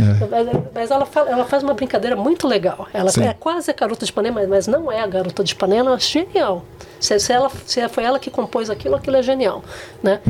[0.73, 2.87] Mas ela, fala- ela faz uma brincadeira muito legal.
[2.95, 3.25] Ela Sim.
[3.25, 5.91] é quase a garota de Ipanema, mas não é a garota de Ipanema.
[5.91, 6.65] Ela é genial.
[7.01, 9.65] Se, se, ela, se foi ela que compôs aquilo, aquilo é genial.
[10.01, 10.21] Né?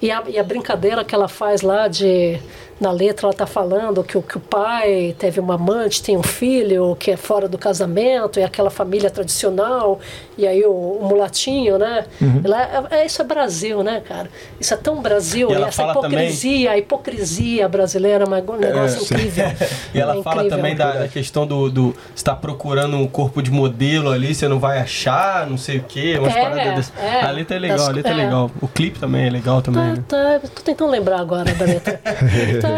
[0.00, 2.40] E, a, e a brincadeira que ela faz lá de.
[2.80, 6.22] Na letra ela está falando que, o- que o pai teve uma amante, tem um
[6.22, 10.00] filho que é fora do casamento, e aquela família tradicional,
[10.38, 12.06] e aí o, o mulatinho, né?
[12.42, 14.30] Ela- é, isso é Brasil, né, cara?
[14.58, 18.30] Isso é tão Brasil, E ela essa fala também- hipocrisia, a hipocrisia brasileira é um
[18.56, 19.44] negócio incrível.
[19.94, 20.56] E ela É fala incrível.
[20.56, 21.94] também da, da questão do, do.
[22.14, 25.82] Você tá procurando um corpo de modelo ali, você não vai achar, não sei o
[25.82, 27.20] quê, umas É, paradas é.
[27.22, 28.16] a letra é legal, Das- a letra é é.
[28.24, 28.50] legal.
[28.62, 30.04] O clipe também é legal também, né?
[30.08, 32.00] Tá, tá, tô tentando lembrar agora da letra.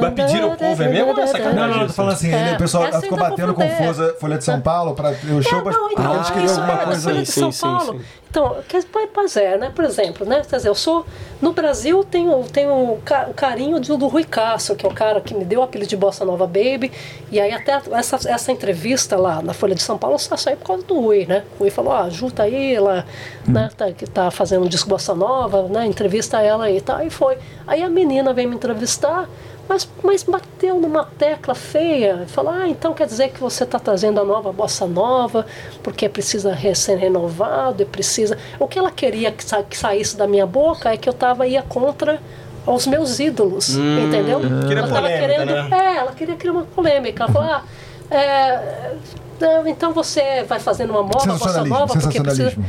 [0.00, 1.54] Mas pediram cover mesmo ou é sacanagem?
[1.60, 3.64] Não, não, eu tô falando assim, É, ele- o pessoal essa ficou ainda batendo vou
[3.64, 3.76] fazer.
[3.78, 6.54] confusa Folha de São Paulo pra ter o show, É, mas não, então, eles queriam
[6.56, 7.10] alguma é, coisa.
[7.10, 8.00] Folha de Sim, São sim, Paulo.
[8.30, 8.80] Então, que-
[9.12, 9.72] pois é, né?
[9.74, 10.42] Por exemplo, né?
[10.48, 11.04] Quer dizer, eu sou.
[11.42, 14.94] No Brasil tenho, tenho o ca- o carinho do, do Rui Castro, que é o
[14.94, 16.92] cara que me deu o apelido de Bossa Nova Baby.
[17.32, 20.66] E aí até essa, essa entrevista lá na Folha de São Paulo só saiu por
[20.66, 21.42] causa do Rui, né?
[21.56, 23.04] O Rui falou, ah, Ju tá aí, ela
[23.44, 25.84] né, tá, que tá fazendo um disco Bossa Nova, né?
[25.86, 27.02] Entrevista ela aí e tal.
[27.04, 27.36] E foi.
[27.66, 29.28] Aí a menina veio me entrevistar.
[29.70, 32.24] Mas, mas bateu numa tecla feia.
[32.26, 35.46] Falou, ah, então quer dizer que você está trazendo a nova bossa nova,
[35.80, 38.36] porque precisa re- ser renovado e precisa.
[38.58, 41.46] O que ela queria que, sa- que saísse da minha boca é que eu tava
[41.46, 42.20] ia contra
[42.66, 43.76] aos meus ídolos,
[44.08, 44.40] entendeu?
[44.66, 45.68] Queria ela tava polêmica, querendo, né?
[45.70, 47.22] é, ela queria criar uma polêmica.
[47.22, 47.62] Ela falou, ah,
[48.10, 48.92] é,
[49.40, 52.60] não, então você vai fazendo uma moda, bossa nova, porque precisa.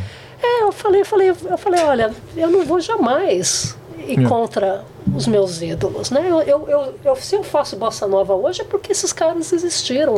[0.44, 3.76] É, eu falei, eu falei, eu falei, olha, eu não vou jamais
[4.08, 4.28] ir É.
[4.28, 4.84] contra
[5.16, 6.26] os meus ídolos, né?
[6.30, 10.16] Eu, eu, eu, eu- se eu faço bossa nova hoje é porque esses caras existiram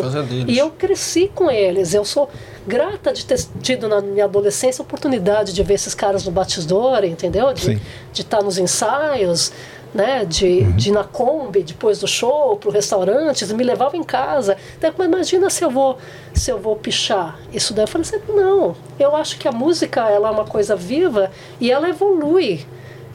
[0.47, 1.93] e eu cresci com eles.
[1.93, 2.30] Eu sou
[2.68, 7.03] grata de ter tido na minha adolescência a oportunidade de ver esses caras no batidor,
[7.03, 7.51] entendeu?
[7.53, 7.80] De
[8.14, 9.51] estar nos ensaios,
[9.93, 10.26] né?
[10.26, 14.57] De, de ir na Kombi depois do show, pro restaurante, eles me levavam em casa.
[14.97, 15.97] Mas imagina se eu vou
[16.34, 17.84] se eu vou pichar isso daí.
[17.84, 21.72] Eu falei assim, não, eu acho que a música ela é uma coisa viva e
[21.72, 22.65] ela evolui.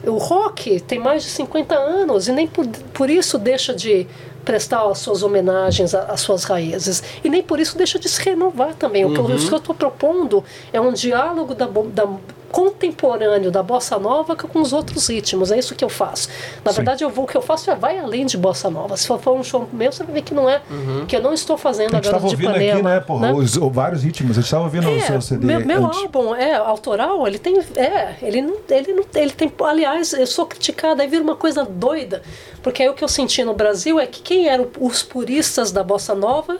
[0.05, 4.07] O rock tem mais de 50 anos e nem por, por isso deixa de
[4.45, 7.03] prestar as suas homenagens às suas raízes.
[7.23, 9.03] E nem por isso deixa de se renovar também.
[9.05, 12.07] O que eu- eu estou propondo é um diálogo da, da-
[12.51, 15.51] contemporâneo da bossa nova com os outros ritmos.
[15.51, 16.29] É isso que eu faço.
[16.63, 18.97] Na verdade, eu vou, o que eu faço é vai além de bossa nova.
[18.97, 20.61] Se for um show meu, você vai ver que não é
[21.07, 22.73] que eu não estou fazendo A a gente estava garota de Ipanema.
[22.73, 23.33] aqui, né, porra, né?
[23.33, 24.31] os, o- vários ritmos.
[24.31, 27.59] A gente estava ouvindo o É, seu CD meu, meu álbum é autoral, ele tem.
[27.75, 29.03] É, ele não, ele não.
[29.15, 29.51] Ele tem.
[29.63, 32.21] Aliás, eu sou criticada, aí vira uma coisa doida.
[32.63, 35.81] Porque aí o que eu senti no Brasil é que quem eram os puristas da
[35.83, 36.57] Bossa Nova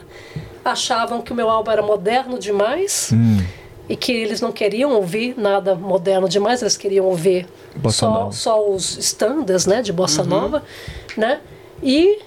[0.64, 3.38] achavam que o meu álbum era moderno demais Hum.
[3.90, 8.32] E que eles não queriam ouvir nada moderno demais, eles queriam ouvir Bossa só, nova.
[8.32, 10.62] só os standards né, de Bossa Nova.
[11.16, 11.40] Né?
[11.82, 12.20] E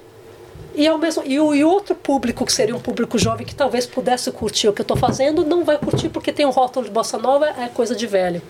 [0.76, 3.86] e, ao mesmo, e, o, e outro público, que seria um público jovem que talvez
[3.86, 6.92] pudesse curtir o que eu estou fazendo, não vai curtir porque tem um rótulo de
[6.92, 8.42] bossa nova, é coisa de velho.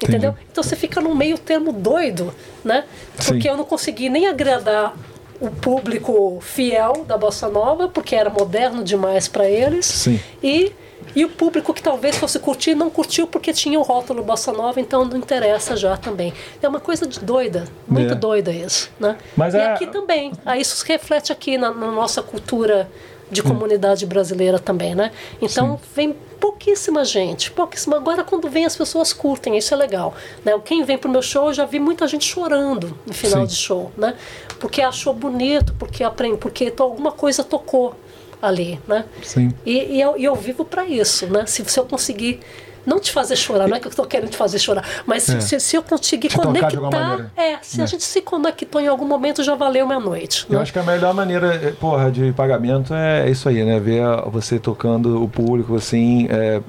[0.00, 0.34] Entendeu?
[0.50, 2.32] Então você fica num meio termo doido,
[2.64, 2.84] né?
[3.16, 3.48] Porque Sim.
[3.48, 4.96] eu não consegui nem agradar
[5.40, 9.84] o público fiel da bossa nova, porque era moderno demais para eles.
[9.84, 10.20] Sim.
[10.40, 10.72] E,
[11.14, 14.80] e o público que talvez fosse curtir, não curtiu porque tinha o rótulo bossa nova,
[14.80, 16.32] então não interessa já também.
[16.62, 18.14] É uma coisa de doida, muito É.
[18.16, 19.16] doida isso, né?
[19.36, 20.32] Mas e é- aqui também.
[20.44, 22.88] Aí isso se reflete aqui na, na nossa cultura
[23.30, 25.10] de comunidade brasileira também, né?
[25.40, 27.96] Então vem pouquíssima gente, pouquíssima.
[27.96, 30.14] Agora quando vem as pessoas curtem, isso é legal,
[30.44, 30.52] né?
[30.62, 33.46] Quem vem pro meu show, eu já vi muita gente chorando no final Sim.
[33.46, 34.14] de show, né?
[34.60, 37.94] Porque achou bonito, porque aprende, porque alguma coisa tocou
[38.42, 39.04] ali, né?
[39.22, 39.54] Sim.
[39.64, 41.46] E, e eu, eu vivo para isso, né?
[41.46, 42.40] Se, se eu conseguir
[42.84, 45.36] não te fazer chorar, não é que eu estou querendo te fazer chorar, mas se,
[45.36, 45.40] É.
[45.40, 47.84] se, se eu conseguir Te conectar, é, se É.
[47.84, 50.44] a gente se conectou em algum momento, já valeu minha noite.
[50.50, 50.62] Eu né?
[50.62, 53.78] acho que a melhor maneira, eh, porra, de pagamento é isso aí, né?
[53.78, 54.02] Ver
[54.32, 56.60] você tocando o público, assim, é,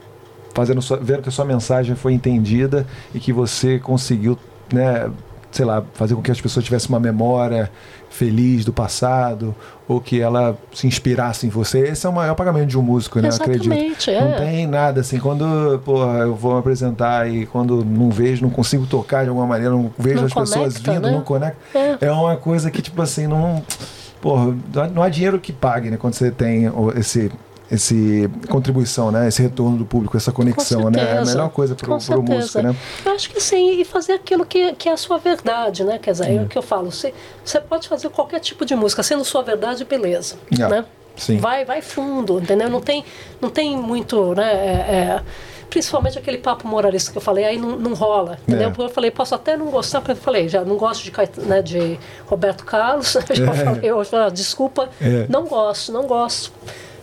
[0.53, 4.37] fazendo sua, ver que a sua mensagem foi entendida e que você conseguiu,
[4.71, 5.09] né,
[5.51, 7.71] sei lá, fazer com que as pessoas tivessem uma memória
[8.13, 9.55] feliz do passado
[9.87, 11.79] ou que ela se inspirasse em você.
[11.79, 13.29] Esse é o maior pagamento de um músico, né?
[13.29, 13.73] Eu acredito.
[13.73, 14.21] Exatamente, é.
[14.21, 15.19] Não tem nada assim.
[15.19, 19.47] Quando, porra, eu vou me apresentar e quando não vejo, não consigo tocar de alguma
[19.47, 21.11] maneira, não vejo Não as pessoas conecta, vindo, né?
[21.11, 21.57] não conecta.
[21.73, 21.97] É.
[22.01, 23.63] É uma coisa que, tipo assim, não.
[24.21, 24.55] Porra,
[24.93, 25.97] não há dinheiro que pague, né?
[25.97, 27.31] Quando você tem esse.
[27.73, 29.27] Esse contribuição, né?
[29.27, 30.99] Esse retorno do público, essa conexão, né?
[31.15, 32.75] É a melhor coisa com pro músico, né?
[33.03, 35.97] Eu acho que sim, e fazer aquilo que, que é a sua verdade, né?
[35.97, 37.13] Quer dizer, é o que eu falo, você,
[37.43, 40.35] você pode fazer qualquer tipo de música, sendo sua verdade, beleza.
[40.61, 40.85] Ah, né?
[41.15, 41.37] sim.
[41.37, 42.69] Vai, vai fundo, entendeu?
[42.69, 43.03] Não tem,
[43.41, 44.51] não tem muito, né?
[44.53, 45.21] é- é,
[45.69, 48.67] principalmente aquele papo moralista que eu falei, aí não, não rola, entendeu?
[48.67, 48.69] É.
[48.69, 51.11] Porque eu falei, posso até não gostar, porque eu falei, já não gosto de,
[51.47, 53.65] né, de Roberto Carlos, já É.
[53.65, 55.25] falei hoje, ah, desculpa, É.
[55.27, 56.51] não gosto, não gosto.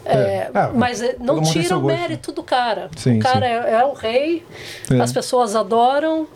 [0.04, 0.12] É.
[0.14, 2.90] É, Ah, mas é, todo não tira o mérito do cara.
[2.96, 4.44] Sim, o cara é, é o rei,
[4.90, 5.00] É.
[5.00, 6.26] as pessoas adoram.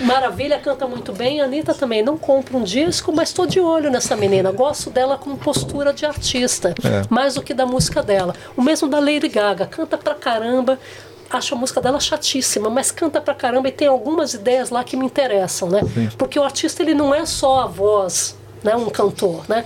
[0.00, 2.02] Maravilha canta muito bem, a Anitta também.
[2.02, 4.50] Não compro um disco, mas estou de olho nessa menina.
[4.50, 7.02] Gosto dela com postura de artista, É.
[7.10, 8.34] mais do que da música dela.
[8.56, 10.78] O mesmo da Lady Gaga, canta pra caramba.
[11.28, 14.96] Acho a música dela chatíssima, mas canta pra caramba e tem algumas ideias lá que
[14.96, 15.80] me interessam, né?
[15.94, 16.08] Sim.
[16.16, 18.74] Porque o artista ele não é só a voz, né?
[18.74, 19.64] Um cantor, né?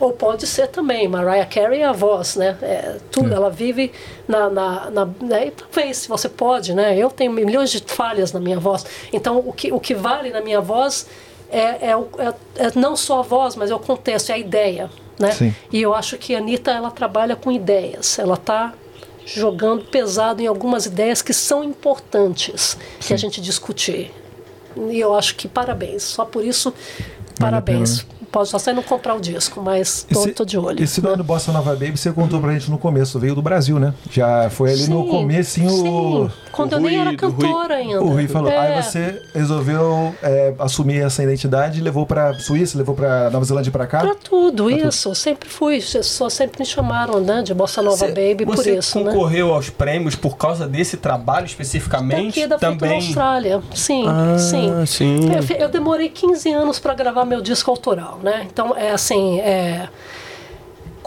[0.00, 2.56] Ou pode ser também, Mariah Carey é a voz, né?
[2.62, 3.92] É, tudo, ela vive
[4.26, 5.48] na, na, na né?
[5.48, 6.96] E talvez, se você pode, né?
[6.96, 8.86] Eu tenho milhões de falhas na minha voz.
[9.12, 11.06] Então, o que, o que vale na minha voz
[11.52, 14.90] é, é, é- é não só a voz, mas é o contexto, é a ideia,
[15.18, 15.32] né?
[15.32, 15.54] Sim.
[15.70, 18.18] E eu acho que a Anitta, ela trabalha com ideias.
[18.18, 18.72] Ela está
[19.26, 24.10] jogando pesado em algumas ideias que são importantes que a gente discutir.
[24.88, 26.02] E eu acho que parabéns.
[26.04, 26.72] Só por isso,
[27.38, 28.06] parabéns.
[28.30, 30.82] Pode só não comprar o disco, mas tô, Esse- tô de olho.
[30.82, 33.78] Esse nome do Bossa Nova Baby você contou pra gente no começo, veio do Brasil,
[33.80, 33.92] né?
[34.10, 35.70] Já foi ali no Sim, comecinho.
[36.30, 36.49] sim.
[36.52, 38.02] Quando O eu nem era do Rui- cantora ainda.
[38.02, 38.50] O Rui falou.
[38.50, 38.58] É.
[38.76, 43.70] Aí você resolveu é, assumir essa identidade e levou pra Suíça, levou pra Nova Zelândia
[43.72, 44.00] pra cá?
[44.00, 45.14] Pra tudo, isso.
[45.14, 45.80] Sempre fui.
[45.80, 47.42] Só sempre me chamaram, né?
[47.42, 49.12] De Bossa Nova Você- Baby por você isso, né?
[49.12, 52.34] concorreu aos prêmios por causa desse trabalho especificamente?
[52.40, 52.78] Daqui da Também...
[52.78, 52.96] também.
[52.98, 53.62] Austrália.
[53.74, 54.86] Sim, Ah, sim.
[54.86, 55.20] sim.
[55.32, 58.46] Eu, eu demorei 15 anos para gravar meu disco autoral, né?
[58.52, 59.88] Então, é assim, é,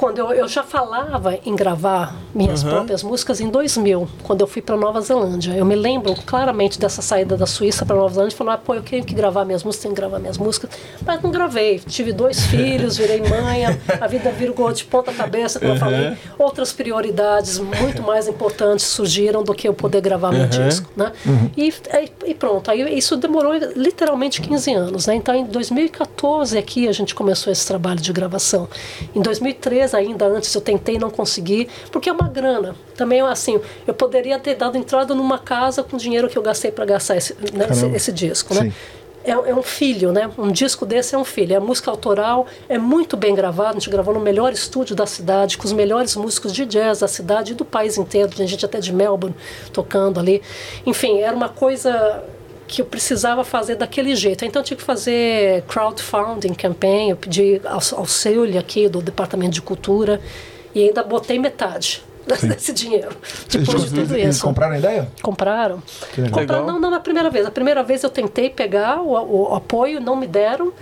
[0.03, 4.61] quando eu, eu já falava em gravar minhas próprias músicas em 2000, quando eu fui
[4.61, 5.53] para Nova Zelândia.
[5.53, 8.81] Eu me lembro claramente dessa saída da Suíça para Nova Zelândia, falando, ah, pô, eu
[8.81, 10.71] tenho que gravar minhas músicas, tenho que gravar minhas músicas.
[11.05, 11.79] Mas não gravei.
[11.79, 16.17] Tive dois filhos, virei mãe, a, a vida virou de ponta cabeça, como eu falei.
[16.37, 21.13] Outras prioridades muito mais importantes surgiram do que eu poder gravar meu disco, né?
[21.55, 25.15] E, aí- e pronto, aí isso demorou literalmente 15 anos, né?
[25.15, 28.67] Então, em 2014 aqui a gente começou esse trabalho de gravação.
[29.15, 32.75] Em 2013 ainda, antes eu tentei não consegui, porque é uma grana.
[32.95, 36.71] Também, assim, eu poderia ter dado entrada numa casa com o dinheiro que eu gastei
[36.71, 38.61] para gastar esse, né, esse, esse disco, né?
[38.61, 38.73] Sim.
[39.25, 40.29] É, é um filho, né?
[40.37, 41.55] Um disco desse é um filho.
[41.55, 43.69] É música autoral, é muito bem gravado.
[43.69, 47.07] A gente gravou no melhor estúdio da cidade, com os melhores músicos de jazz da
[47.07, 48.35] cidade e do país inteiro.
[48.35, 49.35] Tem gente até de Melbourne
[49.71, 50.41] tocando ali.
[50.85, 52.21] Enfim, era uma coisa
[52.75, 54.43] que eu precisava fazer daquele jeito.
[54.43, 59.61] Então eu tinha que fazer crowdfunding campaign, eu pedi aux- auxílio aqui do Departamento de
[59.61, 60.19] Cultura
[60.73, 63.15] e ainda botei metade desse dinheiro.
[63.53, 64.43] Eles, Depois de tudo eles isso.
[64.45, 65.07] compraram a ideia?
[65.21, 65.83] Compraram.
[66.31, 67.45] Compraram não, não na primeira vez.
[67.45, 69.11] A primeira vez eu tentei pegar o,
[69.51, 70.73] o apoio, não me deram,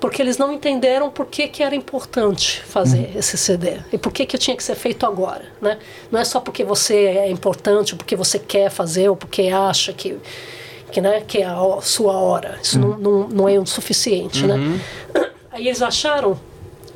[0.00, 3.78] porque eles não entenderam por que, que era importante fazer esse CD.
[3.92, 5.44] E por que, que tinha que ser feito agora.
[5.62, 5.78] Né?
[6.10, 9.92] Não é só porque você é importante, ou porque você quer fazer, ou porque acha
[9.92, 10.18] que,
[10.90, 12.58] que, né, que é a sua hora.
[12.62, 14.46] Isso não, não, não é o suficiente.
[14.46, 14.80] Né?
[15.50, 16.38] Aí eles acharam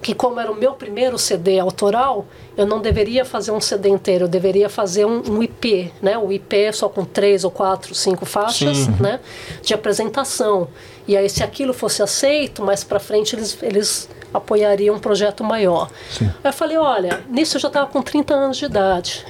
[0.03, 4.25] que como era o meu primeiro CD autoral, eu não deveria fazer um CD inteiro,
[4.25, 6.17] eu deveria fazer um, um IP, né?
[6.17, 9.21] O IP é só com três ou quatro, cinco faixas, né?
[9.63, 10.69] De apresentação.
[11.07, 15.91] E aí se aquilo fosse aceito, mais para frente eles, eles apoiariam um projeto maior.
[16.21, 19.25] Aí eu falei, olha, nisso eu já estava com 30 anos de idade,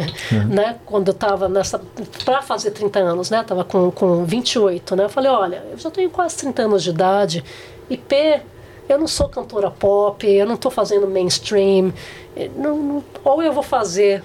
[0.49, 0.77] né?
[0.87, 1.81] Quando eu estava nessa
[2.25, 3.43] para fazer 30 anos, né?
[3.43, 5.05] Tava com com 28, né?
[5.05, 7.45] Eu falei, olha, eu já tenho quase 30 anos de idade.
[7.89, 8.41] IP
[8.89, 11.93] eu não sou cantora pop, eu não estou fazendo mainstream.
[12.37, 14.23] eh, não- não- ou eu vou fazer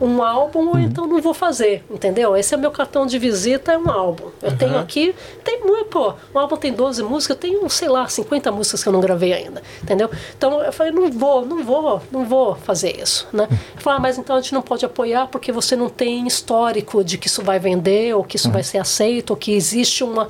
[0.00, 2.36] um álbum ou então não vou fazer, entendeu?
[2.36, 4.30] Esse é meu cartão de visita, é um álbum.
[4.40, 8.06] Eu tenho aqui, tem muito, pô, um álbum tem 12 músicas, eu tenho, sei lá,
[8.08, 10.10] 50 músicas que eu não gravei ainda, entendeu?
[10.36, 13.48] Então eu falei, não vou, não vou, não vou fazer isso, né?
[13.50, 17.02] Eu falei, ah, mas então a gente não pode apoiar porque você não tem histórico
[17.02, 20.28] de que isso vai vender, ou que isso vai ser aceito, ou que existe uma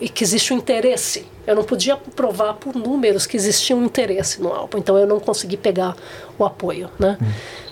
[0.00, 1.26] e que existe um interesse.
[1.46, 5.18] Eu não podia provar por números que existia um interesse no álbum, então eu não
[5.18, 5.96] consegui pegar
[6.38, 7.18] o apoio né,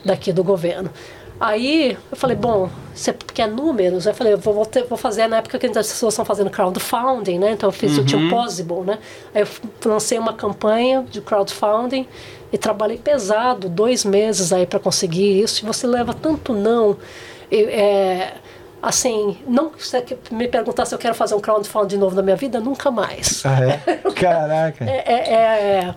[0.05, 0.91] daqui do governo.
[1.39, 4.07] Aí eu falei, bom, você quer números?
[4.07, 7.39] Eu falei, eu vou, ter- vou fazer na época que as pessoas estão fazendo crowdfunding,
[7.39, 7.53] né?
[7.53, 8.99] Então eu fiz, tinha o Possible, né?
[9.35, 12.07] Aí eu lancei uma campanha de crowdfunding
[12.53, 15.63] e trabalhei pesado, dois meses aí para conseguir isso.
[15.63, 16.97] E você leva tanto não.
[17.53, 18.33] é,
[18.83, 22.23] assim, não se você me perguntar se eu quero fazer um crowdfunding de novo na
[22.23, 23.45] minha vida, nunca mais.
[23.45, 23.97] Ah, é?
[24.15, 24.85] Caraca.
[24.85, 25.95] É, é, é,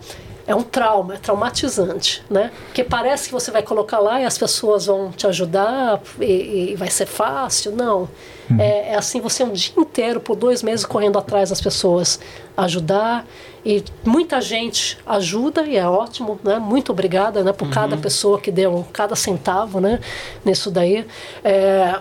[0.49, 2.51] é um trauma, é traumatizante, né?
[2.65, 6.75] Porque parece que você vai colocar lá e as pessoas vão te ajudar e, e
[6.75, 7.71] vai ser fácil.
[7.71, 8.09] Não.
[8.57, 12.19] É, é assim, você um dia inteiro, por dois meses, correndo atrás das pessoas
[12.57, 13.27] ajudar.
[13.63, 16.57] E muita gente ajuda e é ótimo, né?
[16.57, 17.53] Muito obrigada, né?
[17.53, 19.99] Por cada pessoa que deu cada centavo, né?
[20.43, 21.05] Nisso daí.
[21.43, 21.99] É,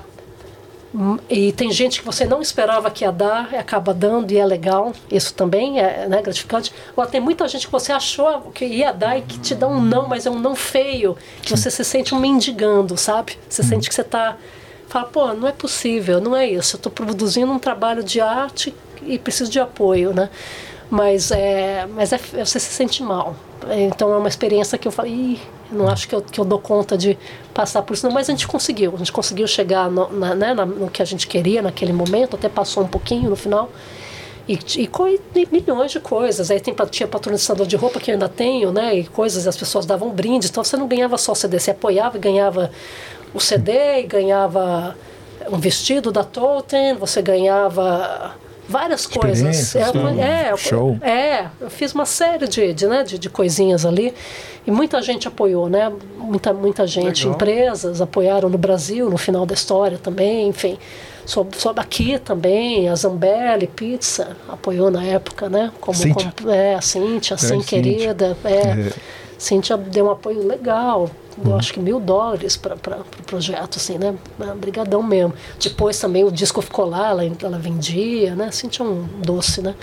[1.29, 4.93] E tem gente que você não esperava que ia dar, acaba dando e é legal.
[5.11, 6.73] Isso também é né, gratificante.
[6.91, 9.81] Agora, tem muita gente que você achou que ia dar e que te dá um
[9.81, 11.17] não, mas é um não feio.
[11.43, 13.39] Que você se sente um mendigando, sabe?
[13.49, 14.37] Você sente que você está.
[14.89, 16.77] Fala, pô, não é possível, não é isso.
[16.77, 20.31] Eu estou produzindo um trabalho de arte e preciso de apoio, né?
[20.91, 23.37] Mas, é, mas é, você se sente mal.
[23.71, 25.39] Então é uma experiência que eu falei,
[25.71, 27.19] Ih, não acho que eu, que eu dou conta de
[27.55, 28.93] passar por isso, mas a gente conseguiu.
[28.95, 32.37] A gente conseguiu chegar no, na, né, na- no que a gente queria naquele momento,
[32.37, 33.71] até passou um pouquinho no final.
[34.49, 34.91] E, e,
[35.35, 36.51] e milhões de coisas.
[36.51, 38.95] Aí tem, tinha patrocinador de roupa que eu ainda tenho, né?
[38.97, 40.49] E coisas, as pessoas davam brindes.
[40.49, 42.71] Então você não ganhava só o CD, você apoiava e ganhava
[43.35, 44.97] o CD, e ganhava
[45.51, 48.35] um vestido da Totem, você ganhava
[48.69, 49.39] várias coisas.
[49.75, 50.99] Experiências, uma- é, Show.
[51.01, 54.13] é, eu fiz uma série de, de, né, de, de coisinhas ali
[54.67, 55.91] e muita gente apoiou, né?
[56.19, 57.35] Muita, muita gente, Legal.
[57.35, 60.79] empresas apoiaram no Brasil, no final da história também, enfim.
[61.25, 65.71] Sobre, sobre aqui também, a Zambelli Pizza apoiou na época, né?
[65.81, 66.33] Como, Cíntia.
[66.39, 67.83] como- é, a Cíntia, sim, Grande Cíntia.
[67.83, 68.37] querida.
[68.45, 68.51] É,
[68.89, 68.93] É.
[69.37, 71.09] Cíntia deu um apoio legal.
[71.45, 74.15] Deu acho que mil dólares para o pro projeto, assim, né?
[74.41, 75.33] Ah, Brigadão mesmo.
[75.63, 78.47] Depois também o disco ficou lá, ela, ela vendia, né?
[78.47, 79.75] Assim, tinha um doce, né?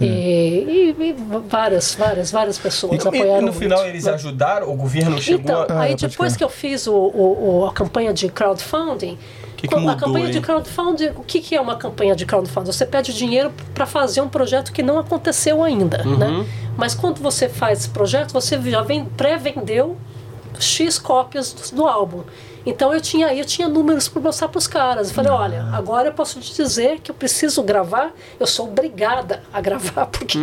[0.00, 1.16] E, e- e
[1.48, 4.14] várias, várias, várias pessoas E, apoiaram e no muito, final eles né?
[4.14, 5.80] ajudaram, o governo chegou Então, a...
[5.82, 9.18] aí pode depois que eu fiz o, o- a campanha de crowdfunding,
[9.56, 10.32] Que que a mudou, campanha hein?
[10.32, 12.72] de crowdfunding, o que, que é uma campanha de crowdfunding?
[12.72, 16.16] Você pede dinheiro para fazer um projeto que não aconteceu ainda, Uhum.
[16.16, 16.46] né?
[16.76, 19.96] Mas quando você faz esse projeto, você já vem pré-vendeu
[20.62, 22.22] X cópias do, do álbum.
[22.64, 25.08] Então eu tinha eu tinha números para mostrar para os caras.
[25.08, 29.42] Eu falei, olha, agora eu posso te dizer que eu preciso gravar, eu sou obrigada
[29.52, 30.38] a gravar, porque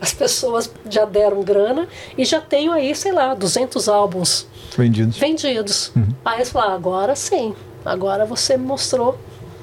[0.00, 4.46] as pessoas já deram grana e já tenho aí, sei lá, 200 álbuns
[4.76, 5.18] Vendidos.
[5.18, 5.92] vendidos.
[5.96, 6.08] Uhum.
[6.24, 7.54] Aí eles falaram, agora sim,
[7.84, 9.18] agora você me mostrou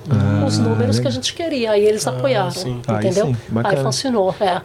[0.09, 1.71] Ah, os números que a gente queria.
[1.71, 2.81] Aí eles apoiaram, sim.
[2.87, 3.27] Aí entendeu?
[3.27, 3.77] sim, bacana.
[3.77, 4.61] Aí funcionou, é.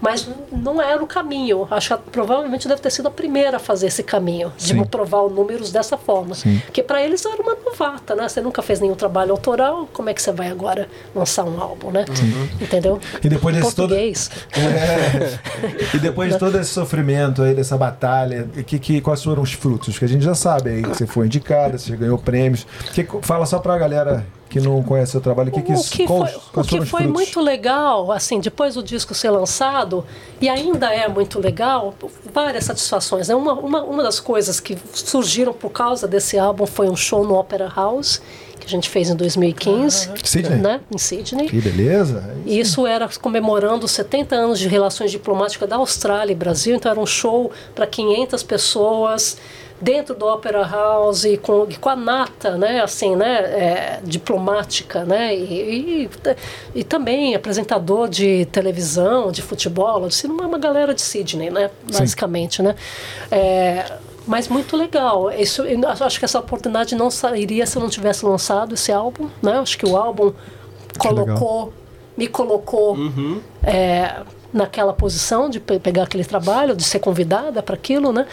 [0.00, 1.68] Mas não era o caminho.
[1.70, 4.84] Acho que provavelmente deve ter sido a primeira a fazer esse caminho, de Sim.
[4.84, 6.34] provar os números dessa forma.
[6.34, 6.58] Sim.
[6.64, 8.26] Porque para eles era uma novata, né?
[8.26, 11.90] Você nunca fez nenhum trabalho autoral, como é que você vai agora lançar um álbum,
[11.90, 12.06] né?
[12.60, 12.98] Entendeu?
[13.22, 14.30] E depois desse todo- Português.
[14.56, 15.38] É.
[15.94, 19.98] E depois de todo esse sofrimento aí, dessa batalha, que, que, quais foram os frutos?
[19.98, 22.66] Que a gente já sabe aí, que você foi indicada, você ganhou prêmios.
[22.94, 25.72] Que, fala só pra galera que não conhece o trabalho, o que, que,
[26.06, 30.04] quais- foi, o que foi muito legal, assim, depois do disco ser lançado,
[30.40, 31.94] e ainda é muito legal,
[32.34, 33.28] várias satisfações.
[33.28, 33.34] Né?
[33.34, 37.36] Uma, uma, uma das coisas que surgiram por causa desse álbum foi um show no
[37.38, 38.20] Opera House,
[38.58, 40.58] que a gente fez em 2015, Sydney?
[40.58, 40.80] né?
[40.92, 41.48] em Sydney.
[41.48, 42.34] Que beleza.
[42.44, 46.90] E Isso era comemorando os 70 anos de relações diplomáticas da Austrália e Brasil, então
[46.90, 49.38] era um show para 500 pessoas
[49.80, 55.04] dentro do Opera House e com, e com a nata, né, assim, né, é, diplomática,
[55.04, 56.10] né, e, e,
[56.74, 62.62] e também apresentador de televisão, de futebol, assim, uma, uma galera de Sydney, né, basicamente,
[62.62, 62.74] né.
[63.30, 63.84] É,
[64.26, 65.32] mas muito legal.
[65.32, 69.28] Isso, eu acho que essa oportunidade não sairia se eu não tivesse lançado esse álbum,
[69.42, 69.58] né?
[69.58, 70.32] Acho que o álbum
[70.98, 71.72] colocou,
[72.16, 72.96] me colocou
[73.62, 74.22] é,
[74.52, 78.26] naquela posição de pe- pegar aquele trabalho, de ser convidada para aquilo, né?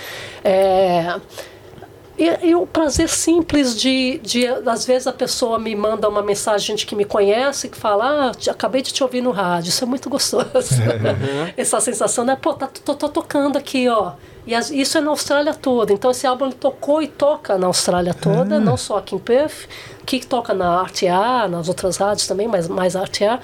[0.44, 1.16] É,
[2.18, 6.76] e, e o prazer simples de, de, às vezes, a pessoa me manda uma mensagem
[6.76, 9.70] de que me conhece, que fala, ah, te- acabei de te ouvir no rádio.
[9.70, 10.48] Isso é muito gostoso.
[11.56, 12.36] Essa sensação, né?
[12.42, 14.14] Pô, tá, tô, tô tocando aqui, ó.
[14.48, 15.94] E as- isso é na Austrália toda.
[15.94, 19.68] Então, esse álbum ele tocou e toca na Austrália toda, não só aqui em Perth,
[20.08, 23.40] que toca na RTA, nas outras rádios também, mas mais RTA,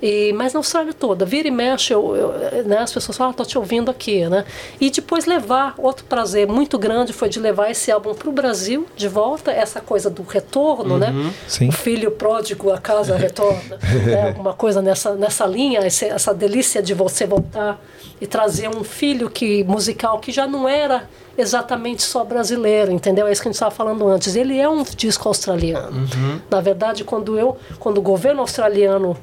[0.00, 1.24] e, mas na Austrália toda.
[1.24, 4.44] Vira e mexe, eu, eu- né, as pessoas falam, ah, tô te ouvindo aqui, né?
[4.80, 8.86] E depois levar, outro prazer muito grande foi de levar esse álbum para o Brasil,
[8.96, 11.12] de volta, essa coisa do retorno, né?
[11.48, 11.68] Sim.
[11.68, 13.76] O filho pródigo, a casa retorna.
[14.06, 14.28] né?
[14.28, 17.80] Alguma coisa nessa, nessa linha, esse- essa delícia de você voltar
[18.20, 23.26] e trazer um filho que musical que já não era exatamente só brasileiro, entendeu?
[23.26, 24.36] É isso que a gente estava falando antes.
[24.36, 26.08] Ele é um disco australiano.
[26.50, 29.16] Na verdade, quando eu, quando o governo australiano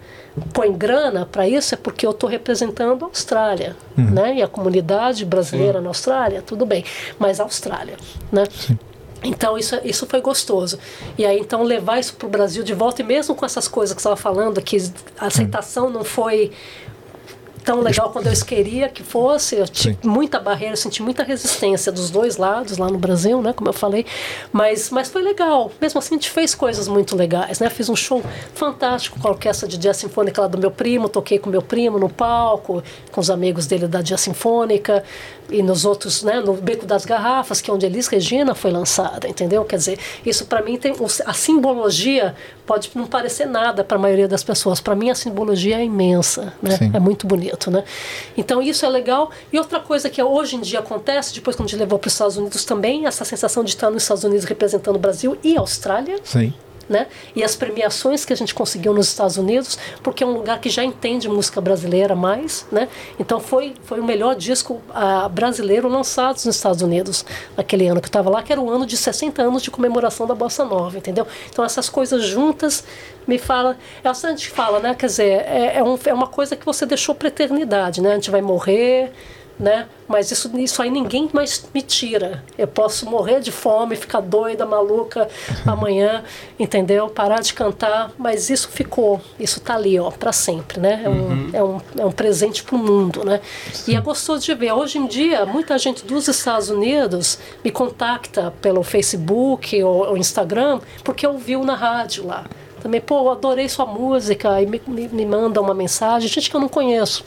[0.53, 4.35] põe grana para isso, é porque eu estou representando a Austrália, né?
[4.35, 6.85] E a comunidade brasileira na Austrália, tudo bem,
[7.19, 7.97] mas a Austrália,
[8.31, 8.43] né?
[9.23, 10.79] Então isso, isso foi gostoso.
[11.17, 13.95] E aí então levar isso para o Brasil de volta, e mesmo com essas coisas
[13.95, 14.77] que você estava falando, que
[15.17, 16.51] a aceitação não foi
[17.63, 19.55] tão legal quando eu queria que fosse.
[19.55, 23.53] Eu tive muita barreira, eu senti muita resistência dos dois lados lá no Brasil, né?
[23.53, 24.05] Como eu falei.
[24.51, 25.71] Mas, mas foi legal.
[25.79, 27.69] Mesmo assim, a gente fez coisas muito legais, né?
[27.69, 28.23] Fiz um show
[28.53, 31.07] fantástico com a orquestra de jazz sinfônica lá do meu primo.
[31.07, 35.03] Toquei com meu primo no palco, com os amigos dele da jazz sinfônica.
[35.51, 36.39] E nos outros, né?
[36.39, 39.65] No Beco das Garrafas, que é onde Elis Regina foi lançada, entendeu?
[39.65, 40.95] Quer dizer, isso para mim tem...
[41.25, 42.33] A simbologia
[42.65, 44.79] pode não parecer nada para a maioria das pessoas.
[44.79, 46.77] Para mim, a simbologia é imensa, né?
[46.77, 46.91] Sim.
[46.93, 47.83] É muito bonito, né?
[48.37, 49.29] Então isso é legal.
[49.51, 52.13] E outra coisa que hoje em dia acontece, depois quando a gente levou para os
[52.13, 55.59] Estados Unidos também, essa sensação de estar nos Estados Unidos representando o Brasil e a
[55.59, 56.53] Austrália, Sim.
[56.91, 57.07] Né?
[57.35, 60.69] E as premiações que a gente conseguiu nos Estados Unidos, porque é um lugar que
[60.69, 62.87] já entende música brasileira mais, né?
[63.19, 68.05] Então foi foi o melhor disco ah, brasileiro lançado nos Estados Unidos naquele ano que
[68.05, 70.97] eu estava lá, que era o ano de 60 anos de comemoração da bossa nova,
[70.97, 71.25] entendeu?
[71.49, 72.83] Então essas coisas juntas
[73.25, 74.93] me fala, é assim a gente fala, né?
[74.93, 78.11] Quer dizer, é, é, um, é uma coisa que você deixou para eternidade, né?
[78.11, 79.11] A gente vai morrer
[79.61, 79.87] né?
[80.07, 82.43] Mas isso, isso aí ninguém mais me tira.
[82.57, 85.29] Eu posso morrer de fome, ficar doida, maluca
[85.65, 86.23] amanhã,
[86.59, 87.07] entendeu?
[87.07, 91.03] Parar de cantar, mas isso ficou, isso tá ali, ó, para sempre, né?
[91.05, 93.39] É um, é um, é um presente para o mundo, né?
[93.87, 94.73] E é gostoso de ver.
[94.73, 100.79] Hoje em dia, muita gente dos Estados Unidos me contacta pelo Facebook ou, ou Instagram
[101.03, 102.45] porque ouviu na rádio lá.
[102.81, 106.59] Também, pô, adorei sua música, e me, me, me manda uma mensagem, gente que eu
[106.59, 107.23] não conheço.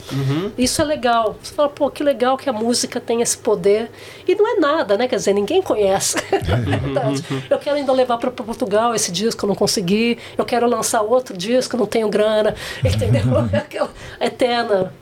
[0.57, 1.37] Isso é legal.
[1.41, 3.89] Você fala, pô, que legal que a música tem esse poder.
[4.27, 5.07] E não é nada, né?
[5.07, 6.17] Quer dizer, ninguém conhece.
[6.47, 7.23] Na verdade.
[7.49, 10.17] eu quero ainda levar para Portugal esse disco, eu não consegui.
[10.37, 12.55] Eu quero lançar outro disco, não tenho grana.
[12.83, 13.23] Entendeu?
[13.51, 14.93] É aquela eterna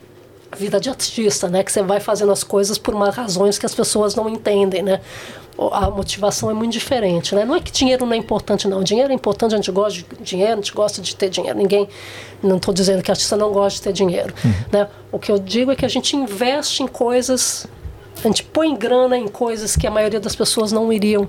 [0.54, 1.64] vida de artista, né?
[1.64, 5.02] Que você vai fazendo as coisas por uma razões que as pessoas não entendem, né?
[5.72, 7.46] A motivação é muito diferente, né?
[7.46, 8.84] Não é que dinheiro não é importante, não.
[8.84, 11.58] Dinheiro é importante, a gente gosta de dinheiro, a gente gosta de ter dinheiro.
[11.58, 11.88] Ninguém,
[12.42, 14.34] não estou dizendo que artista não gosta de ter dinheiro,
[14.72, 14.88] né?
[15.12, 17.68] O que eu digo é que a gente investe em coisas,
[18.18, 21.28] a gente põe grana em coisas que a maioria das pessoas não iriam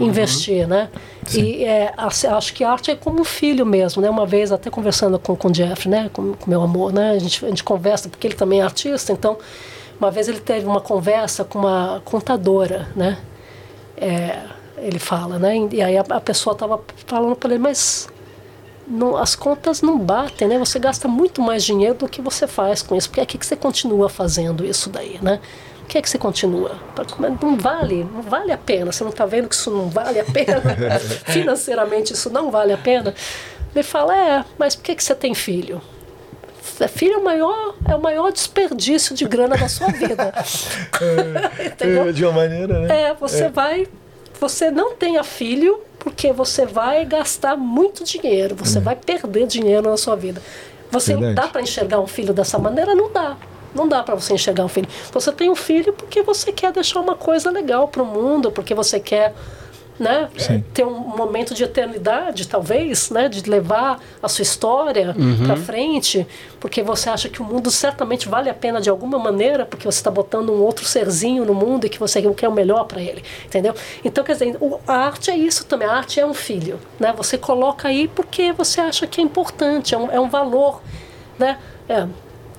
[0.00, 0.88] investir, né?
[1.32, 4.10] E é, acho que a arte é como um filho mesmo, né?
[4.10, 6.10] Uma vez até conversando com, com o Jeff, né?
[6.12, 7.10] Com, com meu amor, né?
[7.12, 9.36] A gente, a gente conversa porque ele também é artista, então
[10.00, 13.18] uma vez ele teve uma conversa com uma contadora, né?
[13.96, 14.38] É,
[14.78, 15.54] ele fala, né?
[15.70, 18.08] E aí a, a pessoa estava falando para ele, mas
[18.88, 20.58] não- as contas não batem, né?
[20.58, 23.08] Você gasta muito mais dinheiro do que você faz com isso.
[23.08, 25.38] Porque é que que você continua fazendo isso daí, né?
[25.92, 26.78] Que é que você continua?
[27.42, 28.90] Não vale, não vale a pena.
[28.90, 30.62] Você não está vendo que isso não vale a pena?
[31.28, 33.14] Financeiramente isso não vale a pena?
[33.74, 35.82] Ele fala, é, mas por que, que você tem filho?
[36.88, 40.32] Filho é o maior, é o maior desperdício de grana da sua vida.
[41.62, 42.10] Entendeu?
[42.10, 43.08] De uma maneira, né?
[43.08, 43.86] É, você vai.
[44.40, 49.98] Você não tenha filho porque você vai gastar muito dinheiro, você vai perder dinheiro na
[49.98, 50.40] sua vida.
[50.90, 51.34] Você Verdade.
[51.34, 52.94] dá para enxergar um filho dessa maneira?
[52.94, 53.36] Não dá.
[53.74, 54.88] Não dá para você enxergar um filho.
[55.12, 58.74] Você tem um filho porque você quer deixar uma coisa legal para o mundo, porque
[58.74, 59.34] você quer
[59.98, 60.64] né, Sim.
[60.72, 65.14] ter um momento de eternidade, talvez, né, de levar a sua história
[65.46, 66.26] para frente,
[66.58, 69.98] porque você acha que o mundo certamente vale a pena de alguma maneira, porque você
[69.98, 73.22] está botando um outro serzinho no mundo e que você quer o melhor para ele,
[73.44, 73.74] entendeu?
[74.04, 77.12] Então, quer dizer, a arte é isso também, a arte é um filho, né?
[77.16, 80.82] Você coloca aí porque você acha que é importante, é um, é um valor,
[81.38, 81.58] né?
[81.88, 82.06] É,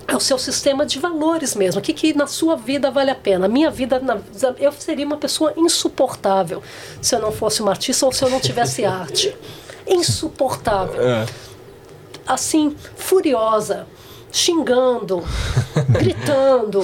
[0.08, 1.80] é o seu sistema de valores mesmo.
[1.80, 3.46] O que, que na sua vida vale a pena?
[3.46, 4.20] A minha vida, na-
[4.60, 6.62] eu seria uma pessoa insuportável
[7.02, 9.36] se eu não fosse uma artista ou se eu não tivesse arte.
[9.88, 11.02] Insuportável.
[12.26, 13.86] Assim, furiosa,
[14.34, 15.24] xingando,
[15.94, 16.82] gritando.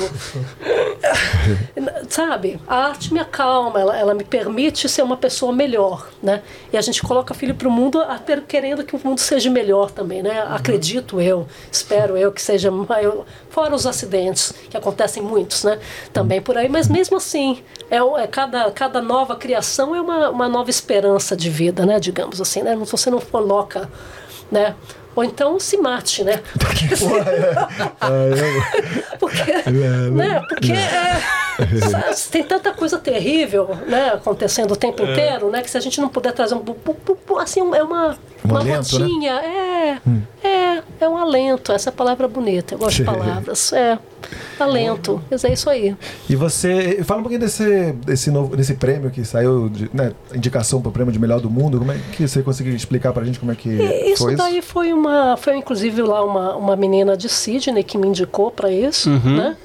[2.08, 2.60] Sabe?
[2.68, 6.44] A arte me acalma, ela, ela me permite ser uma pessoa melhor, né?
[6.72, 8.00] E a gente coloca filho para o mundo
[8.48, 10.46] querendo que o mundo seja melhor também, né?
[10.48, 15.80] Acredito eu, espero eu que seja maior, fora os acidentes que acontecem muitos, né?
[16.14, 20.48] Também por aí, mas mesmo assim, é, é cada, cada nova criação é uma, uma
[20.48, 22.00] nova esperança de vida, né?
[22.00, 22.76] Digamos assim, né?
[22.76, 23.90] Você não coloca,
[24.52, 24.76] né?
[25.16, 26.42] Ou então se mate, né?
[26.60, 26.88] Porque,
[29.20, 29.70] porque,
[30.12, 30.42] né?
[30.48, 31.20] Porque é,
[32.32, 36.10] tem tanta coisa terrível, né, acontecendo o tempo inteiro, né, que se a gente não
[36.10, 36.64] puder trazer um,
[37.40, 39.06] assim, é uma Um uma alento, né?
[39.06, 39.98] gotinha, é,
[40.44, 41.72] é, é um alento.
[41.72, 42.74] Essa palavra é bonita.
[42.74, 43.74] Eu gosto de palavras.
[43.74, 43.98] É,
[44.60, 45.22] alento.
[45.30, 45.96] Mas é isso aí.
[46.30, 47.04] E você.
[47.04, 50.92] Fala um pouquinho desse, desse, novo, desse prêmio que saiu, de, né, indicação para o
[50.92, 51.80] prêmio de melhor do mundo.
[51.80, 54.62] Como é que você conseguiu explicar pra gente como é que E Isso foi daí
[54.62, 59.10] foi uma, foi inclusive lá uma, uma menina de Sydney que me indicou para isso,
[59.10, 59.56] né?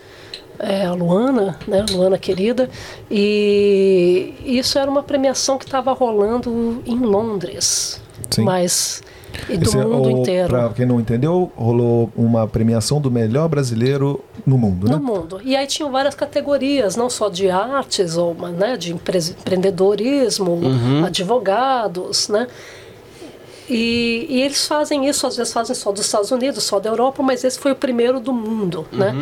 [0.59, 1.85] É, a Luana, né?
[1.91, 2.69] Luana querida.
[3.11, 8.01] E isso era uma premiação que estava rolando em Londres,
[8.31, 8.43] Sim.
[8.43, 9.03] mas
[9.51, 10.49] e do Esse é mundo o- inteiro.
[10.49, 15.03] Pra quem não entendeu, rolou uma premiação do melhor brasileiro no mundo, No né?
[15.05, 15.41] mundo.
[15.45, 20.61] E aí tinham várias categorias, não só de artes, ou né, de empre- empreendedorismo,
[21.05, 22.47] advogados, né?
[23.69, 27.23] E, e eles fazem isso, às vezes fazem só dos Estados Unidos, só da Europa,
[27.23, 29.15] mas esse foi o primeiro do mundo, né?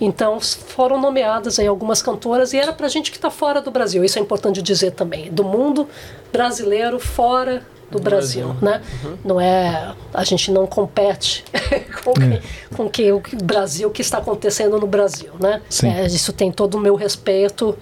[0.00, 4.02] Então foram nomeadas aí algumas cantoras e era pra gente que está fora do Brasil,
[4.02, 5.86] isso é importante dizer também, do mundo
[6.32, 8.80] brasileiro fora do Brasil, né?
[9.22, 11.44] Não é a gente não compete
[12.02, 12.42] com, que,
[12.74, 15.60] com que o Brasil que está acontecendo no Brasil, né?
[15.90, 17.76] É, isso tem todo o meu respeito.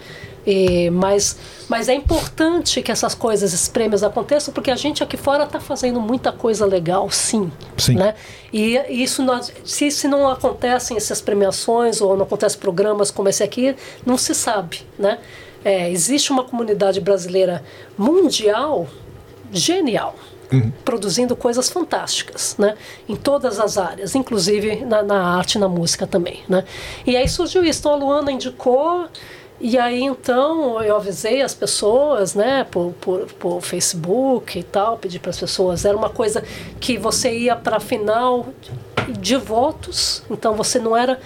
[0.46, 1.36] E, mas,
[1.68, 5.60] mas é importante que essas coisas, esses prêmios aconteçam, porque a gente aqui fora está
[5.60, 7.50] fazendo muita coisa legal, sim.
[7.76, 7.96] Sim.
[7.96, 8.14] Né?
[8.52, 13.42] E isso nós, se, se não acontecem essas premiações ou não acontecem programas como esse
[13.42, 14.82] aqui, não se sabe.
[14.98, 15.18] Né?
[15.64, 17.62] É, existe uma comunidade brasileira
[17.96, 18.88] mundial
[19.52, 20.14] genial.
[20.84, 22.76] Produzindo coisas fantásticas, né?
[23.08, 26.64] Em todas as áreas, inclusive na, na arte, na música também, né?
[27.06, 27.78] E aí surgiu isso.
[27.78, 29.06] Então a Luana indicou,
[29.60, 32.64] e aí então eu avisei as pessoas, né?
[32.70, 35.84] Por, por, por Facebook e tal, pedi para as pessoas.
[35.84, 36.42] Era uma coisa
[36.80, 38.48] que você ia para a final
[39.08, 41.18] de votos, então você não era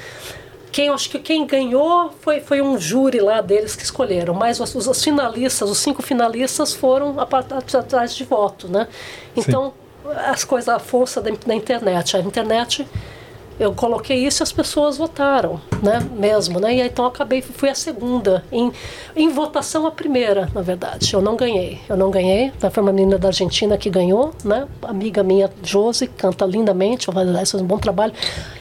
[0.72, 4.74] quem acho que quem ganhou foi, foi um júri lá deles que escolheram, mas os,
[4.74, 8.88] os finalistas, os cinco finalistas foram atrás de voto, né?
[9.36, 9.72] Então
[10.26, 12.16] as coisas, a força da, da internet.
[12.16, 12.86] A internet
[13.58, 16.05] eu coloquei isso e as pessoas votaram, né?
[16.16, 16.74] Mesmo, né?
[16.74, 18.44] E aí, então acabei, fui a segunda.
[18.50, 18.73] Em,
[19.15, 21.15] em votação, a primeira, na verdade.
[21.15, 21.81] Eu não ganhei.
[21.89, 22.52] Eu não ganhei.
[22.60, 22.70] Né?
[22.70, 24.66] Foi uma menina da Argentina que ganhou, né?
[24.83, 28.12] Amiga minha, Josi, canta lindamente, faz um bom trabalho.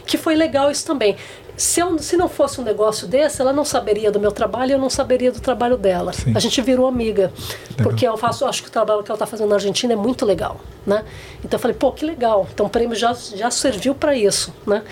[0.06, 1.16] Que foi legal isso também.
[1.56, 4.74] Se, eu, se não fosse um negócio desse, ela não saberia do meu trabalho e
[4.74, 6.12] eu não saberia do trabalho dela.
[6.12, 6.34] Sim.
[6.36, 7.32] A gente virou amiga.
[7.78, 10.26] Porque eu faço, acho que o trabalho que ela está fazendo na Argentina é muito
[10.26, 11.04] legal, né?
[11.40, 12.48] Então eu falei, pô, que legal.
[12.54, 14.84] Então o prêmio já, já serviu para isso, né?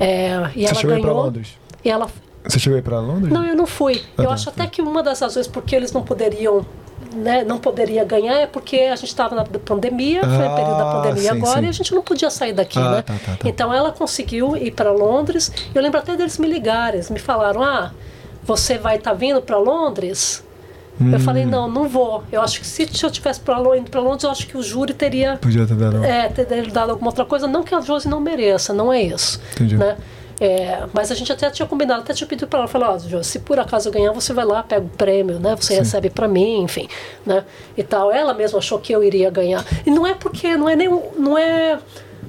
[0.00, 1.14] É, e Você ela ganhou.
[1.14, 1.58] Londres?
[1.84, 2.08] E ela
[2.44, 3.32] Você chegou aí pra Londres?
[3.32, 4.02] não, eu não fui.
[4.16, 4.50] Ah, eu tá, acho tá.
[4.52, 6.64] até que uma das razões porque eles não poderiam,
[7.14, 10.88] né, não poderia ganhar é porque a gente estava na pandemia, foi o período da
[10.90, 11.66] Ah, pandemia sim, agora sim.
[11.66, 13.02] e a gente não podia sair daqui, Ah, né?
[13.02, 13.48] tá, tá, tá.
[13.48, 15.50] Então ela conseguiu ir para Londres.
[15.74, 17.92] Eu lembro até deles me ligarem, me falaram: "Ah,
[18.44, 20.44] você vai estar vindo para Londres?"
[21.12, 21.50] Eu falei: Hum.
[21.50, 22.24] "Não, não vou.
[22.32, 24.92] Eu acho que se eu tivesse para indo para Londres, eu acho que o júri
[24.92, 26.04] teria Podia ter dado.
[26.04, 29.40] é, ter dado alguma outra coisa, não que a Josi não mereça, não é isso.
[29.52, 29.76] Entendi.
[29.76, 29.96] Né?
[30.40, 33.28] É, mas a gente até tinha combinado, até tinha pedido para ela, falar, ó, Josi,
[33.28, 35.56] se por acaso eu ganhar, você vai lá, pega o prêmio, né?
[35.56, 36.88] Você recebe para mim, enfim,
[37.26, 37.44] né?
[37.76, 38.12] E tal.
[38.12, 39.64] Ela mesma achou que eu iria ganhar.
[39.84, 41.78] E não é porque, não é nem, não é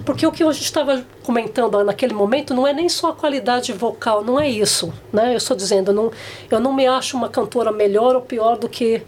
[0.06, 3.72] porque o que a gente estava comentando naquele momento não é nem só a qualidade
[3.74, 5.34] vocal, não é isso, né?
[5.34, 6.12] Eu estou dizendo, não,
[6.50, 9.04] eu não me acho uma cantora melhor ou pior do que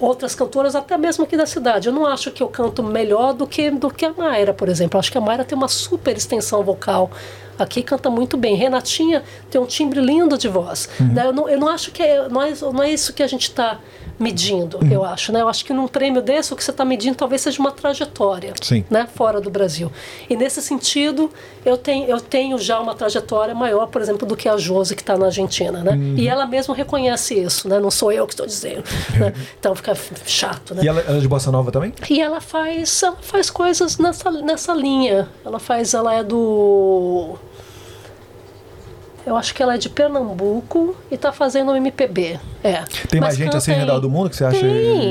[0.00, 1.88] outras cantoras, até mesmo aqui da cidade.
[1.88, 4.96] Eu não acho que eu canto melhor do que, do que a Mayra, por exemplo.
[4.96, 7.10] Eu acho que a Mayra tem uma super extensão vocal.
[7.58, 8.54] Aqui canta muito bem.
[8.54, 10.88] Renatinha tem um timbre lindo de voz.
[10.98, 11.26] Né?
[11.26, 13.42] Eu, não, eu não acho que é, não, é, não é isso que a gente
[13.42, 13.78] está
[14.20, 15.32] medindo, eu acho.
[15.32, 15.40] Né?
[15.40, 18.52] Eu acho que num prêmio desse, o que você está medindo talvez seja uma trajetória
[18.60, 18.84] Sim.
[18.90, 19.90] né, fora do Brasil.
[20.28, 21.30] E nesse sentido,
[21.64, 25.00] eu tenho, eu tenho já uma trajetória maior, por exemplo, do que a Josi, que
[25.00, 25.82] está na Argentina.
[25.82, 25.92] Né?
[25.92, 26.14] Uhum.
[26.18, 27.80] E ela mesma reconhece isso, né?
[27.80, 28.84] não sou eu que estou dizendo.
[29.18, 29.32] né?
[29.58, 29.94] Então fica
[30.26, 30.74] chato.
[30.74, 30.84] Né?
[30.84, 31.92] E ela, ela é de bossa nova também?
[32.08, 35.28] E ela faz, ela faz coisas nessa, nessa linha.
[35.44, 37.36] Ela faz, ela é do.
[39.26, 42.38] Eu acho que ela é de Pernambuco e tá fazendo um MPB.
[42.62, 42.82] É.
[43.08, 44.60] Tem mais Mas gente assim em- redor do mundo que você acha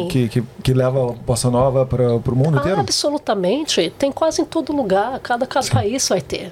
[0.10, 2.80] que, que, que leva a bossa nova para pro mundo inteiro?
[2.80, 3.92] Absolutamente.
[3.98, 5.20] Tem quase em todo lugar.
[5.20, 6.52] Cada, cada país vai ter.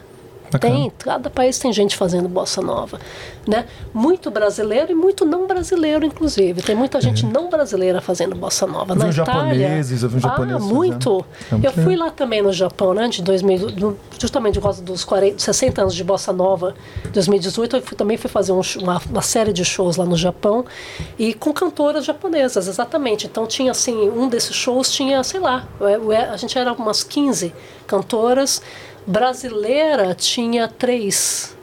[0.51, 0.74] Bacana.
[0.74, 3.00] Tem, cada país tem gente fazendo bossa nova,
[3.48, 3.66] né?
[3.93, 6.61] Muito brasileiro e muito não brasileiro, inclusive.
[6.61, 8.93] Tem muita gente não brasileira fazendo bossa nova.
[8.93, 8.95] É.
[8.95, 11.26] Eu vi Na japoneses, eu vi ah, muito.
[11.51, 13.08] É eu fui lá também no Japão, né?
[13.08, 16.76] De 2000, do- justamente por causa dos 40, 60 anos de bossa nova,
[17.11, 17.76] 2018.
[17.77, 20.66] Eu fui, também fui fazer um uma, uma série de shows lá no Japão
[21.17, 23.26] e com cantoras japonesas, exatamente.
[23.27, 27.03] Então tinha assim, um desses shows tinha, sei lá, é- é- a gente era umas
[27.03, 27.53] 15
[27.85, 28.61] cantoras.
[29.08, 31.56] Brasileira tinha três.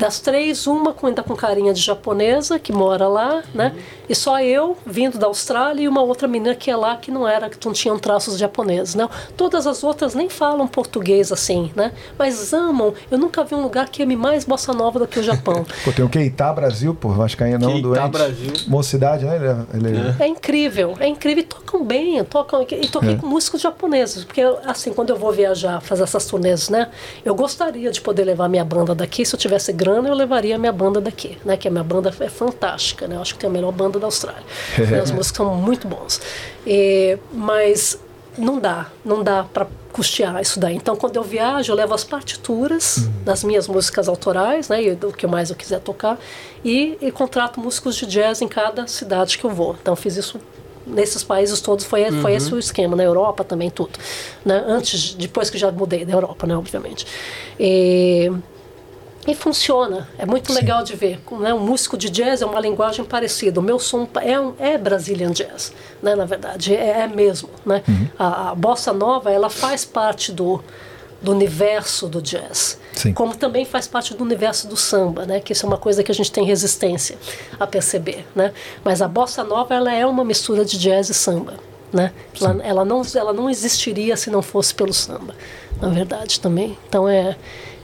[0.00, 3.74] Das três, uma ainda com carinha de japonesa, que mora lá, né?
[4.08, 7.28] E só eu, vindo da Austrália, e uma outra menina que é lá, que não
[7.28, 9.06] era, que não tinham traços japoneses, né?
[9.36, 11.92] Todas as outras nem falam português assim, né?
[12.18, 12.94] Mas amam.
[13.10, 15.64] Eu nunca vi um lugar que ame mais bossa nova do que o Japão.
[15.84, 18.10] Pô, tem o Keita Brasil, pô, Vascaína não, Keita doente.
[18.10, 18.52] Brasil.
[18.68, 19.36] Mocidade, né?
[19.36, 21.42] Ele, é- ele é- É incrível, é incrível.
[21.44, 23.16] E tocam bem, tocam, e toquei É.
[23.16, 24.24] com músicos japoneses.
[24.24, 26.88] Porque, assim, quando eu vou viajar, fazer essas turnês, né?
[27.22, 29.24] Eu gostaria de poder levar minha banda daqui.
[29.26, 31.56] Se eu tivesse grana, eu levaria a minha banda daqui, né?
[31.56, 33.16] Que a minha banda é fantástica, né?
[33.16, 34.42] Eu acho que tem a melhor banda da Austrália.
[34.78, 35.00] né?
[35.00, 36.20] As músicas são muito bons.
[36.66, 37.98] E, mas
[38.38, 40.76] não dá, não dá para custear isso daí.
[40.76, 45.12] Então, quando eu viajo, eu levo as partituras das minhas músicas autorais, né, e do
[45.12, 46.18] que mais eu quiser tocar,
[46.64, 49.76] e, e contrato músicos de jazz em cada cidade que eu vou.
[49.80, 50.40] Então, fiz isso
[50.86, 53.98] nesses países todos, foi, foi esse o esquema, na Europa também, tudo.
[54.44, 54.64] Né?
[54.66, 57.06] Antes, depois que já mudei da Europa, né, obviamente.
[57.58, 58.30] E,
[59.26, 61.20] e funciona, é muito legal de ver.
[61.32, 61.52] Né?
[61.52, 63.60] Um músico de jazz é uma linguagem parecida.
[63.60, 66.14] O meu som é, um, é Brazilian Jazz, né?
[66.14, 67.50] na verdade, é, é mesmo.
[67.64, 67.82] Né?
[68.18, 70.62] A, a bossa nova ela faz parte do,
[71.20, 73.12] do universo do jazz, Sim.
[73.12, 75.38] como também faz parte do universo do samba, né?
[75.38, 77.18] que isso é uma coisa que a gente tem resistência
[77.58, 78.26] a perceber.
[78.34, 78.52] Né?
[78.82, 81.54] Mas a bossa nova ela é uma mistura de jazz e samba.
[81.92, 82.12] Né?
[82.40, 85.34] Ela, ela, não, ela não existiria se não fosse pelo samba,
[85.80, 86.78] na verdade também.
[86.88, 87.36] Então é,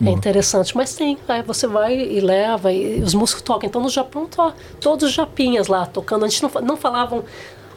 [0.04, 0.76] é interessante.
[0.76, 3.68] Mas tem, aí você vai e leva, e os músicos tocam.
[3.68, 6.24] Então no Japão, to, todos os japinhas lá tocando.
[6.24, 7.24] A gente não, não falavam.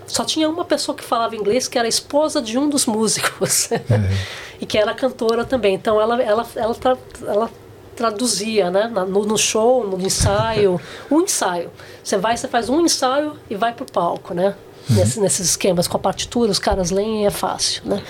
[0.08, 3.70] Só tinha uma pessoa que falava inglês, que era a esposa de um dos músicos.
[4.60, 5.76] e que era cantora também.
[5.76, 7.50] Então ela, ela, ela, tra- ela
[7.96, 8.88] traduzia, né?
[8.88, 10.80] No, no show, no ensaio.
[11.12, 11.70] Um ensaio.
[12.04, 14.56] Você vai, você faz um ensaio e vai pro palco, né?
[14.90, 18.02] Nesse- nesses esquemas com a partitura, os caras leem e é fácil, né?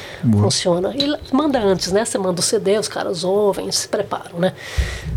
[0.41, 0.93] Funciona.
[0.95, 2.05] E manda antes, né?
[2.05, 4.53] Você manda o CD, os caras ouvem, se preparam, né?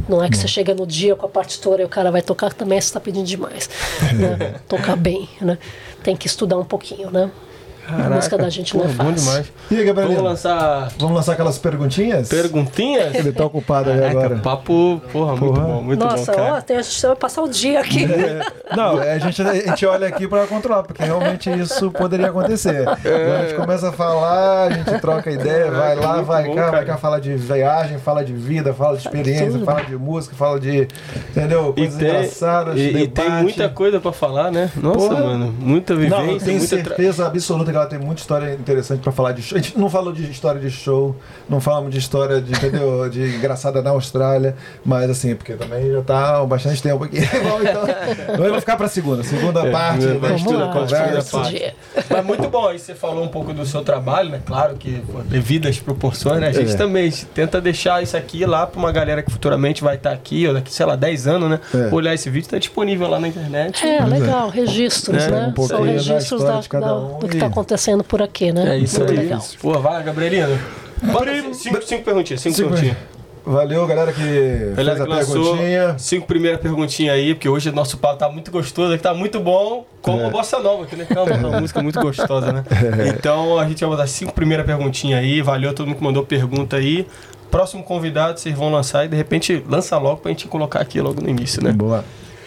[0.08, 2.52] Não é que você chega no dia com a partitura e o cara vai tocar,
[2.52, 3.70] também você está pedindo demais.
[4.14, 4.56] né?
[4.68, 5.56] Tocar bem, né?
[6.02, 7.30] Tem que estudar um pouquinho, né?
[7.88, 9.12] A música da gente não é fácil.
[9.14, 9.52] demais.
[9.70, 10.22] E aí, Vamos Gabrielino?
[10.22, 12.28] lançar Vamos lançar aquelas perguntinhas?
[12.28, 13.14] perguntinhas?
[13.14, 14.36] Ele tá ocupado aí Caraca, agora.
[14.40, 15.66] papo, porra, muito Porra.
[15.66, 16.54] bom, muito Nossa, bom, cara.
[16.54, 18.06] ó, tem, a gente vai passar o dia aqui.
[18.76, 22.86] Não, a gente, a gente olha aqui pra controlar, porque realmente isso poderia acontecer.
[22.88, 26.62] A gente começa a falar, a gente troca ideia, vai lá, muito vai bom, cá,
[26.62, 26.84] vai cara.
[26.86, 29.64] cá, fala de viagem, fala de vida, fala de experiência, tudo.
[29.64, 30.88] fala de música, fala de,
[31.30, 34.70] entendeu, E coisas tem, engraçadas, e, e tem muita coisa pra falar, né?
[34.76, 35.20] Nossa, Porra.
[35.24, 39.00] mano, muita vivência, Não, eu tenho muita tra- certeza absoluta ela tem muita história interessante
[39.00, 39.58] pra falar de show.
[39.58, 41.14] A gente não falou de história de show,
[41.48, 46.02] não falamos de história de, entendeu, de engraçada na Austrália, mas assim, porque também já
[46.02, 47.20] tá há bastante tempo aqui.
[47.42, 51.42] Bom, então, eu vou ficar pra segunda, segunda parte é, da vamos estuda, lá, conversa.
[51.42, 51.74] dia.
[52.08, 54.40] Mas muito bom, aí você falou um pouco do seu trabalho, né?
[54.44, 56.48] Claro que devido às proporções, né?
[56.48, 56.76] A gente É.
[56.76, 60.54] também tenta deixar isso aqui lá pra uma galera que futuramente vai estar aqui, ou
[60.54, 61.60] daqui, sei lá, 10 anos, né?
[61.74, 61.94] É.
[61.94, 63.86] Olhar esse vídeo, tá disponível lá na internet.
[63.86, 65.54] É, legal, registros, É, né?
[65.56, 67.61] um São registros história da- de cada da- um do que está acontecendo
[68.04, 68.76] por aqui, né?
[68.76, 69.18] É isso Muito aí.
[69.18, 69.40] legal.
[69.60, 70.58] Pô, vai, Gabrielino.
[71.02, 72.96] Bora, cinco, cinco perguntinhas, cinco, Cinco perguntinhas.
[73.44, 75.98] Valeu, galera que fez Galera a que lançou perguntinha.
[75.98, 79.40] cinco primeiras perguntinhas aí, porque hoje o nosso papo tá muito gostoso, aqui tá muito
[79.40, 80.26] bom, como É.
[80.26, 81.04] a Bossa Nova, que né?
[81.10, 82.64] é uma, música muito gostosa, né?
[83.08, 86.24] Então a gente vai botar cinco primeiras perguntinhas aí, valeu a todo mundo que mandou
[86.24, 87.04] pergunta aí.
[87.50, 91.20] Próximo convidado vocês vão lançar e de repente lança logo pra gente colocar aqui logo
[91.20, 91.72] no início, né?
[91.72, 92.04] Boa.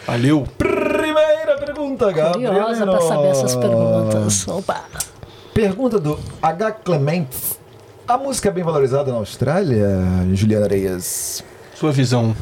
[0.08, 0.48] Valeu!
[0.58, 2.54] Primeira pergunta, Gabriel.
[2.54, 4.48] Curiosa para saber essas perguntas.
[4.48, 4.86] Opa!
[5.56, 6.70] Pergunta do H.
[6.84, 7.58] Clements.
[8.06, 9.88] A música é bem valorizada na Austrália,
[10.34, 11.46] Juliana Areias?
[11.74, 12.36] Sua visão.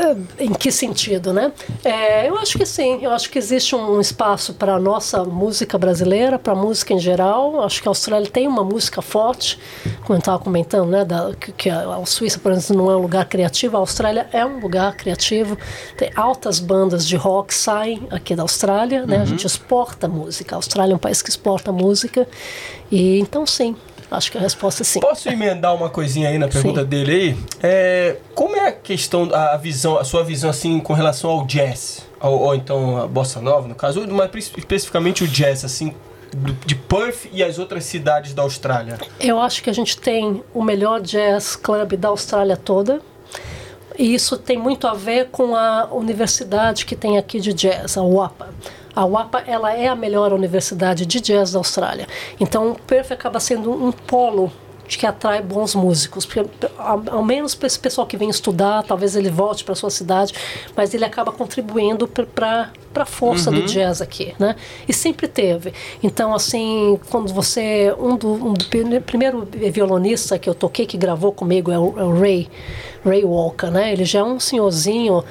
[0.00, 1.52] É, Em que sentido, né?
[1.84, 2.98] É, eu acho que sim.
[3.02, 6.98] Eu acho que existe um espaço para a nossa música brasileira, para a música em
[6.98, 7.62] geral.
[7.62, 9.58] Acho que a Austrália tem uma música forte,
[10.02, 11.04] como eu estava comentando, né?
[11.04, 13.76] Da, que, que a, Suíça, por exemplo, não é um lugar criativo.
[13.76, 15.58] A Austrália é um lugar criativo.
[15.98, 19.18] Tem altas bandas de rock saem aqui da Austrália, né?
[19.18, 20.54] A gente exporta música.
[20.54, 22.26] A Austrália é um país que exporta música.
[22.90, 23.76] E então, sim.
[24.10, 25.00] Acho que a resposta é sim.
[25.00, 26.86] Posso emendar uma coisinha aí na pergunta Sim.
[26.86, 27.36] dele aí?
[27.62, 32.04] É, como é a questão, a visão, a sua visão assim com relação ao jazz?
[32.20, 35.94] Ou, ou então a bossa nova, no caso, mas especificamente o jazz, assim,
[36.66, 38.98] de Perth e as outras cidades da Austrália.
[39.20, 43.00] Eu acho que a gente tem o melhor jazz club da Austrália toda.
[43.98, 48.02] E isso tem muito a ver com a universidade que tem aqui de jazz, a
[48.02, 48.48] UAPA.
[49.00, 52.06] A UAPA ela é a melhor universidade de jazz da Austrália.
[52.38, 54.52] Então, Perth acaba sendo um polo
[54.86, 56.26] de que atrai bons músicos.
[56.26, 56.44] Porque,
[56.76, 60.34] ao, menos para esse pessoal que vem estudar, talvez ele volte para sua cidade,
[60.76, 64.54] mas ele acaba contribuindo para a força do jazz aqui, né?
[64.86, 65.72] E sempre teve.
[66.02, 70.98] Então, assim, quando você um do, um do prime- primeiro violonista que eu toquei que
[70.98, 72.50] gravou comigo é o, é o Ray,
[73.02, 73.94] Ray Walker, né?
[73.94, 75.24] Ele já é um senhorzinho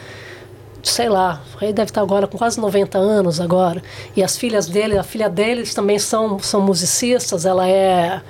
[0.83, 3.82] sei lá, ele deve estar agora com quase 90 anos agora.
[4.16, 8.22] E as filhas dele, a filha deles também são, são musicistas, ela é,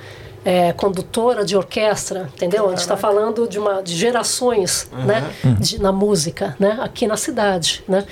[0.46, 2.66] é condutora de orquestra, entendeu?
[2.66, 5.30] A gente está falando de uma de gerações, né,
[5.60, 8.06] de- na música, né, aqui na cidade, né?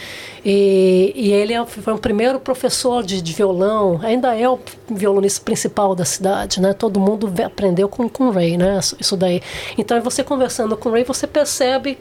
[0.45, 4.59] E, e ele é- foi o primeiro professor de, de violão, ainda é o
[4.89, 6.73] violonista principal da cidade, né?
[6.73, 8.77] Todo mundo aprendeu com com o Ray, né?
[8.79, 9.41] Isso- Isso daí.
[9.77, 11.97] Então, você conversando com o Ray, você percebe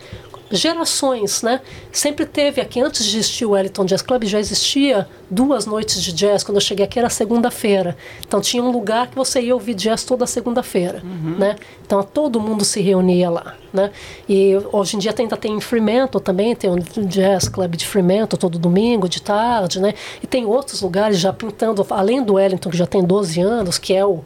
[0.50, 1.60] gerações, né?
[1.91, 6.12] Sempre teve aqui, antes de existir o Wellington Jazz Club, já existia duas noites de
[6.12, 6.44] jazz.
[6.44, 7.97] Quando eu cheguei aqui era segunda-feira.
[8.26, 11.02] Então tinha um lugar que você ia ouvir jazz toda segunda-feira,
[11.39, 11.57] né?
[11.84, 13.91] Então todo mundo se reunia lá, né?
[14.28, 18.39] E hoje em dia ainda tem em Fremantle também, tem um Jazz Club de Fremantle
[18.39, 19.94] todo domingo, de tarde, né?
[20.23, 23.94] E tem outros lugares já pintando, além do Wellington, que já tem 12 anos, que
[23.94, 24.23] é o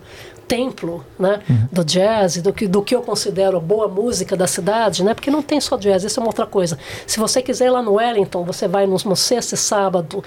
[0.50, 5.14] templo né, do jazz do que, do que eu considero boa música da cidade, né?
[5.14, 6.76] Porque não tem só jazz, isso é uma outra coisa.
[7.06, 10.24] Se você quiser ir lá no Wellington, você vai no, no sexta e sábado,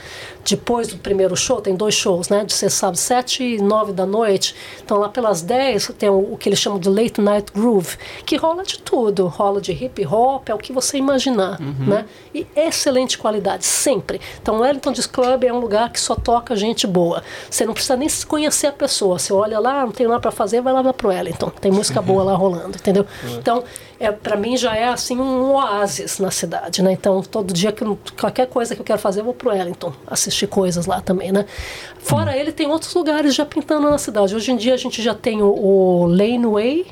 [0.49, 2.45] depois do primeiro show, tem dois shows, né?
[2.45, 4.55] De sexta sábado, sete e nove da noite.
[4.83, 8.37] Então lá pelas dez tem o, o que eles chamam de late night groove, que
[8.37, 9.27] rola de tudo.
[9.27, 12.05] Rola de hip hop, é o que você imaginar, né?
[12.33, 14.21] E excelente qualidade, sempre.
[14.41, 17.21] Então o Wellington Jazz Club é um lugar que só toca gente boa.
[17.49, 19.19] Você não precisa nem conhecer a pessoa.
[19.19, 21.49] Você olha lá, não tem nada para fazer, vai lá pro Wellington.
[21.49, 23.05] Tem música boa lá rolando, entendeu?
[23.37, 23.63] Então,
[23.99, 26.91] é, para mim já é assim um oásis na cidade, né?
[26.91, 27.83] Então, todo dia que
[28.19, 31.45] qualquer coisa que eu quero fazer, eu vou pro Wellington assistir coisas lá também, né?
[31.99, 34.35] Fora ele, tem outros lugares já pintando na cidade.
[34.35, 36.85] Hoje em dia a gente já tem o, o Laneway,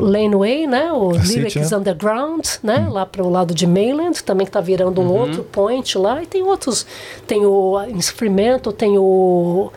[0.00, 0.92] Laneway, né?
[0.92, 1.76] O Lyrics é.
[1.76, 2.88] Underground, né?
[2.90, 6.22] Lá para o lado de Mainland, também que está virando um outro point lá.
[6.22, 6.86] E tem outros,
[7.26, 7.76] tem o
[8.14, 9.70] Fremantle, tem o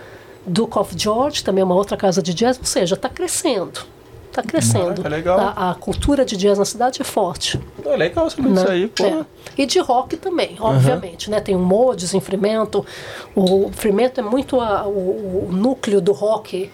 [0.46, 2.58] Duke of George, também é uma outra casa de jazz.
[2.58, 3.82] Ou seja, está crescendo.
[4.32, 5.02] Tá crescendo.
[5.02, 5.40] Caraca, legal.
[5.40, 7.60] A, a cultura de jazz na cidade é forte.
[7.84, 8.56] Pô, legal saber né?
[8.62, 9.06] disso aí, pô.
[9.06, 9.26] É.
[9.58, 11.42] E de rock também, obviamente, né?
[11.42, 12.86] Tem o Modes, o Fremento.
[13.36, 16.72] O Fremento é muito a- o, o núcleo do rock,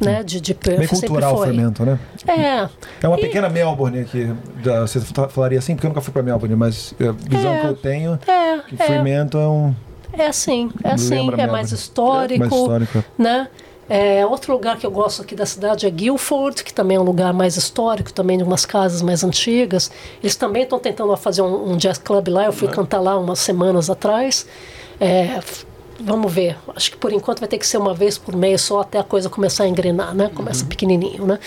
[0.00, 0.22] né?
[0.22, 1.98] De, de Bem cultural o fermento, né?
[2.26, 2.68] É.
[3.02, 4.32] É uma E- pequena Melbourne aqui.
[4.64, 7.60] da- Você fa- falaria assim, porque eu nunca fui pra Melbourne, mas a visão É.
[7.60, 9.74] que eu tenho É, que é, Fremantle é um.
[10.18, 11.74] É assim, é assim, Lembra é mais Melbourne.
[11.74, 13.04] histórico, Mais histórico.
[13.18, 13.48] né?
[13.88, 17.04] É, outro lugar que eu gosto aqui da cidade é Guilford, que também é um
[17.04, 19.90] lugar mais histórico, também de umas casas mais antigas.
[20.22, 22.46] Eles também estão tentando fazer um, um jazz club lá.
[22.46, 24.46] Eu fui cantar lá umas semanas atrás.
[24.98, 25.38] É,
[26.00, 26.56] vamos ver.
[26.74, 29.04] Acho que por enquanto vai ter que ser uma vez por mês só até a
[29.04, 30.30] coisa começar a engrenar, né?
[30.34, 31.38] Começa pequenininho, né?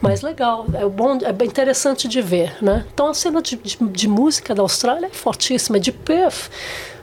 [0.00, 2.86] Mas legal, é bom, é bem interessante de ver, né?
[2.94, 6.48] Então a cena de, de, de música da Austrália é fortíssima, de Perth,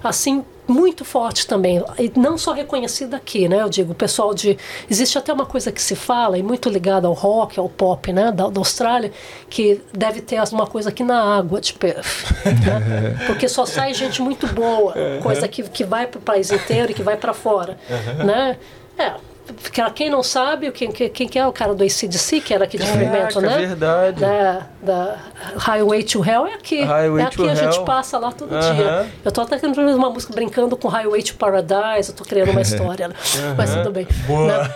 [0.04, 3.62] assim muito forte também, e não só reconhecida aqui, né?
[3.62, 4.58] Eu digo, o pessoal de.
[4.90, 8.32] Existe até uma coisa que se fala, e muito ligada ao rock, ao pop, né?
[8.32, 9.12] Da, da Austrália,
[9.50, 12.06] que deve ter uma coisa aqui na água de Perth.
[12.46, 13.18] né?
[13.28, 16.94] Porque só sai gente muito boa, coisa que, que vai para o país inteiro e
[16.94, 17.78] que vai para fora.
[18.24, 18.58] Né?
[18.98, 19.29] É.
[19.74, 22.66] Pra quem não sabe, quem, quem, quem que é o cara do ACDC, que era
[22.66, 23.58] aqui de Fremantle, né?
[23.58, 24.20] verdade.
[24.22, 25.18] da, da
[25.58, 26.82] Highway to Hell é aqui.
[26.82, 27.86] Highway é aqui a gente Hell.
[27.86, 28.74] passa lá todo Aham.
[28.76, 29.08] dia.
[29.24, 32.62] Eu tô até cantando uma música brincando com Highway to Paradise, eu tô criando uma
[32.62, 33.08] história.
[33.08, 33.16] né?
[33.58, 34.08] Mas tudo bem.
[34.28, 34.72] Boa.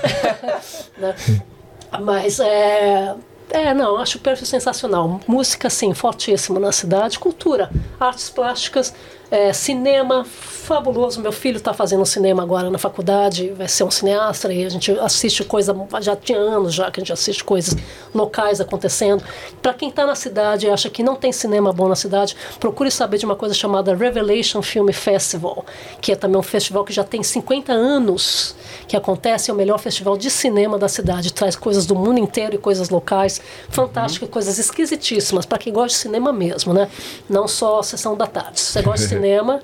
[0.98, 1.16] Né?
[2.02, 3.14] Mas é.
[3.50, 5.20] É, não, acho o Perth sensacional.
[5.28, 7.20] Música, sim, fortíssima na cidade.
[7.20, 7.70] Cultura,
[8.00, 8.94] artes plásticas,
[9.30, 10.26] é, cinema,
[10.64, 11.22] fabuloso.
[11.22, 14.92] Meu filho está fazendo cinema agora na faculdade, vai ser um cineasta e a gente
[14.92, 17.76] assiste coisa, já tinha anos já que a gente assiste coisas
[18.16, 19.24] locais acontecendo.
[19.62, 22.90] Para quem está na cidade e acha que não tem cinema bom na cidade, procure
[22.90, 25.66] saber de uma coisa chamada Revelation Film Festival,
[26.00, 28.56] que é também um festival que já tem 50 anos
[28.88, 32.56] que acontece, é o melhor festival de cinema da cidade, traz coisas do mundo inteiro
[32.56, 36.90] e coisas locais, fantásticas, coisas esquisitíssimas para quem gosta de cinema mesmo, né?
[37.30, 38.60] Não só a sessão da tarde.
[38.60, 39.62] Se você gosta de cinema,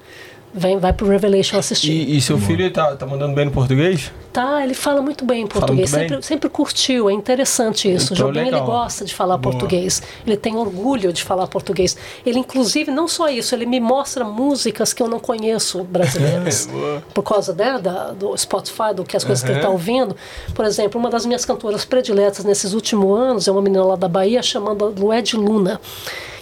[0.53, 1.91] vem, vai pro Revelation assistir.
[1.91, 4.11] E, e seu filho tá, tá mandando bem no português?
[4.31, 6.09] Tá, ele fala muito bem em português, muito bem?
[6.09, 8.13] sempre, sempre curtiu, é interessante isso.
[8.13, 9.51] Então, o Jobim ele gosta de falar Boa.
[9.51, 11.97] português, ele tem orgulho de falar português.
[12.25, 16.67] Ele, inclusive, não só isso, ele me mostra músicas que eu não conheço brasileiras.
[16.71, 17.03] Boa.
[17.13, 19.59] por causa né, da, do Spotify, do que as coisas que ele Uhum.
[19.59, 20.15] está ouvindo.
[20.53, 24.07] Por exemplo, uma das minhas cantoras prediletas nesses últimos anos é uma menina lá da
[24.07, 25.79] Bahia chamada Lued Luna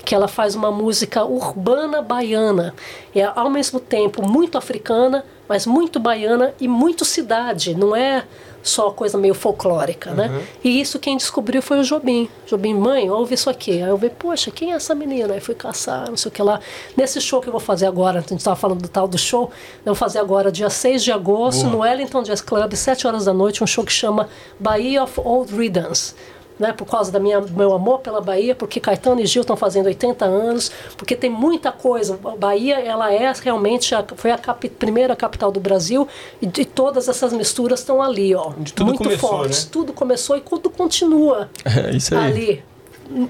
[0.03, 2.74] que ela faz uma música urbana baiana.
[3.14, 7.76] É ao mesmo tempo muito africana, mas muito baiana e muito cidade.
[7.76, 8.24] Não é
[8.61, 10.45] só coisa meio folclórica, né?
[10.64, 12.30] E isso quem descobriu foi o Jobim.
[12.45, 13.72] Jobim, mãe, ouve isso aqui.
[13.82, 15.34] Aí eu vi, poxa, quem é essa menina?
[15.34, 16.59] Aí fui caçar, não sei o que lá.
[16.95, 19.50] Nesse show que eu vou fazer agora, a gente estava falando do tal do show,
[19.85, 23.34] eu vou fazer agora dia 6 de agosto no Wellington Jazz Club, 7 horas da
[23.34, 24.27] noite, um show que chama
[24.59, 26.14] Bahia of Old Riddance
[26.60, 29.86] né, por causa da minha meu amor pela Bahia, porque Caetano e Gil estão fazendo
[29.88, 32.19] 80 anos, porque tem muita coisa.
[32.26, 36.08] A Bahia, ela é realmente a, foi a capi- primeira capital do Brasil
[36.42, 39.66] e, de todas essas misturas estão ali, ó, De tudo muito começou, fortes.
[39.66, 39.69] né?
[39.72, 42.26] Tudo começou e tudo continua É isso aí.
[42.26, 42.64] ali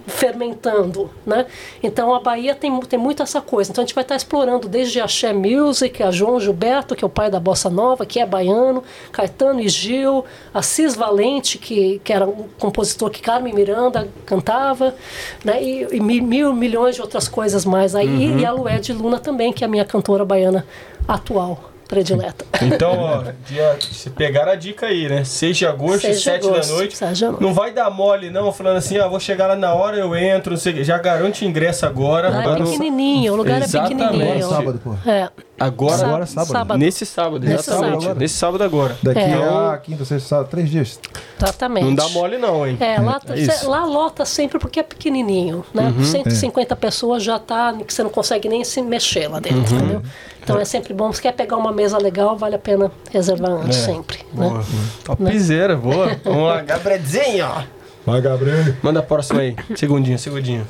[0.08, 1.46] fermentando, né?
[1.82, 3.72] Então a Bahia tem, tem muito essa coisa.
[3.72, 7.10] Então a gente vai estar explorando desde Axé Music, a João Gilberto, que é o
[7.10, 12.26] pai da bossa nova, que é baiano, Caetano e Gil, Assis Valente, que, que era
[12.26, 14.96] um compositor que Carmen Miranda cantava,
[15.44, 15.62] né?
[15.64, 18.38] E, e mi- mil milhões de outras coisas mais aí.
[18.40, 20.66] E a Lued Luna também, que é a minha cantora baiana
[21.08, 22.46] atual, predileta.
[22.62, 25.24] Então, ó, dia, você pegaram a dica aí, né?
[25.24, 26.98] 6 de agosto, 6 de 7 da noite.
[26.98, 27.44] 7 da noite.
[27.44, 30.52] Não vai dar mole, não, falando assim, ah, vou chegar lá na hora, eu entro,
[30.52, 30.84] não sei.
[30.84, 32.30] Já garante ingresso agora.
[32.30, 34.02] Lá é pequenininho, o lugar Exatamente.
[34.02, 34.46] é pequenininho.
[34.46, 35.10] Agora sábado, pô.
[35.10, 35.30] É.
[35.60, 36.78] Agora, Agora é sábado.
[36.78, 38.02] nesse sábado, Nesse exatamente.
[38.04, 38.20] sábado.
[38.20, 38.98] Nesse sábado agora.
[39.02, 39.34] Daqui É.
[39.34, 41.00] a quinta, sexta, sábado, três dias.
[41.42, 41.84] Exatamente.
[41.86, 42.78] Não dá mole não, hein?
[42.80, 43.68] É, lá, É isso.
[43.68, 45.92] lá lota sempre porque é pequenininho, né?
[46.04, 50.02] 150 pessoas já tá que você não consegue nem se mexer lá dentro, entendeu?
[50.44, 51.12] Então é sempre bom.
[51.12, 54.48] Se quer pegar uma mesa legal, vale a pena reservar antes sempre, né?
[54.50, 54.64] Boa.
[55.04, 56.16] Topzera, boa.
[56.24, 57.64] Vamos lá, Gabrielzinho, ó.
[58.06, 58.76] Vai, Gabriel.
[58.84, 59.56] Manda a próxima aí.
[59.76, 60.66] Segundinho, segundinho.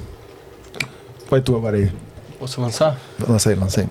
[1.30, 1.92] Vai tu agora aí.
[2.40, 2.98] Posso lançar?
[3.28, 3.88] Lança aí, lança aí.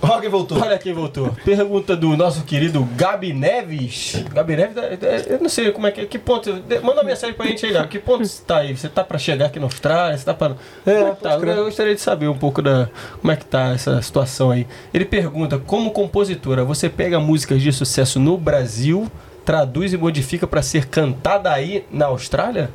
[0.00, 0.60] Olha quem voltou.
[0.62, 1.30] Olha quem voltou.
[1.44, 4.24] Pergunta do nosso querido Gabi Neves.
[4.32, 6.06] Gabi Neves, é- é- eu não sei como é que.
[6.06, 6.50] Que ponto.
[6.82, 7.88] Manda uma mensagem pra gente aí, Gabi.
[7.88, 8.76] Que ponto você tá aí?
[8.76, 10.16] Você tá pra chegar aqui na Austrália?
[10.16, 10.54] Você tá pra.
[10.86, 11.34] É, que tá?
[11.34, 12.88] Eu gostaria de saber um pouco da.
[13.20, 14.66] Como é que tá essa situação aí.
[14.94, 19.10] Ele pergunta: como compositora, você pega músicas de sucesso no Brasil,
[19.44, 22.70] traduz e modifica pra ser cantada aí na Austrália?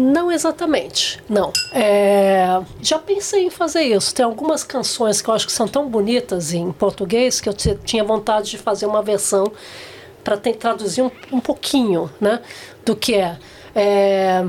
[0.00, 1.52] Não exatamente, não.
[1.72, 4.14] É, já pensei em fazer isso.
[4.14, 7.76] Tem algumas canções que eu acho que são tão bonitas em português que eu ti-
[7.84, 9.50] tinha vontade de fazer uma versão
[10.22, 12.40] para traduzir um, um pouquinho, né,
[12.84, 13.38] do que é.
[13.74, 14.44] É,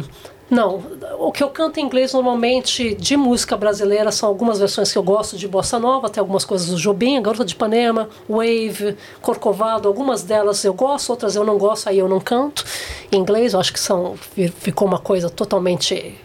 [0.50, 0.82] não,
[1.20, 5.04] o que eu canto em inglês normalmente de música brasileira são algumas versões que eu
[5.04, 10.24] gosto de bossa nova, tem algumas coisas do Jobim, Garota de Ipanema, Wave, Corcovado, algumas
[10.24, 12.66] delas eu gosto, outras eu não gosto, aí eu não canto.
[13.12, 14.16] Em inglês eu acho que são
[14.60, 16.16] ficou uma coisa totalmente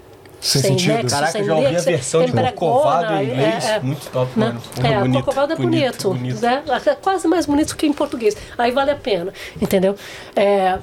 [0.40, 0.94] Sem sentido.
[0.94, 3.64] nexo, Caraca, sem já ouvi a versão de Corcovado em inglês.
[3.64, 3.80] é, é.
[3.80, 4.46] Muito top, né?
[4.46, 4.62] mano.
[4.82, 6.40] É, bonito, Corcovado é bonito, bonito.
[6.40, 6.62] né?
[6.86, 8.36] É quase mais bonito que em português.
[8.56, 9.96] Aí vale a pena, entendeu?
[10.34, 10.78] É,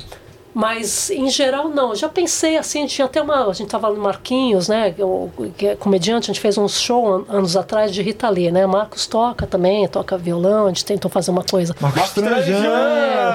[0.54, 1.96] mas em geral não.
[1.96, 3.48] Já pensei assim, tinha até uma.
[3.50, 4.94] A gente tava no Marquinhos, né?
[5.00, 8.52] O, que é comediante, a gente fez um show an- anos atrás de Rita Lee,
[8.52, 8.66] né?
[8.66, 11.76] Marcos toca também, toca violão, a gente tentou fazer uma coisa.
[11.80, 12.64] Marcos Tranjão,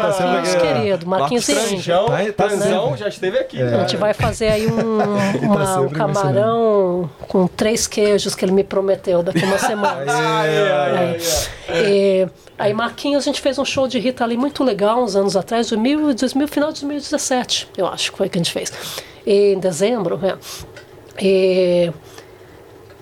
[0.01, 2.99] tá sempre Marquinhos, querido, Marquinhos Marcos e Tranjão, Tá- tá Tranzão sempre.
[3.01, 3.63] já esteve aqui.
[3.63, 4.99] A gente vai fazer aí um,
[5.43, 10.05] uma- um sempre camarão com três queijos que ele me prometeu daqui uma semana.
[11.69, 11.83] É.
[11.91, 12.29] E,
[12.59, 15.69] aí Marquinhos, a gente fez um show de Rita Lee muito legal uns anos atrás,
[15.69, 18.73] 2000, 2000, final de 2017, eu acho que foi que a gente fez.
[19.27, 20.37] E, em dezembro, é.
[21.21, 21.91] E,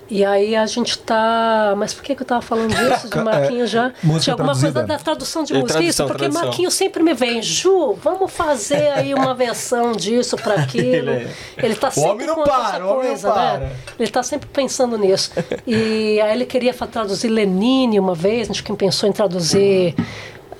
[0.08, 1.74] e aí a gente tá.
[1.76, 3.08] Mas por que, que eu tava falando disso?
[3.08, 3.92] De É, Marquinhos já?
[4.02, 4.72] música Tinha alguma traduzida.
[4.72, 5.80] coisa da tradução de É, música.
[5.82, 6.44] Isso, tradução, porque tradução.
[6.44, 11.10] Marquinhos sempre me vem, Ju, vamos fazer aí uma versão disso para aquilo.
[11.10, 13.58] Ele Ele, é- tá sempre homem não com para, o não coisa, para.
[13.58, 13.72] né?
[13.98, 15.30] Ele tá sempre pensando nisso.
[15.66, 19.94] E aí ele queria traduzir Lenine uma vez, a gente quem pensou em traduzir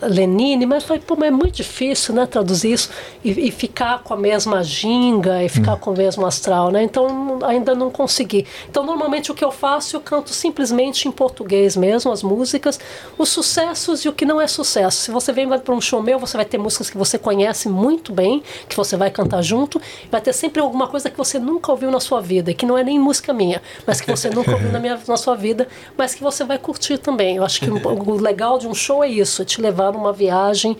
[0.07, 2.91] Lenine, mas foi, pô, mas é muito difícil, né, traduzir isso
[3.25, 6.83] e, e ficar com a mesma ginga e ficar com o mesmo astral, né?
[6.83, 8.47] Então ainda não consegui.
[8.69, 12.79] Então normalmente o que eu faço, eu canto simplesmente em português mesmo as músicas,
[13.17, 14.99] os sucessos e o que não é sucesso.
[14.99, 18.13] Se você vem para um show meu, você vai ter músicas que você conhece muito
[18.13, 21.91] bem, que você vai cantar junto, vai ter sempre alguma coisa que você nunca ouviu
[21.91, 24.79] na sua vida, que não é nem música minha, mas que você nunca ouviu na,
[24.79, 25.67] minha, na sua vida,
[25.97, 27.37] mas que você vai curtir também.
[27.37, 30.13] Eu acho que o o legal de um show é isso, é te levar numa
[30.13, 30.77] viagem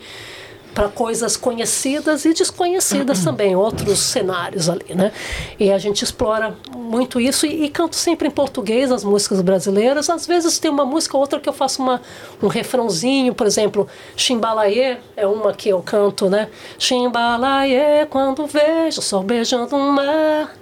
[0.75, 5.13] para coisas conhecidas e desconhecidas também, outros cenários ali, né?
[5.57, 10.09] E a gente explora muito isso e, e canto sempre em português as músicas brasileiras.
[10.09, 12.01] Às vezes tem uma música ou outra que eu faço uma,
[12.43, 13.87] um refrãozinho, por exemplo,
[14.17, 16.49] Chimbalaê é uma que eu canto, né?
[16.77, 20.53] Chimbalaê, quando vejo o sol beijando o mar.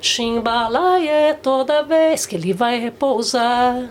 [0.00, 3.90] Chimbalaê, toda vez que ele vai repousar.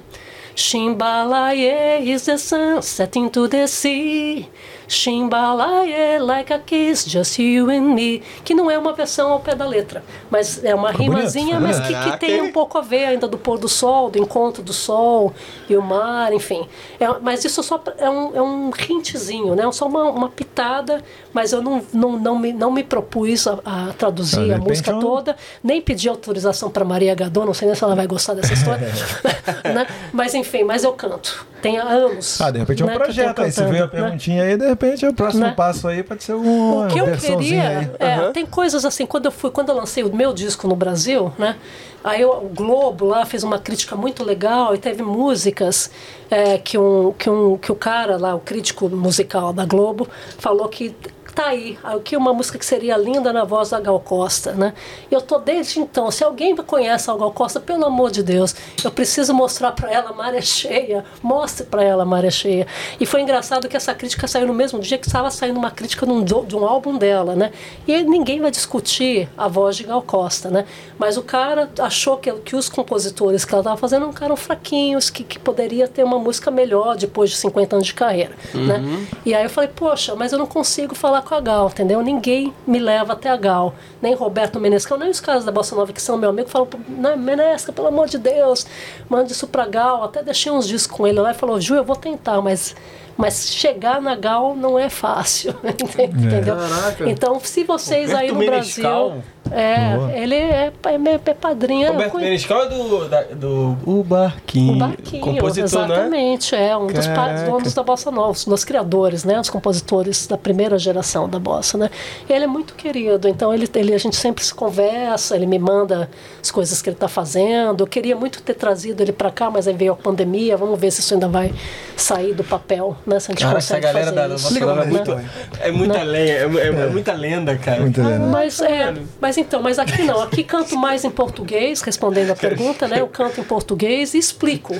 [0.57, 4.49] Chimbalaye is the sun setting to the sea.
[4.87, 8.21] Chimbalaye like a kiss, just you and me.
[8.43, 11.79] Que não é uma versão ao pé da letra, mas é uma bonito, rimazinha, mas
[11.79, 12.03] bonito.
[12.03, 14.73] que, que tem um pouco a ver ainda do pôr do sol, do encontro do
[14.73, 15.33] sol
[15.69, 16.67] e o mar, enfim.
[16.99, 19.69] É, mas isso só é um, é um hintzinho, né?
[19.71, 23.93] Só uma, uma pitada, mas eu não, não, não, me, não me propus a, a
[23.93, 27.67] traduzir de a música é um- toda, nem pedi autorização para Maria Gadot, não sei
[27.67, 28.87] nem se ela vai gostar dessa história.
[29.63, 29.87] né?
[30.11, 31.45] Mas enfim, mas eu canto.
[31.61, 32.39] Tem anos.
[32.39, 33.51] Ah, de repente é um né, projeto aí.
[33.51, 33.91] Se cantando, veio a né?
[33.91, 35.53] perguntinha aí, de repente é o próximo Né?
[35.55, 39.31] passo aí, pode ser uma O que eu queria, é, tem coisas assim, quando eu
[39.31, 41.55] fui, quando eu lancei o meu disco no Brasil, né?
[42.03, 45.89] Aí eu- o Globo lá fez uma crítica muito legal e teve músicas
[46.29, 50.07] é, que, um, que, um, que o cara lá, o crítico musical da Globo,
[50.37, 50.95] falou que
[51.37, 54.73] tá aí, aqui uma música que seria linda na voz da Gal Costa, né?
[55.11, 58.89] Eu tô desde então, se alguém conhece a Gal Costa, pelo amor de Deus, eu
[58.89, 62.65] preciso mostrar para ela Maré Cheia, mostre para ela Maré Cheia.
[62.99, 66.07] E foi engraçado que essa crítica saiu no mesmo dia que estava saindo uma crítica
[66.07, 67.51] num de um álbum dela, né?
[67.87, 70.65] E ninguém vai discutir a voz de Gal Costa, né?
[70.97, 75.11] Mas o cara achou que, que os compositores que ela estava fazendo eram caras fraquinhos,
[75.11, 79.07] que, que poderia ter uma música melhor depois de 50 anos de carreira, né?
[79.23, 82.01] E aí eu falei, poxa, mas eu não consigo falar com a Gal, entendeu?
[82.01, 83.75] Ninguém me leva até a Gal.
[84.01, 87.17] Nem Roberto Menescal, nem os caras da Bossa Nova que são meu amigo, falam, "Não,
[87.17, 88.65] Menesca, pelo amor de Deus,
[89.09, 90.03] manda isso pra Gal.
[90.03, 92.75] Até deixei uns discos com ele lá e falou, Ju, eu vou tentar, mas...
[93.17, 96.55] Mas chegar na Gal não é fácil, entendeu?
[96.55, 97.09] Caraca.
[97.09, 99.09] Então, se vocês aí no Roberto Menescal?
[99.09, 99.23] Brasil...
[99.49, 100.11] É, Boa.
[100.11, 101.87] ele é, é, é padrinho.
[101.87, 104.73] é Roberto conhe- Menescal é do, da- do O Barquinho.
[104.73, 105.93] o Barquinho, Compositor, né?
[105.95, 107.45] exatamente, é um dos pa- Caraca.
[107.49, 111.77] donos da bossa nova, um dos criadores, né, os compositores da primeira geração da bossa,
[111.77, 111.89] né.
[112.29, 115.57] E ele é muito querido, então ele, ele a gente sempre se conversa, ele me
[115.57, 116.09] manda
[116.43, 117.83] as coisas que ele está fazendo.
[117.83, 120.57] Eu queria muito ter trazido ele para cá, mas aí veio a pandemia.
[120.57, 121.53] Vamos ver se isso ainda vai
[121.95, 124.59] sair do papel, né, se a gente Cara, essa consegue galera fazer da, isso.
[124.65, 124.91] Nova é, né?
[124.91, 125.21] muito,
[125.61, 127.81] é muita lenha, é, é- é muita lenda, cara.
[127.81, 128.27] Muito lindo.
[128.27, 132.87] Mas, é, mas então, mas aqui não, aqui canto mais em português, respondendo a pergunta,
[132.87, 132.99] né?
[132.99, 134.75] Eu canto em português e explico.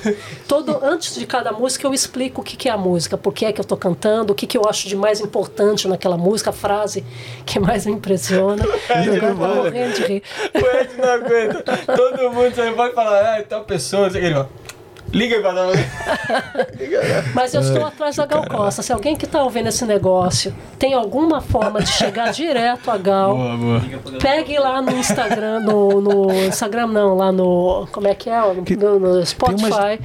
[0.46, 3.44] Todo, antes de cada música eu explico o que, que é a música, por que
[3.46, 6.50] é que eu tô cantando, o que, que eu acho de mais importante naquela música,
[6.50, 7.04] a frase
[7.46, 8.62] que mais me impressiona.
[8.64, 10.22] Eu tô morrendo de rir.
[10.54, 11.76] O Ed não aguenta.
[11.86, 14.48] Todo mundo você pode falar, ah, tal pessoa, não sei o que, ele fala,
[15.12, 15.74] Liga aí pra dar uma...
[17.34, 18.82] Mas eu estou atrás da Gal Costa.
[18.82, 23.36] Se alguém que está ouvindo esse negócio tem alguma forma de chegar direto a Gal,
[24.20, 27.88] pegue lá no Instagram, no, no Instagram não, lá no.
[27.90, 28.40] Como é que é?
[28.40, 29.98] No, no Spotify.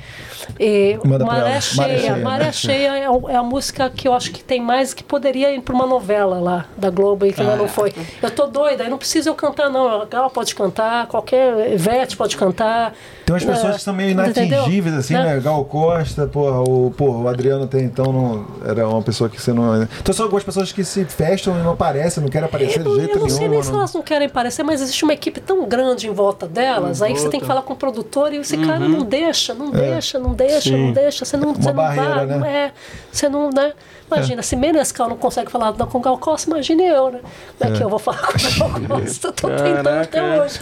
[0.60, 1.52] E Manda pra Maré ela.
[1.52, 2.00] Maré Cheia.
[2.00, 5.54] Cheia, Maré Cheia é, é a música que eu acho que tem mais que poderia
[5.54, 7.94] ir para uma novela lá da Globo e que ainda não foi.
[8.22, 10.02] Eu tô doida, aí não precisa eu cantar, não.
[10.02, 12.94] A Gal pode cantar, qualquer Ivete pode cantar.
[13.26, 14.46] Tem umas pessoas É, que são meio entendeu?
[14.58, 15.36] inatingíveis, assim, Né?
[15.36, 15.40] né?
[15.40, 19.54] Gal Costa, porra, o, porra, o Adriano tem, então, não, era uma pessoa que você
[19.54, 19.84] não.
[19.84, 22.96] Então são algumas pessoas que se fecham e não aparecem, não querem aparecer de Eu,
[22.96, 23.38] jeito eu não nenhum.
[23.38, 26.12] sei nem se não- elas não querem parecer, mas existe uma equipe tão grande em
[26.14, 29.04] volta delas, aí que você tem que falar com o produtor e esse cara não
[29.06, 32.38] deixa, não deixa, não deixa, não deixa, você não, você não barreira, vai, né?
[32.38, 32.72] não é,
[33.12, 33.72] você não, né?
[34.12, 37.22] Imagina, se Menescal não consegue falar não, com Gal Costa, imagine eu, né?
[37.58, 39.32] Como é que eu vou falar com Gal Costa?
[39.32, 40.60] Tô tentando até hoje.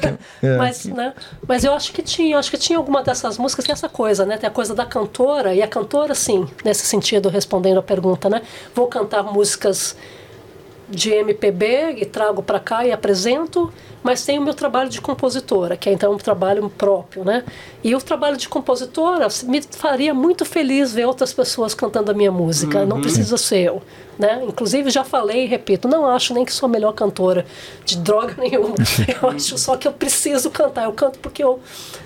[0.58, 1.12] Mas, né?
[1.46, 4.24] Mas eu acho que tinha, eu acho que tinha alguma dessas músicas, tem essa coisa,
[4.24, 4.36] né?
[4.36, 8.42] Tem a coisa da cantora, e a cantora, sim, nesse sentido, respondendo a pergunta, né?
[8.74, 9.96] Vou cantar músicas
[10.88, 13.72] de MPB e trago para cá e apresento,
[14.04, 17.42] mas tem o meu trabalho de compositora, que é então um trabalho próprio, né?
[17.82, 22.30] E o trabalho de compositora me faria muito feliz ver outras pessoas cantando a minha
[22.30, 23.82] música, não precisa ser eu,
[24.18, 24.44] né?
[24.46, 27.46] Inclusive já falei e repito, não acho nem que sou a melhor cantora
[27.86, 28.74] de droga nenhuma.
[29.22, 31.58] Eu acho só que eu preciso cantar, eu canto porque eu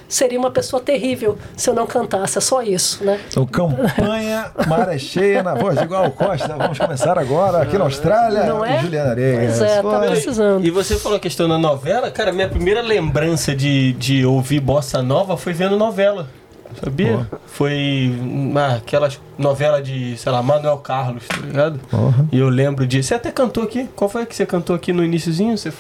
[0.09, 3.21] seria uma pessoa terrível se eu não cantasse, é só isso, né?
[3.29, 6.57] Então, campanha Maré Cheia na voz de Gal Costa.
[6.57, 8.45] Vamos começar agora aqui na Austrália.
[8.45, 8.81] Não é?
[8.81, 9.59] Juliana Areias.
[9.59, 10.65] Pois é, tá precisando.
[10.65, 15.03] E você falou a questão da novela, cara, minha primeira lembrança de, de ouvir bossa
[15.03, 16.29] nova foi vendo novela.
[16.83, 17.27] Sabia?
[17.47, 18.13] Foi
[18.55, 21.79] ah, aquelas novela de, sei lá, Manuel Carlos, tá ligado?
[21.91, 22.29] Porra.
[22.31, 23.03] E eu lembro de.
[23.03, 23.89] Você até cantou aqui?
[23.97, 25.57] Qual foi que você cantou aqui no iníciozinho?
[25.57, 25.73] Você,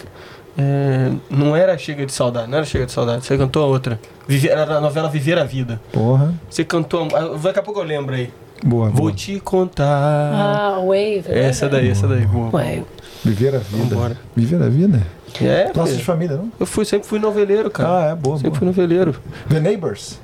[0.57, 4.01] é, não era Chega de Saudade, não era Chega de Saudade, você cantou a outra.
[4.27, 5.81] Viver, era a novela Viver a Vida.
[5.93, 6.35] Porra.
[6.49, 7.07] Você cantou.
[7.43, 8.33] Daqui a pouco eu lembro aí.
[8.65, 9.12] Boa, Vou boa.
[9.12, 9.87] te contar.
[9.87, 11.25] Ah, Wave.
[11.28, 11.45] né?
[11.45, 12.27] essa daí, essa daí.
[12.27, 12.51] Boa.
[12.57, 12.83] Ué,
[13.25, 13.95] Viver a vida.
[13.95, 14.17] Vambora.
[14.35, 15.07] Viver a vida?
[15.43, 16.51] É, Laços de família, não?
[16.59, 17.89] eu fui, sempre fui noveleiro, cara.
[18.09, 18.59] Ah, é boa, sempre boa.
[18.59, 19.15] fui noveleiro.
[19.49, 20.19] The Neighbors.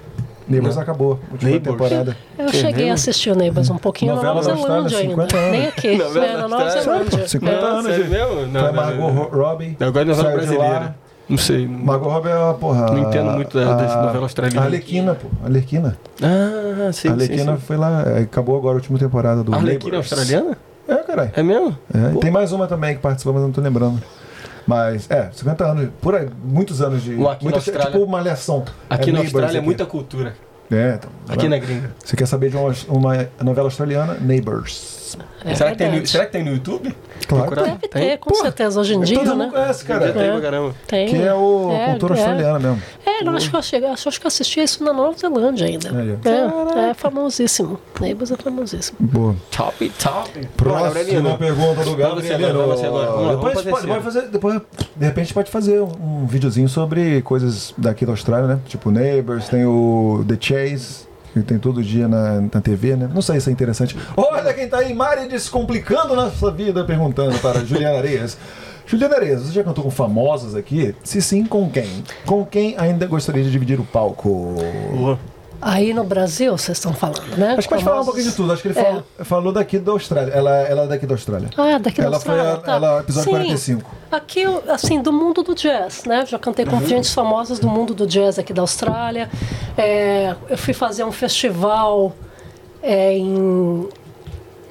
[0.47, 0.83] Neighbors Não.
[0.83, 1.18] acabou.
[1.33, 1.76] Última Neighbors.
[1.78, 2.16] temporada.
[2.39, 5.23] Eu cheguei a assistir o Neighbors um pouquinho Novela na Nova da Austrália, Zelândia ainda.
[5.33, 5.50] 50 anos.
[5.58, 5.97] Nem aqui.
[5.97, 6.83] Novela é, da na Nova Austrália.
[7.08, 7.28] Zelândia.
[7.28, 7.65] 50 É.
[7.65, 7.97] anos.
[7.97, 8.08] gente.
[8.10, 8.47] mesmo?
[8.49, 9.76] Não, Foi Margot Robbie.
[9.81, 10.97] Agora é novela brasileira.
[11.26, 11.66] Não sei.
[11.66, 12.86] Margot Robbie é a porra.
[12.91, 14.62] Não entendo muito da- das a- novelas australianas.
[14.62, 15.28] A Arlequina, pô.
[15.42, 15.97] A Arlequina.
[16.23, 17.62] Ah, sim, a sim, Arlequina sim.
[17.66, 18.02] foi lá.
[18.07, 20.12] é, Acabou agora a última temporada do A Arlequina Neighbors.
[20.12, 20.58] australiana?
[20.86, 21.31] É, caralho.
[21.34, 21.78] É mesmo?
[21.94, 24.02] É, tem mais uma também que participou, mas eu não tô lembrando.
[24.66, 27.14] Mas, é, 50 anos, por aí, muitos anos de.
[27.14, 28.64] Bom, aqui muita, Austrália- tipo uma malhação.
[28.88, 30.34] Aqui É na Austrália é muita cultura.
[30.72, 31.10] É, então.
[31.28, 31.90] Aqui na gringa.
[32.02, 34.14] Você quer saber de uma, uma novela australiana?
[34.14, 35.16] Neighbors.
[35.44, 36.92] É será, que tem será que tem no YouTube?
[37.28, 37.44] Claro.
[37.46, 37.74] Procurar?
[37.76, 38.02] Deve Tem?
[38.10, 39.44] ter, com certeza, hoje em dia, Todo né?
[39.44, 40.12] mundo conhece, Tem, cara.
[40.12, 40.32] tem É.
[40.32, 40.74] pra caramba.
[40.88, 41.08] Tem.
[41.08, 42.16] Que é o É, cultura é.
[42.18, 42.82] australiana mesmo.
[43.20, 45.66] É, não, acho que eu cheguei, acho, acho que eu assisti isso na Nova Zelândia
[45.66, 45.90] ainda.
[46.24, 47.78] É, é famosíssimo.
[48.00, 48.98] Neighbors é famosíssimo.
[49.00, 49.36] Boa.
[49.50, 50.48] Top, top.
[50.56, 52.36] Próxima pergunta do Gabriel.
[53.30, 54.60] Depois, pode, fazer pode fazer, depois,
[54.96, 58.60] de repente pode fazer um, um videozinho sobre coisas daqui da Austrália, né?
[58.66, 63.10] Tipo Neighbors, tem o The Chase, que tem todo dia na, na TV, né?
[63.12, 63.96] Não sei se é interessante.
[64.16, 68.36] Olha quem tá aí, Mari Descomplicando Nossa Vida, perguntando para Juliana Areias.
[68.86, 70.94] Juliana Areias, você já cantou com famosos aqui?
[71.02, 72.04] Se sim, com quem?
[72.26, 74.54] Com quem ainda gostaria de dividir o palco?
[75.60, 77.54] Aí no Brasil, vocês estão falando, né?
[77.56, 78.52] Acho que pode falar um pouquinho de tudo.
[78.52, 78.82] Acho que ele É.
[78.84, 80.30] falou, falou daqui da Austrália.
[80.30, 81.48] Ela, ela é daqui da Austrália.
[81.56, 82.86] Ah, daqui da Ela foi a- Austrália, tá.
[82.86, 83.36] ela, episódio Sim.
[83.38, 83.90] 45.
[84.12, 86.26] Aqui, assim, do mundo do jazz, né?
[86.26, 86.72] Já cantei Uhum.
[86.80, 89.30] com gente famosas do mundo do jazz aqui da Austrália.
[89.78, 92.14] É, eu fui fazer um festival
[92.82, 93.88] é, em...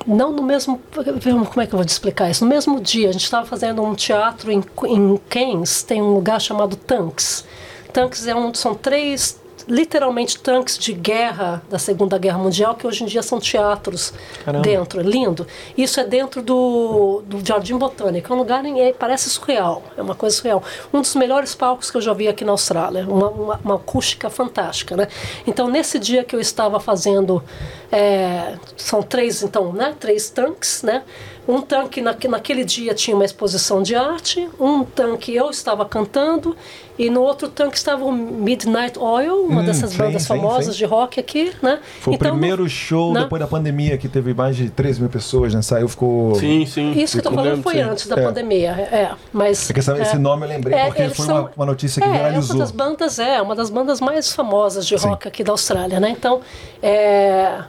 [0.06, 0.82] Não no mesmo...
[0.92, 2.44] Como é que eu vou te explicar isso?
[2.44, 6.40] No mesmo dia, a gente estava fazendo um teatro em, em Keynes, tem um lugar
[6.40, 7.46] chamado Tanks.
[7.92, 13.04] Tanks é um, são três literalmente tanques de guerra da Segunda Guerra Mundial que hoje
[13.04, 14.14] em dia são teatros
[14.62, 15.48] dentro, é lindo.
[15.78, 20.02] Isso é dentro do, do Jardim Botânico, é um lugar em, é, parece surreal, é
[20.02, 20.64] uma coisa surreal.
[20.94, 24.30] Um dos melhores palcos que eu já vi aqui na Austrália, uma, uma, uma acústica
[24.30, 25.08] fantástica, né?
[25.46, 27.44] Então nesse dia que eu estava fazendo,
[27.92, 29.96] é, são três então, né?
[30.00, 31.04] Três tanques, né?
[31.46, 36.56] Um tanque naque- naquele dia tinha uma exposição de arte, um tanque eu estava cantando
[36.98, 40.74] e no outro tanque estava o Midnight Oil, uma Hum, dessas sim, bandas sim, famosas
[40.74, 40.78] sim.
[40.80, 41.80] de rock aqui, né?
[42.00, 43.24] Foi Então, o primeiro show né?
[43.24, 45.62] depois da pandemia que teve mais de 3 mil pessoas, né?
[45.62, 46.34] Saiu, ficou.
[46.36, 46.92] Sim, sim.
[46.94, 47.82] Isso que eu tô falando foi sim.
[47.82, 48.24] antes da É.
[48.24, 49.12] pandemia, é.
[49.34, 52.08] Mas É que essa- esse nome eu lembrei porque eles foi uma- uma notícia que
[52.08, 52.56] é, É viralizou.
[52.56, 55.10] uma das bandas é uma das bandas mais famosas de Sim.
[55.10, 56.10] rock aqui da Austrália, né?
[56.10, 56.40] Então,
[56.82, 57.64] é,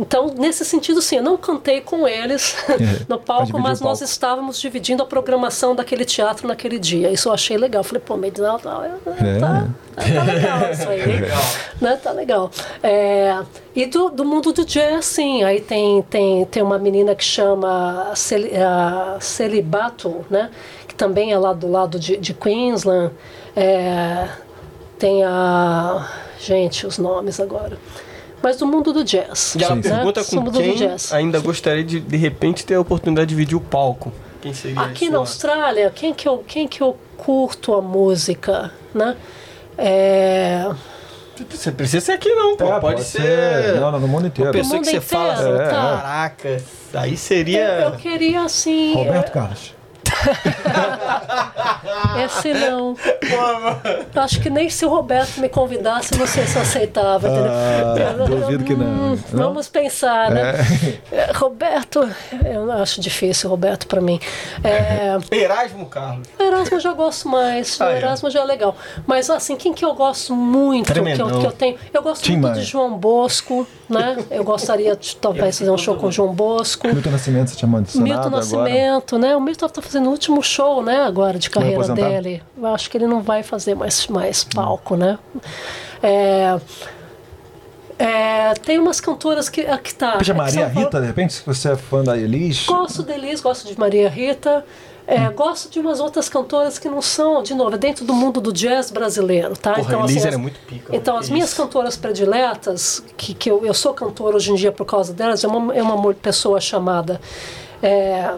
[0.00, 2.54] Então, nesse sentido, sim, eu não cantei com eles
[3.08, 4.04] no Mas palco, mas o nós palco.
[4.04, 7.10] estávamos dividindo a programação daquele teatro naquele dia.
[7.10, 7.82] Isso eu achei legal.
[7.82, 9.38] Falei, pô, Medinal tá, É.
[9.40, 11.02] tá, tá legal isso aí.
[11.80, 11.96] né?
[11.96, 12.50] Tá legal.
[12.82, 13.38] É,
[13.74, 15.42] e do, do mundo do jazz, sim.
[15.42, 20.50] Aí tem, tem, tem uma menina que chama Celi, a Celibato, né?
[20.86, 23.12] Que também é lá do lado de, de Queensland.
[23.56, 24.28] É,
[24.98, 26.08] tem a.
[26.40, 27.76] Gente, os nomes agora.
[28.42, 29.54] Mas do mundo do jazz.
[29.54, 29.82] E ela né?
[29.82, 31.12] pergunta Do com mundo do quem jazz.
[31.12, 34.12] ainda gostaria de, de repente, ter a oportunidade de dividir o palco.
[34.40, 39.16] Quem seria Aqui na Austrália, quem que eu, quem que eu curto a música, né?
[39.76, 40.70] É,
[41.50, 42.64] Você precisa ser aqui não, pô.
[42.64, 43.74] É, pode, ser...
[43.80, 44.50] Não, não, no mundo inteiro.
[44.50, 45.70] Uma pessoa mundo que você fala assim, inteiro, tá.
[45.70, 46.62] caraca,
[46.94, 47.60] aí seria...
[47.60, 48.94] eu, eu queria assim.
[48.94, 49.77] Roberto Carlos.
[52.18, 52.96] é, esse não.
[54.14, 57.28] Eu Acho que nem se o Roberto me convidasse, se eu aceitava.
[57.28, 57.50] entendeu?
[57.50, 58.86] Ah, Eu- eu- duvido que não.
[58.86, 59.44] hum, Não?
[59.48, 60.54] Vamos pensar, né?
[61.12, 62.08] É, Roberto,
[62.44, 64.20] eu acho difícil, Roberto, pra mim.
[64.62, 66.26] É, Erasmo Carlos.
[66.38, 67.96] O Erasmo eu já gosto mais, o Ah, é.
[67.98, 68.76] Erasmo já é legal.
[69.06, 71.04] Mas assim, quem que eu gosto muito, que eu,
[71.40, 71.76] que eu tenho.
[71.92, 72.54] Eu gosto Tim muito Maia.
[72.54, 74.16] de João Bosco, né?
[74.30, 76.86] Eu gostaria de talvez fazer um show com o João Bosco.
[76.88, 78.36] Milton Nascimento chamando de Senado Milton agora.
[78.38, 79.36] Nascimento, né?
[79.36, 82.42] O Milton tá fazendo o último show, né, agora de carreira dele.
[82.56, 85.18] Eu acho que ele não vai fazer mais, mais palco, né?
[86.02, 86.58] É,
[87.98, 90.16] é, tem umas cantoras que, que tá.
[90.18, 92.64] Veja, é que Maria Paulo- Rita, de repente, se você é fã da Elis.
[92.66, 94.64] Gosto da Elis, gosto de Maria Rita.
[95.04, 98.40] é, Gosto de umas outras cantoras que não são, de novo, é dentro do mundo
[98.40, 99.72] do jazz brasileiro, tá?
[99.74, 103.50] Porra, a Elis as- era muito pica, Então, as que minhas cantoras prediletas, que, que
[103.50, 106.60] eu, eu sou cantora hoje em dia por causa delas, é uma, é uma pessoa
[106.60, 107.20] chamada
[107.82, 108.30] é,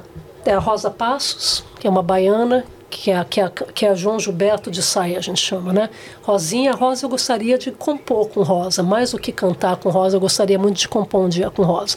[0.44, 3.90] é a Rosa Passos, que é uma baiana, que é, a- que, é, que é
[3.90, 5.88] a João Gilberto de Saia, a gente chama, né?
[6.22, 10.20] Rosinha, Rosa, eu gostaria de compor com Rosa, mais do que cantar com Rosa, eu
[10.20, 11.96] gostaria muito de compor um dia com Rosa.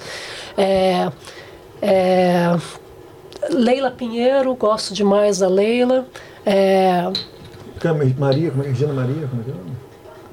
[0.58, 1.12] É,
[1.82, 2.56] é,
[3.50, 6.06] Leila Pinheiro, gosto demais da Leila.
[6.46, 7.04] É,
[8.18, 8.72] Maria, como é que é?
[8.74, 9.28] Regina Maria?
[9.28, 9.76] Como é que é o nome?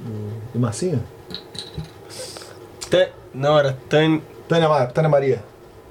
[0.04, 1.00] Do- Do Marcinha?
[2.90, 5.44] Tan- Não, era Tânia, Tânia, Tânia Maria.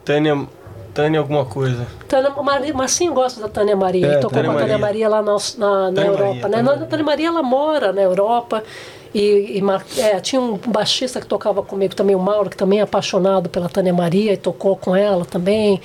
[0.06, 0.48] Tânia,
[1.00, 1.88] Tânia alguma coisa.
[2.08, 5.08] Tânia, Mari, Marcinho gosta da Tânia Maria, É, ele tocou Tânia com a Tânia Maria.
[5.08, 6.26] Maria lá na, na, na Europa.
[6.26, 6.42] Maria, né?
[6.42, 6.86] Tânia Maria.
[6.88, 8.64] Tânia Maria ela mora na Europa.
[9.14, 12.84] E, e é, tinha um baixista que tocava comigo também, o Mauro, que também é
[12.84, 15.82] apaixonado pela Tânia Maria e tocou com ela também.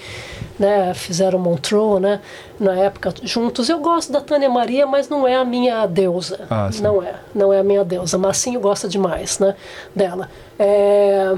[0.58, 0.92] Né?
[0.94, 2.20] Fizeram Montreux, né?
[2.60, 3.68] Na época juntos.
[3.68, 6.40] Eu gosto da Tânia Maria, mas não é a minha deusa.
[6.50, 8.18] Ah, não é, não é a minha deusa.
[8.18, 9.54] Marcinho gosta demais, né?
[9.94, 10.28] Dela.
[10.58, 11.34] É,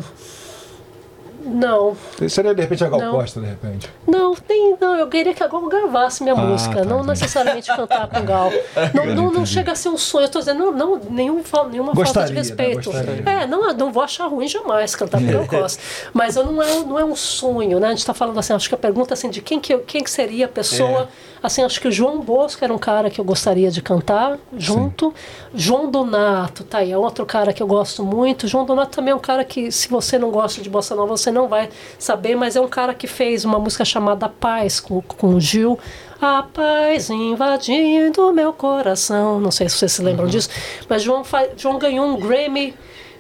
[1.47, 1.97] Não,
[2.28, 3.12] Seria de repente a Gal Não.
[3.12, 3.89] Costa, de repente.
[4.07, 7.08] não, nem, não, eu queria que a Gal gravasse minha Ah, música, tá, não entendi.
[7.08, 8.50] necessariamente cantar com Gal.
[8.94, 11.94] Não, não, não chega a ser um sonho, eu tô dizendo, não, não nenhum, nenhuma
[11.94, 12.39] falta Gostaria, de né?
[12.41, 12.91] respeito.
[12.91, 13.23] Gostaria.
[13.26, 15.83] É, não, não vou achar ruim jamais cantar com Gal Costa.
[16.12, 17.89] Mas eu não, é, não é um sonho, né?
[17.89, 20.10] A gente está falando assim, acho que a pergunta assim, de quem que, quem que
[20.10, 21.08] seria a pessoa.
[21.42, 25.15] Assim, acho que o João Bosco era um cara que eu gostaria de cantar junto.
[25.55, 28.49] João Donato, tá aí, é outro cara que eu gosto muito.
[28.49, 31.31] João Donato também é um cara que, se você não gosta de bossa nova, você
[31.37, 35.35] não vai saber, mas é um cara que fez uma música chamada Paz com, com
[35.35, 35.79] o Gil.
[36.21, 39.39] A paz invadindo meu coração.
[39.39, 40.49] Não sei se vocês se lembram disso,
[40.89, 41.23] mas João,
[41.57, 42.75] João ganhou um Grammy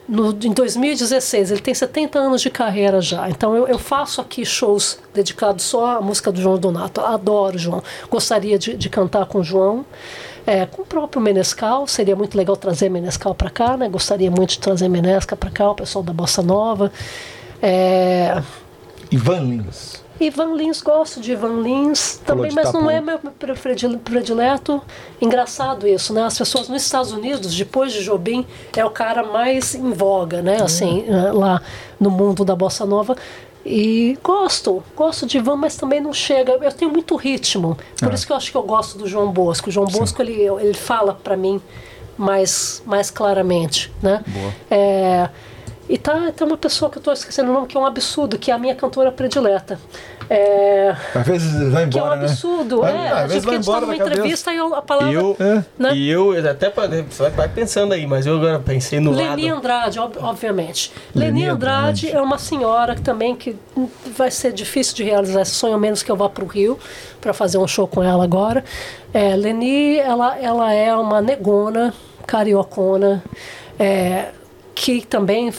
[0.08, 1.50] no, em 2016.
[1.50, 3.28] Ele tem 70 anos de carreira já.
[3.28, 7.00] Então eu, eu faço aqui shows dedicados só à música do João Donato.
[7.00, 7.82] Adoro João.
[8.08, 9.84] Gostaria de, de cantar com o João.
[10.46, 13.88] É, com o próprio Menescal, seria muito legal trazer Menescal para cá, né?
[13.88, 16.92] Gostaria muito de trazer Menesca para cá, o pessoal da Bossa Nova.
[17.62, 18.42] É,
[19.10, 20.04] Ivan Lins.
[20.18, 23.18] Ivan Lins, gosto de Ivan Lins também, mas não é meu
[24.02, 24.80] predileto.
[25.20, 26.22] Engraçado isso, né?
[26.24, 30.56] As pessoas nos Estados Unidos, depois de Jobim, é o cara mais em voga, né?
[30.62, 31.60] Assim, eh, lá
[32.00, 33.14] no mundo da bossa nova.
[33.64, 36.52] E gosto, gosto de Ivan, mas também não chega.
[36.52, 38.14] Eu tenho muito ritmo, por Ah.
[38.14, 39.68] isso que eu acho que eu gosto do João Bosco.
[39.68, 41.60] O João Bosco ele, ele fala para mim
[42.16, 44.24] mais, mais claramente, né?
[44.70, 45.28] É,
[45.88, 48.38] e tá, tem uma pessoa que eu estou esquecendo o nome, que é um absurdo,
[48.38, 49.78] que é a minha cantora predileta.
[50.28, 52.24] É, Às vezes vai que é um embora, né?
[52.26, 53.08] absurdo, Vai- é.
[53.08, 54.14] às a vezes gente vai embora numa da cabeça.
[54.18, 55.12] entrevista e eu- a palavra.
[55.12, 55.64] Eu, É.
[55.78, 55.94] Né?
[55.94, 59.58] E eu, até pra, você vai pensando aí, mas eu agora pensei no Leni lado.
[59.58, 60.92] Andrade, ob- obviamente.
[61.14, 62.10] Leni Leni Andrade Andrade.
[62.16, 63.56] é uma senhora que também que
[64.16, 66.76] vai ser difícil de realizar esse sonho, a menos que eu vá para o Rio
[67.20, 68.64] para fazer um show com ela agora.
[69.14, 71.94] É, Leni, ela, ela é uma negona,
[72.26, 73.22] cariocona,
[73.78, 74.26] é,
[74.76, 75.52] que também,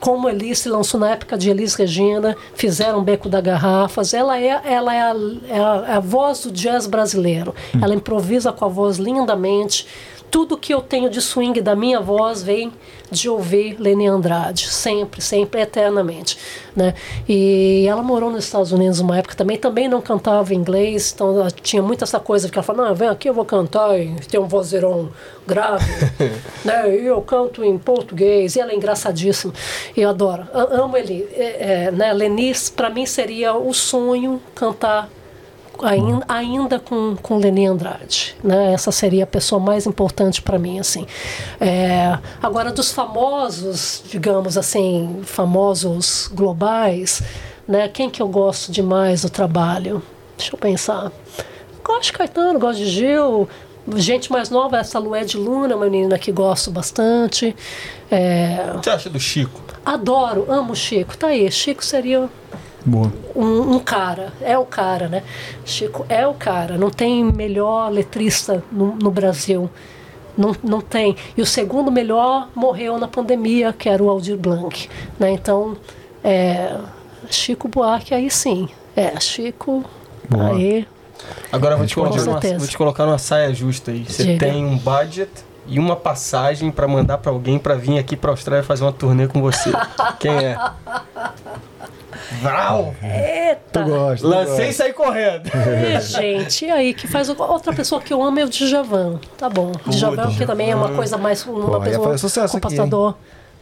[0.00, 4.12] como Elis se lançou na época de Elis Regina, fizeram Beco da Garrafas.
[4.12, 5.14] Ela é, ela é, a,
[5.48, 7.54] é a- é a voz do jazz brasileiro.
[7.80, 9.86] Ela improvisa com a voz lindamente
[10.30, 12.72] tudo que eu tenho de swing da minha voz vem
[13.10, 16.36] de ouvir Leni Andrade, sempre, sempre, eternamente,
[16.74, 16.94] né?
[17.28, 21.50] E ela morou nos Estados Unidos uma época também, também não cantava inglês, então ela
[21.50, 24.40] tinha muito essa coisa que ela falava, não, vem aqui eu vou cantar e tem
[24.40, 25.10] um vozeirão
[25.46, 25.84] grave,
[26.64, 26.96] né?
[26.96, 29.52] E eu canto em português, e ela é engraçadíssima,
[29.96, 32.12] eu adoro, amo ele, é, é, né?
[32.12, 35.08] Leni, para mim seria o sonho cantar
[35.82, 38.34] ainda, ainda com, com Leni Andrade.
[38.42, 38.72] Né?
[38.72, 40.78] Essa seria a pessoa mais importante para mim.
[40.78, 41.06] assim.
[41.60, 47.22] É, agora, dos famosos, digamos assim, famosos globais,
[47.66, 47.88] né?
[47.88, 50.02] quem que eu gosto demais do trabalho?
[50.36, 51.10] Deixa eu pensar.
[51.84, 53.48] Gosto de Caetano, gosto de Gil.
[53.94, 57.54] Gente mais nova, essa Lued Luna, uma menina que gosto bastante.
[58.10, 59.60] É, O que você acha do Chico?
[59.84, 61.16] adoro, amo o Chico.
[61.16, 62.28] Tá aí, Chico seria.
[63.34, 65.22] Um, um cara, é o cara, né?
[65.64, 69.68] Chico é o cara, não tem melhor letrista no, no Brasil.
[70.36, 71.16] Não, não tem.
[71.36, 74.88] E o segundo melhor morreu na pandemia, que era o Aldir Blanc.
[75.18, 75.30] Né?
[75.30, 75.76] Então,
[76.22, 76.76] é,
[77.30, 78.68] Chico Buarque, aí sim.
[78.94, 79.84] É, Chico,
[80.28, 80.50] Boa.
[80.50, 80.86] aí.
[81.50, 84.04] Agora eu vou te, Com colocar numa, vou te colocar numa saia justa aí.
[84.04, 84.46] Você Diga.
[84.46, 85.30] tem um budget
[85.66, 89.26] e uma passagem pra mandar pra alguém pra vir aqui pra Austrália fazer uma turnê
[89.26, 89.70] com você.
[90.20, 90.58] Quem é?
[92.40, 92.94] Vral!
[93.00, 93.82] Tu Eita!
[93.82, 94.26] gosta.
[94.26, 94.72] tu Lancei e gosta.
[94.72, 95.50] saí correndo.
[95.54, 99.18] É, gente, e aí que faz o- outra pessoa que eu amo é o Djavan.
[99.38, 99.72] Tá bom.
[99.86, 103.14] Djavan, que também é uma coisa mais uma Pô, pessoa, sucesso aqui, compositor.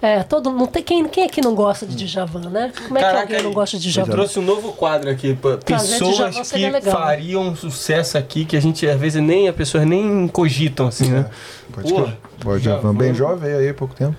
[0.02, 2.70] É, todo não tem quem, quem é que não gosta de Djavan, né?
[2.86, 4.12] Como é que alguém não gosta de eu Djavan?
[4.12, 5.34] trouxe um novo quadro aqui.
[5.64, 6.94] Pessoas Djavan que legal.
[7.00, 11.26] fariam sucesso aqui, que a gente, às vezes, nem, as pessoas nem cogitam, assim, né?
[11.72, 12.16] Pode Pô, crer.
[12.40, 12.94] Pode, Javan.
[12.94, 14.14] Bem jovem aí, há pouco tempo.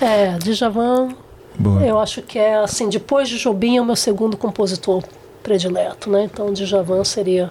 [0.00, 1.08] É, Djavan,
[1.58, 1.80] Boa.
[1.82, 5.02] eu acho que é assim, depois de Jobim é o meu segundo compositor
[5.42, 6.24] predileto, né?
[6.24, 7.50] Então Djavan seria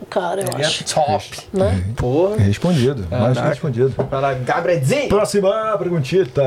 [0.00, 0.84] o cara, eu Ele é acho.
[0.94, 1.24] top.
[1.52, 1.84] Né?
[1.96, 2.36] Porra.
[2.36, 3.06] Respondido.
[3.10, 3.48] Mais que Caraca.
[3.48, 3.94] respondido.
[4.10, 5.08] Vai lá, Gabrielzinho.
[5.08, 6.42] Próxima perguntita.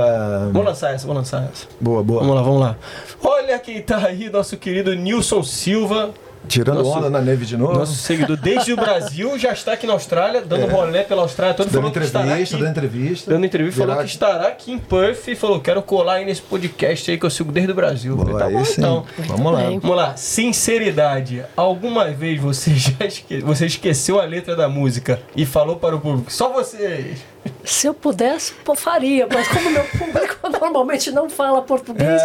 [0.52, 1.66] Vamos lançar essa, vamos lançar essa.
[1.80, 2.20] Boa, boa.
[2.22, 2.78] Vamos lá, vamos lá.
[3.24, 6.12] Olha quem tá aí, nosso querido Nilson Silva,
[6.48, 7.74] Tirando Nosso- onda na neve de novo.
[7.74, 11.70] nosso seguidor desde o Brasil, já está aqui na Austrália, dando rolê pela Austrália toda,
[11.70, 11.74] É.
[11.74, 12.52] dando entrevista, aqui.
[12.58, 13.32] dando entrevista.
[13.32, 16.42] Dando entrevista, falou Virar- que estará aqui em Perth e falou: quero colar aí nesse
[16.42, 18.16] podcast aí que eu sigo desde o Brasil.
[18.16, 18.82] Boa, falei, tá aí bom, sim.
[18.82, 19.06] então.
[19.28, 19.60] Vamos lá.
[19.62, 19.80] bem.
[19.80, 21.44] Vamos lá, sinceridade.
[21.56, 23.40] Alguma vez você já esque...
[23.42, 26.32] você esqueceu a letra da música e falou para o público?
[26.32, 27.20] Só vocês.
[27.64, 32.22] Se eu pudesse, pô, faria, mas como meu público normalmente não fala português,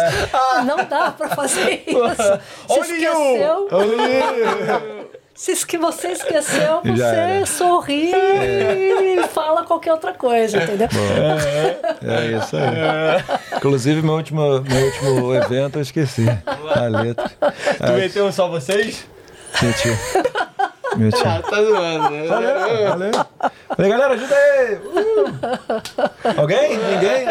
[0.65, 2.39] não dá pra fazer isso.
[2.67, 3.67] Se esqueceu,
[5.35, 7.45] se que você esqueceu, Já você era.
[7.45, 10.87] sorri e fala qualquer outra coisa, entendeu?
[12.01, 13.57] É isso aí.
[13.57, 16.25] Inclusive, meu último, meu último evento eu esqueci
[16.73, 17.29] a letra.
[17.85, 19.05] Tu meteu um só vocês?
[20.95, 21.17] Meti.
[21.17, 21.27] Meti.
[21.27, 22.27] Ah, tá zoando, né?
[22.27, 23.11] Valeu, valeu.
[23.75, 24.75] Falei, galera, ajuda aí!
[24.75, 26.39] Uh!
[26.41, 26.77] Alguém?
[26.77, 27.25] Ninguém?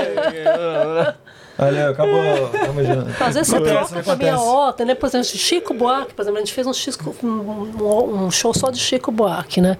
[1.56, 2.48] Valeu, acabou.
[2.48, 3.22] Tamo junto.
[3.22, 4.56] Às vezes você Acontece, troca pra minha acontece.
[4.56, 4.94] horta, né?
[4.96, 8.70] Por exemplo, Chico Buarque, por exemplo, a gente fez um, Chico, um, um- show só
[8.72, 9.78] de Chico Buarque, né?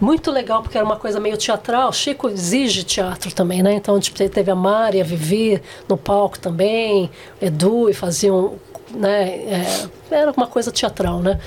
[0.00, 1.92] Muito legal, porque era uma coisa meio teatral.
[1.92, 3.72] Chico exige teatro também, né?
[3.74, 7.10] Então, tipo, teve a Mari, a Vivi no palco também,
[7.42, 8.54] Edu, e faziam,
[8.94, 9.30] né?
[9.30, 11.40] é, era uma coisa teatral, né?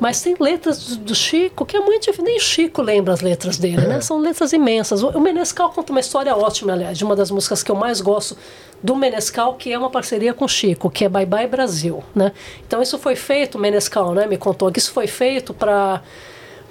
[0.00, 2.24] Mas tem letras do, do Chico que é muito difícil.
[2.24, 4.00] Nem Chico lembra as letras dele, né?
[4.00, 5.02] São letras imensas.
[5.02, 8.00] O, o Menescal conta uma história ótima, aliás, de uma das músicas que eu mais
[8.00, 8.36] gosto
[8.82, 12.32] do Menescal, que é uma parceria com Chico, que é Bye Bye Brasil, né?
[12.66, 14.26] Então isso foi feito, o Menescal, né?
[14.26, 16.00] Me contou que isso foi feito para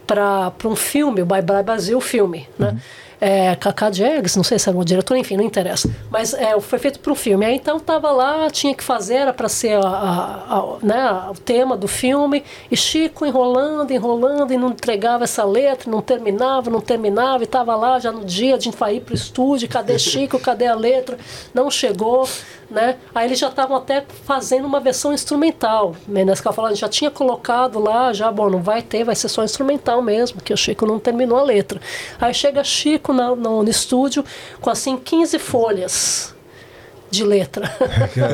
[0.06, 2.80] para um filme, o Bye Bye Brasil filme, né?
[3.20, 5.90] É, Cacá Diegues, não sei se era o diretor, enfim, não interessa.
[6.12, 7.46] Mas é, foi feito para um filme.
[7.46, 11.34] Aí então tava lá, tinha que fazer, era para ser a, a- a- né, o
[11.34, 16.80] tema do filme, e Chico enrolando, enrolando, e não entregava essa letra, não terminava, não
[16.80, 20.68] terminava, e tava lá já no dia de ir para o estúdio, cadê Chico, cadê
[20.68, 21.18] a letra?
[21.54, 22.28] Não chegou,
[22.70, 22.98] né?
[23.14, 25.96] Aí eles já estavam até fazendo uma versão instrumental.
[26.08, 30.02] Menescal falando, já tinha colocado lá, já, bom, não vai ter, vai ser só instrumental
[30.02, 31.80] mesmo, que o Chico não terminou a letra.
[32.20, 34.24] Aí chega Chico na- no, no estúdio
[34.62, 36.36] com assim 15 folhas
[37.10, 37.70] de letra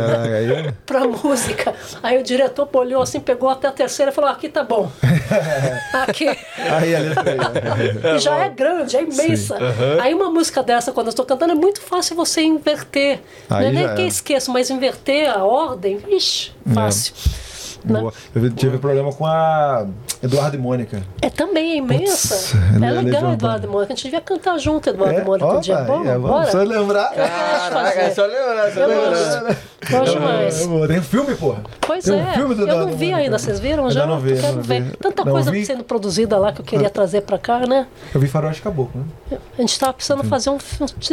[0.85, 1.73] pra música.
[2.01, 4.91] Aí o diretor olhou assim, pegou até a terceira e falou: aqui tá bom.
[5.93, 6.27] aqui.
[6.27, 8.15] Aí a letra.
[8.15, 9.57] E já é grande, é imensa.
[10.01, 13.19] Aí uma música dessa, quando eu estou cantando, é muito fácil você inverter.
[13.49, 14.07] não Aí é nem que é.
[14.07, 17.13] esqueço, mas inverter a ordem, ixi, fácil.
[17.15, 17.52] Né?
[17.83, 18.13] Boa.
[18.33, 19.85] Eu tive problema com a.
[20.21, 21.03] Eduardo e Mônica.
[21.21, 22.35] É também é imensa.
[22.35, 23.33] Putz, é é legal.
[23.33, 23.91] Eduardo e Mônica.
[23.93, 25.83] A gente devia cantar junto, Eduardo e Mônica, um dia.
[25.83, 26.51] Vamos, é, bora.
[26.51, 27.13] Só lembrar.
[27.13, 29.09] Caraca, é só lembrar, só Eu lembrar.
[29.09, 29.73] gosto.
[29.91, 30.61] Gosto mais.
[30.61, 31.61] É, Tem um filme, porra.
[31.81, 32.33] Pois Tem um é.
[32.33, 33.15] filme do eu não vi Mônica.
[33.17, 34.05] ainda, vocês viram Ainda já?
[34.05, 34.81] não vi, Eu quero não ver.
[34.83, 34.97] vi.
[34.97, 35.65] Tanta Não coisa vi.
[35.65, 37.85] sendo produzida lá que eu queria trazer pra cá, né?
[38.13, 39.37] Eu vi Faroeste Caboclo, né?
[39.57, 40.57] A gente estava precisando fazer um.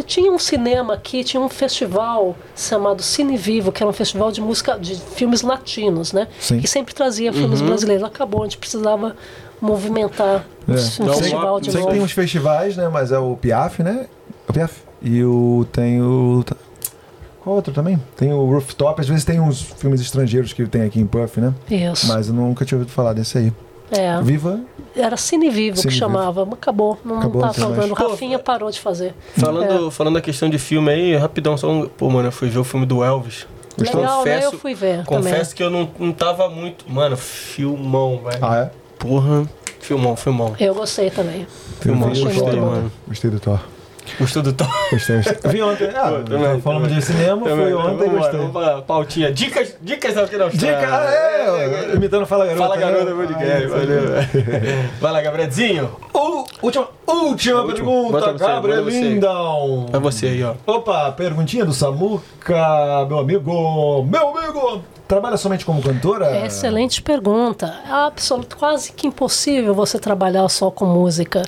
[0.06, 4.40] Tinha um cinema aqui, tinha um festival chamado Cine Vivo, que era um festival de
[4.40, 6.28] música, de filmes latinos, né?
[6.38, 6.59] Sim.
[6.60, 8.04] Que sempre trazia filmes brasileiros.
[8.04, 9.14] Acabou, a gente precisava
[9.60, 10.70] movimentar É.
[10.70, 11.92] um um festival de Sei que novo.
[11.92, 12.88] tem uns festivais, né?
[12.88, 14.06] Mas é o Piaf, né?
[14.48, 14.74] O Piaf.
[15.02, 15.66] E o.
[15.72, 16.44] Tem o.
[17.42, 17.98] Qual outro também?
[18.16, 19.00] Tem o Rooftop.
[19.00, 21.54] Às vezes tem uns filmes estrangeiros que tem aqui em Puff, né?
[21.70, 22.06] Isso.
[22.08, 23.52] Mas eu nunca tinha ouvido falar desse aí.
[23.90, 24.20] É.
[24.22, 24.60] Viva.
[24.94, 26.06] Era Cine Vivo Cine que Vivo.
[26.06, 26.44] chamava.
[26.44, 26.98] Mas acabou.
[27.04, 27.92] Não, Acabou, tá não falando.
[27.92, 29.14] O Pô, Rafinha parou de fazer.
[29.36, 31.88] Falando, falando da questão de filme aí, rapidão, só um.
[31.88, 33.46] Pô, mano, eu fui ver o filme do Elvis.
[33.78, 34.08] Legal, né?
[34.34, 35.54] Confesso- Eu fui ver Confesso também.
[35.54, 36.84] que eu não, não tava muito.
[36.90, 38.44] Mano, filmão, velho.
[38.44, 38.70] Ah, é?
[38.98, 39.48] Porra.
[39.80, 40.54] Filmão, filmão.
[40.60, 41.46] Eu gostei também.
[41.80, 42.66] Filmão, Eu gostei, bom.
[42.66, 42.92] mano.
[43.08, 43.60] Gostei do Thor.
[44.18, 44.68] Gostou do Thor?
[44.90, 45.88] Gostei, vi ontem.
[45.94, 46.98] Ah, Pô, também, falamos também.
[46.98, 48.38] de cinema, foi Também, ontem e vamos, gostei.
[48.38, 49.32] vamos pra pautinha.
[49.32, 50.50] Dicas, dicas da Austrália.
[50.50, 52.62] Dica, ah, é, imitando Fala Garota.
[52.62, 53.26] Fala garota, né?
[53.26, 53.66] podcast.
[53.68, 54.02] Valeu.
[55.00, 55.90] Vai lá, Gabrielzinho.
[56.62, 59.00] Última, última pergunta, Bota você, Gabriel bota você.
[59.02, 59.86] Lindão.
[59.92, 60.54] É você aí, ó.
[60.66, 64.04] Opa, perguntinha do Samuca, meu amigo.
[64.04, 64.82] Meu amigo!
[65.10, 66.26] Trabalha somente como cantora?
[66.26, 67.74] É excelente pergunta.
[67.84, 71.42] É absoluto, quase que impossível você trabalhar só com música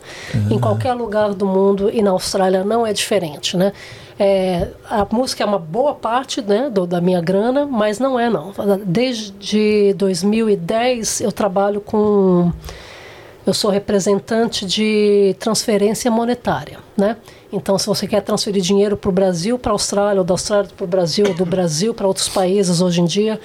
[0.50, 3.72] em qualquer lugar do mundo e na Austrália não é diferente, né?
[4.18, 8.28] É, a música é uma boa parte né, do- da minha grana, mas não é
[8.28, 8.52] não.
[8.84, 12.52] Desde 2010 eu trabalho com
[13.46, 17.16] eu sou representante de transferência monetária, né?
[17.52, 20.70] Então, se você quer transferir dinheiro para o Brasil, para a Austrália, ou da Austrália
[20.74, 23.38] para o Brasil, do Brasil para outros países, hoje em dia,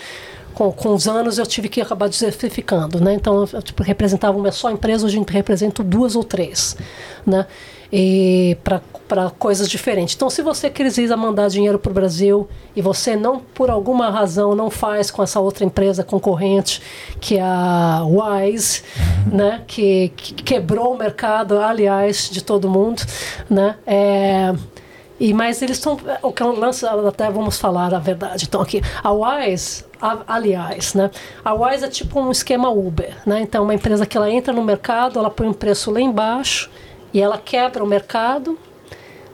[0.53, 3.14] com, com os anos eu tive que acabar diversificando, né?
[3.14, 6.77] Então, eu tipo, representava uma só empresa, hoje represento duas ou três,
[7.26, 7.45] né?
[7.91, 8.57] E
[9.07, 10.14] para coisas diferentes.
[10.16, 14.53] Então, se você precisa mandar dinheiro para o Brasil e você não, por alguma razão,
[14.53, 16.82] não faz com essa outra empresa concorrente,
[17.22, 18.83] que é a Wise,
[19.32, 19.64] né?
[19.66, 23.01] Que, que quebrou o mercado, aliás, de todo mundo,
[23.49, 23.77] né?
[23.88, 24.53] É,
[25.17, 25.98] e, mas eles estão.
[26.22, 28.43] O que é um lance, até vamos falar a verdade.
[28.45, 31.09] Então, aqui, a Wise, a- aliás, né?
[31.45, 33.40] A Wise é tipo um esquema Uber, né?
[33.41, 36.69] Então, uma empresa que ela entra no mercado, ela põe um preço lá embaixo
[37.18, 38.60] e ela quebra o mercado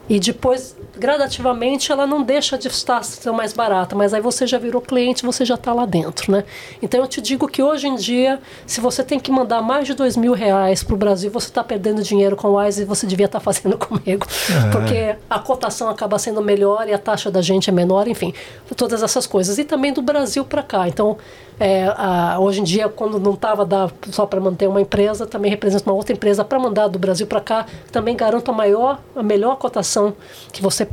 [0.09, 4.57] e depois, gradativamente, ela não deixa de estar ser mais barata, mas aí você já
[4.57, 6.45] virou cliente, você já está lá dentro, né?
[6.81, 9.93] Então eu te digo que hoje em dia, se você tem que mandar mais de
[9.93, 13.05] dois mil reais para o Brasil, você está perdendo dinheiro com o Wise e você
[13.05, 14.25] devia estar fazendo comigo,
[14.71, 18.33] porque a cotação acaba sendo melhor e a taxa da gente é menor, enfim,
[18.77, 19.57] todas essas coisas.
[19.57, 20.87] E também do Brasil para cá.
[20.87, 21.17] Então,
[21.59, 23.67] é, a- hoje em dia, quando não estava
[24.11, 27.39] só para manter uma empresa, também representa uma outra empresa para mandar do Brasil para
[27.41, 30.13] cá, também garanto a maior, a melhor cotação
[30.51, 30.87] que você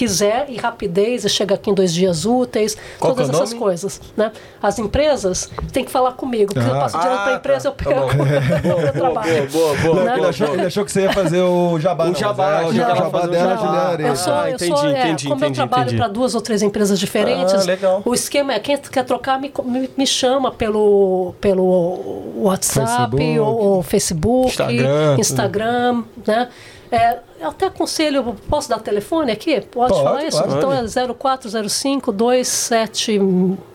[0.00, 3.50] quiser e rapidez e chega aqui em dois dias úteis, Qual todas que é essas
[3.50, 3.62] nome?
[3.62, 4.32] coisas, né?
[4.62, 6.80] As empresas têm que falar comigo, porque eu Ah.
[6.80, 7.84] passo dinheiro para a Ah, empresa, eu tá.
[7.84, 8.06] Tá bom.
[8.76, 9.48] o meu trabalho.
[9.50, 10.16] Boa, boa, Não, Né?
[10.18, 12.04] ele, achou, ele achou que você ia fazer o jabá.
[12.04, 13.66] O não, jabá, achei o que ela jabá o dela, jabá.
[13.90, 14.08] Juliana.
[14.08, 15.96] Eu sou, Ah, eu entendi, sou, é, entendi, como eu entendi, trabalho entendi.
[15.98, 19.90] para duas ou três empresas diferentes, Ah, o esquema é quem quer trocar me, me,
[19.96, 23.38] me chama pelo, pelo WhatsApp Facebook.
[23.40, 26.48] ou, ou Facebook, Instagram, Instagram, né?
[26.92, 29.60] É, eu até aconselho, posso dar telefone aqui?
[29.60, 30.42] Pode, Pode, falar isso?
[30.42, 30.58] claro.
[30.58, 33.18] Então é 0405 27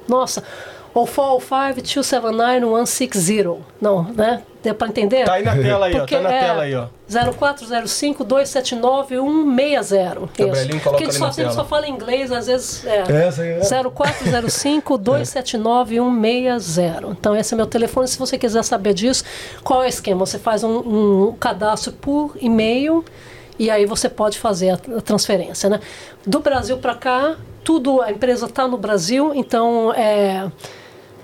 [0.07, 0.43] nossa,
[0.93, 3.57] ou 405 279 160.
[3.81, 4.43] Não, né?
[4.63, 5.25] Deu para entender?
[5.25, 5.97] Tá aí na tela aí, ó.
[5.99, 6.87] Porque Tá na é tela aí, ó.
[7.07, 10.29] 0405 279 160.
[10.37, 10.89] Gabrielinho, Isso.
[10.89, 12.85] Porque ele só, ele fala inglês, às vezes.
[12.85, 13.01] É.
[13.27, 13.59] Essa aí, é.
[13.59, 17.07] 0405 279 160.
[17.11, 18.07] Então, esse é meu telefone.
[18.07, 19.23] Se você quiser saber disso,
[19.63, 20.25] qual é o esquema?
[20.25, 20.77] Você faz um,
[21.29, 23.05] um cadastro por e-mail
[23.57, 25.69] e aí você pode fazer a, transferência.
[25.69, 25.79] Né?
[26.25, 29.93] Do Brasil para cá, tudo, a empresa está no Brasil, então.
[29.93, 30.49] É,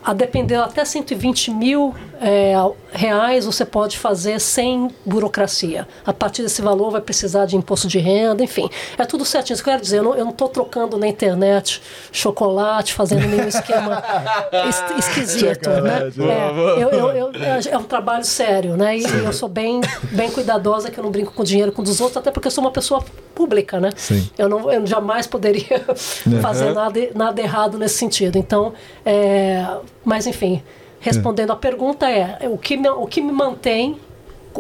[0.04, 2.54] a depender até 120 mil é,
[2.92, 5.88] reais você pode fazer sem burocracia.
[6.06, 8.70] A partir desse valor vai precisar de imposto de renda, enfim.
[8.98, 9.54] É tudo certinho.
[9.56, 11.82] Isso que eu quero dizer, eu não estou trocando na internet
[12.12, 14.04] chocolate, fazendo nenhum esquema
[14.70, 15.70] es- esquisito.
[15.70, 16.12] Né?
[16.18, 17.32] É, eu- eu- eu-
[17.72, 18.98] é um trabalho sério, né?
[18.98, 19.82] E eu sou bem,
[20.12, 22.64] bem cuidadosa, que eu não brinco com dinheiro com dos outros, até porque eu sou
[22.64, 23.90] uma pessoa pública, né?
[23.96, 24.30] Sim.
[24.38, 25.84] Eu, não, eu jamais poderia
[26.42, 28.38] fazer nada, nada errado nesse sentido.
[28.38, 28.74] Então,
[29.06, 29.66] é,
[30.04, 30.62] mas enfim,
[31.00, 33.98] respondendo a pergunta é, o que me, o que me mantém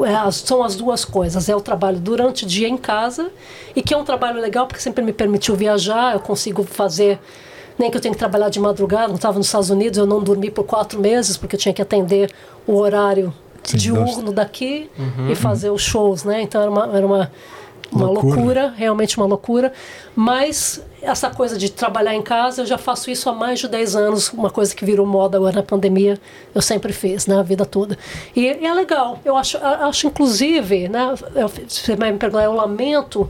[0.05, 1.49] é, são as duas coisas.
[1.49, 3.29] É o trabalho durante o dia em casa,
[3.75, 7.19] e que é um trabalho legal porque sempre me permitiu viajar, eu consigo fazer.
[7.77, 10.21] Nem que eu tenha que trabalhar de madrugada, não estava nos Estados Unidos, eu não
[10.21, 12.31] dormi por quatro meses porque eu tinha que atender
[12.67, 14.89] o horário Sim, diurno daqui
[15.29, 16.41] e fazer os shows, né?
[16.41, 17.31] Então era uma, era uma,
[17.91, 18.35] uma Loucura.
[18.35, 18.73] loucura.
[18.75, 19.73] realmente uma loucura.
[20.15, 23.95] Mas essa coisa de trabalhar em casa, eu já faço isso há mais de 10
[23.95, 26.19] anos, uma coisa que virou moda agora na pandemia,
[26.53, 27.37] eu sempre fiz, né?
[27.39, 27.97] A vida toda.
[28.35, 29.19] E, e é legal.
[29.25, 31.13] Eu acho, acho inclusive, né?
[31.35, 33.29] Eu, você vai me perguntar, eu lamento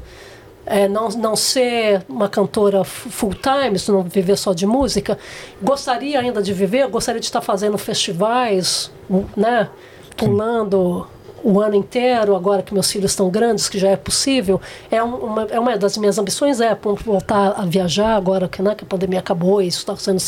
[0.66, 5.18] é, não, não ser uma cantora fu- full time, se não viver só de música.
[5.62, 8.92] Gostaria ainda de viver, gostaria de estar fazendo festivais,
[9.36, 9.70] né?
[10.16, 11.08] Pulando
[11.44, 14.60] o ano inteiro, agora que meus filhos estão grandes, que já é possível.
[14.90, 18.76] É, um- uma, é uma das minhas ambições, é voltar a viajar agora que, né,
[18.76, 20.22] que a pandemia acabou e isso está sendo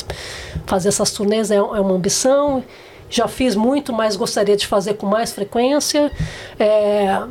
[0.65, 2.63] fazer essas turnês é, é uma ambição.
[3.09, 6.11] Já fiz muito, mas gostaria de fazer com mais frequência.
[6.59, 7.21] É,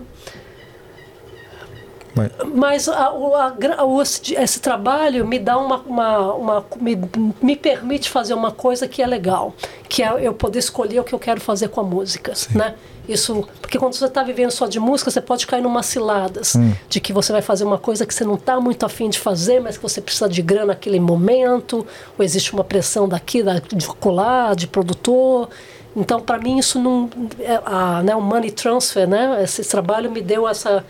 [2.54, 6.98] Mas- a- a o- esse, esse trabalho me dá uma, uma, uma- me,
[7.40, 9.54] me permite fazer uma coisa que é legal,
[9.88, 12.74] que é eu poder escolher o que eu quero fazer com a música, né?
[13.08, 16.54] Isso, porque quando você está vivendo só de música, você pode cair numa ciladas
[16.88, 19.60] de que você vai fazer uma coisa que você não está muito afim de fazer,
[19.60, 21.84] mas que você precisa de grana naquele momento,
[22.16, 25.48] ou existe uma pressão daqui, da, de colar, de produtor.
[25.96, 27.10] Então, para mim, isso não.
[27.40, 29.42] É, a, né, o money transfer, né?
[29.42, 30.84] Esse trabalho me deu essa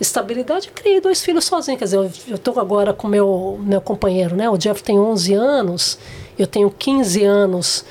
[0.00, 0.70] estabilidade.
[0.74, 1.78] Criei dois filhos sozinho.
[1.78, 4.50] Quer dizer, eu- eu estou agora com meu meu companheiro, né?
[4.50, 5.98] O Jeff tem 11 anos,
[6.38, 7.84] eu tenho 15 anos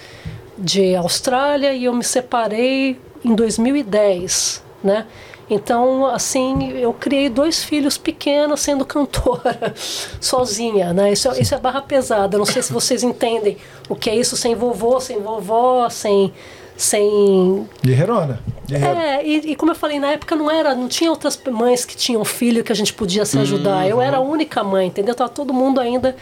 [0.58, 5.06] de Austrália e eu me separei em 2010, né?
[5.50, 9.74] Então, assim, eu criei dois filhos pequenos sendo cantora,
[10.20, 11.12] sozinha, né?
[11.12, 12.38] Isso, é- isso é barra pesada.
[12.38, 13.58] Não sei se vocês entendem
[13.90, 16.34] o que é isso sem vovô, sem vovó, sem,
[16.78, 18.40] sem Guerreirona.
[18.68, 19.00] Guerreira.
[19.00, 21.96] é, e, e como eu falei, na época não era, não tinha outras mães que
[21.96, 23.88] tinham filho que a gente podia se ajudar.
[23.88, 25.14] Eu era a única mãe, entendeu?
[25.14, 26.16] Tava todo mundo ainda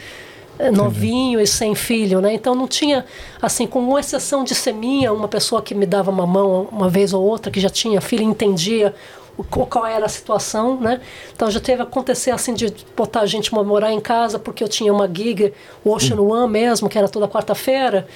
[0.58, 2.32] eh, novinho e sem filho, né?
[2.32, 3.04] Então não tinha,
[3.40, 7.22] assim, com exceção de ser minha, uma pessoa que me dava mamão uma vez ou
[7.22, 8.94] outra, que já tinha filho entendia
[9.36, 11.00] o, qual era a situação, né?
[11.34, 14.92] Então já teve acontecer assim de botar a gente morar em casa porque eu tinha
[14.92, 15.52] uma gig,
[15.84, 18.06] o Ocean One mesmo, que era toda quarta-feira.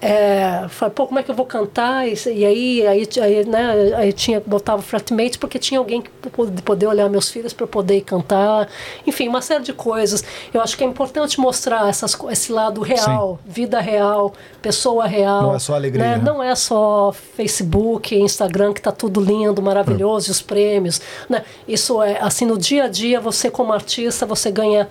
[0.00, 2.06] É, falei, pô, como é que eu vou cantar?
[2.06, 6.62] E, e aí, aí, aí, né, aí tinha, botava flatmate porque tinha alguém que pod-
[6.62, 8.68] poder olhar meus filhos para poder cantar.
[9.04, 10.22] Enfim, uma série de coisas.
[10.54, 15.42] Eu acho que é importante mostrar essas, esse lado real, vida real, pessoa real.
[15.42, 16.16] Não é só alegria, né?
[16.16, 16.22] né?
[16.24, 21.00] Não é só Facebook, Instagram, que tá tudo lindo, maravilhoso, e os prêmios.
[21.28, 21.42] Né?
[21.66, 24.88] Isso é, assim, no dia a dia, você como artista, você ganha...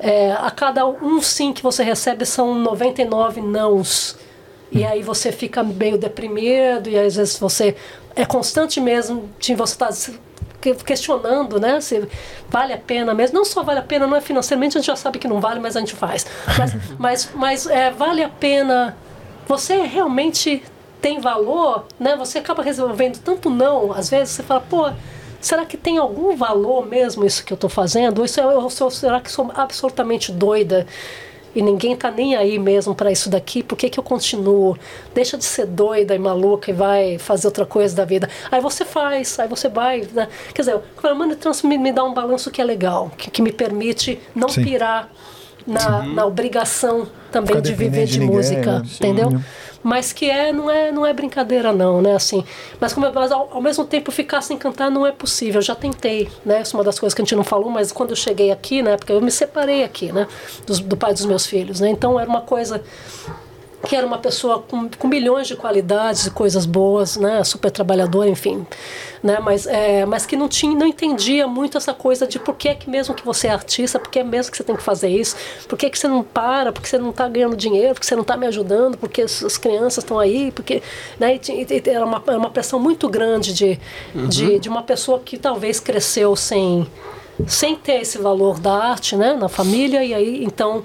[0.00, 4.16] é, a cada um sim que você recebe são 99 nãos.
[4.70, 7.74] E aí você fica meio deprimido e às vezes você
[8.14, 9.90] é constante mesmo de você estar
[10.84, 12.06] questionando, né, se
[12.48, 13.36] vale a pena mesmo.
[13.36, 15.58] Não só vale a pena, não é financeiramente, a gente já sabe que não vale,
[15.58, 16.26] mas a gente faz.
[16.58, 18.96] Mas, mas, mas é, vale a pena.
[19.48, 20.62] Você realmente
[21.00, 22.14] tem valor, né?
[22.16, 24.90] Você acaba resolvendo tanto não, às vezes você fala, pô,
[25.40, 28.24] será que tem algum valor mesmo isso que eu estou fazendo?
[28.24, 30.86] Isso é, sou, será que sou absolutamente doida?
[31.54, 34.76] E ninguém tá nem aí mesmo para isso daqui, por que, que eu continuo?
[35.14, 38.28] Deixa de ser doida e maluca e vai fazer outra coisa da vida.
[38.50, 40.06] Aí você faz, aí você vai.
[40.12, 40.28] Né?
[40.54, 43.42] Quer dizer, o Money Trans me, me dá um balanço que é legal, que, que
[43.42, 44.64] me permite não Sim.
[44.64, 45.10] pirar
[45.66, 48.84] na, na obrigação também Ficar de viver de, de ninguém, música, né?
[48.86, 48.94] Sim.
[48.96, 49.40] entendeu?
[49.82, 52.14] Mas que é não, é, não é brincadeira não, né?
[52.14, 52.44] Assim,
[52.78, 55.58] mas, como, mas ao, ao mesmo tempo ficar sem cantar não é possível.
[55.58, 56.60] Eu já tentei, né?
[56.60, 58.82] Isso é uma das coisas que a gente não falou, mas quando eu cheguei aqui,
[58.82, 58.96] né?
[58.98, 60.26] Porque eu me separei aqui, né?
[60.66, 61.88] dos- do pai dos meus filhos, né?
[61.88, 62.82] Então era uma coisa
[63.82, 68.28] que era uma pessoa com, com milhões de qualidades e coisas boas, né, super trabalhadora,
[68.28, 68.66] enfim,
[69.22, 72.68] né, mas, é, mas que não tinha, não entendia muito essa coisa de por que
[72.68, 74.82] é que mesmo que você é artista, por que é mesmo que você tem que
[74.82, 75.34] fazer isso,
[75.66, 78.00] por que é que você não para, por que você não está ganhando dinheiro, por
[78.00, 80.82] que você não está me ajudando, porque as as crianças estão aí, porque,
[81.18, 83.80] né, e e era uma, era uma pressão muito grande de,
[84.28, 86.86] de, de uma pessoa que talvez cresceu sem
[87.46, 90.84] sem ter esse valor da arte, né, na família e aí então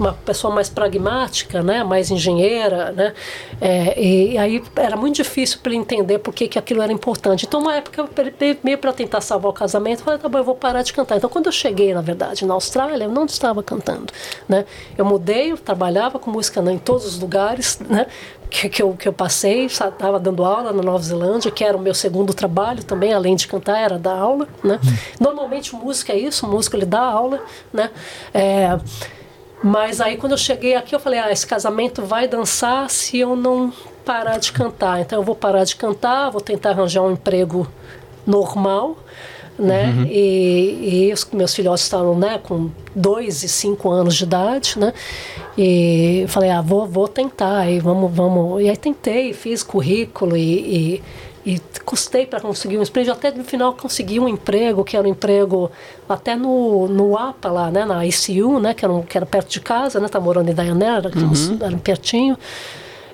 [0.00, 3.12] uma pessoa mais pragmática, né, mais engenheira, né,
[3.60, 7.46] é, e, aí era muito difícil para ele entender por que, que aquilo era importante.
[7.46, 8.08] Então, uma época,
[8.40, 10.92] ele- meio para tentar salvar o casamento, eu falei, tá bom, eu vou parar de
[10.92, 11.16] cantar.
[11.16, 14.12] Então, quando eu cheguei, na verdade, na Austrália, eu não estava cantando,
[14.48, 14.64] né.
[14.96, 18.06] Eu mudei, eu trabalhava com música né, em todos os lugares, né,
[18.48, 21.80] que, que, eu, que eu passei, estava dando aula na Nova Zelândia, que era o
[21.80, 24.80] meu segundo trabalho também, além de cantar, era dar aula, né.
[25.20, 27.40] Normalmente, música é isso, o músico ele dá aula,
[27.72, 27.90] né.
[28.32, 28.78] É,
[29.62, 33.36] mas aí quando eu cheguei aqui, eu falei, ah, esse casamento vai dançar se eu
[33.36, 33.72] não
[34.04, 35.00] parar de cantar.
[35.00, 37.66] Então eu vou parar de cantar, vou tentar arranjar um emprego
[38.26, 38.96] normal,
[39.58, 39.92] né?
[40.10, 44.92] E, e os meus filhotes estavam, né, com dois e cinco anos de idade, né?
[45.56, 48.62] E falei, ah, vou, vou tentar, e vamos, vamos.
[48.62, 51.02] E aí tentei, fiz currículo e, e,
[51.44, 53.10] e custei para conseguir um emprego.
[53.10, 55.70] Até no final consegui um emprego, que era um emprego
[56.08, 57.84] até no, no APA lá, né?
[57.84, 58.74] Na ICU, né?
[58.74, 60.08] Que era, um, que era perto de casa, né?
[60.08, 62.36] Tá morando em Dayanera, era, era pertinho.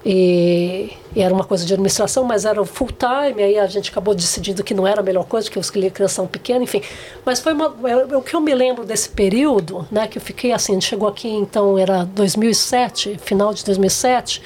[0.08, 4.14] E, e, era uma coisa de administração, mas era full time, aí a gente acabou
[4.14, 6.80] decidindo que não era a melhor coisa, que os crianças são pequenas, enfim.
[7.24, 10.52] Mas foi uma, é, o que eu me lembro desse período, né, que eu fiquei
[10.52, 14.40] assim, chegou aqui então era 2007, final de 2007,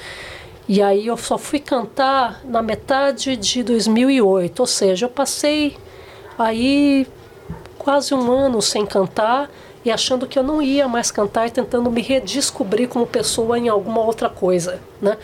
[0.67, 5.75] e aí eu só fui cantar na metade de 2008, ou seja, eu passei
[6.37, 7.07] aí
[7.77, 9.49] quase um ano sem cantar,
[9.83, 13.67] e achando que eu não ia mais cantar e tentando me redescobrir como pessoa em
[13.67, 15.17] alguma outra coisa, né?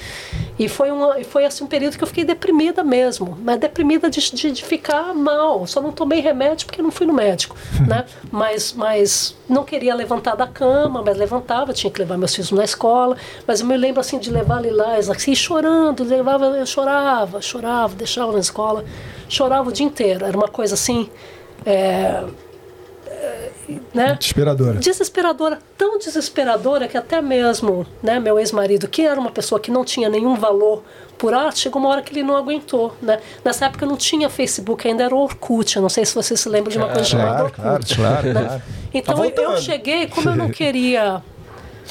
[0.58, 4.20] E foi, uma, foi assim um período que eu fiquei deprimida mesmo, mas deprimida de,
[4.32, 5.68] de, de ficar mal.
[5.68, 7.56] Só não tomei remédio porque não fui no médico,
[7.88, 8.06] né?
[8.32, 12.64] Mas, mas não queria levantar da cama, mas levantava, tinha que levar meus filhos na
[12.64, 13.16] escola.
[13.46, 18.32] Mas eu me lembro assim de levar Lilás assim, chorando, levava, eu chorava, chorava, deixava
[18.32, 18.84] na escola,
[19.30, 20.26] chorava o dia inteiro.
[20.26, 21.10] Era uma coisa assim.
[21.64, 22.24] É,
[23.94, 24.16] né?
[24.20, 24.80] Desesperadora.
[24.80, 29.84] Desesperadora, tão desesperadora que até mesmo né, meu ex-marido, que era uma pessoa que não
[29.84, 30.84] tinha nenhum valor
[31.18, 32.96] por arte, chegou uma hora que ele não aguentou.
[33.02, 33.20] Né?
[33.44, 35.76] Nessa época não tinha Facebook, ainda era Orkut.
[35.76, 37.96] Eu não sei se você se lembra de uma coisa claro, chamada Orkut.
[37.96, 38.48] Claro, claro, né?
[38.48, 38.62] claro.
[38.94, 41.22] Então Tá eu cheguei, como eu não queria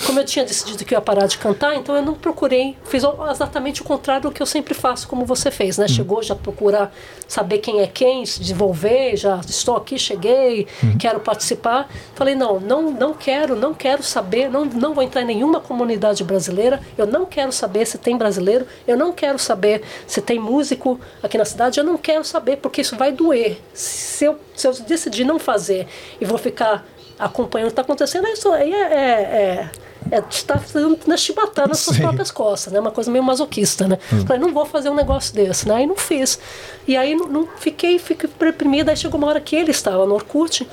[0.05, 3.03] como eu tinha decidido que eu ia parar de cantar, então eu não procurei, fiz
[3.31, 5.89] exatamente o contrário do que eu sempre faço, como você fez, né?
[5.89, 6.93] Chegou já procurar
[7.27, 10.67] saber quem é quem, se desenvolver, já estou aqui, cheguei,
[10.99, 11.89] quero participar.
[12.15, 16.23] Falei, não, não, não quero, não quero saber, não, não vou entrar em nenhuma comunidade
[16.23, 21.01] brasileira, eu não quero saber se tem brasileiro, eu não quero saber se tem músico
[21.23, 23.61] aqui na cidade, eu não quero saber, porque isso vai doer.
[23.73, 25.87] Se eu, se eu decidir não fazer
[26.21, 26.85] e vou ficar
[27.19, 29.71] acompanhando o que está acontecendo, isso aí é, é, é
[30.11, 32.81] é estar fazendo na chibatar nas suas próprias costas, né?
[32.81, 33.99] Uma coisa meio masoquista, né?
[34.27, 35.77] Falei, não vou fazer um negócio desse, né?
[35.77, 36.39] Aí não fiz.
[36.87, 38.91] E aí não, não fiquei, fiquei reprimida.
[38.91, 40.67] Aí chegou uma hora que ele estava no Orkut,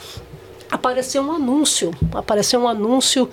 [0.69, 3.29] apareceu um anúncio, apareceu um anúncio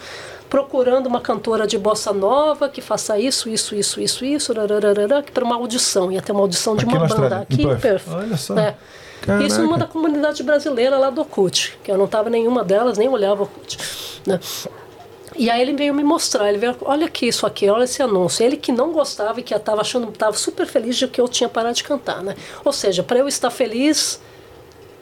[0.48, 5.30] procurando uma cantora de bossa nova que faça isso, isso, isso, isso, isso, rararara, que
[5.30, 8.08] para uma audição, ia ter uma audição de Aqui uma banda aqui em Perth.
[8.08, 8.58] Olha só.
[8.58, 8.74] É.
[9.46, 13.08] Isso numa da comunidade brasileira lá do Orkut, que eu não estava nenhuma delas, nem
[13.08, 13.78] olhava o Orkut.
[14.26, 14.40] Né?
[15.36, 18.44] E aí ele veio me mostrar, ele veio, olha aqui isso aqui, olha esse anúncio.
[18.44, 21.48] Ele que não gostava e que estava achando, estava super feliz de que eu tinha
[21.48, 22.34] parado de cantar, né?
[22.64, 24.20] Ou seja, para eu estar feliz,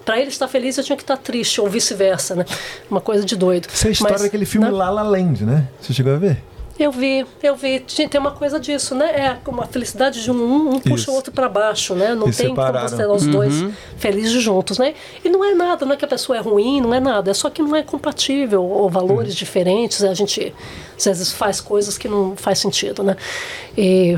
[0.05, 2.45] para ele estar feliz eu tinha que estar triste ou vice-versa, né?
[2.91, 3.69] Uma coisa de doido.
[3.73, 4.73] Isso é a história Mas, daquele filme né?
[4.73, 5.69] La La Land, né?
[5.81, 6.43] Você chegou a ver?
[6.79, 7.81] Eu vi, eu vi.
[7.81, 9.07] Tem uma coisa disso, né?
[9.07, 11.11] É como a felicidade de um, um, um puxa Isso.
[11.11, 12.15] o outro para baixo, né?
[12.15, 12.87] Não E tem separaram.
[12.87, 13.55] como você ter os dois
[13.97, 14.95] felizes juntos, né?
[15.25, 17.31] E não é nada, não é que a pessoa é ruim, não é nada.
[17.33, 20.05] É só que não é compatível, ou valores diferentes.
[20.05, 20.55] A gente
[20.97, 23.17] às vezes faz coisas que não faz sentido, né?
[23.77, 24.17] E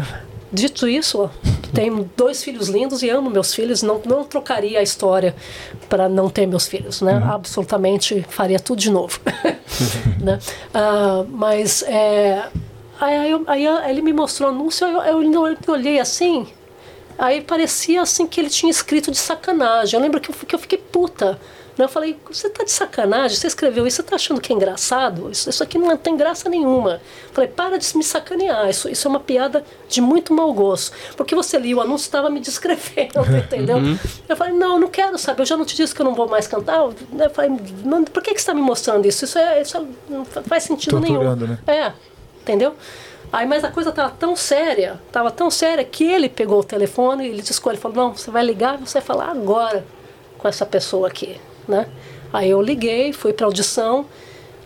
[0.53, 1.31] dito isso,
[1.73, 3.83] tenho dois filhos lindos e amo meus filhos.
[3.83, 5.35] Não, não trocaria a história
[5.89, 7.21] para não ter meus filhos, né?
[7.25, 9.19] Absolutamente faria tudo de novo.
[10.21, 10.39] né?
[10.75, 12.45] Ah, mas é,
[13.01, 16.47] aí, eu- aí ele me mostrou o anúncio, eu, eu, eu olhei assim,
[17.19, 19.97] aí parecia assim que ele tinha escrito de sacanagem.
[19.99, 21.39] Eu lembro que eu, que eu fiquei puta.
[21.85, 23.37] Eu falei, você tá de sacanagem?
[23.37, 25.31] Você escreveu isso, você tá achando que é engraçado?
[25.31, 26.95] Isso, isso aqui não tem graça nenhuma.
[27.29, 30.97] Eu falei, para de me sacanear, isso, isso é uma piada de muito mau gosto.
[31.17, 33.79] Porque você lia o anúncio estava me descrevendo, entendeu?
[34.29, 36.15] Eu falei, não, eu não quero saber, eu já não te disse que eu não
[36.15, 36.79] vou mais cantar.
[36.79, 37.51] Eu falei,
[37.85, 39.25] "Não, por que, que você está me mostrando isso?
[39.25, 41.23] Isso, é, isso é- não faz sentido nenhum.
[41.47, 41.59] Né?
[41.67, 41.93] É,
[42.43, 42.75] entendeu?
[43.33, 47.29] Aí, mas a coisa tava tão séria, tava tão séria que ele pegou o telefone,
[47.29, 49.85] ele disse, ele falou, não, você vai ligar, você vai falar agora
[50.37, 51.87] com essa pessoa aqui, né?
[52.33, 54.05] Aí eu liguei, fui para audição,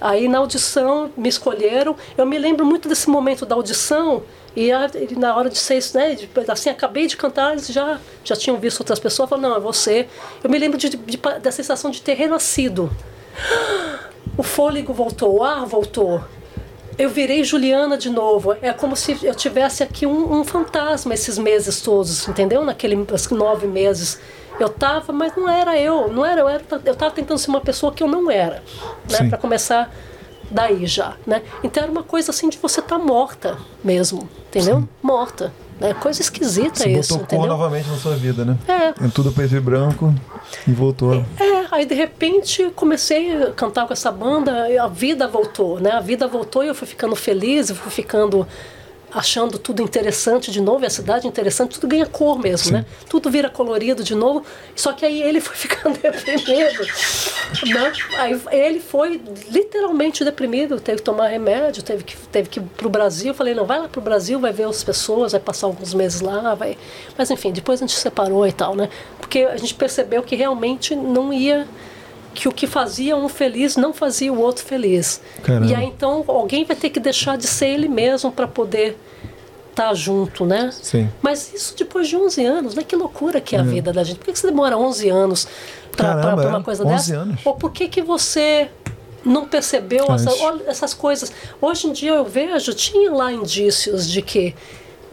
[0.01, 4.23] aí na audição me escolheram, eu me lembro muito desse momento da audição,
[4.57, 8.37] e a- na hora de ser, né, de- assim, acabei de cantar, eles já, já
[8.37, 10.07] tinham visto outras pessoas, falaram, não, é você.
[10.43, 12.91] Eu me lembro de, de- da sensação de ter renascido.
[14.37, 16.21] O fôlego voltou, o ar voltou.
[16.99, 18.57] Eu virei Juliana de novo.
[18.61, 22.65] É como se eu tivesse aqui um, um fantasma esses meses todos, entendeu?
[22.65, 22.99] Naqueles
[23.31, 24.19] nove meses.
[24.59, 26.13] Eu tava, mas não era eu.
[26.13, 26.49] Não era eu.
[26.49, 28.63] Era, eu tava tentando ser uma pessoa que eu não era.
[29.11, 29.19] Né?
[29.19, 29.29] Sim.
[29.29, 29.93] Para começar
[30.51, 31.15] daí já.
[31.27, 31.43] Né?
[31.63, 34.29] Então era uma coisa assim de você estar morta mesmo.
[34.49, 34.89] Entendeu?
[35.03, 35.53] Morta.
[35.81, 35.93] Né?
[35.95, 37.19] Coisa esquisita Você isso.
[37.19, 37.47] botou entendeu?
[37.49, 38.57] novamente na sua vida, né?
[38.69, 39.07] É.
[39.07, 40.15] É tudo preto e branco
[40.67, 41.15] e voltou.
[41.15, 45.91] É, aí de repente comecei a cantar com essa banda e a vida voltou, né?
[45.91, 48.47] A vida voltou e eu fui ficando feliz, eu fui ficando
[49.15, 52.85] achando tudo interessante de novo, a cidade interessante, tudo ganha cor mesmo, né?
[53.09, 54.45] Tudo vira colorido de novo.
[54.75, 56.83] Só que aí ele foi ficando deprimido.
[57.65, 57.93] Né?
[58.19, 62.89] Aí ele foi literalmente deprimido, teve que tomar remédio, teve que, teve que ir pro
[62.89, 63.29] Brasil.
[63.29, 66.21] Eu falei, não, vai lá pro Brasil, vai ver as pessoas, vai passar alguns meses
[66.21, 66.77] lá, vai.
[67.17, 68.89] Mas enfim, depois a gente separou e tal, né?
[69.21, 71.69] Porque a gente percebeu que realmente não ia
[72.35, 75.21] que o que fazia um feliz não fazia o outro feliz.
[75.43, 75.67] Caramba.
[75.67, 78.99] E aí então alguém vai ter que deixar de ser ele mesmo para poder
[79.71, 80.71] estar junto, né?
[80.73, 81.09] Sim.
[81.23, 82.83] Mas isso depois de 11 anos, né?
[82.83, 84.19] Que loucura que é a vida da gente.
[84.19, 85.49] Por que que você demora 11 anos
[85.97, 86.63] para uma é?
[86.63, 87.17] coisa 11 dessa?
[87.23, 87.41] anos.
[87.45, 88.69] Ou por que que você
[89.25, 90.43] não percebeu essa- Antes.
[90.43, 91.33] olha essas coisas?
[91.61, 94.55] Hoje em dia eu vejo, tinha lá indícios de que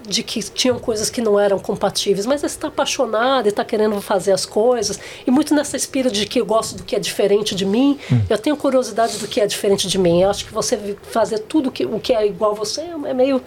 [0.08, 4.00] de que tinham coisas que não eram compatíveis, mas você está apaixonado e está querendo
[4.02, 7.54] fazer as coisas, e muito nessa espírito de que eu gosto do que é diferente
[7.56, 8.22] de mim, Hum.
[8.30, 10.22] eu tenho curiosidade do que é diferente de mim.
[10.22, 13.42] Eu acho que você fazer tudo que, o que é igual a você é meio.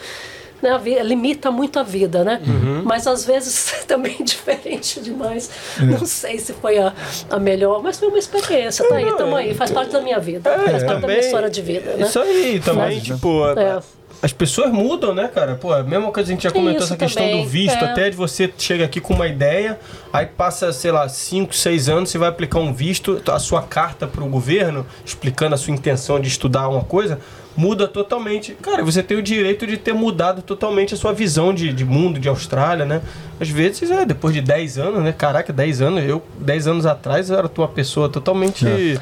[0.63, 2.41] Né, a limita muito a vida, né?
[2.47, 2.83] Uhum.
[2.85, 5.51] Mas às vezes também diferente demais.
[5.79, 5.83] É.
[5.85, 6.95] Não sei se foi a,
[7.29, 8.89] a melhor, mas foi uma experiência.
[8.89, 11.61] Tá aí, tamo aí, faz parte da minha vida, faz parte da minha história de
[11.61, 12.07] vida, né?
[12.07, 13.01] Isso aí também, Né?
[13.03, 13.47] tipo.
[13.59, 13.83] É.
[14.25, 15.55] As pessoas mudam, né, cara?
[15.55, 17.91] Pô, a mesma coisa a gente já comentou Isso essa questão também, do visto, é.
[17.91, 19.79] até de você chega aqui com uma ideia,
[20.11, 24.07] aí passa, sei lá, 5, 6 anos, você vai aplicar um visto, a sua carta
[24.07, 27.21] pro governo, explicando a sua intenção de estudar uma coisa,
[27.55, 28.55] muda totalmente.
[28.63, 32.19] Cara, você tem o direito de ter mudado totalmente a sua visão de, de mundo,
[32.19, 33.03] de Austrália, né?
[33.39, 35.13] Às vezes, é, depois de 10 anos, né?
[35.13, 38.67] Caraca, 10 anos, eu, 10 anos atrás, eu era uma pessoa totalmente.
[38.67, 38.97] é,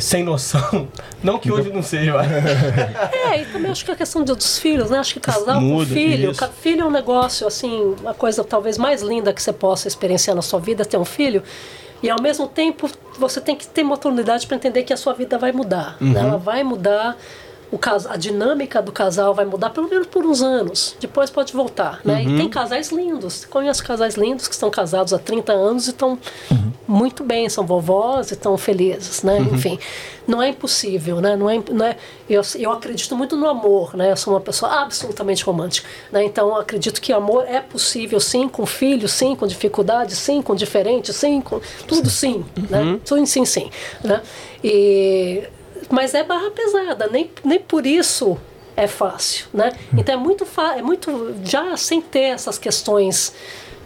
[0.00, 0.88] sem noção.
[1.22, 2.28] Não que hoje não seja, mas.
[3.12, 4.98] É, e também acho que a questão dos filhos, né?
[4.98, 6.48] Acho que casar com Muda, filho, isso.
[6.60, 10.42] filho é um negócio, assim, uma coisa talvez mais linda que você possa experienciar na
[10.42, 11.42] sua vida, é ter um filho.
[12.02, 15.38] E ao mesmo tempo, você tem que ter maturidade para entender que a sua vida
[15.38, 15.96] vai mudar.
[16.00, 16.20] né?
[16.20, 16.26] Uhum.
[16.28, 17.16] Ela vai mudar,
[17.74, 20.96] o cas- a dinâmica do casal vai mudar pelo menos por uns anos.
[21.00, 22.22] Depois pode voltar, né?
[22.22, 22.34] Uhum.
[22.34, 23.44] E tem casais lindos.
[23.44, 26.16] Conheço casais lindos que estão casados há 30 anos e estão
[26.86, 29.38] muito bem, são vovós e estão felizes, né?
[29.38, 29.54] Uhum.
[29.54, 29.78] Enfim,
[30.26, 31.34] não é impossível, né?
[31.34, 31.96] Não é, não é,
[32.30, 34.12] eu, eu acredito muito no amor, né?
[34.12, 36.24] Eu sou uma pessoa absolutamente romântica, né?
[36.24, 41.12] Então acredito que amor é possível, sim, com filhos, sim, com dificuldades, sim, com diferente,
[41.12, 43.00] sim, com tudo sim, né?
[43.04, 43.68] Tudo sim, sim,
[44.04, 44.22] né?
[44.62, 45.42] E
[45.90, 48.38] mas é barra pesada, nem, nem por isso
[48.76, 49.72] é fácil, né?
[49.96, 50.46] Então é muito
[50.76, 53.32] é muito já sem ter essas questões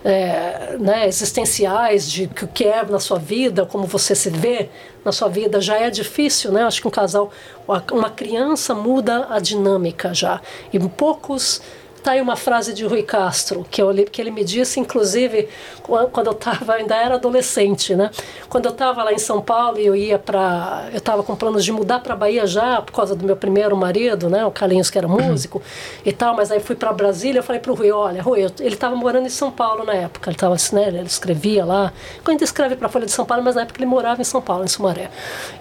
[0.04, 4.70] é, né, existenciais de o que é na sua vida, como você se vê
[5.04, 6.62] na sua vida, já é difícil, né?
[6.62, 7.30] Acho que um casal,
[7.66, 10.40] uma criança muda a dinâmica já.
[10.72, 11.60] E poucos
[12.08, 15.46] Tá aí uma frase de Rui Castro, que, eu, li- que ele me disse, inclusive,
[15.82, 18.10] quan- quando eu estava, ainda era adolescente, né?
[18.48, 20.88] Quando eu estava lá em São Paulo e eu ia para.
[20.90, 24.30] Eu estava com planos de mudar para Bahia já, por causa do meu primeiro marido,
[24.30, 24.42] né?
[24.46, 25.60] O Carlinhos, que era músico
[26.02, 27.40] e tal, mas aí fui para Brasília.
[27.40, 29.92] Eu falei para o Rui: olha, Rui, eu- ele estava morando em São Paulo na
[29.92, 31.92] época, ele, tava, né, ele escrevia lá.
[32.24, 34.40] Quando escreve para a Folha de São Paulo, mas na época ele morava em São
[34.40, 35.10] Paulo, em Sumaré.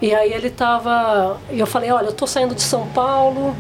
[0.02, 1.36] E aí ele estava.
[1.52, 3.54] E eu falei: olha, eu estou saindo de São Paulo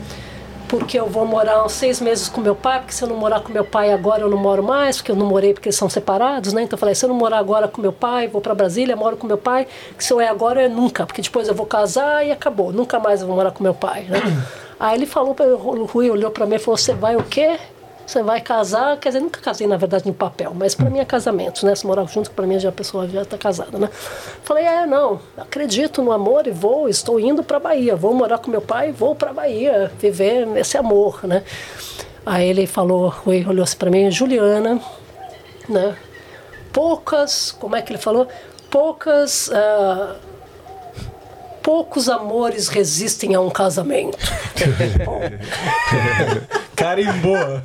[0.68, 3.40] porque eu vou morar uns seis meses com meu pai, porque se eu não morar
[3.40, 5.90] com meu pai agora eu não moro mais, porque eu não morei porque eles são
[5.90, 6.64] separados, né?
[6.64, 9.18] Então eu falei, se eu não morar agora com meu pai, vou para Brasília, moro
[9.18, 12.26] com meu pai, que se eu é agora é nunca, porque depois eu vou casar
[12.26, 14.22] e acabou, nunca mais eu vou morar com meu pai, né?
[14.80, 17.58] Aí ele falou, o Rui olhou para mim e falou, você vai o quê?
[18.08, 21.03] Você vai casar, quer dizer, nunca casei na verdade no papel, mas para mim é
[21.03, 21.76] casamento, né?
[21.76, 23.90] Se morar junto, para mim já a pessoa já está casada, né?
[24.44, 28.50] Falei, é, não, acredito no amor e vou, estou indo para Bahia, vou morar com
[28.50, 31.44] meu pai, vou para Bahia viver esse amor, né?
[32.26, 34.80] Aí ele falou, olhou assim para mim, Juliana,
[35.68, 35.98] né?
[36.72, 38.26] Poucas, como é que ele falou?
[38.72, 40.16] Poucas ah,
[41.68, 44.18] poucos amores resistem a um casamento.
[46.74, 47.36] Carimbou.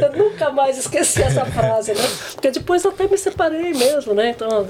[0.00, 2.04] Eu nunca mais esqueci essa frase, né?
[2.34, 4.30] Porque depois eu até me separei mesmo, né?
[4.30, 4.64] Então,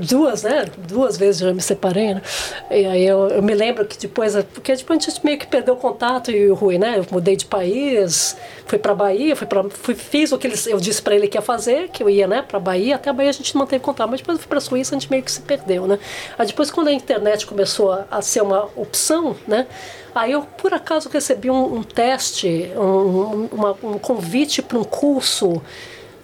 [0.00, 0.64] duas, né?
[0.88, 2.22] Duas vezes eu me separei, né?
[2.70, 5.74] E aí eu, eu me lembro que depois, porque depois a gente meio que perdeu
[5.74, 6.98] o contato e o Rui, né?
[6.98, 8.36] Eu mudei de país,
[8.70, 11.36] fui pra Bahia, fui pra, fui, fiz o que ele, eu disse pra ele que
[11.36, 14.08] ia fazer, que eu ia, né, pra Bahia, até a Bahia a gente manteve contato,
[14.08, 15.98] mas depois eu fui pra Suíça, a gente meio que se perdeu, né?
[16.38, 19.66] Aí depois quando a internet começou a, a ser uma opção, né?
[20.14, 25.60] Aí eu, por acaso, recebi um, um teste, um, uma- um convite para um curso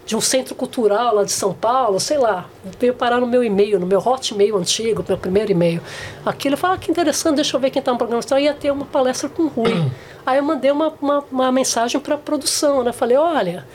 [0.07, 3.81] de um centro cultural lá de São Paulo, sei lá, veio parar no meu e-mail,
[3.81, 5.83] no meu hotmail antigo, meu primeiro e-mail.
[6.25, 8.23] Aquilo eu falei, ah, que interessante, deixa eu ver quem está no programa.
[8.25, 9.75] Então ia ter uma palestra com o Rui.
[10.25, 12.93] Aí eu mandei uma, uma, uma mensagem para a produção, né?
[12.93, 13.67] Falei, olha,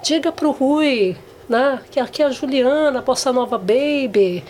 [0.00, 1.16] diga para o Rui,
[1.48, 4.44] né, que aqui é a Juliana, Bossa Nova Baby,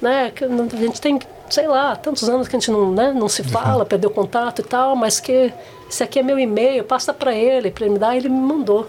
[0.00, 3.28] né, que a gente tem, sei lá, tantos anos que a gente não, né, não
[3.28, 5.52] se fala, perdeu contato e tal, mas que
[5.88, 8.86] esse aqui é meu e-mail, passa para ele, para ele me dar, ele me mandou,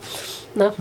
[0.56, 0.72] né?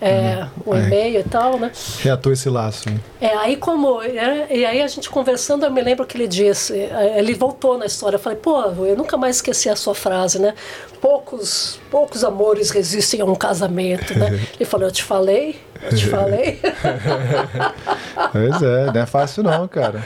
[0.00, 0.78] É, o É.
[0.78, 1.70] e-mail e tal, né?
[2.00, 2.88] Reatou esse laço.
[2.88, 3.00] hein?
[3.20, 4.00] É, aí como.
[4.02, 7.76] é, e aí a gente conversando, eu me lembro que ele disse, é, ele voltou
[7.78, 10.54] na história, eu falei, pô, eu nunca mais esqueci a sua frase, né?
[11.00, 14.38] Poucos, poucos amores resistem a um casamento, né?
[14.60, 16.60] Ele falou, eu te falei, eu te falei.
[18.32, 20.02] Pois é, não é fácil não, cara.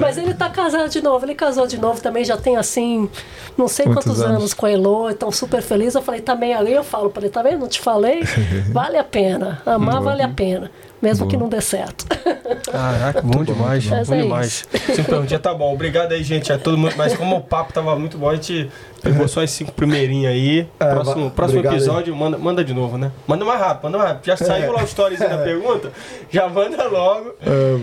[0.00, 3.08] Mas ele tá casado de novo, ele casou de novo também, já tem assim,
[3.58, 4.36] não sei Quantos quantos, anos?
[4.38, 4.54] anos?
[4.54, 5.94] com a Elo, então super feliz.
[5.94, 7.58] Eu falei, também ali, eu falo para ele, tá vendo?
[7.60, 8.22] Não te falei?
[8.70, 10.70] Vale a pena, amar vale a pena,
[11.00, 12.06] mesmo que não dê certo.
[12.70, 13.86] Caraca, bom demais.
[13.86, 14.68] Bom é demais.
[14.94, 15.72] Cinco um dia tá bom.
[15.72, 16.52] Obrigado aí, gente.
[16.52, 16.94] É todo mundo.
[16.96, 18.70] Mas como o papo tava muito bom, a gente
[19.02, 20.68] pegou só as cinco primeirinhas aí.
[20.80, 21.78] É, próximo próximo obrigado aí.
[21.78, 23.10] episódio, manda, manda de novo, né?
[23.26, 24.26] Manda mais rápido, manda mais rápido.
[24.26, 25.90] Já saiu lá o stories da pergunta?
[26.30, 27.34] Já manda logo.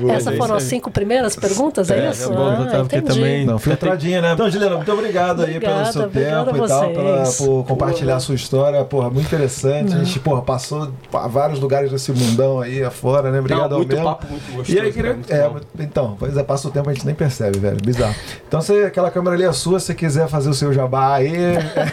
[0.09, 2.31] Essas é foram isso as cinco primeiras perguntas, é, É, isso?
[2.31, 4.33] é bom, ah, tá, porque também- Não, filtradinha, né?
[4.33, 8.15] Então, Juliana, muito obrigado aí pelo Obrigada, seu obrigada tempo e tal, pela, por compartilhar
[8.15, 8.83] a sua história.
[8.85, 9.93] Porra, muito interessante.
[9.93, 13.39] A gente, porra, passou a vários lugares desse mundão aí afora, né?
[13.39, 14.05] Obrigado Não, muito mesmo.
[14.05, 14.77] papo, muito gostoso.
[14.77, 15.13] E aí, queria.
[15.13, 15.49] muito É,
[15.79, 17.77] então, pois é, passa o tempo a gente nem percebe, velho.
[17.83, 18.15] Bizarro.
[18.47, 21.33] Então, se aquela câmera ali é sua, se você quiser fazer o seu jabá aí,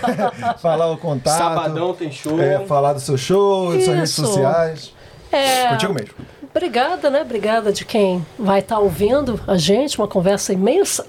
[0.60, 1.38] falar o contato.
[1.38, 2.40] Sabadão tem show.
[2.40, 4.26] É, falar do seu show, das suas redes Isso.
[4.26, 4.92] sociais.
[5.30, 6.14] É, Contigo mesmo.
[6.56, 7.20] Obrigada, né?
[7.20, 11.04] Obrigada de quem vai estar ouvindo a gente, uma conversa imensa.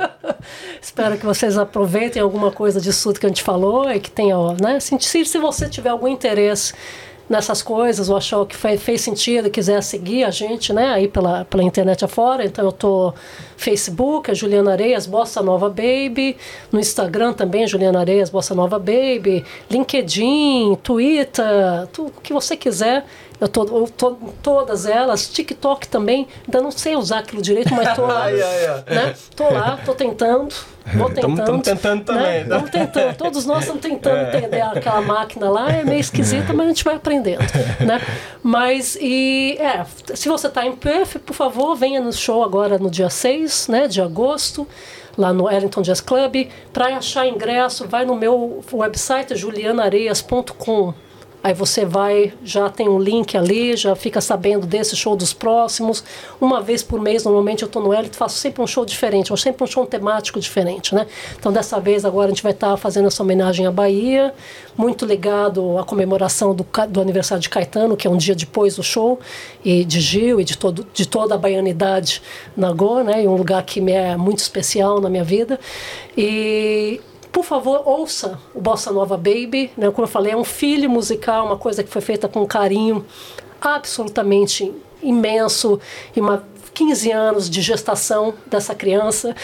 [0.80, 4.34] Espero que vocês aproveitem alguma coisa disso tudo que a gente falou e que tenha,
[4.58, 4.80] né?
[4.80, 6.72] Se se você tiver algum interesse
[7.28, 11.08] nessas coisas ou achou que fez, fez sentido e quiser seguir a gente, né, aí
[11.08, 13.14] pela, pela internet afora, então eu tô
[13.56, 16.36] Facebook, é Juliana Areias, Bossa Nova Baby,
[16.70, 23.04] no Instagram também, Juliana Areias, Bossa Nova Baby, LinkedIn, Twitter, tudo o que você quiser,
[23.42, 27.92] eu tô, eu tô todas elas, TikTok também, ainda não sei usar aquilo direito, mas
[27.96, 30.54] tô lá, né, tô lá, tô tentando,
[30.94, 31.44] vou tentando.
[31.44, 32.32] tamo tentando também, Né?
[32.34, 32.42] né?
[32.42, 36.68] Estamos tentando, todos nós estamos tentando entender aquela máquina lá, é meio esquisita, mas a
[36.68, 37.40] gente vai aprendendo,
[37.84, 38.00] né?
[38.44, 42.88] Mas, e, é, se você está em Perth, por favor, venha no show agora no
[42.88, 44.68] dia 6, né, de agosto,
[45.18, 46.46] lá no Ellington Jazz Club.
[46.72, 50.94] Para achar ingresso, vai no meu website, julianareias.com.
[51.42, 56.04] Aí você vai, já tem um link ali, já fica sabendo desse show dos próximos.
[56.40, 59.36] Uma vez por mês, normalmente eu estou no Elite, faço sempre um show diferente, ou
[59.36, 61.06] sempre um show temático diferente, né?
[61.36, 64.32] Então dessa vez agora a gente vai estar fazendo essa homenagem à Bahia,
[64.76, 68.82] muito ligado à comemoração do, do aniversário de Caetano, que é um dia depois do
[68.82, 69.18] show,
[69.64, 72.22] e de Gil e de, todo, de toda a baianidade
[72.56, 73.24] na Goa, né?
[73.24, 75.58] E um lugar que me é muito especial na minha vida.
[76.16, 77.00] E
[77.32, 79.70] por favor, ouça o Bossa Nova Baby.
[79.76, 79.90] Né?
[79.90, 83.04] Como eu falei, é um filho musical, uma coisa que foi feita com carinho
[83.60, 85.80] absolutamente imenso
[86.14, 86.44] e uma
[86.74, 89.34] 15 anos de gestação dessa criança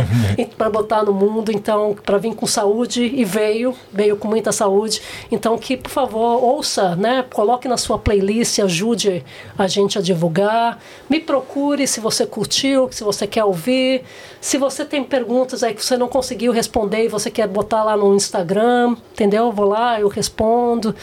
[0.56, 5.02] para botar no mundo, então para vir com saúde e veio, veio com muita saúde.
[5.30, 7.24] Então que por favor ouça, né?
[7.32, 9.24] Coloque na sua playlist, ajude
[9.56, 10.80] a gente a divulgar.
[11.08, 14.02] Me procure se você curtiu, se você quer ouvir.
[14.40, 17.96] Se você tem perguntas aí que você não conseguiu responder e você quer botar lá
[17.96, 19.46] no Instagram, entendeu?
[19.46, 20.94] Eu vou lá, eu respondo,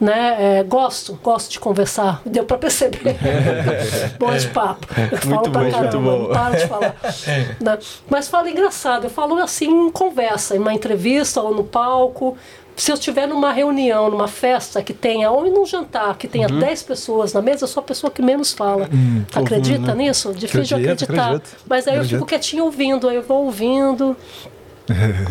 [0.00, 0.58] né?
[0.58, 2.20] É, gosto, gosto de conversar.
[2.26, 3.16] Deu para perceber.
[4.18, 4.86] Bom de papo.
[4.96, 6.18] Eu Muito falo pra bom, muito caramba, bom.
[6.18, 6.96] não paro de falar.
[7.60, 7.78] Né?
[8.10, 12.36] Mas falo engraçado, eu falo assim em conversa, em uma entrevista ou no palco.
[12.76, 16.82] Se eu estiver numa reunião, numa festa que tenha, ou num jantar que tenha 10
[16.82, 18.88] pessoas na mesa, eu sou a pessoa que menos fala.
[19.32, 20.32] Acredita nisso?
[20.32, 21.26] Difícil de Acredito, acreditar.
[21.36, 21.56] acredito.
[21.68, 22.16] Mas aí eu Acredito.
[22.18, 24.16] fico quietinho ouvindo, aí eu vou ouvindo.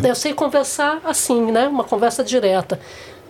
[0.02, 1.68] eu sei conversar assim, né?
[1.68, 2.80] Uma conversa direta.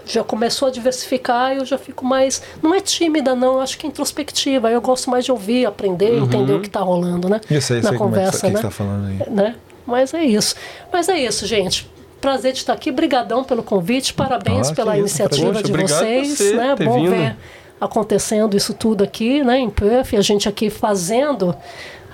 [0.07, 2.43] Já começou a diversificar, eu já fico mais.
[2.63, 4.71] Não é tímida, não, acho que é introspectiva.
[4.71, 7.41] Eu gosto mais de ouvir, aprender, entender o que está rolando, né?
[7.51, 8.61] Isso aí, Na sei como é que, conversa, que né?
[8.63, 9.31] tá falando aí.
[9.31, 9.55] né?
[9.87, 10.55] Mas é isso.
[10.93, 11.91] Mas é isso, gente.
[12.21, 12.91] Prazer de estar aqui.
[12.91, 14.13] Brigadão pelo convite.
[14.15, 16.29] Parabéns Ah, pela isso, iniciativa Poxa, de vocês.
[16.39, 16.75] você né?
[16.77, 17.11] Bom vindo.
[17.11, 17.37] ver
[17.81, 21.55] acontecendo isso tudo aqui, né, em Perth, a gente aqui fazendo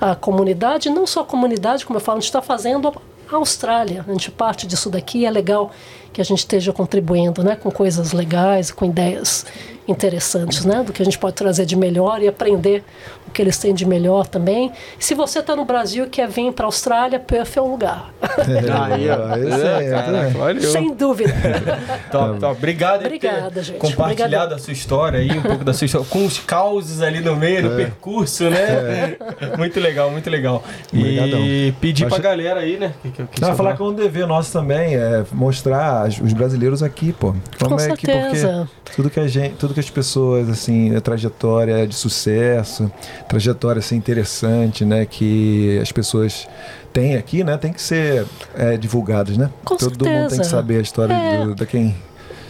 [0.00, 2.88] a comunidade, não só a comunidade, como eu falo, a gente está fazendo
[3.30, 4.04] a Austrália.
[4.08, 5.70] A gente parte disso daqui, é legal
[6.12, 9.46] que a gente esteja contribuindo, né, com coisas legais, com ideias
[9.88, 12.84] interessantes, né, do que a gente pode trazer de melhor e aprender
[13.26, 14.70] o que eles têm de melhor também.
[15.00, 18.12] Se você está no Brasil e quer vir para a Austrália, Perth é o lugar.
[18.20, 19.36] Aí, ó.
[19.36, 20.28] Esse aí, É, caraca, né?
[20.36, 20.62] valeu.
[20.62, 21.32] Sem dúvida.
[22.10, 22.56] Top, top.
[22.56, 23.78] Obrigado por Obrigada, gente.
[23.78, 24.54] compartilhado Obrigada.
[24.56, 27.58] a sua história aí, um pouco da sua história, com os causos ali no meio,
[27.58, 27.62] É.
[27.62, 29.16] no percurso, né?
[29.56, 30.62] Muito legal, muito legal.
[30.92, 31.40] E Obrigadão.
[31.80, 32.92] pedir pra Acho- galera aí, né?
[33.02, 36.82] Que, que, que Não, falar que é um dever nosso também, é mostrar os brasileiros
[36.82, 37.34] aqui, pô.
[37.62, 38.68] Com é que certeza.
[38.84, 42.90] porque tudo que a gente, tudo que as pessoas assim, a trajetória de sucesso,
[43.28, 46.48] trajetória assim interessante, né, que as pessoas
[46.92, 49.50] têm aqui, né, tem que ser é, divulgadas, né?
[49.64, 50.40] Com Todo mundo tem certeza.
[50.42, 51.44] que saber a história É.
[51.46, 51.94] do, da quem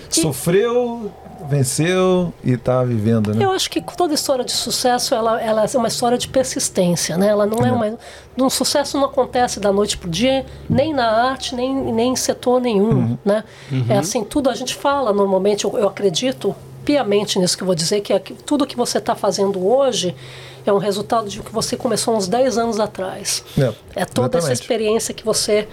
[0.09, 1.11] sofreu,
[1.49, 3.45] venceu e tá vivendo, né?
[3.45, 7.29] Eu acho que toda história de sucesso ela, ela é uma história de persistência, né?
[7.29, 7.99] Ela não é uma,
[8.39, 12.61] um sucesso não acontece da noite pro dia, nem na arte, nem, nem em setor
[12.61, 13.45] nenhum, né?
[13.89, 16.55] É assim, tudo a gente fala normalmente, eu, eu acredito
[16.85, 20.15] piamente nisso que eu vou dizer, que, é que tudo que você está fazendo hoje
[20.67, 23.45] é um resultado de que você começou uns 10 anos atrás.
[23.59, 24.61] É, É toda essa exatamente.
[24.61, 25.69] experiência que você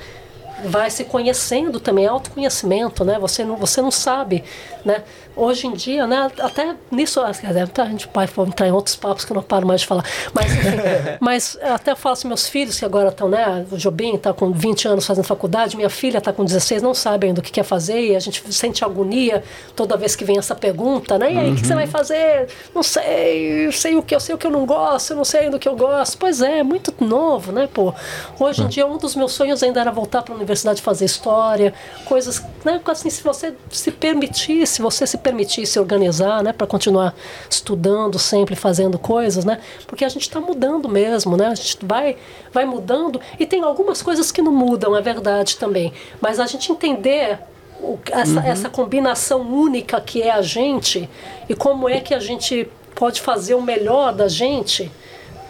[0.66, 3.20] vai se conhecendo também, é autoconhecimento, né?
[3.20, 4.44] Você não, você não sabe,
[4.84, 5.04] né?
[5.38, 6.32] Hoje em dia, né?
[6.40, 9.88] Até nisso, a gente vai entrar em outros papos que eu não paro mais de
[9.88, 10.04] falar.
[10.34, 10.68] Mas, enfim,
[11.22, 13.64] mas até eu falo assim, meus filhos que agora estão, né?
[13.72, 17.28] O Jobim está com 20 anos fazendo faculdade, minha filha está com 16, não sabe
[17.28, 19.44] ainda o que quer fazer e a gente sente agonia
[19.76, 21.32] toda vez que vem essa pergunta, né?
[21.32, 22.48] E aí, o que você vai fazer?
[22.74, 25.42] Não sei, sei o que eu sei o que eu não gosto, eu não sei
[25.42, 26.18] ainda o que eu gosto.
[26.18, 27.94] Pois é, é muito novo, né, pô?
[28.40, 31.76] Hoje em dia, um dos meus sonhos ainda era voltar para a universidade fazer história,
[32.06, 32.82] coisas, né?
[32.88, 37.14] Assim, se você se permitir, se você se permitir se organizar, né, para continuar
[37.50, 39.60] estudando sempre, fazendo coisas, né?
[39.86, 41.48] Porque a gente está mudando mesmo, né?
[41.48, 42.16] A gente vai,
[42.54, 45.92] vai mudando e tem algumas coisas que não mudam, é verdade também.
[46.22, 47.40] Mas a gente entender
[47.82, 51.10] o- essa, essa combinação única que é a gente
[51.50, 54.90] e como é que a gente pode fazer o melhor da gente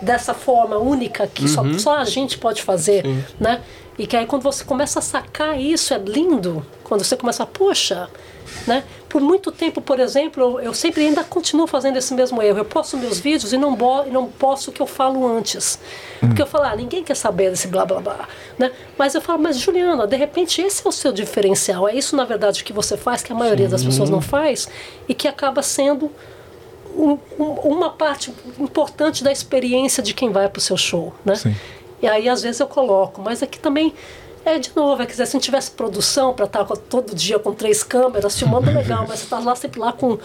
[0.02, 3.06] dessa forma única que só, só a gente pode fazer,
[3.40, 3.62] né?
[3.98, 6.64] E que aí quando você começa a sacar isso, é lindo.
[6.84, 8.08] Quando você começa a, poxa,
[8.66, 8.84] né?
[9.10, 12.58] Por muito tempo, por exemplo, eu, sempre ainda continuo fazendo esse mesmo erro.
[12.60, 15.80] Eu posto meus vídeos e não, bo, e não posto o que eu falo antes.
[16.20, 18.28] Porque eu falo, ah, ninguém quer saber desse blá blá blá.
[18.58, 18.72] Né?
[18.98, 21.88] Mas eu falo, mas Juliana, de repente esse é o seu diferencial.
[21.88, 24.68] É isso, na verdade, que você faz, que a maioria das pessoas não faz,
[25.08, 26.12] e que acaba sendo
[26.96, 31.36] um- um- uma parte importante da experiência de quem vai para o seu show, né?
[31.36, 31.56] Sim.
[32.02, 33.94] E aí às vezes eu coloco, mas aqui também
[34.50, 37.84] é de novo, é que se não tivesse produção para estar todo dia com três
[37.84, 40.18] câmeras filmando legal, mas você tá lá sempre lá com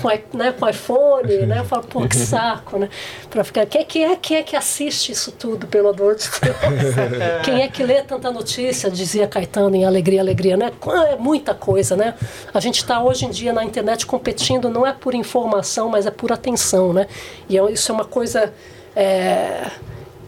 [0.00, 1.60] com, né, com iPhone, né?
[1.60, 2.88] Eu falo, pô, que saco, né?
[3.28, 6.56] Para ficar, quem, quem é quem é que assiste isso tudo, pelo amor de Deus?
[7.44, 10.72] quem é que lê tanta notícia, dizia Caetano em Alegria, Alegria, né?
[11.08, 12.14] É muita coisa, né?
[12.52, 16.10] A gente está hoje em dia na internet competindo não é por informação, mas é
[16.10, 17.06] por atenção, né?
[17.48, 18.52] E é- isso é uma coisa
[18.94, 19.66] é,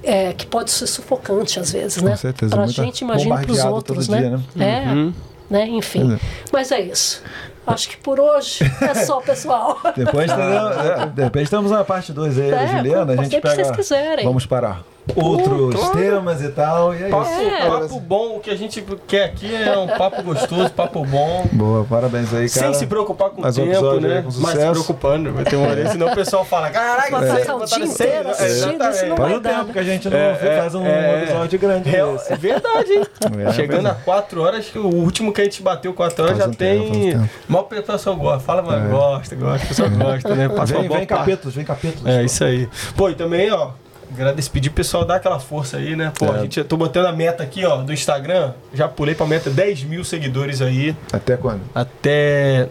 [0.03, 2.17] é, que pode ser sufocante às vezes, né?
[2.17, 4.19] certeza, Pra muita- gente, imagina para os outros, né?
[4.55, 5.13] dia, É,
[5.51, 5.67] né?
[5.69, 6.15] Enfim.
[6.15, 6.19] É.
[6.53, 7.23] Mas é isso.
[7.65, 9.79] Acho que por hoje é só, pessoal.
[9.97, 13.55] Depois, teremos- é, de repente estamos na parte 2 aí É, Juliana, a gente pega.
[13.55, 14.25] vocês quiserem.
[14.25, 14.81] Vamos para
[15.17, 15.99] outros claro.
[15.99, 16.95] temas e tal.
[16.95, 17.71] E é Papo, isso.
[17.71, 21.45] papo bom, o que a gente quer aqui é um papo gostoso, papo bom.
[21.53, 22.67] Boa, parabéns aí, cara.
[22.67, 24.23] Sem se preocupar com o um tempo, episódio né?
[24.23, 27.39] com Mas se preocupando, vai ter uma hora, senão o pessoal fala, caraca, Vai você
[27.39, 29.17] passar o botaram dia seis, inteiro né?" assistindo, Exatamente.
[29.17, 29.73] Faz dar, tempo né?
[29.73, 32.17] que a gente não É, faz um é, episódio grande Real-.
[32.29, 33.03] É verdade, hein?
[33.47, 36.39] É, Chegando pois a 4 horas, que o último que a gente bateu 4 horas
[36.39, 37.11] Faz já um tem.
[37.11, 37.29] tempo.
[37.49, 38.41] Mal o pessoal gosta.
[38.41, 40.49] Fala, mas gosta, gosta, o pessoal gosta, né?
[40.49, 41.21] Passa uma Vem, boa vem parte.
[41.21, 42.07] capetos, vem capetos.
[42.07, 42.69] É, isso aí.
[42.97, 43.71] Pô, e também, ó,
[44.15, 46.13] agradecer, pedir pro pessoal dar aquela força aí, né?
[46.19, 46.31] Pô, É.
[46.31, 49.51] a gente, eu tô botando a meta aqui, ó, do Instagram, já pulei pra meta
[49.51, 51.61] 10 mil seguidores aí, Até quando?
[51.75, 52.69] até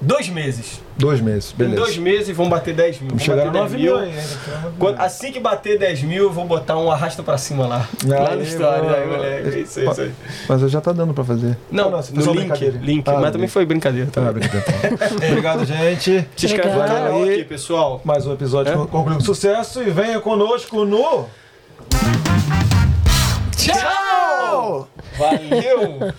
[0.00, 0.80] dois meses.
[1.02, 1.76] Dois meses, Em beleza.
[1.80, 3.08] dois meses vão bater 10 mil.
[3.10, 4.22] Vamos chegar a 9 mil ainda.
[4.78, 7.88] Quando- assim que bater 10 mil, eu vou botar um arrasta pra cima lá.
[8.06, 9.48] lá no Aí, story, boa, aí, moleque.
[9.48, 10.12] É isso aí, isso aí.
[10.48, 11.58] Mas já tá dando pra fazer.
[11.72, 13.02] Não, Ah, você no link, link.
[13.08, 13.50] Ah, mas no também link.
[13.50, 14.08] foi brincadeira.
[14.16, 14.32] Ah, Tá?
[14.32, 14.98] brincadeira.
[15.28, 16.24] Obrigado, gente.
[16.36, 17.34] Se inscreve no canal Aí.
[17.34, 18.00] aqui, pessoal.
[18.04, 18.76] Mais um episódio É?
[18.76, 21.26] con- concluiu com sucesso e venha conosco no.
[23.56, 24.88] Tchau!
[25.18, 26.12] Valeu!